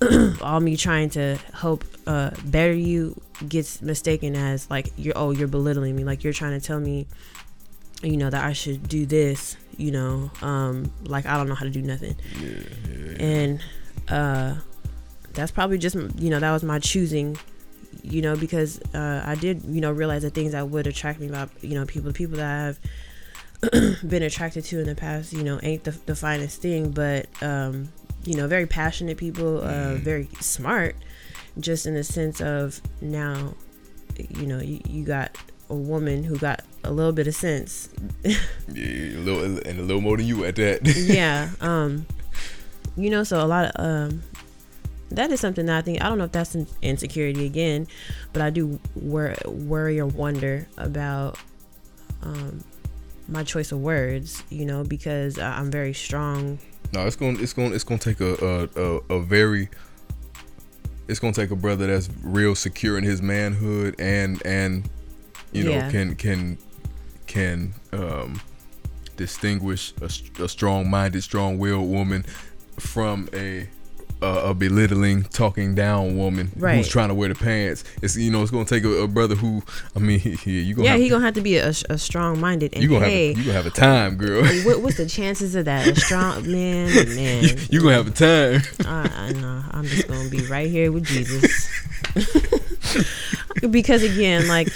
all 0.42 0.60
me 0.60 0.76
trying 0.76 1.10
to 1.10 1.38
help 1.54 1.84
uh, 2.06 2.30
better 2.44 2.72
you 2.72 3.20
gets 3.48 3.82
mistaken 3.82 4.36
as 4.36 4.68
like 4.70 4.92
you're 4.96 5.16
oh 5.16 5.30
you're 5.30 5.48
belittling 5.48 5.94
me, 5.94 6.04
like 6.04 6.24
you're 6.24 6.32
trying 6.32 6.58
to 6.58 6.66
tell 6.66 6.80
me, 6.80 7.06
you 8.02 8.16
know 8.16 8.30
that 8.30 8.44
I 8.44 8.52
should 8.52 8.88
do 8.88 9.06
this, 9.06 9.56
you 9.76 9.90
know, 9.90 10.30
um, 10.42 10.92
like 11.04 11.26
I 11.26 11.36
don't 11.36 11.48
know 11.48 11.54
how 11.54 11.64
to 11.64 11.70
do 11.70 11.82
nothing, 11.82 12.16
yeah, 12.40 12.48
yeah, 12.90 13.24
and 13.24 13.64
uh, 14.08 14.54
that's 15.32 15.50
probably 15.50 15.78
just 15.78 15.94
you 15.94 16.30
know 16.30 16.40
that 16.40 16.52
was 16.52 16.62
my 16.62 16.78
choosing 16.78 17.36
you 18.02 18.22
know, 18.22 18.36
because 18.36 18.80
uh, 18.94 19.22
I 19.24 19.34
did, 19.34 19.62
you 19.64 19.80
know, 19.80 19.92
realize 19.92 20.22
the 20.22 20.30
things 20.30 20.52
that 20.52 20.68
would 20.68 20.86
attract 20.86 21.20
me 21.20 21.28
about, 21.28 21.50
you 21.60 21.74
know, 21.74 21.84
people, 21.84 22.08
the 22.08 22.14
people 22.14 22.36
that 22.38 22.76
I've 23.70 24.00
been 24.08 24.22
attracted 24.22 24.64
to 24.64 24.80
in 24.80 24.86
the 24.86 24.94
past, 24.94 25.32
you 25.32 25.42
know, 25.44 25.60
ain't 25.62 25.84
the, 25.84 25.92
the 26.06 26.16
finest 26.16 26.60
thing, 26.60 26.90
but, 26.90 27.26
um, 27.42 27.88
you 28.24 28.36
know, 28.36 28.48
very 28.48 28.66
passionate 28.66 29.18
people, 29.18 29.62
uh, 29.62 29.94
very 29.94 30.28
smart, 30.40 30.96
just 31.60 31.86
in 31.86 31.94
the 31.94 32.04
sense 32.04 32.40
of 32.40 32.80
now, 33.00 33.54
you 34.16 34.46
know, 34.46 34.60
you, 34.60 34.80
you 34.88 35.04
got 35.04 35.36
a 35.72 35.74
woman 35.74 36.22
who 36.22 36.36
got 36.36 36.62
a 36.84 36.92
little 36.92 37.12
bit 37.12 37.26
of 37.26 37.34
sense. 37.34 37.88
yeah, 38.24 38.36
a 38.76 39.18
little 39.18 39.42
and 39.42 39.80
a 39.80 39.82
little 39.82 40.02
more 40.02 40.18
than 40.18 40.26
you 40.26 40.44
at 40.44 40.56
that. 40.56 40.86
yeah. 40.86 41.50
Um, 41.60 42.06
you 42.94 43.08
know, 43.08 43.24
so 43.24 43.42
a 43.42 43.48
lot 43.48 43.64
of, 43.64 43.72
um, 43.84 44.22
that 45.10 45.32
is 45.32 45.40
something 45.40 45.64
that 45.66 45.78
I 45.78 45.80
think 45.80 46.02
I 46.02 46.08
don't 46.08 46.18
know 46.18 46.24
if 46.24 46.32
that's 46.32 46.54
an 46.54 46.66
insecurity 46.82 47.46
again, 47.46 47.86
but 48.34 48.42
I 48.42 48.50
do 48.50 48.78
wor- 48.94 49.36
worry 49.46 49.98
or 49.98 50.06
wonder 50.06 50.68
about 50.76 51.38
um, 52.22 52.62
my 53.28 53.44
choice 53.44 53.72
of 53.72 53.80
words. 53.80 54.42
You 54.50 54.66
know, 54.66 54.84
because 54.84 55.38
I'm 55.38 55.70
very 55.70 55.94
strong. 55.94 56.58
No, 56.92 57.06
it's 57.06 57.16
going 57.16 57.38
to 57.38 57.42
it's 57.42 57.54
going 57.54 57.70
to 57.70 57.74
it's 57.74 57.84
going 57.84 57.98
to 57.98 58.14
take 58.14 58.20
a, 58.20 58.34
a 58.44 58.82
a 58.82 59.16
a 59.16 59.22
very 59.22 59.70
it's 61.08 61.18
going 61.18 61.32
to 61.32 61.40
take 61.40 61.50
a 61.50 61.56
brother 61.56 61.86
that's 61.86 62.10
real 62.22 62.54
secure 62.54 62.98
in 62.98 63.04
his 63.04 63.22
manhood 63.22 63.94
and 63.98 64.44
and 64.44 64.90
you 65.52 65.64
know 65.64 65.70
Yeah. 65.72 65.90
can 65.90 66.14
can 66.16 66.58
can 67.26 67.74
um 67.92 68.40
distinguish 69.16 69.92
a, 70.00 70.06
a 70.42 70.48
strong-minded, 70.48 71.22
strong-willed 71.22 71.88
woman 71.88 72.24
from 72.78 73.28
a 73.34 73.68
a, 74.22 74.50
a 74.50 74.54
belittling, 74.54 75.24
talking 75.24 75.74
down 75.74 76.16
woman 76.16 76.52
Right. 76.56 76.76
who's 76.76 76.88
trying 76.88 77.08
to 77.08 77.14
wear 77.14 77.28
the 77.28 77.34
pants. 77.34 77.82
It's 78.02 78.16
you 78.16 78.30
know 78.30 78.40
it's 78.42 78.52
going 78.52 78.64
to 78.64 78.72
take 78.74 78.84
a, 78.84 78.88
a 79.02 79.08
brother 79.08 79.34
who 79.34 79.62
I 79.96 79.98
mean 79.98 80.20
yeah, 80.24 80.36
you 80.44 80.74
gonna 80.74 80.84
yeah, 80.86 80.92
have, 80.92 81.00
he 81.00 81.08
gonna 81.08 81.24
have 81.24 81.34
to 81.34 81.40
be 81.40 81.56
a, 81.56 81.68
a 81.90 81.98
strong 81.98 82.40
minded. 82.40 82.72
And 82.74 82.82
you 82.84 82.88
gonna 82.88 83.04
hey, 83.06 83.28
have 83.28 83.36
a, 83.36 83.40
you 83.40 83.44
gonna 83.46 83.56
have 83.56 83.66
a 83.66 83.70
time, 83.70 84.14
girl. 84.16 84.44
what, 84.64 84.80
what's 84.80 84.96
the 84.96 85.06
chances 85.06 85.54
of 85.56 85.64
that? 85.64 85.86
A 85.88 85.96
strong 85.96 86.42
man, 86.50 86.94
man. 87.16 87.44
you 87.70 87.80
gonna 87.80 87.94
have 87.94 88.06
a 88.06 88.10
time. 88.12 88.62
I, 88.86 89.10
I 89.28 89.32
know. 89.32 89.62
I'm 89.72 89.84
just 89.86 90.06
gonna 90.08 90.28
be 90.28 90.46
right 90.46 90.70
here 90.70 90.92
with 90.92 91.04
Jesus. 91.04 91.68
because 93.70 94.02
again, 94.02 94.46
like, 94.48 94.68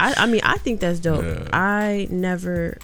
I, 0.00 0.14
I 0.16 0.26
mean, 0.26 0.40
I 0.44 0.58
think 0.58 0.80
that's 0.80 1.00
dope. 1.00 1.24
Yeah. 1.24 1.48
I 1.52 2.08
never. 2.10 2.78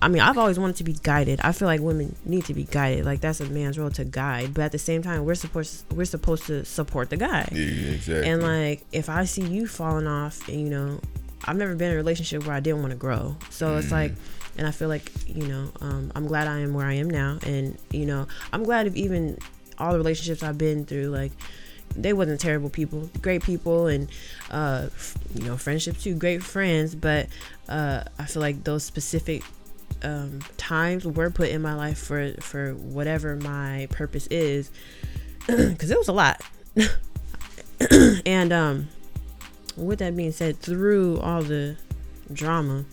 I 0.00 0.06
mean, 0.06 0.22
I've 0.22 0.38
always 0.38 0.60
wanted 0.60 0.76
to 0.76 0.84
be 0.84 0.92
guided. 0.92 1.40
I 1.42 1.50
feel 1.50 1.66
like 1.66 1.80
women 1.80 2.14
need 2.24 2.44
to 2.44 2.54
be 2.54 2.64
guided. 2.64 3.04
Like 3.04 3.20
that's 3.20 3.40
a 3.40 3.46
man's 3.46 3.78
role 3.78 3.90
to 3.90 4.04
guide. 4.04 4.54
But 4.54 4.62
at 4.62 4.72
the 4.72 4.78
same 4.78 5.02
time, 5.02 5.24
we're 5.24 5.34
supposed 5.34 5.84
we're 5.92 6.04
supposed 6.04 6.46
to 6.46 6.64
support 6.64 7.10
the 7.10 7.16
guy. 7.16 7.48
Yeah, 7.52 7.94
exactly. 7.94 8.30
And 8.30 8.42
like, 8.42 8.84
if 8.92 9.08
I 9.08 9.24
see 9.24 9.42
you 9.42 9.66
falling 9.66 10.06
off, 10.06 10.46
and 10.48 10.60
you 10.60 10.68
know, 10.68 11.00
I've 11.44 11.56
never 11.56 11.74
been 11.74 11.88
in 11.88 11.94
a 11.94 11.96
relationship 11.96 12.46
where 12.46 12.54
I 12.54 12.60
didn't 12.60 12.80
want 12.80 12.92
to 12.92 12.96
grow. 12.96 13.36
So 13.50 13.76
it's 13.76 13.90
like, 13.90 14.12
and 14.56 14.66
I 14.66 14.70
feel 14.72 14.88
like, 14.88 15.10
you 15.26 15.46
know, 15.46 15.70
um, 15.80 16.12
I'm 16.14 16.26
glad 16.26 16.48
I 16.48 16.58
am 16.60 16.74
where 16.74 16.86
I 16.86 16.94
am 16.94 17.08
now. 17.08 17.38
And, 17.46 17.78
you 17.90 18.06
know, 18.06 18.26
I'm 18.52 18.64
glad 18.64 18.88
if 18.88 18.96
even 18.96 19.38
all 19.78 19.92
the 19.92 19.98
relationships 19.98 20.42
I've 20.42 20.58
been 20.58 20.84
through, 20.84 21.06
like, 21.06 21.30
they 22.02 22.12
wasn't 22.12 22.40
terrible 22.40 22.70
people, 22.70 23.10
great 23.20 23.42
people, 23.42 23.86
and, 23.86 24.08
uh, 24.50 24.88
you 25.34 25.44
know, 25.44 25.56
friendships 25.56 26.02
too, 26.02 26.14
great 26.14 26.42
friends. 26.42 26.94
But 26.94 27.28
uh, 27.68 28.04
I 28.18 28.24
feel 28.24 28.42
like 28.42 28.64
those 28.64 28.84
specific 28.84 29.42
um, 30.02 30.40
times 30.56 31.04
were 31.04 31.30
put 31.30 31.48
in 31.48 31.62
my 31.62 31.74
life 31.74 31.98
for, 31.98 32.32
for 32.40 32.74
whatever 32.74 33.36
my 33.36 33.88
purpose 33.90 34.26
is, 34.28 34.70
because 35.46 35.90
it 35.90 35.98
was 35.98 36.08
a 36.08 36.12
lot. 36.12 36.40
and, 38.26 38.52
um, 38.52 38.88
with 39.76 40.00
that 40.00 40.16
being 40.16 40.32
said, 40.32 40.58
through 40.58 41.20
all 41.20 41.42
the 41.42 41.76
drama, 42.32 42.84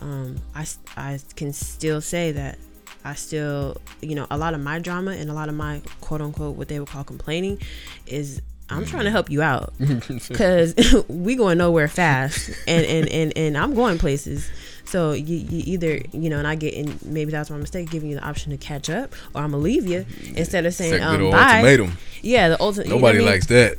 um, 0.00 0.36
I 0.54 0.66
I 0.96 1.18
can 1.36 1.52
still 1.52 2.00
say 2.00 2.32
that 2.32 2.58
I 3.04 3.14
still, 3.14 3.80
you 4.00 4.14
know, 4.14 4.26
a 4.30 4.38
lot 4.38 4.54
of 4.54 4.60
my 4.60 4.78
drama 4.78 5.12
and 5.12 5.30
a 5.30 5.34
lot 5.34 5.48
of 5.48 5.54
my 5.54 5.82
quote 6.00 6.20
unquote 6.20 6.56
what 6.56 6.68
they 6.68 6.78
would 6.78 6.88
call 6.88 7.04
complaining 7.04 7.60
is 8.06 8.40
I'm 8.70 8.86
trying 8.86 9.04
to 9.04 9.10
help 9.10 9.30
you 9.30 9.42
out 9.42 9.74
because 10.28 10.74
we 11.08 11.36
going 11.36 11.58
nowhere 11.58 11.88
fast 11.88 12.50
and, 12.66 12.84
and, 12.86 13.08
and, 13.08 13.32
and 13.36 13.58
I'm 13.58 13.74
going 13.74 13.98
places. 13.98 14.50
So 14.86 15.12
you, 15.12 15.36
you 15.36 15.62
either, 15.66 16.00
you 16.12 16.30
know, 16.30 16.38
and 16.38 16.46
I 16.46 16.54
get 16.54 16.74
in, 16.74 16.98
maybe 17.04 17.30
that's 17.30 17.50
my 17.50 17.56
mistake, 17.56 17.90
giving 17.90 18.08
you 18.10 18.16
the 18.16 18.26
option 18.26 18.52
to 18.52 18.56
catch 18.56 18.88
up 18.88 19.14
or 19.34 19.42
I'm 19.42 19.50
gonna 19.50 19.62
leave 19.62 19.86
you 19.86 20.06
instead 20.34 20.66
of 20.66 20.74
saying, 20.74 21.02
um, 21.02 21.30
bye. 21.30 21.56
ultimatum. 21.56 21.98
Yeah, 22.22 22.50
the 22.50 22.60
ultimate. 22.60 22.86
you 22.86 22.90
know 22.90 22.96
Nobody 22.96 23.18
I 23.18 23.20
mean? 23.20 23.30
likes 23.30 23.46
that. 23.46 23.78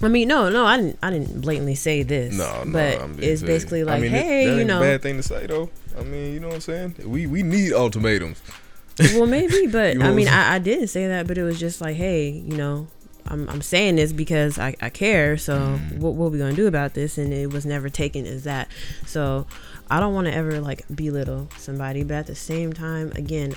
I 0.00 0.08
mean, 0.08 0.28
no, 0.28 0.48
no, 0.48 0.64
I 0.64 0.76
didn't. 0.76 0.98
I 1.02 1.10
didn't 1.10 1.40
blatantly 1.40 1.74
say 1.74 2.04
this. 2.04 2.32
No, 2.36 2.62
no. 2.62 2.72
but 2.72 3.00
I'm 3.00 3.18
it's 3.18 3.40
saying. 3.40 3.46
basically 3.46 3.82
like, 3.82 3.96
I 3.96 4.00
mean, 4.00 4.12
hey, 4.12 4.46
that 4.46 4.56
you 4.56 4.64
know, 4.64 4.78
a 4.78 4.80
bad 4.80 5.02
thing 5.02 5.16
to 5.16 5.22
say 5.24 5.46
though. 5.46 5.70
I 5.98 6.02
mean, 6.04 6.32
you 6.34 6.40
know 6.40 6.48
what 6.48 6.54
I'm 6.54 6.60
saying? 6.60 6.94
We 7.04 7.26
we 7.26 7.42
need 7.42 7.72
ultimatums. 7.72 8.40
well, 9.14 9.26
maybe, 9.26 9.66
but 9.70 9.94
You 9.94 9.98
know 10.00 10.06
I 10.06 10.12
mean, 10.12 10.28
I, 10.28 10.54
I 10.54 10.58
didn't 10.58 10.88
say 10.88 11.06
that, 11.08 11.26
but 11.26 11.38
it 11.38 11.42
was 11.44 11.58
just 11.58 11.80
like, 11.80 11.96
hey, 11.96 12.28
you 12.30 12.56
know, 12.56 12.86
I'm 13.26 13.48
I'm 13.48 13.62
saying 13.62 13.96
this 13.96 14.12
because 14.12 14.58
I, 14.58 14.74
I 14.80 14.90
care. 14.90 15.36
So 15.36 15.54
Mm. 15.80 15.98
what 15.98 16.14
what 16.14 16.32
we 16.32 16.38
gonna 16.38 16.54
do 16.54 16.66
about 16.66 16.94
this? 16.94 17.18
And 17.18 17.32
it 17.32 17.52
was 17.52 17.66
never 17.66 17.88
taken 17.88 18.26
as 18.26 18.44
that. 18.44 18.68
So 19.06 19.46
I 19.90 20.00
don't 20.00 20.14
want 20.14 20.26
to 20.26 20.34
ever 20.34 20.60
like 20.60 20.84
belittle 20.94 21.48
somebody, 21.56 22.04
but 22.04 22.14
at 22.14 22.26
the 22.26 22.34
same 22.34 22.72
time, 22.72 23.12
again, 23.16 23.54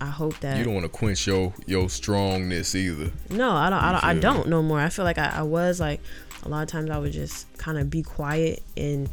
I 0.00 0.06
hope 0.06 0.38
that 0.40 0.56
You 0.58 0.64
don't 0.64 0.74
want 0.74 0.84
to 0.84 0.90
quench 0.90 1.26
your 1.26 1.54
your 1.66 1.88
strongness 1.88 2.74
either. 2.74 3.10
No, 3.30 3.52
I 3.52 3.68
don't. 3.70 3.82
I 3.82 3.92
don't. 3.92 4.04
I 4.04 4.14
don't 4.14 4.48
no 4.48 4.62
more. 4.62 4.80
I 4.80 4.88
feel 4.90 5.04
like 5.04 5.18
I, 5.18 5.30
I 5.36 5.42
was 5.42 5.80
like 5.80 6.00
a 6.44 6.48
lot 6.48 6.62
of 6.62 6.68
times 6.68 6.88
I 6.90 6.98
would 6.98 7.12
just 7.12 7.46
kind 7.58 7.78
of 7.78 7.90
be 7.90 8.02
quiet 8.02 8.62
and 8.76 9.08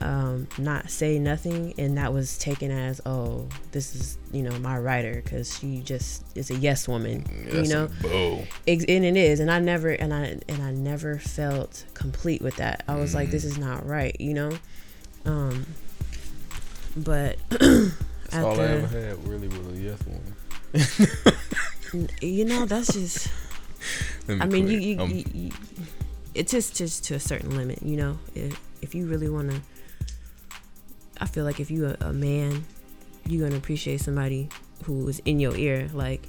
um, 0.00 0.46
not 0.58 0.90
say 0.90 1.18
nothing, 1.18 1.74
and 1.76 1.98
that 1.98 2.12
was 2.12 2.38
taken 2.38 2.70
as 2.70 3.00
oh, 3.04 3.48
this 3.72 3.96
is 3.96 4.16
you 4.32 4.42
know 4.42 4.56
my 4.60 4.78
writer 4.78 5.20
because 5.24 5.58
she 5.58 5.80
just 5.80 6.24
is 6.36 6.50
a 6.50 6.54
yes 6.56 6.86
woman, 6.86 7.24
That's 7.50 7.68
you 7.68 7.74
know. 7.74 7.88
Oh, 8.04 8.44
and 8.66 8.82
it 8.88 9.16
is, 9.16 9.40
and 9.40 9.50
I 9.50 9.58
never 9.58 9.88
and 9.90 10.14
I 10.14 10.38
and 10.48 10.62
I 10.62 10.70
never 10.72 11.18
felt 11.18 11.84
complete 11.94 12.42
with 12.42 12.56
that. 12.56 12.84
I 12.86 12.94
was 12.96 13.14
like, 13.14 13.30
this 13.30 13.44
Mm. 13.44 13.48
is 13.48 13.58
not 13.58 13.86
right, 13.86 14.14
you 14.20 14.34
know. 14.34 14.52
Um, 15.24 15.66
but 16.96 17.38
That's 17.50 18.34
at 18.34 18.44
all 18.44 18.60
I 18.60 18.64
ever 18.64 18.86
had 18.86 19.26
really 19.26 19.48
was 19.48 19.66
a 19.68 19.80
yes 19.80 19.98
woman. 20.06 20.34
you 22.20 22.44
know, 22.44 22.66
that's 22.66 22.92
just. 22.92 23.28
Me 24.26 24.38
I 24.40 24.46
mean, 24.46 24.68
you, 24.68 24.78
quit. 24.78 24.82
you, 24.82 24.98
I'm- 25.00 25.10
you, 25.10 25.24
you 25.34 25.50
it's 26.34 26.52
just 26.52 26.76
just 26.76 27.04
to 27.06 27.14
a 27.14 27.20
certain 27.20 27.56
limit, 27.56 27.82
you 27.82 27.96
know. 27.96 28.18
If 28.34 28.60
if 28.82 28.94
you 28.94 29.06
really 29.06 29.28
want 29.28 29.50
to 29.50 29.60
I 31.20 31.26
feel 31.26 31.44
like 31.44 31.60
if 31.60 31.70
you 31.70 31.86
a, 31.86 31.96
a 32.00 32.12
man, 32.12 32.64
you're 33.26 33.46
gonna 33.46 33.58
appreciate 33.58 34.00
somebody 34.00 34.48
who 34.84 35.08
is 35.08 35.20
in 35.24 35.40
your 35.40 35.56
ear, 35.56 35.88
like 35.92 36.26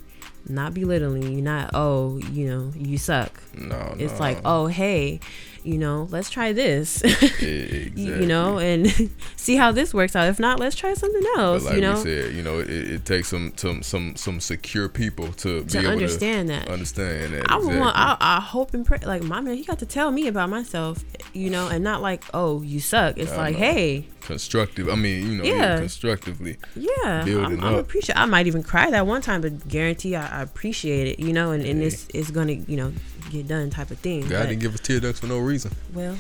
not 0.47 0.73
belittling 0.73 1.23
you, 1.33 1.41
not 1.41 1.71
oh, 1.73 2.17
you 2.31 2.47
know, 2.49 2.71
you 2.75 2.97
suck. 2.97 3.41
No, 3.55 3.95
It's 3.99 4.13
no. 4.13 4.19
like, 4.19 4.39
oh 4.45 4.67
hey, 4.67 5.19
you 5.65 5.77
know, 5.77 6.07
let's 6.11 6.29
try 6.29 6.53
this. 6.53 7.01
exactly. 7.03 7.89
you 7.95 8.25
know, 8.25 8.57
and 8.59 8.87
see 9.35 9.55
how 9.55 9.71
this 9.71 9.93
works 9.93 10.15
out. 10.15 10.27
If 10.27 10.39
not, 10.39 10.59
let's 10.59 10.75
try 10.75 10.93
something 10.93 11.23
else. 11.37 11.65
like 11.65 11.75
you 11.75 11.81
know, 11.81 11.95
said, 12.03 12.33
you 12.33 12.41
know, 12.43 12.59
it, 12.59 12.69
it 12.69 13.05
takes 13.05 13.27
some 13.29 13.53
some 13.55 13.81
some 13.83 14.15
some 14.15 14.39
secure 14.39 14.89
people 14.89 15.31
to, 15.33 15.63
be 15.63 15.69
to 15.69 15.79
able 15.79 15.89
understand 15.91 16.49
that. 16.49 16.69
understand 16.69 17.33
that. 17.33 17.51
I 17.51 17.57
exactly. 17.57 17.79
want. 17.79 17.95
I, 17.97 18.17
I 18.19 18.39
hope 18.39 18.73
and 18.73 18.85
pray. 18.85 18.99
Like 19.03 19.23
my 19.23 19.41
man, 19.41 19.55
he 19.55 19.63
got 19.63 19.79
to 19.79 19.85
tell 19.85 20.11
me 20.11 20.27
about 20.27 20.49
myself, 20.49 21.03
you 21.33 21.49
know, 21.49 21.67
and 21.67 21.83
not 21.83 22.01
like, 22.01 22.23
oh, 22.33 22.61
you 22.61 22.79
suck. 22.79 23.17
It's 23.17 23.31
I 23.31 23.37
like, 23.37 23.53
know. 23.53 23.59
hey, 23.59 24.05
constructive. 24.21 24.89
I 24.89 24.95
mean, 24.95 25.25
you 25.31 25.37
know, 25.37 25.43
Yeah. 25.43 25.53
yeah, 25.73 25.77
constructively. 25.79 26.57
yeah, 26.75 27.23
Building 27.25 27.59
I'm, 27.59 27.63
I'm 27.65 27.75
appreciate. 27.75 28.17
I 28.17 28.25
might 28.25 28.47
even 28.47 28.63
cry 28.63 28.89
that 28.91 29.07
one 29.07 29.21
time, 29.21 29.41
but 29.41 29.67
guarantee 29.67 30.15
I, 30.15 30.39
I 30.39 30.41
appreciate 30.41 31.07
it, 31.07 31.19
you 31.19 31.33
know, 31.33 31.51
and, 31.51 31.63
and 31.65 31.79
Hey. 31.81 31.87
it's 31.87 32.07
it's 32.13 32.31
gonna, 32.31 32.53
you 32.53 32.77
know, 32.77 32.93
get 33.29 33.47
done 33.47 33.69
type 33.69 33.91
of 33.91 33.99
thing. 33.99 34.21
God 34.21 34.29
But, 34.29 34.45
didn't 34.49 34.61
give 34.61 34.73
us 34.73 34.79
tear 34.81 34.99
ducts 34.99 35.19
for 35.19 35.27
no 35.27 35.39
reason. 35.39 35.71
well, 35.93 36.17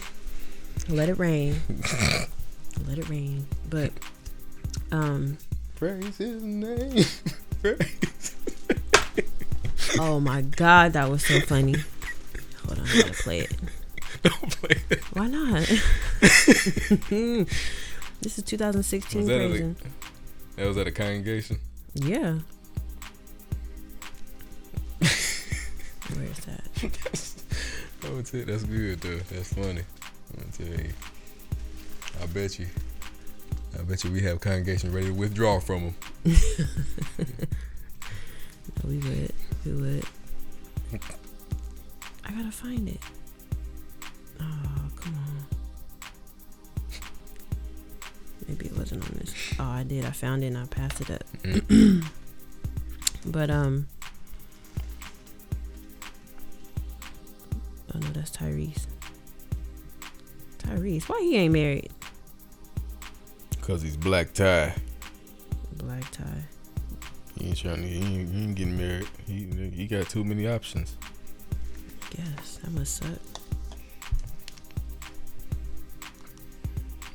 let 0.87 1.09
it 1.09 1.17
rain. 1.19 1.61
let 2.87 2.97
it 2.97 3.09
rain. 3.09 3.45
But 3.69 3.91
um, 4.91 5.37
Praise 5.75 6.17
His 6.17 6.41
name. 6.43 7.05
Praise. 7.61 8.35
oh 9.99 10.19
my 10.19 10.41
God, 10.41 10.93
that 10.93 11.09
was 11.09 11.25
so 11.25 11.39
funny. 11.41 11.75
Hold 12.65 12.79
on, 12.79 12.87
I 12.87 13.01
gotta 13.01 13.13
play 13.13 13.39
it. 13.39 13.53
Don't 14.23 14.51
play 14.61 14.77
it. 14.89 14.99
Why 15.13 15.27
not? 15.27 15.67
this 16.19 16.91
is 18.37 18.43
2016 18.43 19.19
Was 19.21 19.27
that 19.27 19.41
a- 19.41 19.75
That 20.57 20.67
was 20.67 20.77
at 20.77 20.87
a 20.87 20.91
congregation. 20.91 21.57
Yeah. 21.93 22.39
Where 26.13 26.25
is 26.25 26.39
that? 26.45 26.63
I 26.81 28.09
would 28.11 28.27
say 28.27 28.43
that's 28.43 28.63
good 28.63 29.01
though. 29.01 29.17
That's 29.17 29.53
funny. 29.53 29.81
I'm 29.81 30.39
gonna 30.39 30.51
tell 30.57 30.85
you. 30.85 30.93
I 32.21 32.25
bet 32.27 32.59
you. 32.59 32.67
I 33.77 33.83
bet 33.83 34.03
you 34.03 34.11
we 34.11 34.21
have 34.21 34.39
congregation 34.39 34.91
ready 34.91 35.07
to 35.07 35.13
withdraw 35.13 35.59
from 35.59 35.93
them. 36.25 36.35
We 38.85 38.97
would. 38.97 39.33
We 39.65 39.71
would. 39.73 40.05
I 42.25 42.31
gotta 42.31 42.51
find 42.51 42.87
it. 42.89 42.99
Oh, 44.39 44.89
come 44.95 45.13
on. 45.15 45.45
Maybe 48.47 48.67
it 48.67 48.77
wasn't 48.77 49.03
on 49.03 49.17
this. 49.19 49.53
Oh, 49.59 49.63
I 49.65 49.83
did. 49.83 50.05
I 50.05 50.11
found 50.11 50.43
it 50.43 50.47
and 50.47 50.57
I 50.57 50.65
passed 50.65 51.01
it 51.01 51.11
up. 51.11 51.23
Mm. 51.43 52.03
But 53.25 53.51
um. 53.51 53.87
Oh 57.93 57.99
no, 57.99 58.07
that's 58.09 58.31
Tyrese. 58.31 58.85
Tyrese, 60.59 61.03
why 61.09 61.19
he 61.21 61.37
ain't 61.37 61.53
married? 61.53 61.89
Cause 63.61 63.81
he's 63.81 63.97
black 63.97 64.33
tie. 64.33 64.73
Black 65.77 66.09
tie. 66.11 66.25
He 67.37 67.47
ain't 67.47 67.57
trying 67.57 67.81
to. 67.81 67.87
He 67.87 67.97
ain't, 67.97 68.31
he 68.31 68.43
ain't 68.43 68.55
getting 68.55 68.77
married. 68.77 69.07
He 69.25 69.71
he 69.73 69.87
got 69.87 70.09
too 70.09 70.23
many 70.23 70.47
options. 70.47 70.97
Guess 72.11 72.57
that 72.57 72.71
must 72.71 72.97
suck. 72.97 73.09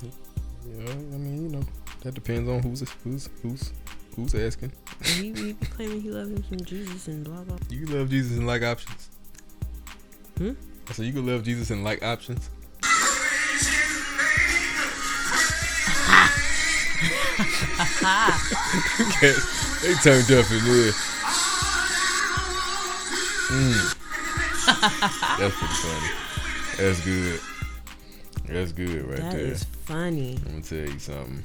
Yeah, 0.02 0.90
I 0.90 0.94
mean, 0.94 1.42
you 1.42 1.48
know, 1.48 1.64
that 2.02 2.14
depends 2.14 2.48
on 2.48 2.62
who's 2.62 2.88
who's 3.02 3.28
who's 3.42 3.72
who's 4.16 4.34
asking. 4.34 4.72
And 5.00 5.06
he, 5.08 5.32
he 5.32 5.52
be 5.52 5.66
claiming 5.66 6.00
he 6.00 6.10
loves 6.10 6.30
him 6.30 6.42
from 6.42 6.64
Jesus 6.64 7.08
and 7.08 7.24
blah 7.24 7.42
blah. 7.42 7.58
You 7.68 7.86
love 7.86 8.08
Jesus 8.10 8.38
and 8.38 8.46
like 8.46 8.62
options. 8.62 9.10
Hmm? 10.44 10.52
I 10.88 10.92
said 10.92 11.06
you 11.06 11.12
can 11.12 11.26
love 11.26 11.42
Jesus 11.42 11.70
and 11.70 11.82
like 11.82 12.02
options. 12.02 12.50
They 19.84 19.92
turned 20.02 20.30
up 20.32 20.50
in 20.50 20.64
there. 20.64 20.92
Mm. 23.50 23.94
That's 25.38 25.54
pretty 25.56 25.74
funny. 25.74 26.10
That's 26.78 27.00
good. 27.04 27.40
That's 28.48 28.72
good 28.72 29.02
right 29.06 29.16
That 29.16 29.32
That 29.32 29.40
is 29.40 29.64
funny. 29.64 30.38
I'm 30.46 30.52
gonna 30.52 30.62
tell 30.62 30.78
you 30.78 30.98
something. 30.98 31.44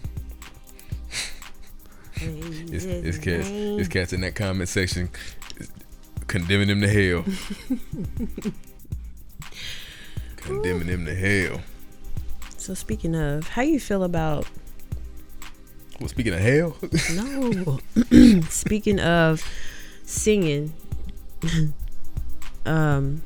It's, 2.15 2.85
it's 2.85 3.17
cats. 3.17 3.49
It's 3.49 3.87
cats 3.87 4.13
in 4.13 4.21
that 4.21 4.35
comment 4.35 4.69
section 4.69 5.09
condemning 6.27 6.67
them 6.67 6.81
to 6.81 6.87
hell. 6.87 8.53
them 10.77 11.05
to 11.05 11.15
hell. 11.15 11.61
So 12.57 12.73
speaking 12.73 13.15
of, 13.15 13.47
how 13.47 13.61
you 13.63 13.79
feel 13.79 14.03
about 14.03 14.45
Well, 15.99 16.09
speaking 16.09 16.33
of 16.33 16.39
hell, 16.39 16.77
no? 17.13 17.79
speaking 18.49 18.99
of 18.99 19.43
singing, 20.03 20.73
um, 22.65 23.21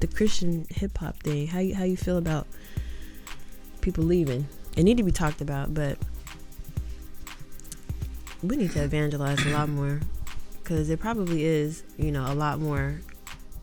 the 0.00 0.06
Christian 0.06 0.66
hip 0.70 0.98
hop 0.98 1.16
thing. 1.22 1.46
How 1.46 1.60
you 1.60 1.74
how 1.74 1.84
you 1.84 1.96
feel 1.96 2.18
about 2.18 2.46
people 3.80 4.04
leaving? 4.04 4.46
It 4.76 4.82
need 4.82 4.98
to 4.98 5.02
be 5.02 5.12
talked 5.12 5.40
about, 5.40 5.72
but 5.72 5.98
we 8.42 8.56
need 8.56 8.72
to 8.72 8.84
evangelize 8.84 9.44
a 9.46 9.50
lot 9.50 9.68
more 9.68 10.00
because 10.62 10.88
there 10.88 10.96
probably 10.96 11.44
is, 11.44 11.82
you 11.96 12.10
know, 12.12 12.24
a 12.26 12.34
lot 12.34 12.60
more 12.60 13.00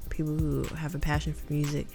people 0.10 0.36
who 0.36 0.64
have 0.76 0.96
a 0.96 1.00
passion 1.00 1.34
for 1.34 1.52
music 1.52 1.88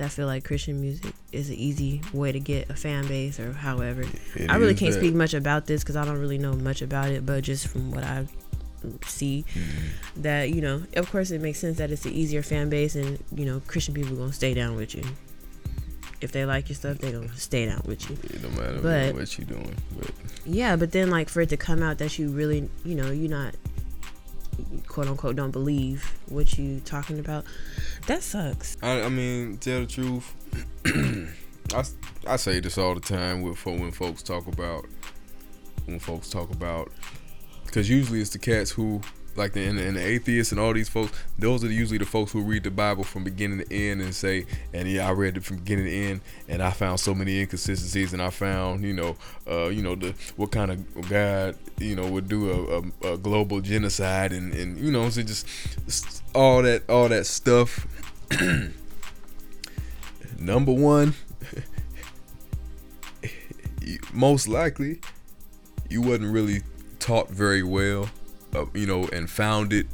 that 0.00 0.10
feel 0.10 0.26
like 0.26 0.44
Christian 0.44 0.80
music 0.80 1.12
is 1.30 1.48
an 1.50 1.56
easy 1.56 2.00
way 2.12 2.32
to 2.32 2.40
get 2.40 2.68
a 2.70 2.74
fan 2.74 3.06
base 3.06 3.38
or 3.38 3.52
however. 3.52 4.02
It 4.34 4.50
I 4.50 4.56
really 4.56 4.74
can't 4.74 4.92
that. 4.94 4.98
speak 5.00 5.14
much 5.14 5.34
about 5.34 5.66
this 5.66 5.82
because 5.82 5.94
I 5.96 6.04
don't 6.04 6.18
really 6.18 6.38
know 6.38 6.54
much 6.54 6.80
about 6.82 7.10
it, 7.10 7.24
but 7.24 7.44
just 7.44 7.68
from 7.68 7.90
what 7.90 8.02
I 8.04 8.26
see, 9.04 9.44
Mm-hmm. 9.54 10.22
that 10.22 10.50
you 10.50 10.62
know, 10.62 10.82
of 10.96 11.10
course, 11.10 11.30
it 11.30 11.40
makes 11.42 11.58
sense 11.58 11.76
that 11.78 11.90
it's 11.90 12.06
an 12.06 12.12
easier 12.12 12.42
fan 12.42 12.70
base, 12.70 12.96
and 12.96 13.18
you 13.34 13.44
know, 13.44 13.60
Christian 13.66 13.94
people 13.94 14.16
gonna 14.16 14.32
stay 14.32 14.54
down 14.54 14.74
with 14.76 14.94
you. 14.94 15.04
If 16.22 16.32
they 16.32 16.44
like 16.44 16.68
your 16.68 16.76
stuff, 16.76 16.98
they 16.98 17.12
gonna 17.12 17.34
stay 17.36 17.66
down 17.66 17.82
with 17.86 18.08
you. 18.10 18.16
It 18.24 18.42
don't 18.42 18.56
matter 18.56 18.80
But- 18.82 19.14
what 19.14 19.38
you 19.38 19.44
doing, 19.44 19.74
but 19.98 20.10
Yeah, 20.46 20.76
but 20.76 20.92
then 20.92 21.10
like 21.10 21.28
for 21.28 21.42
it 21.42 21.48
to 21.50 21.56
come 21.58 21.82
out 21.82 21.98
that 21.98 22.18
you 22.18 22.30
really, 22.30 22.68
you 22.84 22.94
know, 22.94 23.10
you're 23.10 23.30
not 23.30 23.54
quote 24.86 25.08
unquote 25.08 25.36
don't 25.36 25.50
believe 25.50 26.18
what 26.28 26.58
you 26.58 26.80
talking 26.80 27.18
about, 27.18 27.44
that 28.06 28.22
sucks. 28.22 28.76
I, 28.82 29.02
I 29.02 29.08
mean, 29.08 29.58
tell 29.58 29.80
the 29.80 29.86
truth. 29.86 30.34
I, 31.74 31.84
I 32.26 32.36
say 32.36 32.60
this 32.60 32.78
all 32.78 32.94
the 32.94 33.00
time 33.00 33.42
with 33.42 33.64
when 33.64 33.92
folks 33.92 34.22
talk 34.22 34.46
about 34.46 34.86
when 35.86 35.98
folks 35.98 36.28
talk 36.28 36.50
about 36.50 36.90
because 37.64 37.88
usually 37.88 38.20
it's 38.20 38.30
the 38.30 38.38
cats 38.38 38.70
who 38.70 39.00
like 39.40 39.54
the 39.54 39.64
and, 39.64 39.78
and 39.78 39.96
the 39.96 40.06
atheists 40.06 40.52
and 40.52 40.60
all 40.60 40.72
these 40.72 40.88
folks. 40.88 41.12
Those 41.38 41.64
are 41.64 41.72
usually 41.72 41.98
the 41.98 42.04
folks 42.04 42.30
who 42.30 42.42
read 42.42 42.62
the 42.62 42.70
Bible 42.70 43.02
from 43.02 43.24
beginning 43.24 43.64
to 43.64 43.74
end 43.74 44.02
and 44.02 44.14
say, 44.14 44.46
and 44.72 44.86
yeah, 44.86 45.08
I 45.08 45.12
read 45.12 45.36
it 45.36 45.44
from 45.44 45.56
beginning 45.56 45.86
to 45.86 45.92
end, 45.92 46.20
and 46.48 46.62
I 46.62 46.70
found 46.70 47.00
so 47.00 47.14
many 47.14 47.40
inconsistencies, 47.40 48.12
and 48.12 48.22
I 48.22 48.30
found, 48.30 48.84
you 48.84 48.92
know, 48.92 49.16
uh, 49.50 49.68
you 49.68 49.82
know, 49.82 49.94
the 49.94 50.14
what 50.36 50.52
kind 50.52 50.70
of 50.70 51.08
God, 51.08 51.56
you 51.78 51.96
know, 51.96 52.06
would 52.06 52.28
do 52.28 52.50
a, 52.50 53.08
a, 53.08 53.14
a 53.14 53.18
global 53.18 53.60
genocide, 53.60 54.32
and 54.32 54.52
and 54.52 54.78
you 54.78 54.92
know, 54.92 55.08
so 55.08 55.22
just 55.22 56.22
all 56.34 56.62
that 56.62 56.88
all 56.88 57.08
that 57.08 57.26
stuff. 57.26 57.86
Number 60.38 60.72
one, 60.72 61.14
most 64.12 64.48
likely, 64.48 65.00
you 65.88 66.02
wasn't 66.02 66.32
really 66.32 66.62
taught 66.98 67.30
very 67.30 67.62
well, 67.62 68.08
uh, 68.54 68.66
you 68.74 68.86
know, 68.86 69.08
and 69.12 69.28
found 69.30 69.72
it 69.72 69.86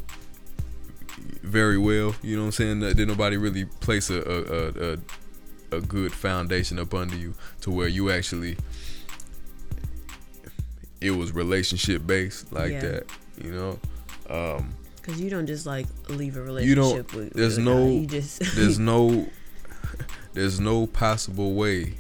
very 1.43 1.79
well. 1.79 2.15
You 2.23 2.37
know 2.37 2.43
what 2.43 2.47
I'm 2.47 2.53
saying? 2.53 2.81
That 2.81 2.97
Did 2.97 3.09
nobody 3.09 3.37
really 3.37 3.65
place 3.65 4.11
a 4.11 4.21
a, 4.21 4.93
a, 4.93 5.79
a 5.79 5.81
good 5.81 6.13
foundation 6.13 6.79
up 6.79 6.95
under 6.95 7.17
you 7.17 7.35
to 7.63 7.71
where 7.71 7.89
you 7.89 8.11
actually 8.11 8.57
it 11.01 11.11
was 11.11 11.33
relationship 11.33 12.07
based 12.07 12.53
like 12.53 12.73
Yeah. 12.73 12.81
that. 12.81 13.05
You 13.43 13.53
know, 13.53 13.79
um, 14.31 14.75
Cause 15.03 15.21
you 15.21 15.31
don't 15.31 15.47
just 15.47 15.67
like 15.67 15.87
leave 16.09 16.37
a 16.37 16.43
relationship. 16.43 16.69
You 16.69 16.75
don't- 16.75 17.13
with. 17.15 17.33
there's 17.35 17.57
with 17.57 17.65
no- 17.65 17.87
You 17.89 18.07
just 18.07 18.41
there's 18.57 18.79
no 18.79 19.27
there's 20.33 20.59
no 20.61 20.87
possible 20.87 21.55
way 21.55 21.95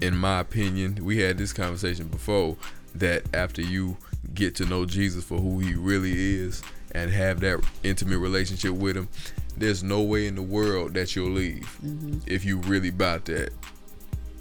in 0.00 0.16
my 0.16 0.40
opinion 0.40 1.04
we 1.04 1.18
had 1.18 1.38
this 1.38 1.52
conversation 1.52 2.06
before 2.08 2.56
that 2.94 3.22
after 3.34 3.62
you 3.62 3.96
get 4.34 4.54
to 4.54 4.64
know 4.64 4.84
jesus 4.84 5.24
for 5.24 5.38
who 5.38 5.58
he 5.58 5.74
really 5.74 6.12
is 6.12 6.62
and 6.92 7.10
have 7.10 7.40
that 7.40 7.62
intimate 7.82 8.18
relationship 8.18 8.72
with 8.72 8.96
him 8.96 9.08
there's 9.56 9.82
no 9.82 10.00
way 10.00 10.26
in 10.26 10.34
the 10.34 10.42
world 10.42 10.94
that 10.94 11.14
you'll 11.14 11.30
leave 11.30 11.78
mm-hmm. 11.84 12.18
if 12.26 12.44
you 12.44 12.58
really 12.58 12.88
about 12.88 13.24
that 13.24 13.50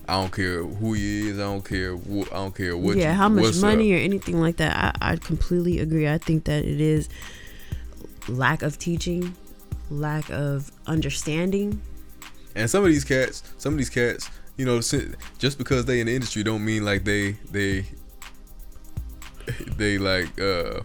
I 0.08 0.14
don't 0.14 0.34
care 0.34 0.64
who 0.64 0.94
he 0.94 1.30
is. 1.30 1.38
I 1.38 1.44
don't 1.44 1.64
care. 1.64 1.96
Wh- 1.96 2.26
I 2.32 2.38
don't 2.38 2.56
care 2.56 2.76
what. 2.76 2.98
yeah, 2.98 3.12
you- 3.12 3.16
how 3.16 3.30
much 3.30 3.58
money 3.58 3.94
up. 3.94 4.00
or 4.00 4.02
anything 4.02 4.42
like 4.42 4.58
that. 4.58 4.96
I, 5.00 5.12
I 5.12 5.16
completely 5.18 5.78
agree. 5.78 6.10
I 6.10 6.18
think 6.18 6.46
that 6.46 6.66
it 6.66 6.82
is 6.82 7.10
lack 8.28 8.64
of 8.64 8.80
teaching, 8.80 9.36
lack 9.92 10.30
of 10.32 10.72
understanding. 10.88 11.80
And 12.56 12.68
some 12.68 12.84
of 12.84 12.90
these 12.90 13.04
cats, 13.04 13.44
some 13.60 13.74
of 13.74 13.78
these 13.78 13.92
cats, 13.92 14.32
you 14.58 14.66
know, 14.66 14.82
just 14.82 15.58
because 15.60 15.86
they 15.86 16.00
in 16.00 16.08
the 16.08 16.16
industry 16.16 16.42
don't 16.42 16.66
mean 16.66 16.84
like 16.84 17.04
they 17.04 17.34
they 17.52 17.86
they 19.78 19.98
like 19.98 20.40
uh 20.40 20.82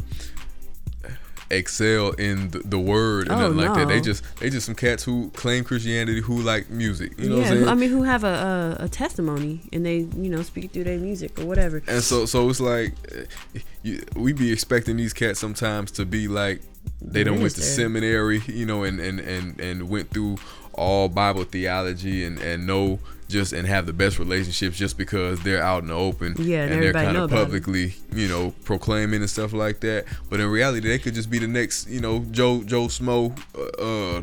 excel 1.50 2.10
in 2.12 2.50
the, 2.50 2.58
the 2.60 2.78
word 2.78 3.28
and 3.28 3.40
Oh, 3.40 3.52
nothing 3.52 3.56
like 3.56 3.74
that. 3.74 3.88
They 3.88 4.00
just 4.00 4.24
they 4.38 4.50
just 4.50 4.66
some 4.66 4.74
cats 4.74 5.04
who 5.04 5.30
claim 5.30 5.64
Christianity 5.64 6.20
who 6.20 6.40
like 6.40 6.70
music. 6.70 7.18
You 7.18 7.28
know 7.28 7.36
yeah, 7.36 7.42
what 7.42 7.50
I'm 7.50 7.56
saying? 7.58 7.68
I 7.68 7.74
mean, 7.74 7.90
who 7.90 8.02
have 8.02 8.24
a, 8.24 8.76
a 8.80 8.84
a 8.84 8.88
testimony 8.88 9.60
and 9.72 9.84
they 9.84 9.98
you 9.98 10.30
know 10.30 10.42
speak 10.42 10.72
through 10.72 10.84
their 10.84 10.98
music 10.98 11.38
or 11.38 11.46
whatever. 11.46 11.82
And 11.86 12.02
so, 12.02 12.26
so 12.26 12.48
it's 12.48 12.60
like 12.60 12.94
uh, 13.12 13.60
you, 13.82 14.02
we 14.16 14.32
be 14.32 14.52
expecting 14.52 14.96
these 14.96 15.12
cats 15.12 15.38
sometimes 15.38 15.90
to 15.92 16.04
be 16.04 16.28
like 16.28 16.62
they 17.00 17.24
don't 17.24 17.40
went 17.40 17.54
to 17.54 17.62
seminary, 17.62 18.42
you 18.46 18.66
know, 18.66 18.84
and 18.84 19.00
and 19.00 19.20
and 19.20 19.60
and 19.60 19.88
went 19.88 20.10
through 20.10 20.38
all 20.72 21.08
Bible 21.08 21.44
theology 21.44 22.24
and 22.24 22.38
and 22.38 22.66
know 22.66 22.98
just 23.28 23.52
and 23.52 23.66
have 23.66 23.86
the 23.86 23.92
best 23.92 24.18
relationships 24.18 24.76
just 24.76 24.98
because 24.98 25.40
they're 25.42 25.62
out 25.62 25.82
in 25.82 25.88
the 25.88 25.94
open 25.94 26.34
Yeah, 26.38 26.64
and 26.64 26.74
and 26.74 26.82
they're 26.82 26.92
kind 26.92 27.16
of 27.16 27.32
it. 27.32 27.34
publicly, 27.34 27.94
you 28.12 28.28
know, 28.28 28.52
proclaiming 28.64 29.20
and 29.20 29.30
stuff 29.30 29.52
like 29.52 29.80
that. 29.80 30.04
But 30.28 30.40
in 30.40 30.48
reality, 30.48 30.88
they 30.88 30.98
could 30.98 31.14
just 31.14 31.30
be 31.30 31.38
the 31.38 31.48
next, 31.48 31.88
you 31.88 32.00
know, 32.00 32.20
Joe 32.30 32.62
Joe 32.64 32.86
Smo, 32.88 33.36
uh, 33.56 34.18
uh 34.18 34.22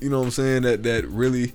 you 0.00 0.08
know 0.10 0.18
what 0.20 0.24
I'm 0.26 0.30
saying? 0.30 0.62
That 0.62 0.82
that 0.84 1.06
really 1.06 1.52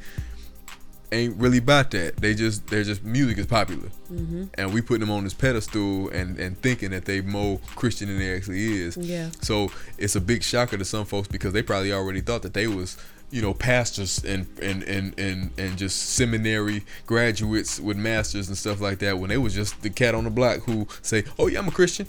ain't 1.12 1.38
really 1.38 1.60
about 1.60 1.92
that. 1.92 2.18
They 2.18 2.34
just 2.34 2.68
they're 2.68 2.84
just 2.84 3.04
music 3.04 3.38
is 3.38 3.46
popular, 3.48 3.90
Mm-hmm. 4.12 4.46
and 4.56 4.74
we 4.74 4.82
putting 4.82 5.00
them 5.02 5.10
on 5.12 5.24
this 5.24 5.34
pedestal 5.34 6.10
and 6.10 6.38
and 6.40 6.58
thinking 6.62 6.92
that 6.92 7.06
they 7.06 7.22
more 7.22 7.60
Christian 7.76 8.08
than 8.08 8.20
they 8.20 8.36
actually 8.36 8.82
is. 8.82 8.98
Yeah. 8.98 9.30
So 9.42 9.72
it's 9.98 10.16
a 10.16 10.22
big 10.22 10.44
shocker 10.44 10.78
to 10.78 10.86
some 10.86 11.06
folks 11.06 11.28
because 11.28 11.54
they 11.54 11.64
probably 11.64 11.92
already 11.92 12.22
thought 12.22 12.42
that 12.44 12.54
they 12.54 12.68
was 12.68 12.98
you 13.36 13.42
know 13.42 13.54
pastors 13.54 14.24
and 14.24 14.48
and 14.62 14.82
and 14.84 15.20
and, 15.20 15.52
and 15.58 15.78
just 15.78 16.12
seminary 16.12 16.86
graduates 17.06 17.82
with 17.82 17.98
masters 17.98 18.48
and 18.48 18.58
stuff 18.58 18.80
like 18.80 19.00
that 19.00 19.20
when 19.20 19.30
they 19.30 19.38
was 19.38 19.54
just 19.54 19.82
the 19.82 19.90
cat 19.90 20.16
on 20.16 20.24
the 20.24 20.30
block 20.30 20.62
who 20.62 20.88
say, 21.02 21.26
"Oh 21.38 21.48
yeah, 21.48 21.60
I'm 21.60 21.68
a 21.68 21.72
Christian." 21.72 22.08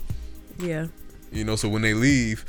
Yeah. 0.57 0.87
You 1.29 1.43
know, 1.43 1.57
so 1.57 1.67
when 1.67 1.81
they 1.81 1.93
leave. 1.93 2.45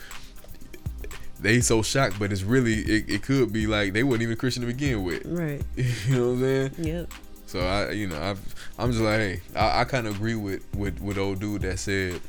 They 1.40 1.60
so 1.60 1.82
shocked, 1.82 2.18
but 2.18 2.32
it's 2.32 2.42
really 2.42 2.80
it, 2.80 3.09
it 3.09 3.22
could 3.22 3.52
be 3.52 3.68
like 3.68 3.92
they 3.92 4.02
wasn't 4.02 4.22
even 4.22 4.36
Christian 4.36 4.62
to 4.62 4.66
begin 4.66 5.05
with. 5.05 5.24
Right. 5.24 5.62
You 5.76 6.16
know 6.16 6.26
what 6.26 6.32
I'm 6.32 6.40
saying? 6.40 6.70
Yep. 6.78 7.12
So 7.46 7.60
I, 7.60 7.90
you 7.92 8.09
know, 8.09 8.16
I, 8.16 8.34
I'm 8.76 8.90
just 8.90 9.05
like, 9.05 9.18
hey, 9.20 9.40
I, 9.55 9.80
I 9.82 9.84
kind 9.84 10.09
of 10.09 10.16
agree 10.16 10.34
with, 10.34 10.64
with 10.74 11.00
with 11.00 11.16
old 11.16 11.38
dude 11.38 11.62
that 11.62 11.78
said 11.78 12.20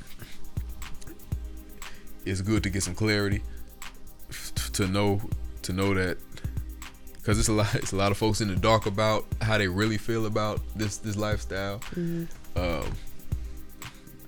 it's 2.23 2.41
good 2.41 2.61
to 2.63 2.69
get 2.69 2.83
some 2.83 2.93
clarity, 2.93 3.41
to 4.73 4.87
know 4.87 5.21
to 5.69 5.73
know 5.73 5.93
that, 5.93 6.17
because 7.19 7.37
it's 7.39 7.47
a 7.49 7.53
lot, 7.53 7.75
it's 7.75 7.91
a 7.91 7.95
lot 7.95 8.11
of 8.11 8.17
folks 8.17 8.41
in 8.41 8.47
the 8.47 8.55
dark 8.55 8.85
about 8.85 9.25
how 9.41 9.57
they 9.57 9.67
really 9.67 9.97
feel 9.97 10.25
about 10.25 10.59
this 10.75 10.97
this 10.97 11.15
lifestyle. 11.15 11.77
hmm 11.93 12.23
Um, 12.55 12.91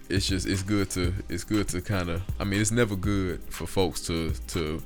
it's 0.10 0.28
just 0.28 0.46
it's 0.46 0.62
good 0.62 0.90
to 0.92 1.14
it's 1.30 1.44
good 1.44 1.68
to 1.70 1.82
kind 1.82 2.10
of 2.10 2.22
I 2.40 2.44
mean 2.44 2.60
it's 2.62 2.72
never 2.72 2.96
good 2.96 3.42
for 3.50 3.66
folks 3.66 4.02
to 4.08 4.32
to 4.50 4.82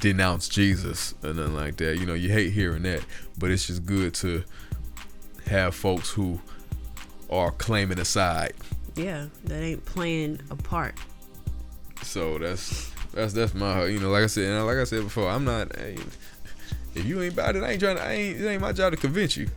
denounce 0.00 0.48
Jesus 0.48 1.14
or 1.22 1.32
nothing 1.34 1.54
like 1.54 1.76
that. 1.76 1.98
You 1.98 2.06
know, 2.06 2.14
you 2.14 2.30
hate 2.30 2.52
hearing 2.52 2.82
that, 2.84 3.04
but 3.38 3.50
it's 3.50 3.66
just 3.66 3.84
good 3.84 4.14
to 4.14 4.44
have 5.46 5.74
folks 5.74 6.10
who 6.10 6.40
are 7.30 7.50
claiming 7.52 7.98
a 7.98 8.04
side. 8.04 8.54
Yeah. 8.96 9.26
That 9.44 9.62
ain't 9.62 9.84
playing 9.84 10.40
a 10.50 10.56
part. 10.56 10.94
So 12.02 12.38
that's 12.38 12.90
that's 13.12 13.32
that's 13.32 13.54
my 13.54 13.86
you 13.86 13.98
know 14.00 14.10
like 14.10 14.24
I 14.24 14.26
said 14.26 14.44
and 14.44 14.66
like 14.66 14.76
I 14.78 14.84
said 14.84 15.02
before 15.02 15.28
I'm 15.28 15.44
not 15.44 15.74
hey, 15.76 15.96
if 16.94 17.04
you 17.04 17.22
ain't 17.22 17.34
about 17.34 17.56
it 17.56 17.62
I 17.62 17.70
ain't 17.72 17.80
trying 17.80 17.96
to 17.96 18.04
I 18.04 18.12
ain't 18.12 18.40
it 18.40 18.46
ain't 18.48 18.60
my 18.62 18.72
job 18.72 18.92
to 18.92 18.96
convince 18.98 19.36
you. 19.36 19.48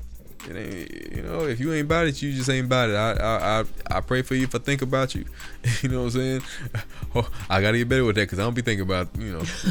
It 0.49 0.55
ain't 0.55 1.15
you 1.17 1.23
know 1.23 1.45
if 1.45 1.59
you 1.59 1.73
ain't 1.73 1.85
about 1.85 2.07
it 2.07 2.21
you 2.21 2.31
just 2.33 2.49
ain't 2.49 2.65
about 2.67 2.89
it. 2.89 2.95
I 2.95 3.11
I 3.13 3.59
I, 3.59 3.97
I 3.97 4.01
pray 4.01 4.21
for 4.21 4.35
you 4.35 4.43
if 4.43 4.55
I 4.55 4.59
think 4.59 4.81
about 4.81 5.13
you. 5.15 5.25
you 5.81 5.89
know 5.89 5.99
what 6.03 6.15
I'm 6.15 6.19
saying? 6.21 6.41
Oh, 7.15 7.27
I 7.49 7.61
gotta 7.61 7.77
get 7.77 7.89
better 7.89 8.03
with 8.05 8.15
that 8.17 8.23
because 8.23 8.37
I 8.39 8.43
don't 8.43 8.53
be 8.53 8.61
thinking 8.61 8.85
about 8.85 9.07
you 9.17 9.31
know 9.33 9.39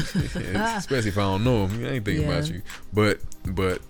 especially 0.77 1.09
if 1.09 1.17
I 1.17 1.21
don't 1.21 1.43
know 1.43 1.67
him. 1.67 1.85
I 1.85 1.89
ain't 1.91 2.05
thinking 2.05 2.25
about 2.25 2.49
you. 2.49 2.61
But 2.93 3.19
but 3.45 3.81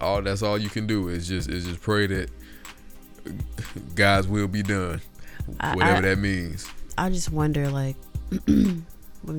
all 0.00 0.22
that's 0.22 0.42
all 0.42 0.58
you 0.58 0.68
can 0.70 0.86
do 0.86 1.08
is 1.08 1.26
just 1.26 1.48
is 1.50 1.64
just 1.66 1.80
pray 1.80 2.06
that 2.06 2.30
God's 3.94 4.28
will 4.28 4.48
be 4.48 4.62
done, 4.62 5.00
I- 5.60 5.74
whatever 5.74 5.96
I- 5.98 6.00
that 6.02 6.18
means. 6.18 6.68
I 6.98 7.08
just 7.08 7.30
wonder, 7.32 7.70
like, 7.70 7.96
I 8.48 8.50
mean, 8.50 8.84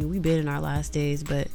we've 0.09 0.21
been 0.23 0.39
in 0.39 0.47
our 0.47 0.59
last 0.59 0.91
days, 0.91 1.23
but, 1.23 1.47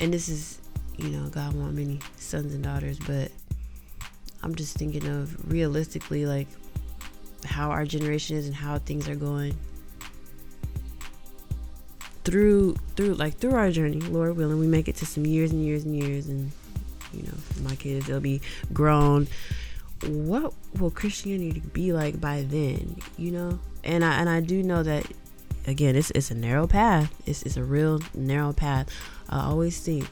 and 0.00 0.12
this 0.12 0.28
is, 0.28 0.58
you 0.96 1.08
know, 1.10 1.28
God 1.28 1.54
want 1.54 1.74
many 1.74 2.00
sons 2.16 2.54
and 2.54 2.62
daughters, 2.62 2.98
but 2.98 3.30
I'm 4.42 4.54
just 4.54 4.76
thinking 4.76 5.06
of 5.06 5.50
realistically, 5.50 6.26
like, 6.26 6.48
how 7.44 7.70
our 7.70 7.84
generation 7.84 8.36
is 8.36 8.46
and 8.46 8.54
how 8.54 8.78
things 8.78 9.08
are 9.08 9.16
going 9.16 9.56
through 12.24 12.74
through 12.94 13.14
like 13.14 13.38
through 13.38 13.54
our 13.54 13.70
journey 13.70 14.00
lord 14.00 14.36
willing 14.36 14.58
we 14.58 14.66
make 14.66 14.86
it 14.86 14.94
to 14.94 15.06
some 15.06 15.24
years 15.24 15.50
and 15.50 15.64
years 15.64 15.84
and 15.84 15.96
years 15.96 16.26
and 16.26 16.50
you 17.14 17.22
know 17.22 17.32
my 17.62 17.74
kids 17.76 18.06
they'll 18.06 18.20
be 18.20 18.40
grown. 18.72 19.26
What 20.04 20.52
will 20.78 20.90
christianity 20.90 21.62
be 21.72 21.92
like 21.92 22.20
by 22.20 22.42
then 22.42 22.96
you 23.16 23.30
know? 23.30 23.58
And 23.82 24.04
i 24.04 24.20
and 24.20 24.28
i 24.28 24.40
do 24.40 24.62
know 24.62 24.82
that 24.82 25.06
again 25.66 25.96
it's 25.96 26.10
it's 26.12 26.30
a 26.30 26.34
narrow 26.34 26.66
path. 26.66 27.12
It's, 27.26 27.42
it's 27.42 27.56
a 27.56 27.64
real 27.64 28.00
narrow 28.14 28.52
path. 28.52 28.88
I 29.28 29.40
always 29.44 29.78
think 29.80 30.06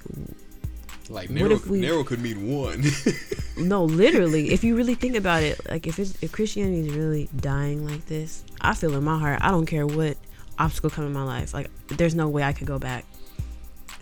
Like 1.09 1.29
What 1.29 1.35
narrow, 1.37 1.51
if 1.53 1.67
we- 1.67 1.81
narrow 1.81 2.05
could 2.05 2.21
mean 2.21 2.49
one. 2.49 2.85
no 3.57 3.85
literally 3.85 4.51
if 4.53 4.63
you 4.65 4.77
really 4.77 4.95
think 4.95 5.17
about 5.17 5.43
it 5.43 5.59
like 5.71 5.87
if 5.87 5.99
it's 5.99 6.21
if 6.23 6.31
christianity 6.31 6.89
is 6.89 6.95
really 6.95 7.27
dying 7.37 7.89
like 7.89 8.05
this 8.05 8.45
i 8.61 8.75
feel 8.75 8.95
in 8.95 9.03
my 9.03 9.19
heart 9.19 9.39
i 9.41 9.49
don't 9.51 9.65
care 9.65 9.87
what 9.87 10.15
obstacle 10.59 10.91
come 10.91 11.07
in 11.07 11.13
my 11.15 11.23
life 11.23 11.55
like 11.55 11.71
there's 11.89 12.15
no 12.15 12.29
way 12.29 12.43
i 12.43 12.53
could 12.53 12.67
go 12.67 12.79
back. 12.79 13.05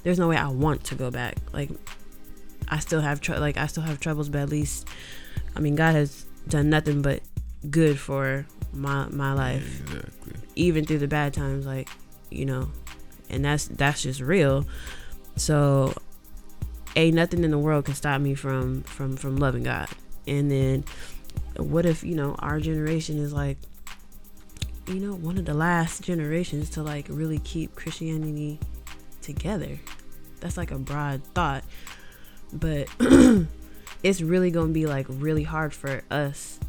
There's 0.03 0.19
no 0.19 0.27
way 0.29 0.37
i 0.37 0.49
want 0.49 0.83
to 0.85 0.95
go 0.97 1.11
back. 1.13 1.37
Like 1.53 1.71
i 2.69 2.79
still 2.81 3.01
have 3.01 3.21
tr- 3.21 3.37
like 3.37 3.57
i 3.57 3.67
still 3.69 3.83
have 3.85 4.01
troubles 4.01 4.29
but 4.29 4.41
at 4.41 4.49
least 4.49 4.89
i 5.55 5.61
mean 5.61 5.77
god 5.77 5.95
has 5.95 6.25
done 6.49 6.69
nothing 6.71 7.01
but 7.03 7.21
good 7.71 7.99
for 7.99 8.45
my 8.75 9.09
my 9.09 9.33
life. 9.33 9.81
exactly. 9.81 10.33
even 10.57 10.85
through 10.85 10.99
the 10.99 11.09
bad 11.09 11.33
times 11.33 11.67
like 11.67 11.89
you 12.31 12.45
know 12.45 12.69
and 13.31 13.45
that's 13.45 13.67
that's 13.67 14.03
just 14.03 14.21
real. 14.21 14.67
So 15.37 15.95
ain't 16.97 17.15
nothing 17.15 17.43
in 17.45 17.51
the 17.51 17.59
world 17.59 17.87
can 17.87 17.95
stop 17.95 18.21
me 18.21 18.35
from 18.35 18.83
from 18.83 19.17
from 19.17 19.37
loving 19.37 19.65
god. 19.65 19.89
And 20.27 20.51
then 20.51 20.85
what 21.57 21.87
if 21.87 22.03
you 22.05 22.15
know 22.15 22.35
our 22.39 22.61
generation 22.61 23.19
is 23.19 23.33
like 23.33 23.59
you 24.87 24.97
know 24.97 25.15
one 25.15 25.39
of 25.39 25.45
the 25.45 25.55
last 25.55 26.03
generations 26.03 26.71
to 26.71 26.83
like 26.83 27.07
really 27.09 27.39
keep 27.41 27.75
christianity 27.75 28.59
together? 29.23 29.79
That's 30.41 30.57
like 30.57 30.71
a 30.71 30.79
broad 30.79 31.25
thought. 31.35 31.65
But 32.53 32.89
it's 34.03 34.21
really 34.21 34.51
gonna 34.51 34.73
be 34.73 34.87
like 34.87 35.07
really 35.09 35.43
hard 35.43 35.73
for 35.73 36.03
us 36.11 36.61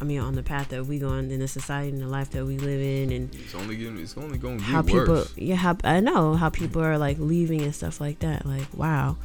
I 0.00 0.04
mean, 0.04 0.20
on 0.20 0.34
the 0.34 0.42
path 0.42 0.68
that 0.68 0.84
we 0.86 0.98
going 0.98 1.30
in 1.30 1.40
the 1.40 1.48
society 1.48 1.88
and 1.90 2.02
the 2.02 2.06
life 2.08 2.30
that 2.32 2.44
we 2.44 2.58
live 2.58 2.80
in, 2.80 3.10
and 3.12 3.34
It's 3.34 3.54
only 3.54 3.76
getting, 3.76 3.98
it's 3.98 4.16
only 4.16 4.36
gonna 4.38 4.56
get 4.56 4.64
how 4.64 4.82
people, 4.82 5.06
worse. 5.06 5.32
yeah, 5.36 5.54
how 5.56 5.76
I 5.84 6.00
know 6.00 6.34
how 6.34 6.50
people 6.50 6.82
are 6.82 6.98
like 6.98 7.18
leaving 7.18 7.62
and 7.62 7.74
stuff 7.74 8.00
like 8.00 8.18
that. 8.18 8.44
Like, 8.44 8.66
wow, 8.74 9.16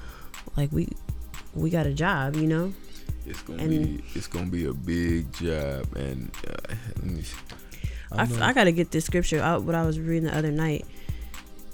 like 0.55 0.71
we 0.71 0.87
we 1.53 1.69
got 1.69 1.85
a 1.87 1.93
job, 1.93 2.35
you 2.37 2.47
know. 2.47 2.73
It's 3.25 3.41
gonna 3.41 3.63
and- 3.63 3.97
be 3.97 4.03
it's 4.15 4.27
gonna 4.27 4.49
be 4.49 4.65
a 4.65 4.73
big 4.73 5.31
job, 5.33 5.93
and 5.95 6.31
uh, 6.47 6.73
I, 8.13 8.23
f- 8.23 8.41
I 8.41 8.53
gotta 8.53 8.71
get 8.71 8.91
this 8.91 9.05
scripture 9.05 9.39
out. 9.41 9.63
What 9.63 9.75
I 9.75 9.85
was 9.85 9.99
reading 9.99 10.23
the 10.29 10.35
other 10.37 10.51
night, 10.51 10.85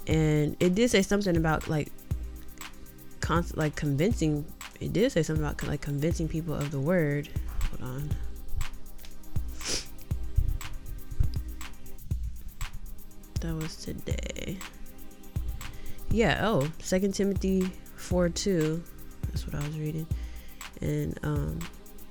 and 0.06 0.56
it 0.60 0.74
did 0.74 0.90
say 0.90 1.02
something 1.02 1.36
about 1.36 1.68
like, 1.68 1.90
const- 3.20 3.56
like 3.56 3.76
convincing. 3.76 4.44
It 4.80 4.92
did 4.92 5.10
say 5.12 5.22
something 5.22 5.44
about 5.44 5.62
like 5.66 5.80
convincing 5.80 6.28
people 6.28 6.54
of 6.54 6.70
the 6.70 6.80
word. 6.80 7.28
Hold 7.80 7.90
on. 7.92 8.10
That 13.40 13.54
was 13.54 13.76
today. 13.76 14.58
Yeah. 16.10 16.40
Oh, 16.42 16.68
Second 16.80 17.14
Timothy 17.14 17.70
four 17.96 18.28
two. 18.28 18.82
That's 19.26 19.46
what 19.46 19.54
I 19.54 19.66
was 19.66 19.78
reading, 19.78 20.06
and 20.80 21.18
um, 21.22 21.58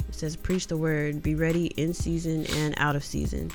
it 0.08 0.16
says, 0.16 0.36
"Preach 0.36 0.68
the 0.68 0.78
word. 0.78 1.22
Be 1.22 1.36
ready 1.36 1.68
in 1.78 1.94
season 1.94 2.46
and 2.58 2.74
out 2.78 2.96
of 2.96 3.04
season." 3.04 3.52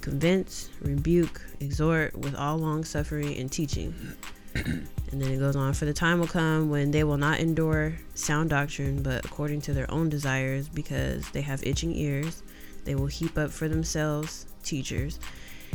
convince, 0.00 0.70
rebuke, 0.80 1.42
exhort 1.60 2.16
with 2.16 2.34
all 2.34 2.56
long 2.56 2.84
suffering 2.84 3.36
and 3.36 3.50
teaching. 3.50 3.94
and 4.54 4.88
then 5.12 5.30
it 5.30 5.38
goes 5.38 5.54
on 5.54 5.72
for 5.72 5.84
the 5.84 5.92
time 5.92 6.18
will 6.18 6.26
come 6.26 6.70
when 6.70 6.90
they 6.90 7.04
will 7.04 7.16
not 7.16 7.38
endure 7.38 7.94
sound 8.14 8.50
doctrine 8.50 9.00
but 9.00 9.24
according 9.24 9.60
to 9.60 9.72
their 9.72 9.88
own 9.92 10.08
desires 10.08 10.68
because 10.68 11.30
they 11.30 11.40
have 11.40 11.62
itching 11.62 11.94
ears 11.94 12.42
they 12.84 12.96
will 12.96 13.06
heap 13.06 13.38
up 13.38 13.48
for 13.48 13.68
themselves 13.68 14.46
teachers 14.64 15.20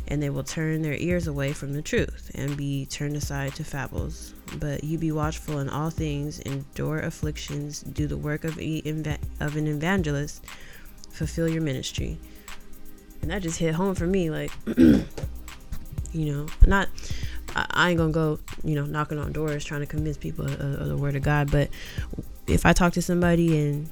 and 0.07 0.21
they 0.21 0.29
will 0.29 0.43
turn 0.43 0.81
their 0.81 0.95
ears 0.95 1.27
away 1.27 1.51
from 1.53 1.73
the 1.73 1.81
truth 1.81 2.31
and 2.35 2.55
be 2.55 2.85
turned 2.85 3.15
aside 3.15 3.53
to 3.55 3.63
fables 3.63 4.33
but 4.59 4.83
you 4.83 4.97
be 4.97 5.11
watchful 5.11 5.59
in 5.59 5.69
all 5.69 5.89
things 5.89 6.39
endure 6.39 6.99
afflictions 6.99 7.81
do 7.81 8.07
the 8.07 8.17
work 8.17 8.43
of, 8.43 8.57
an 8.57 9.67
evangelist 9.67 10.45
fulfill 11.11 11.47
your 11.47 11.61
ministry 11.61 12.17
and 13.21 13.31
that 13.31 13.41
just 13.41 13.59
hit 13.59 13.73
home 13.75 13.95
for 13.95 14.07
me 14.07 14.29
like 14.29 14.51
you 14.77 15.05
know 16.13 16.45
not 16.65 16.89
I, 17.55 17.91
ain't 17.91 17.97
gonna 17.97 18.11
go, 18.11 18.39
you 18.63 18.75
know, 18.75 18.85
knocking 18.85 19.17
on 19.17 19.31
doors 19.31 19.63
trying 19.63 19.79
to 19.79 19.85
convince 19.85 20.17
people 20.17 20.45
of, 20.45 20.59
of 20.59 20.87
the 20.87 20.97
word 20.97 21.15
of 21.15 21.23
God. 21.23 21.49
But 21.51 21.69
if 22.47 22.65
I 22.65 22.73
talk 22.73 22.93
to 22.93 23.01
somebody 23.01 23.57
and 23.57 23.89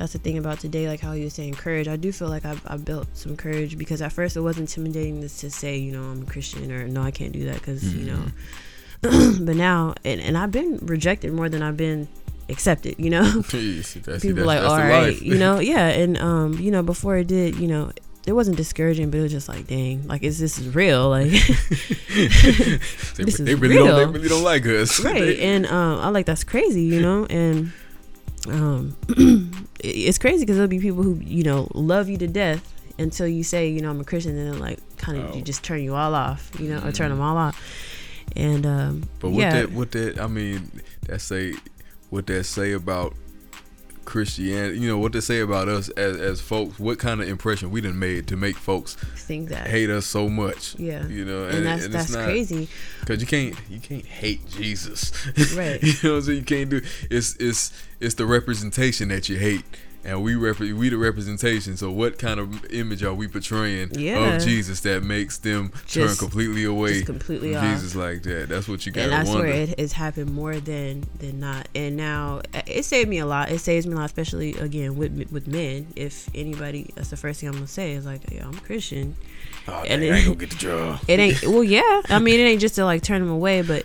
that's 0.00 0.14
the 0.14 0.18
thing 0.18 0.38
about 0.38 0.58
today, 0.58 0.88
like 0.88 0.98
how 0.98 1.12
you 1.12 1.24
were 1.24 1.30
saying 1.30 1.52
courage. 1.52 1.86
I 1.86 1.96
do 1.96 2.10
feel 2.10 2.28
like 2.28 2.46
I've, 2.46 2.62
I've 2.66 2.86
built 2.86 3.06
some 3.12 3.36
courage 3.36 3.76
because 3.76 4.00
at 4.00 4.14
first 4.14 4.34
it 4.34 4.40
was 4.40 4.58
intimidating 4.58 5.20
to 5.20 5.28
say, 5.28 5.76
you 5.76 5.92
know, 5.92 6.02
I'm 6.02 6.22
a 6.22 6.24
Christian 6.24 6.72
or 6.72 6.88
no, 6.88 7.02
I 7.02 7.10
can't 7.10 7.32
do 7.32 7.44
that 7.44 7.56
because, 7.56 7.84
mm-hmm. 7.84 7.98
you 7.98 8.06
know. 8.06 8.22
Mm-hmm. 9.02 9.44
but 9.44 9.56
now, 9.56 9.92
and, 10.02 10.18
and 10.22 10.38
I've 10.38 10.50
been 10.50 10.78
rejected 10.78 11.34
more 11.34 11.50
than 11.50 11.62
I've 11.62 11.76
been 11.76 12.08
accepted, 12.48 12.94
you 12.98 13.10
know. 13.10 13.24
Jeez, 13.24 13.92
People 14.22 14.46
that's, 14.46 14.46
like, 14.46 14.62
all 14.62 14.78
right, 14.78 15.20
you 15.20 15.36
know, 15.36 15.60
yeah. 15.60 15.88
And, 15.88 16.16
um, 16.16 16.54
you 16.54 16.70
know, 16.70 16.82
before 16.82 17.18
it 17.18 17.26
did, 17.26 17.56
you 17.56 17.68
know, 17.68 17.92
it 18.26 18.32
wasn't 18.32 18.56
discouraging, 18.56 19.10
but 19.10 19.18
it 19.18 19.22
was 19.22 19.32
just 19.32 19.50
like, 19.50 19.66
dang, 19.66 20.06
like 20.06 20.22
is 20.22 20.38
this 20.38 20.58
is 20.58 20.74
real? 20.74 21.10
Like 21.10 21.30
they, 21.30 21.38
this 23.24 23.36
they 23.36 23.54
really 23.54 23.76
real. 23.76 23.86
don't 23.86 24.12
they 24.12 24.18
really 24.18 24.28
don't 24.28 24.44
like 24.44 24.64
us. 24.66 25.00
Right. 25.00 25.38
and 25.40 25.66
um 25.66 25.98
I 26.00 26.08
like 26.08 26.26
that's 26.26 26.44
crazy, 26.44 26.82
you 26.82 27.00
know, 27.00 27.26
and 27.26 27.72
um 28.48 28.96
it's 29.80 30.18
crazy 30.18 30.40
because 30.44 30.56
there'll 30.56 30.68
be 30.68 30.80
people 30.80 31.02
who, 31.02 31.16
you 31.16 31.42
know, 31.42 31.68
love 31.74 32.08
you 32.08 32.16
to 32.18 32.26
death 32.26 32.74
until 32.98 33.26
you 33.26 33.42
say, 33.42 33.68
you 33.68 33.80
know, 33.80 33.90
I'm 33.90 34.00
a 34.00 34.04
Christian 34.04 34.36
and 34.36 34.52
then 34.52 34.58
like 34.60 34.78
kind 34.98 35.18
of 35.18 35.30
oh. 35.30 35.34
you 35.34 35.42
just 35.42 35.64
turn 35.64 35.82
you 35.82 35.94
all 35.94 36.14
off, 36.14 36.50
you 36.58 36.68
know, 36.68 36.78
mm-hmm. 36.78 36.88
or 36.88 36.92
turn 36.92 37.10
them 37.10 37.20
all 37.20 37.36
off. 37.36 37.60
And 38.36 38.66
um 38.66 39.02
But 39.18 39.30
what 39.30 39.40
yeah. 39.40 39.52
that 39.52 39.72
what 39.72 39.90
that 39.92 40.20
I 40.20 40.26
mean, 40.26 40.82
that 41.06 41.20
say 41.20 41.54
what 42.10 42.26
that 42.26 42.44
say 42.44 42.72
about 42.72 43.14
Christianity, 44.04 44.78
you 44.78 44.88
know, 44.88 44.98
what 44.98 45.12
they 45.12 45.20
say 45.20 45.40
about 45.40 45.68
us 45.68 45.88
as, 45.90 46.16
as 46.16 46.40
folks, 46.40 46.78
what 46.78 46.98
kind 46.98 47.20
of 47.20 47.28
impression 47.28 47.70
we 47.70 47.80
done 47.80 47.98
made 47.98 48.26
to 48.28 48.36
make 48.36 48.56
folks 48.56 48.94
think 48.94 49.48
that 49.50 49.66
hate 49.66 49.90
us 49.90 50.06
so 50.06 50.28
much. 50.28 50.78
Yeah, 50.78 51.06
you 51.06 51.24
know, 51.24 51.44
and, 51.44 51.58
and 51.58 51.66
that's 51.66 51.84
and 51.84 51.94
that's 51.94 52.10
not, 52.12 52.24
crazy. 52.24 52.68
Because 53.00 53.20
you 53.20 53.26
can't 53.26 53.54
you 53.68 53.80
can't 53.80 54.06
hate 54.06 54.48
Jesus, 54.48 55.12
right? 55.56 55.82
you 55.82 55.94
know, 56.02 56.20
so 56.20 56.30
you 56.30 56.42
can't 56.42 56.70
do 56.70 56.80
it's 57.10 57.36
it's 57.36 57.72
it's 58.00 58.14
the 58.14 58.26
representation 58.26 59.08
that 59.08 59.28
you 59.28 59.38
hate 59.38 59.64
and 60.04 60.22
we 60.22 60.34
rep- 60.34 60.58
we 60.58 60.88
the 60.88 60.96
representation. 60.96 61.76
So 61.76 61.90
what 61.90 62.18
kind 62.18 62.40
of 62.40 62.72
image 62.72 63.02
are 63.02 63.14
we 63.14 63.28
portraying 63.28 63.90
yeah. 63.92 64.36
of 64.36 64.42
Jesus 64.42 64.80
that 64.80 65.02
makes 65.02 65.38
them 65.38 65.72
just, 65.86 66.18
turn 66.18 66.28
completely 66.28 66.64
away 66.64 67.02
completely 67.02 67.54
from 67.54 67.70
Jesus 67.72 67.94
like 67.94 68.22
that? 68.22 68.48
That's 68.48 68.68
what 68.68 68.86
you 68.86 68.92
got. 68.92 69.04
And 69.04 69.12
that's 69.12 69.28
wonder. 69.28 69.44
where 69.44 69.54
it 69.54 69.78
has 69.78 69.92
happened 69.92 70.32
more 70.32 70.58
than 70.58 71.04
than 71.18 71.40
not. 71.40 71.68
And 71.74 71.96
now 71.96 72.42
it 72.66 72.84
saved 72.84 73.08
me 73.08 73.18
a 73.18 73.26
lot. 73.26 73.50
It 73.50 73.58
saves 73.60 73.86
me 73.86 73.92
a 73.92 73.96
lot, 73.96 74.06
especially 74.06 74.54
again 74.54 74.96
with 74.96 75.30
with 75.30 75.46
men. 75.46 75.88
If 75.96 76.28
anybody, 76.34 76.90
that's 76.94 77.10
the 77.10 77.16
first 77.16 77.40
thing 77.40 77.48
I'm 77.48 77.54
gonna 77.54 77.66
say 77.66 77.92
is 77.92 78.06
like, 78.06 78.30
yeah, 78.30 78.46
I'm 78.46 78.56
a 78.56 78.60
Christian. 78.60 79.16
Oh, 79.68 79.84
and 79.86 80.00
dang, 80.00 80.02
it, 80.02 80.12
I 80.12 80.16
ain't 80.16 80.24
gonna 80.26 80.36
get 80.38 80.50
the 80.50 80.56
job. 80.56 81.00
It 81.06 81.18
ain't. 81.18 81.42
Well, 81.50 81.64
yeah. 81.64 82.02
I 82.08 82.20
mean, 82.20 82.38
it 82.38 82.44
ain't 82.44 82.60
just 82.60 82.76
to 82.76 82.84
like 82.84 83.02
turn 83.02 83.20
them 83.20 83.30
away, 83.30 83.62
but 83.62 83.84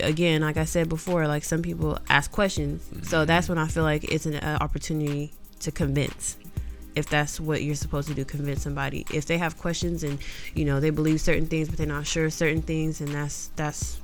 again, 0.00 0.40
like 0.40 0.56
I 0.56 0.64
said 0.64 0.88
before, 0.88 1.26
like 1.28 1.44
some 1.44 1.62
people 1.62 1.98
ask 2.08 2.30
questions. 2.30 2.82
Mm-hmm. 2.82 3.04
So 3.04 3.24
that's 3.24 3.48
when 3.48 3.58
I 3.58 3.68
feel 3.68 3.82
like 3.82 4.04
it's 4.04 4.26
an 4.26 4.36
uh, 4.36 4.58
opportunity 4.60 5.32
to 5.64 5.72
convince 5.72 6.36
if 6.94 7.08
that's 7.08 7.40
what 7.40 7.62
you're 7.62 7.74
supposed 7.74 8.08
to 8.08 8.14
do 8.14 8.24
convince 8.24 8.62
somebody. 8.62 9.04
If 9.12 9.26
they 9.26 9.38
have 9.38 9.58
questions 9.58 10.04
and 10.04 10.18
you 10.54 10.64
know 10.64 10.80
they 10.80 10.90
believe 10.90 11.20
certain 11.20 11.46
things 11.46 11.68
but 11.68 11.78
they're 11.78 11.86
not 11.86 12.06
sure 12.06 12.30
certain 12.30 12.62
things 12.62 13.00
and 13.00 13.08
that's 13.08 13.50
that's 13.56 14.00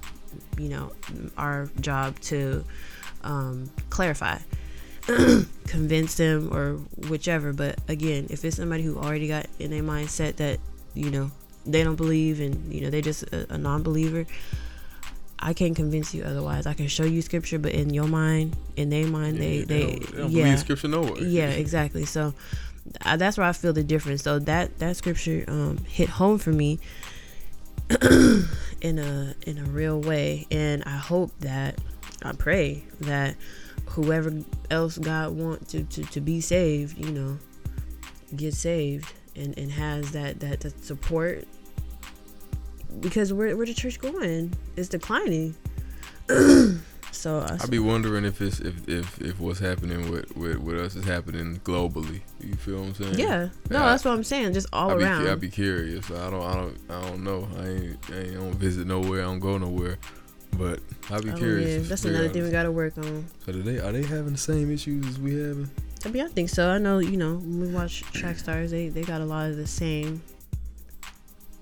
you 0.58 0.68
know 0.68 0.92
our 1.36 1.68
job 1.80 2.18
to 2.20 2.64
um, 3.22 3.70
clarify 3.90 4.38
convince 5.66 6.16
them 6.16 6.52
or 6.52 6.74
whichever. 7.08 7.52
But 7.52 7.78
again 7.88 8.26
if 8.30 8.44
it's 8.44 8.56
somebody 8.56 8.82
who 8.82 8.98
already 8.98 9.28
got 9.28 9.46
in 9.58 9.70
their 9.70 9.82
mindset 9.82 10.36
that 10.36 10.58
you 10.94 11.10
know 11.10 11.30
they 11.66 11.84
don't 11.84 11.96
believe 11.96 12.40
and 12.40 12.72
you 12.72 12.80
know 12.80 12.90
they're 12.90 13.02
just 13.02 13.22
a, 13.24 13.52
a 13.52 13.58
non-believer 13.58 14.26
I 15.40 15.54
can't 15.54 15.74
convince 15.74 16.14
you 16.14 16.22
otherwise. 16.22 16.66
I 16.66 16.74
can 16.74 16.86
show 16.86 17.04
you 17.04 17.22
scripture, 17.22 17.58
but 17.58 17.72
in 17.72 17.94
your 17.94 18.06
mind, 18.06 18.56
in 18.76 18.90
their 18.90 19.06
mind, 19.06 19.36
yeah, 19.36 19.40
they 19.40 19.58
they, 19.58 19.64
they, 19.64 19.86
don't, 19.86 20.12
they 20.12 20.18
don't 20.18 20.30
yeah, 20.30 20.56
scripture 20.56 20.88
nowhere. 20.88 21.22
Yeah, 21.22 21.48
exactly. 21.50 22.04
So 22.04 22.34
uh, 23.04 23.16
that's 23.16 23.38
where 23.38 23.46
I 23.46 23.52
feel 23.52 23.72
the 23.72 23.84
difference. 23.84 24.22
So 24.22 24.38
that 24.40 24.78
that 24.78 24.96
scripture 24.96 25.44
um, 25.48 25.78
hit 25.78 26.08
home 26.08 26.38
for 26.38 26.52
me 26.52 26.78
in 28.80 28.98
a 28.98 29.34
in 29.46 29.58
a 29.58 29.64
real 29.64 30.00
way, 30.00 30.46
and 30.50 30.82
I 30.84 30.96
hope 30.96 31.32
that 31.40 31.78
I 32.22 32.32
pray 32.32 32.84
that 33.00 33.36
whoever 33.90 34.32
else 34.70 34.98
God 34.98 35.32
wants 35.32 35.72
to, 35.72 35.82
to, 35.84 36.04
to 36.04 36.20
be 36.20 36.40
saved, 36.40 36.98
you 36.98 37.10
know, 37.10 37.38
get 38.36 38.54
saved 38.54 39.12
and, 39.36 39.56
and 39.58 39.70
has 39.70 40.12
that, 40.12 40.40
that, 40.40 40.60
that 40.60 40.84
support 40.84 41.44
because 43.00 43.32
where 43.32 43.56
where 43.56 43.66
the 43.66 43.74
church 43.74 44.00
going? 44.00 44.52
It's 44.76 44.88
declining. 44.88 45.54
so 47.12 47.38
uh, 47.38 47.56
I 47.58 47.62
would 47.62 47.70
be 47.70 47.78
wondering 47.78 48.24
if 48.24 48.40
it's 48.40 48.60
if, 48.60 48.88
if 48.88 49.20
if 49.20 49.40
what's 49.40 49.58
happening 49.60 50.10
with, 50.10 50.36
with 50.36 50.58
with 50.58 50.78
us 50.78 50.96
is 50.96 51.04
happening 51.04 51.60
globally. 51.64 52.20
You 52.40 52.54
feel 52.54 52.80
what 52.80 52.88
I'm 52.88 52.94
saying? 52.94 53.18
Yeah. 53.18 53.48
No, 53.68 53.82
I, 53.82 53.90
that's 53.90 54.04
what 54.04 54.12
I'm 54.12 54.24
saying. 54.24 54.52
Just 54.52 54.68
all 54.72 54.90
I'd 54.90 55.02
around. 55.02 55.24
Be, 55.24 55.30
I'd 55.30 55.40
be 55.40 55.50
curious. 55.50 56.10
I 56.10 56.30
don't 56.30 56.42
I 56.42 56.54
don't 56.54 56.78
I 56.88 57.02
don't 57.02 57.24
know. 57.24 57.48
I 57.58 57.68
ain't 57.68 58.10
I 58.10 58.18
ain't 58.18 58.34
don't 58.34 58.54
visit 58.54 58.86
nowhere. 58.86 59.22
I 59.22 59.24
don't 59.24 59.40
go 59.40 59.58
nowhere. 59.58 59.98
But 60.58 60.80
I'd 61.10 61.22
be 61.22 61.30
oh, 61.30 61.36
curious. 61.36 61.82
Yeah. 61.82 61.88
That's 61.88 62.04
another 62.04 62.28
thing 62.28 62.42
we 62.42 62.50
gotta 62.50 62.72
work 62.72 62.98
on. 62.98 63.26
So 63.46 63.52
do 63.52 63.62
they 63.62 63.78
are 63.78 63.92
they 63.92 64.02
having 64.02 64.32
the 64.32 64.38
same 64.38 64.72
issues 64.72 65.06
as 65.06 65.18
we 65.18 65.34
having? 65.34 65.70
I 66.04 66.08
mean, 66.08 66.24
I 66.24 66.28
think 66.28 66.48
so. 66.48 66.70
I 66.70 66.78
know, 66.78 66.98
you 66.98 67.16
know, 67.18 67.34
when 67.34 67.60
we 67.60 67.68
watch 67.68 68.02
track 68.12 68.38
stars, 68.38 68.70
they, 68.70 68.88
they 68.88 69.02
got 69.02 69.20
a 69.20 69.24
lot 69.24 69.50
of 69.50 69.56
the 69.56 69.66
same 69.66 70.22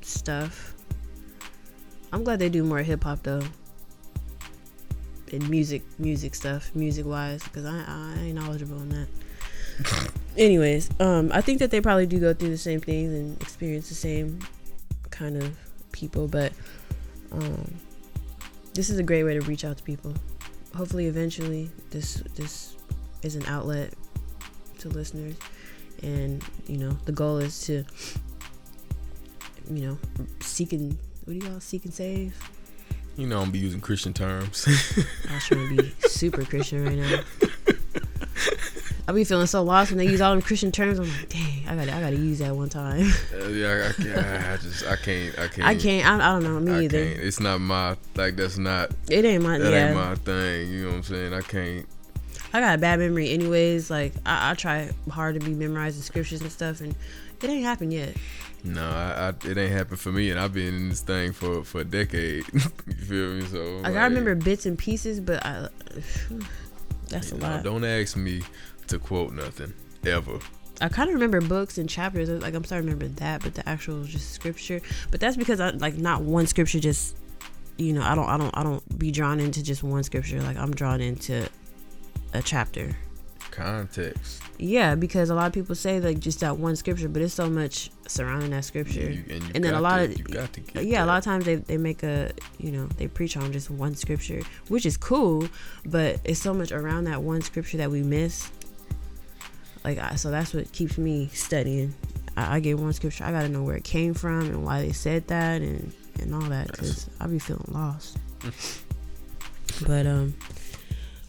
stuff. 0.01 0.75
I'm 2.13 2.25
glad 2.25 2.39
they 2.39 2.49
do 2.49 2.65
more 2.65 2.79
hip 2.79 3.05
hop 3.05 3.23
though. 3.23 3.43
And 5.33 5.49
music, 5.51 5.83
music 5.99 6.35
stuff, 6.35 6.75
music 6.75 7.05
wise, 7.05 7.43
because 7.45 7.67
I, 7.67 7.85
I 7.87 8.19
ain't 8.21 8.35
knowledgeable 8.35 8.79
on 8.79 8.89
that. 8.89 10.13
Anyways, 10.37 10.89
um, 11.01 11.31
I 11.33 11.41
think 11.41 11.59
that 11.59 11.71
they 11.71 11.81
probably 11.81 12.07
do 12.07 12.19
go 12.19 12.33
through 12.33 12.51
the 12.51 12.59
same 12.59 12.81
things 12.81 13.13
and 13.13 13.41
experience 13.43 13.89
the 13.89 13.95
same 13.95 14.39
kind 15.11 15.37
of 15.43 15.57
people, 15.93 16.29
but 16.29 16.53
um, 17.33 17.75
this 18.73 18.89
is 18.89 18.99
a 18.99 19.03
great 19.03 19.25
way 19.25 19.35
to 19.35 19.41
reach 19.43 19.65
out 19.65 19.77
to 19.77 19.83
people. 19.83 20.15
Hopefully, 20.75 21.07
eventually, 21.07 21.71
this 21.91 22.23
this 22.37 22.77
is 23.23 23.35
an 23.35 23.45
outlet 23.47 23.93
to 24.79 24.89
listeners, 24.89 25.35
and 26.03 26.43
you 26.69 26.79
know, 26.79 26.97
the 27.05 27.13
goal 27.13 27.39
is 27.39 27.61
to 27.67 27.85
you 29.71 29.87
know 29.87 29.99
seeking 30.41 30.97
what 31.29 31.39
do 31.39 31.47
y'all 31.47 31.61
seek 31.61 31.85
and 31.85 31.93
save? 31.93 32.35
You 33.19 33.27
know, 33.27 33.41
I'm 33.41 33.51
be 33.51 33.59
using 33.59 33.83
Christian 33.83 34.15
terms. 34.15 34.65
I 35.29 35.35
was 35.35 35.45
trying 35.45 35.77
to 35.77 35.83
be 35.83 35.95
super 36.09 36.43
Christian 36.43 36.87
right 36.87 36.97
now. 36.97 37.21
I 39.07 39.13
be 39.13 39.25
feeling 39.25 39.47
so 39.47 39.63
lost 39.63 39.91
when 39.91 39.99
they 39.99 40.07
use 40.07 40.23
all 40.23 40.31
them 40.31 40.41
Christian 40.41 40.73
terms. 40.73 40.99
I'm 40.99 41.07
like, 41.07 41.29
dang, 41.29 41.69
I 41.69 41.77
got 41.77 41.89
I 41.95 42.01
got 42.01 42.11
to 42.11 42.17
use 42.17 42.39
that 42.39 42.57
one 42.57 42.71
time. 42.71 43.13
Uh, 43.35 43.49
yeah, 43.49 43.91
I, 43.91 44.03
can't. 44.03 44.19
I 44.19 44.57
just 44.57 44.87
I 44.87 44.97
can't. 44.97 45.39
I 45.39 45.49
can't. 45.49 45.69
I 45.69 45.75
can't. 45.75 46.07
I, 46.07 46.15
I 46.15 46.33
don't 46.33 46.45
know. 46.45 46.61
Me 46.61 46.73
I 46.73 46.85
either. 46.85 47.05
Can't. 47.05 47.21
It's 47.21 47.41
not 47.41 47.61
my 47.61 47.97
like. 48.17 48.37
That's 48.37 48.57
not. 48.57 48.93
It 49.11 49.27
ain't 49.27 49.43
my. 49.43 49.59
That 49.59 49.71
yeah. 49.71 49.87
ain't 49.89 49.97
my 49.97 50.15
thing. 50.15 50.71
You 50.71 50.85
know 50.85 50.89
what 50.89 50.97
I'm 50.97 51.03
saying? 51.03 51.35
I 51.35 51.43
can't. 51.43 51.87
I 52.55 52.61
got 52.61 52.75
a 52.75 52.79
bad 52.79 53.01
memory, 53.01 53.31
anyways. 53.31 53.91
Like 53.91 54.15
I, 54.25 54.53
I 54.53 54.55
try 54.55 54.91
hard 55.11 55.39
to 55.39 55.45
be 55.45 55.53
memorizing 55.53 56.01
scriptures 56.01 56.41
and 56.41 56.51
stuff, 56.51 56.81
and 56.81 56.95
it 57.43 57.51
ain't 57.51 57.65
happened 57.65 57.93
yet. 57.93 58.17
No, 58.65 58.83
I, 58.83 59.29
I, 59.29 59.49
it 59.49 59.57
ain't 59.57 59.73
happened 59.73 60.01
for 60.01 60.11
me, 60.11 60.31
and 60.31 60.39
I've 60.39 60.53
been 60.53 60.75
in 60.75 60.89
this 60.89 61.01
thing 61.01 61.33
for 61.33 61.63
for 61.65 61.81
a 61.81 61.85
decade. 61.85 62.45
you 62.53 62.95
feel 62.95 63.35
me? 63.35 63.45
So 63.47 63.77
like, 63.77 63.85
like, 63.85 63.97
I 63.97 64.05
remember 64.05 64.35
bits 64.35 64.67
and 64.67 64.79
pieces, 64.79 65.21
but 65.21 65.45
I 65.47 65.69
that's 67.09 67.33
a 67.33 67.39
know, 67.39 67.49
lot. 67.49 67.63
Don't 67.63 67.85
ask 67.85 68.17
me 68.17 68.43
to 68.89 68.99
quote 68.99 69.33
nothing 69.33 69.73
ever. 70.05 70.39
I 70.81 70.89
kind 70.89 71.09
of 71.09 71.15
remember 71.15 71.41
books 71.41 71.79
and 71.79 71.89
chapters. 71.89 72.29
Like 72.29 72.55
I'm 72.55 72.65
starting 72.65 72.89
to 72.89 72.95
remember 72.95 73.15
that, 73.21 73.43
but 73.43 73.55
the 73.55 73.69
actual 73.69 74.05
just 74.05 74.33
scripture. 74.33 74.81
But 75.11 75.21
that's 75.21 75.37
because 75.37 75.61
I 75.61 75.71
like 75.71 75.97
not 75.97 76.23
one 76.23 76.47
scripture. 76.47 76.81
Just 76.81 77.17
you 77.79 77.93
know, 77.93 78.03
I 78.03 78.15
don't, 78.15 78.29
I 78.29 78.37
don't, 78.37 78.57
I 78.57 78.63
don't 78.65 78.99
be 78.99 79.11
drawn 79.13 79.39
into 79.41 79.63
just 79.63 79.83
one 79.83 80.03
scripture. 80.03 80.43
Like 80.43 80.57
I'm 80.57 80.73
drawn 80.73 81.01
into 81.01 81.49
a 82.35 82.43
chapter. 82.43 82.97
context. 83.51 84.43
Yeah, 84.61 84.97
because 84.97 85.31
a 85.31 85.35
lot 85.37 85.47
of 85.47 85.53
people 85.53 85.77
say 85.77 86.01
like 86.01 86.19
just 86.19 86.41
that 86.41 86.59
one 86.59 86.75
scripture, 86.75 87.09
but 87.09 87.23
it's 87.23 87.33
so 87.35 87.49
much 87.49 87.91
surrounding 88.09 88.51
that 88.51 88.65
scripture. 88.65 89.03
Yeah, 89.03 89.09
you- 89.11 89.25
and 89.31 89.43
you 89.45 89.51
and 89.55 89.65
then 89.65 89.75
a 89.75 89.81
lot 89.81 89.99
to- 89.99 90.05
of 90.07 90.19
you 90.19 90.25
got 90.25 90.53
to 90.55 90.61
get 90.61 90.85
yeah, 90.85 91.05
a 91.05 91.07
lot 91.07 91.19
of 91.19 91.25
times 91.25 91.45
they, 91.45 91.55
they 91.57 91.77
make 91.77 92.03
a 92.03 92.33
you 92.59 92.73
know 92.73 92.87
they 92.97 93.07
preach 93.07 93.37
on 93.37 93.53
just 93.53 93.71
one 93.71 93.95
scripture, 93.95 94.41
which 94.69 94.85
is 94.85 94.97
cool, 94.97 95.49
but 95.87 96.21
it's 96.25 96.41
so 96.41 96.53
much 96.53 96.73
around 96.73 97.05
that 97.05 97.23
one 97.23 97.41
scripture 97.41 97.77
that 97.77 97.91
we 97.91 98.03
miss. 98.03 98.51
Like 99.85 99.99
I, 99.99 100.17
so 100.17 100.31
that's 100.33 100.53
what 100.53 100.73
keeps 100.73 100.99
me 100.99 101.31
studying. 101.33 101.95
I, 102.37 102.57
I 102.57 102.61
get 102.61 102.79
one 102.81 102.93
scripture, 102.93 103.23
I 103.25 103.31
gotta 103.31 103.49
know 103.49 103.63
where 103.63 103.77
it 103.77 103.85
came 103.85 104.13
from 104.13 104.41
and 104.41 104.65
why 104.65 104.83
they 104.83 104.93
said 104.93 105.29
that 105.29 105.63
and 105.63 105.93
and 106.21 106.35
all 106.35 106.41
that 106.43 106.67
because 106.73 107.09
I 107.21 107.29
be 107.29 107.39
feeling 107.39 107.65
lost. 107.69 108.19
but 109.87 110.05
um, 110.05 110.35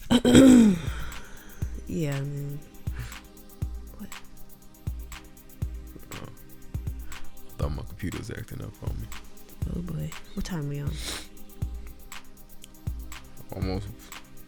yeah, 1.87 2.19
man. 2.19 2.59
Thought 7.59 7.75
my 7.75 7.83
computer 7.83 8.17
was 8.17 8.31
acting 8.31 8.61
up 8.61 8.71
on 8.83 8.95
me. 8.99 9.07
Oh 9.75 9.81
boy, 9.81 10.09
what 10.33 10.45
time 10.45 10.67
we 10.69 10.79
on? 10.79 10.91
Almost 13.55 13.87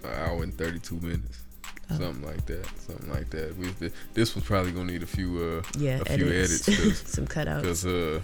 an 0.03 0.09
hour 0.11 0.43
and 0.43 0.53
thirty 0.57 0.79
two 0.79 0.95
minutes. 1.01 1.43
Oh. 1.89 1.97
Something 1.97 2.23
like 2.25 2.45
that. 2.45 2.65
Something 2.79 3.09
like 3.11 3.29
that. 3.31 3.57
We, 3.57 3.67
this 4.13 4.33
was 4.35 4.43
probably 4.43 4.71
gonna 4.71 4.91
need 4.91 5.03
a 5.03 5.07
few 5.07 5.61
uh 5.63 5.63
Yeah, 5.77 6.01
a 6.05 6.05
few 6.17 6.27
edits, 6.27 6.67
edits, 6.67 7.01
'cause- 7.01 7.03
some 7.13 7.27
cutouts. 7.27 7.63
Cause 7.63 7.85
uh, 7.85 8.21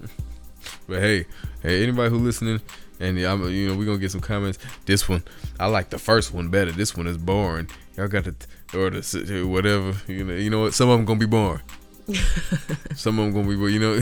but 0.88 1.00
hey, 1.00 1.26
hey, 1.62 1.82
anybody 1.82 2.10
who 2.10 2.18
listening, 2.18 2.60
and 3.00 3.18
yeah, 3.18 3.32
I'm, 3.32 3.48
you 3.50 3.68
know, 3.68 3.76
we're 3.76 3.84
gonna 3.84 3.98
get 3.98 4.12
some 4.12 4.20
comments. 4.22 4.58
This 4.86 5.08
one, 5.08 5.22
I 5.60 5.66
like 5.66 5.90
the 5.90 5.98
first 5.98 6.32
one 6.32 6.48
better. 6.48 6.72
This 6.72 6.96
one 6.96 7.06
is 7.06 7.18
boring. 7.18 7.68
Y'all 7.96 8.08
got 8.08 8.24
to, 8.24 8.34
or 8.78 8.90
the 8.90 9.44
whatever. 9.46 9.94
You 10.06 10.24
know, 10.24 10.34
you 10.34 10.50
know 10.50 10.60
what? 10.62 10.74
Some 10.74 10.88
of 10.88 10.98
them 10.98 11.04
gonna 11.04 11.18
be 11.20 11.26
boring. 11.26 11.62
some 12.94 13.18
of 13.18 13.32
them 13.32 13.34
gonna 13.34 13.48
be, 13.48 13.72
you 13.72 13.80
know. 13.80 14.00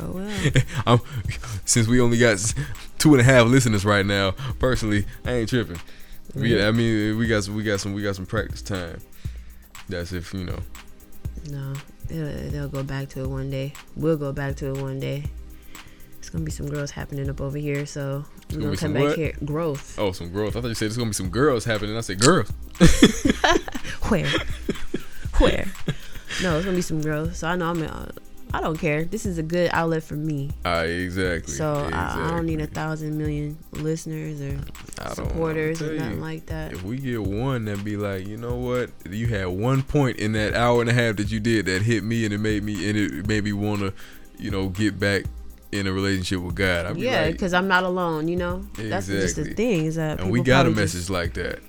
Oh 0.00 0.12
well. 0.12 0.50
I'm, 0.86 1.00
since 1.64 1.86
we 1.86 2.00
only 2.00 2.18
got 2.18 2.38
two 2.98 3.12
and 3.12 3.20
a 3.20 3.24
half 3.24 3.46
listeners 3.46 3.84
right 3.84 4.06
now, 4.06 4.32
personally, 4.58 5.06
I 5.24 5.32
ain't 5.32 5.48
tripping. 5.48 5.80
We, 6.34 6.56
Yeah. 6.56 6.68
I 6.68 6.72
mean, 6.72 7.18
we 7.18 7.26
got 7.26 7.44
some, 7.44 7.54
we 7.54 7.62
got 7.62 7.80
some, 7.80 7.92
we 7.92 8.02
got 8.02 8.16
some 8.16 8.26
practice 8.26 8.62
time. 8.62 9.00
That's 9.88 10.12
if 10.12 10.32
you 10.32 10.44
know. 10.44 10.58
No, 11.50 11.74
they'll, 12.06 12.50
they'll 12.50 12.68
go 12.68 12.82
back 12.82 13.08
to 13.10 13.24
it 13.24 13.28
one 13.28 13.50
day. 13.50 13.72
We'll 13.96 14.16
go 14.16 14.32
back 14.32 14.56
to 14.56 14.74
it 14.74 14.80
one 14.80 15.00
day. 15.00 15.24
It's 16.18 16.30
gonna 16.30 16.44
be 16.44 16.52
some 16.52 16.68
growth 16.68 16.92
happening 16.92 17.28
up 17.28 17.40
over 17.40 17.58
here, 17.58 17.84
so 17.84 18.24
we're 18.50 18.58
gonna 18.60 18.64
gonna 18.66 18.76
come 18.76 18.92
back 18.94 19.02
what? 19.02 19.18
here. 19.18 19.32
Growth. 19.44 19.98
Oh, 19.98 20.12
some 20.12 20.30
growth. 20.30 20.56
I 20.56 20.60
thought 20.60 20.68
you 20.68 20.74
said 20.74 20.86
there's 20.86 20.96
gonna 20.96 21.10
be 21.10 21.14
some 21.14 21.30
girls 21.30 21.64
happening. 21.64 21.96
I 21.96 22.00
said 22.00 22.20
girls. 22.20 22.48
Where? 24.08 24.30
Where? 25.38 25.66
No, 26.42 26.56
it's 26.56 26.64
gonna 26.64 26.76
be 26.76 26.82
some 26.82 27.00
growth. 27.00 27.36
So 27.36 27.48
I 27.48 27.56
know 27.56 27.70
I'm. 27.70 27.82
Uh, 27.82 28.06
I 28.54 28.60
don't 28.60 28.76
care. 28.78 29.04
This 29.04 29.24
is 29.24 29.38
a 29.38 29.42
good 29.42 29.70
outlet 29.72 30.02
for 30.02 30.14
me. 30.14 30.50
Ah, 30.66 30.80
exactly. 30.82 31.54
So 31.54 31.72
I, 31.90 32.26
I 32.26 32.30
don't 32.32 32.44
need 32.44 32.60
a 32.60 32.66
thousand 32.66 33.16
million 33.16 33.56
listeners 33.72 34.42
or 34.42 34.58
supporters 35.14 35.80
or 35.80 35.94
nothing 35.94 36.16
you. 36.16 36.20
like 36.20 36.46
that. 36.46 36.72
If 36.72 36.82
we 36.82 36.98
get 36.98 37.22
one 37.22 37.64
that 37.64 37.82
be 37.82 37.96
like, 37.96 38.26
you 38.26 38.36
know 38.36 38.56
what, 38.56 38.90
you 39.08 39.26
had 39.28 39.46
one 39.46 39.82
point 39.82 40.18
in 40.18 40.32
that 40.32 40.52
hour 40.54 40.82
and 40.82 40.90
a 40.90 40.92
half 40.92 41.16
that 41.16 41.30
you 41.30 41.40
did 41.40 41.64
that 41.64 41.80
hit 41.80 42.04
me 42.04 42.26
and 42.26 42.34
it 42.34 42.38
made 42.38 42.62
me 42.62 42.88
and 42.90 42.98
it 42.98 43.26
made 43.26 43.44
me 43.44 43.54
want 43.54 43.80
to, 43.80 43.94
you 44.38 44.50
know, 44.50 44.68
get 44.68 45.00
back 45.00 45.22
in 45.72 45.86
a 45.86 45.92
relationship 45.92 46.40
with 46.40 46.54
God. 46.54 46.84
I'd 46.84 46.98
Yeah, 46.98 47.22
like, 47.22 47.32
because 47.32 47.54
I'm 47.54 47.68
not 47.68 47.84
alone. 47.84 48.28
You 48.28 48.36
know, 48.36 48.66
that's 48.74 49.06
just 49.06 49.36
the 49.36 49.44
thing 49.54 49.86
is 49.86 49.94
that 49.94 50.20
and 50.20 50.30
we 50.30 50.42
got 50.42 50.66
a 50.66 50.68
probably 50.68 50.82
just- 50.84 50.94
message 50.96 51.10
like 51.10 51.32
that. 51.34 51.60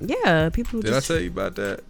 yeah, 0.00 0.48
people 0.48 0.80
Did 0.80 0.88
just 0.92 1.08
I 1.08 1.14
tell 1.14 1.22
you 1.22 1.30
about 1.30 1.54
that? 1.54 1.84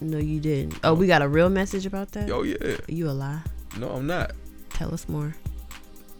No, 0.00 0.18
you 0.18 0.40
didn't. 0.40 0.78
Oh, 0.84 0.94
we 0.94 1.06
got 1.06 1.22
a 1.22 1.28
real 1.28 1.48
message 1.48 1.86
about 1.86 2.12
that. 2.12 2.30
Oh 2.30 2.42
yeah. 2.42 2.56
Are 2.62 2.78
You 2.88 3.08
a 3.10 3.12
lie? 3.12 3.40
No, 3.78 3.90
I'm 3.90 4.06
not. 4.06 4.32
Tell 4.70 4.92
us 4.94 5.08
more. 5.08 5.34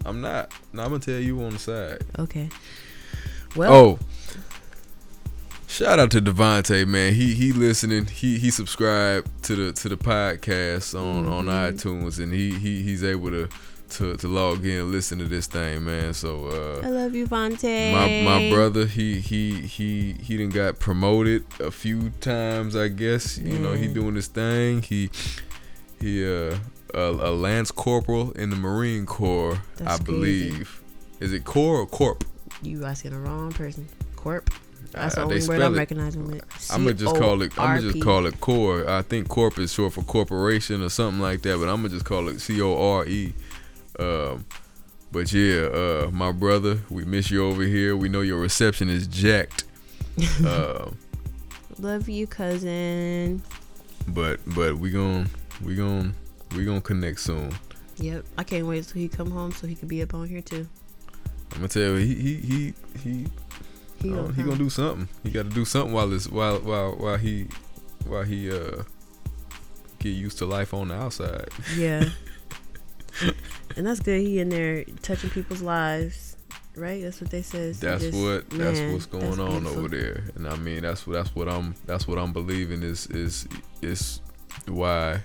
I'm 0.04 0.20
not. 0.20 0.52
No, 0.72 0.82
I'm 0.82 0.90
gonna 0.90 1.00
tell 1.00 1.18
you 1.20 1.40
on 1.42 1.52
the 1.54 1.58
side. 1.58 2.02
Okay. 2.18 2.48
Well, 3.56 3.72
Oh, 3.72 3.98
shout 5.66 5.98
out 5.98 6.10
to 6.12 6.20
Devonte, 6.20 6.86
man. 6.86 7.14
He 7.14 7.34
he 7.34 7.52
listening. 7.52 8.06
He 8.06 8.38
he 8.38 8.50
subscribed 8.50 9.42
to 9.44 9.56
the 9.56 9.72
to 9.72 9.88
the 9.88 9.96
podcast 9.96 10.98
on 10.98 11.26
on 11.26 11.46
Mhm. 11.46 11.72
iTunes, 11.72 12.18
and 12.22 12.32
he 12.32 12.52
he 12.58 12.82
he's 12.82 13.02
able 13.04 13.30
to 13.30 13.48
to 13.90 14.16
to 14.16 14.28
log 14.28 14.64
in 14.64 14.80
and 14.80 14.92
listen 14.92 15.18
to 15.18 15.24
this 15.24 15.46
thing, 15.46 15.84
man. 15.84 16.14
So 16.14 16.46
uh, 16.48 16.86
I 16.86 16.90
love 16.90 17.14
you, 17.14 17.26
Vontae. 17.26 17.92
my 17.92 18.22
my 18.30 18.50
brother, 18.50 18.86
he 18.86 19.20
he 19.20 19.60
he 19.62 20.12
he 20.14 20.36
didn't 20.36 20.54
got 20.54 20.78
promoted 20.78 21.44
a 21.60 21.70
few 21.70 22.10
times, 22.20 22.76
I 22.76 22.88
guess. 22.88 23.38
You 23.38 23.58
know, 23.58 23.72
he 23.72 23.88
doing 23.88 24.14
his 24.14 24.26
thing. 24.28 24.82
He 24.82 25.10
he 26.00 26.24
uh 26.26 26.56
a, 26.94 27.00
a 27.00 27.32
lance 27.32 27.70
corporal 27.70 28.32
in 28.32 28.50
the 28.50 28.56
Marine 28.56 29.04
Corps, 29.06 29.60
That's 29.76 30.00
I 30.00 30.04
crazy. 30.04 30.04
believe. 30.50 30.82
Is 31.20 31.32
it 31.32 31.44
Corps 31.44 31.80
or 31.80 31.86
Corp? 31.86 32.24
You 32.62 32.84
asking 32.86 33.10
the 33.10 33.18
wrong 33.18 33.52
person. 33.52 33.86
Corp. 34.16 34.50
That's 34.92 35.18
Uh, 35.18 35.26
the 35.26 35.34
only 35.34 35.46
word 35.48 35.60
I'm 35.60 35.74
it- 35.74 35.78
recognizing 35.78 36.26
with. 36.26 36.42
I'm 36.72 36.84
gonna 36.84 36.94
just 36.94 37.14
call 37.16 37.42
it. 37.42 37.52
I'm 37.58 37.76
gonna 37.76 37.92
just 37.92 38.02
call 38.02 38.24
it 38.26 38.40
core. 38.40 38.88
I 38.88 39.02
think 39.02 39.28
corp 39.28 39.58
is 39.58 39.70
short 39.72 39.92
for 39.92 40.02
corporation 40.02 40.82
or 40.82 40.88
something 40.88 41.20
like 41.20 41.42
that. 41.42 41.58
But 41.58 41.68
I'm 41.68 41.76
gonna 41.82 41.90
just 41.90 42.06
call 42.06 42.28
it 42.28 42.40
C 42.40 42.60
O 42.62 42.74
R 42.96 43.04
E. 43.06 43.34
Um, 43.98 44.44
but 45.10 45.32
yeah, 45.32 45.62
uh, 45.62 46.10
my 46.12 46.32
brother, 46.32 46.80
we 46.90 47.04
miss 47.04 47.30
you 47.30 47.44
over 47.44 47.62
here. 47.62 47.96
We 47.96 48.08
know 48.08 48.20
your 48.20 48.38
reception 48.38 48.88
is 48.88 49.06
jacked. 49.06 49.64
uh, 50.44 50.90
Love 51.78 52.08
you, 52.08 52.26
cousin. 52.26 53.40
but 54.08 54.40
but 54.46 54.76
we 54.78 54.90
gon' 54.90 55.28
we 55.64 55.74
gon' 55.76 56.14
we 56.56 56.64
gonna 56.64 56.80
connect 56.80 57.20
soon. 57.20 57.52
Yep. 57.98 58.24
I 58.36 58.42
can't 58.44 58.66
wait 58.66 58.86
till 58.86 59.00
he 59.00 59.08
come 59.08 59.30
home 59.30 59.52
so 59.52 59.66
he 59.66 59.74
could 59.74 59.88
be 59.88 60.02
up 60.02 60.14
on 60.14 60.26
here 60.28 60.42
too. 60.42 60.66
I'm 61.52 61.58
gonna 61.58 61.68
tell 61.68 61.82
you, 61.82 61.96
he 61.96 62.14
he 62.14 62.34
he 62.36 62.74
he 63.02 63.26
He 64.02 64.10
gonna, 64.10 64.32
he 64.32 64.42
gonna 64.42 64.56
do 64.56 64.70
something. 64.70 65.08
He 65.22 65.30
got 65.30 65.44
to 65.44 65.50
do 65.50 65.64
something 65.64 65.92
while 65.92 66.08
this 66.08 66.28
while 66.28 66.58
while 66.60 66.92
while 66.96 67.16
he 67.16 67.46
while 68.06 68.22
he 68.24 68.50
uh 68.50 68.82
get 69.98 70.10
used 70.10 70.38
to 70.38 70.46
life 70.46 70.74
on 70.74 70.88
the 70.88 70.94
outside. 70.94 71.48
Yeah. 71.76 72.04
and 73.76 73.86
that's 73.86 74.00
good. 74.00 74.20
He 74.20 74.38
in 74.40 74.48
there 74.48 74.84
touching 75.02 75.30
people's 75.30 75.62
lives, 75.62 76.36
right? 76.76 77.02
That's 77.02 77.20
what 77.20 77.30
they 77.30 77.42
said. 77.42 77.76
So 77.76 77.86
That's 77.86 78.04
just- 78.04 78.16
what 78.18 78.48
that's 78.50 78.80
what's 78.92 79.06
going 79.06 79.24
that's 79.26 79.38
on 79.38 79.50
beautiful. 79.60 79.78
over 79.78 79.88
there, 79.88 80.24
and 80.34 80.48
I 80.48 80.56
mean 80.56 80.82
that's 80.82 81.06
what 81.06 81.14
that's 81.14 81.34
what 81.34 81.48
I'm 81.48 81.74
that's 81.86 82.06
what 82.08 82.18
I'm 82.18 82.32
believing 82.32 82.82
is 82.82 83.06
is 83.08 83.46
is 83.82 84.20
why 84.66 85.20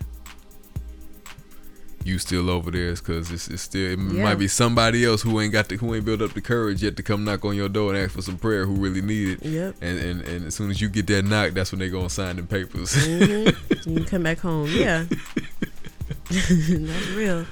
you 2.06 2.20
still 2.20 2.50
over 2.50 2.70
there 2.70 2.90
is 2.90 3.00
because 3.00 3.32
it's, 3.32 3.48
it's 3.48 3.62
still 3.62 3.92
it 3.94 3.98
Yeah. 4.14 4.24
might 4.24 4.36
be 4.36 4.50
somebody 4.50 5.06
else 5.06 5.22
who 5.22 5.40
ain't 5.40 5.54
got 5.54 5.70
the 5.70 5.78
who 5.78 5.96
ain't 5.96 6.04
built 6.04 6.22
up 6.22 6.34
the 6.34 6.42
courage 6.42 6.84
yet 6.84 6.98
to 6.98 7.04
come 7.04 7.24
knock 7.24 7.46
on 7.46 7.56
your 7.56 7.70
door 7.70 7.94
and 7.94 8.04
ask 8.04 8.12
for 8.14 8.22
some 8.22 8.38
prayer 8.38 8.66
who 8.66 8.74
really 8.74 9.02
need 9.02 9.30
it, 9.42 9.46
Yep. 9.46 9.76
and 9.82 10.00
and, 10.00 10.22
and 10.24 10.46
as 10.48 10.56
soon 10.56 10.70
as 10.70 10.82
you 10.82 10.90
get 10.90 11.08
that 11.08 11.24
knock, 11.24 11.52
that's 11.54 11.72
when 11.72 11.80
they 11.80 11.90
gonna 11.90 12.10
sign 12.10 12.36
them 12.36 12.48
papers. 12.48 12.94
hmm 12.94 13.48
you 13.90 13.96
can 13.96 14.04
come 14.06 14.24
back 14.24 14.40
home. 14.40 14.70
Yeah. 14.70 15.06
that's 16.30 17.08
real. 17.16 17.46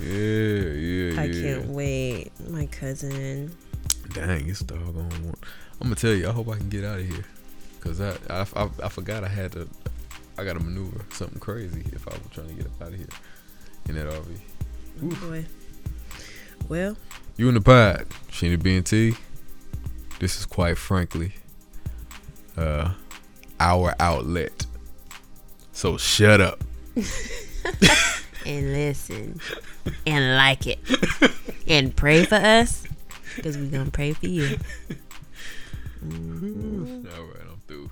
Yeah, 0.00 0.70
yeah, 0.72 1.20
I 1.20 1.24
yeah. 1.24 1.42
can't 1.42 1.66
wait. 1.66 2.30
My 2.50 2.66
cousin. 2.66 3.54
Dang, 4.12 4.48
it's 4.48 4.60
doggone. 4.60 4.94
one. 4.94 5.34
I'm 5.80 5.86
gonna 5.88 5.94
tell 5.96 6.12
you. 6.12 6.28
I 6.28 6.32
hope 6.32 6.48
I 6.48 6.56
can 6.56 6.68
get 6.68 6.84
out 6.84 6.98
of 7.00 7.06
here, 7.06 7.24
cause 7.80 8.00
I 8.00 8.16
I, 8.30 8.46
I 8.56 8.68
I 8.84 8.88
forgot 8.88 9.24
I 9.24 9.28
had 9.28 9.52
to. 9.52 9.68
I 10.36 10.44
got 10.44 10.52
to 10.52 10.60
maneuver 10.60 11.04
something 11.12 11.40
crazy 11.40 11.84
if 11.92 12.06
I 12.06 12.12
was 12.12 12.20
trying 12.30 12.46
to 12.48 12.54
get 12.54 12.66
up 12.66 12.80
out 12.82 12.88
of 12.88 12.94
here 12.94 13.08
in 13.88 13.96
that 13.96 14.06
RV. 14.06 14.38
Oh 15.02 15.28
boy. 15.28 15.44
Well, 16.68 16.96
You 17.36 17.48
in 17.48 17.54
the 17.54 17.60
pod, 17.60 18.06
Shina 18.30 18.62
B 18.62 18.76
and 18.76 18.86
T. 18.86 19.14
This 20.20 20.38
is 20.38 20.46
quite 20.46 20.78
frankly, 20.78 21.32
uh, 22.56 22.92
our 23.58 23.94
outlet. 23.98 24.64
So 25.72 25.96
shut 25.96 26.40
up. 26.40 26.62
and 28.48 28.72
listen 28.72 29.40
and 30.06 30.36
like 30.36 30.66
it 30.66 30.78
and 31.68 31.94
pray 31.94 32.24
for 32.24 32.36
us 32.36 32.84
because 33.36 33.56
we're 33.56 33.70
going 33.70 33.84
to 33.84 33.90
pray 33.90 34.12
for 34.14 34.26
you. 34.26 34.58
Mm-hmm. 36.04 37.06
All 37.14 37.24
right, 37.24 37.42
I'm 37.42 37.60
through. 37.68 37.90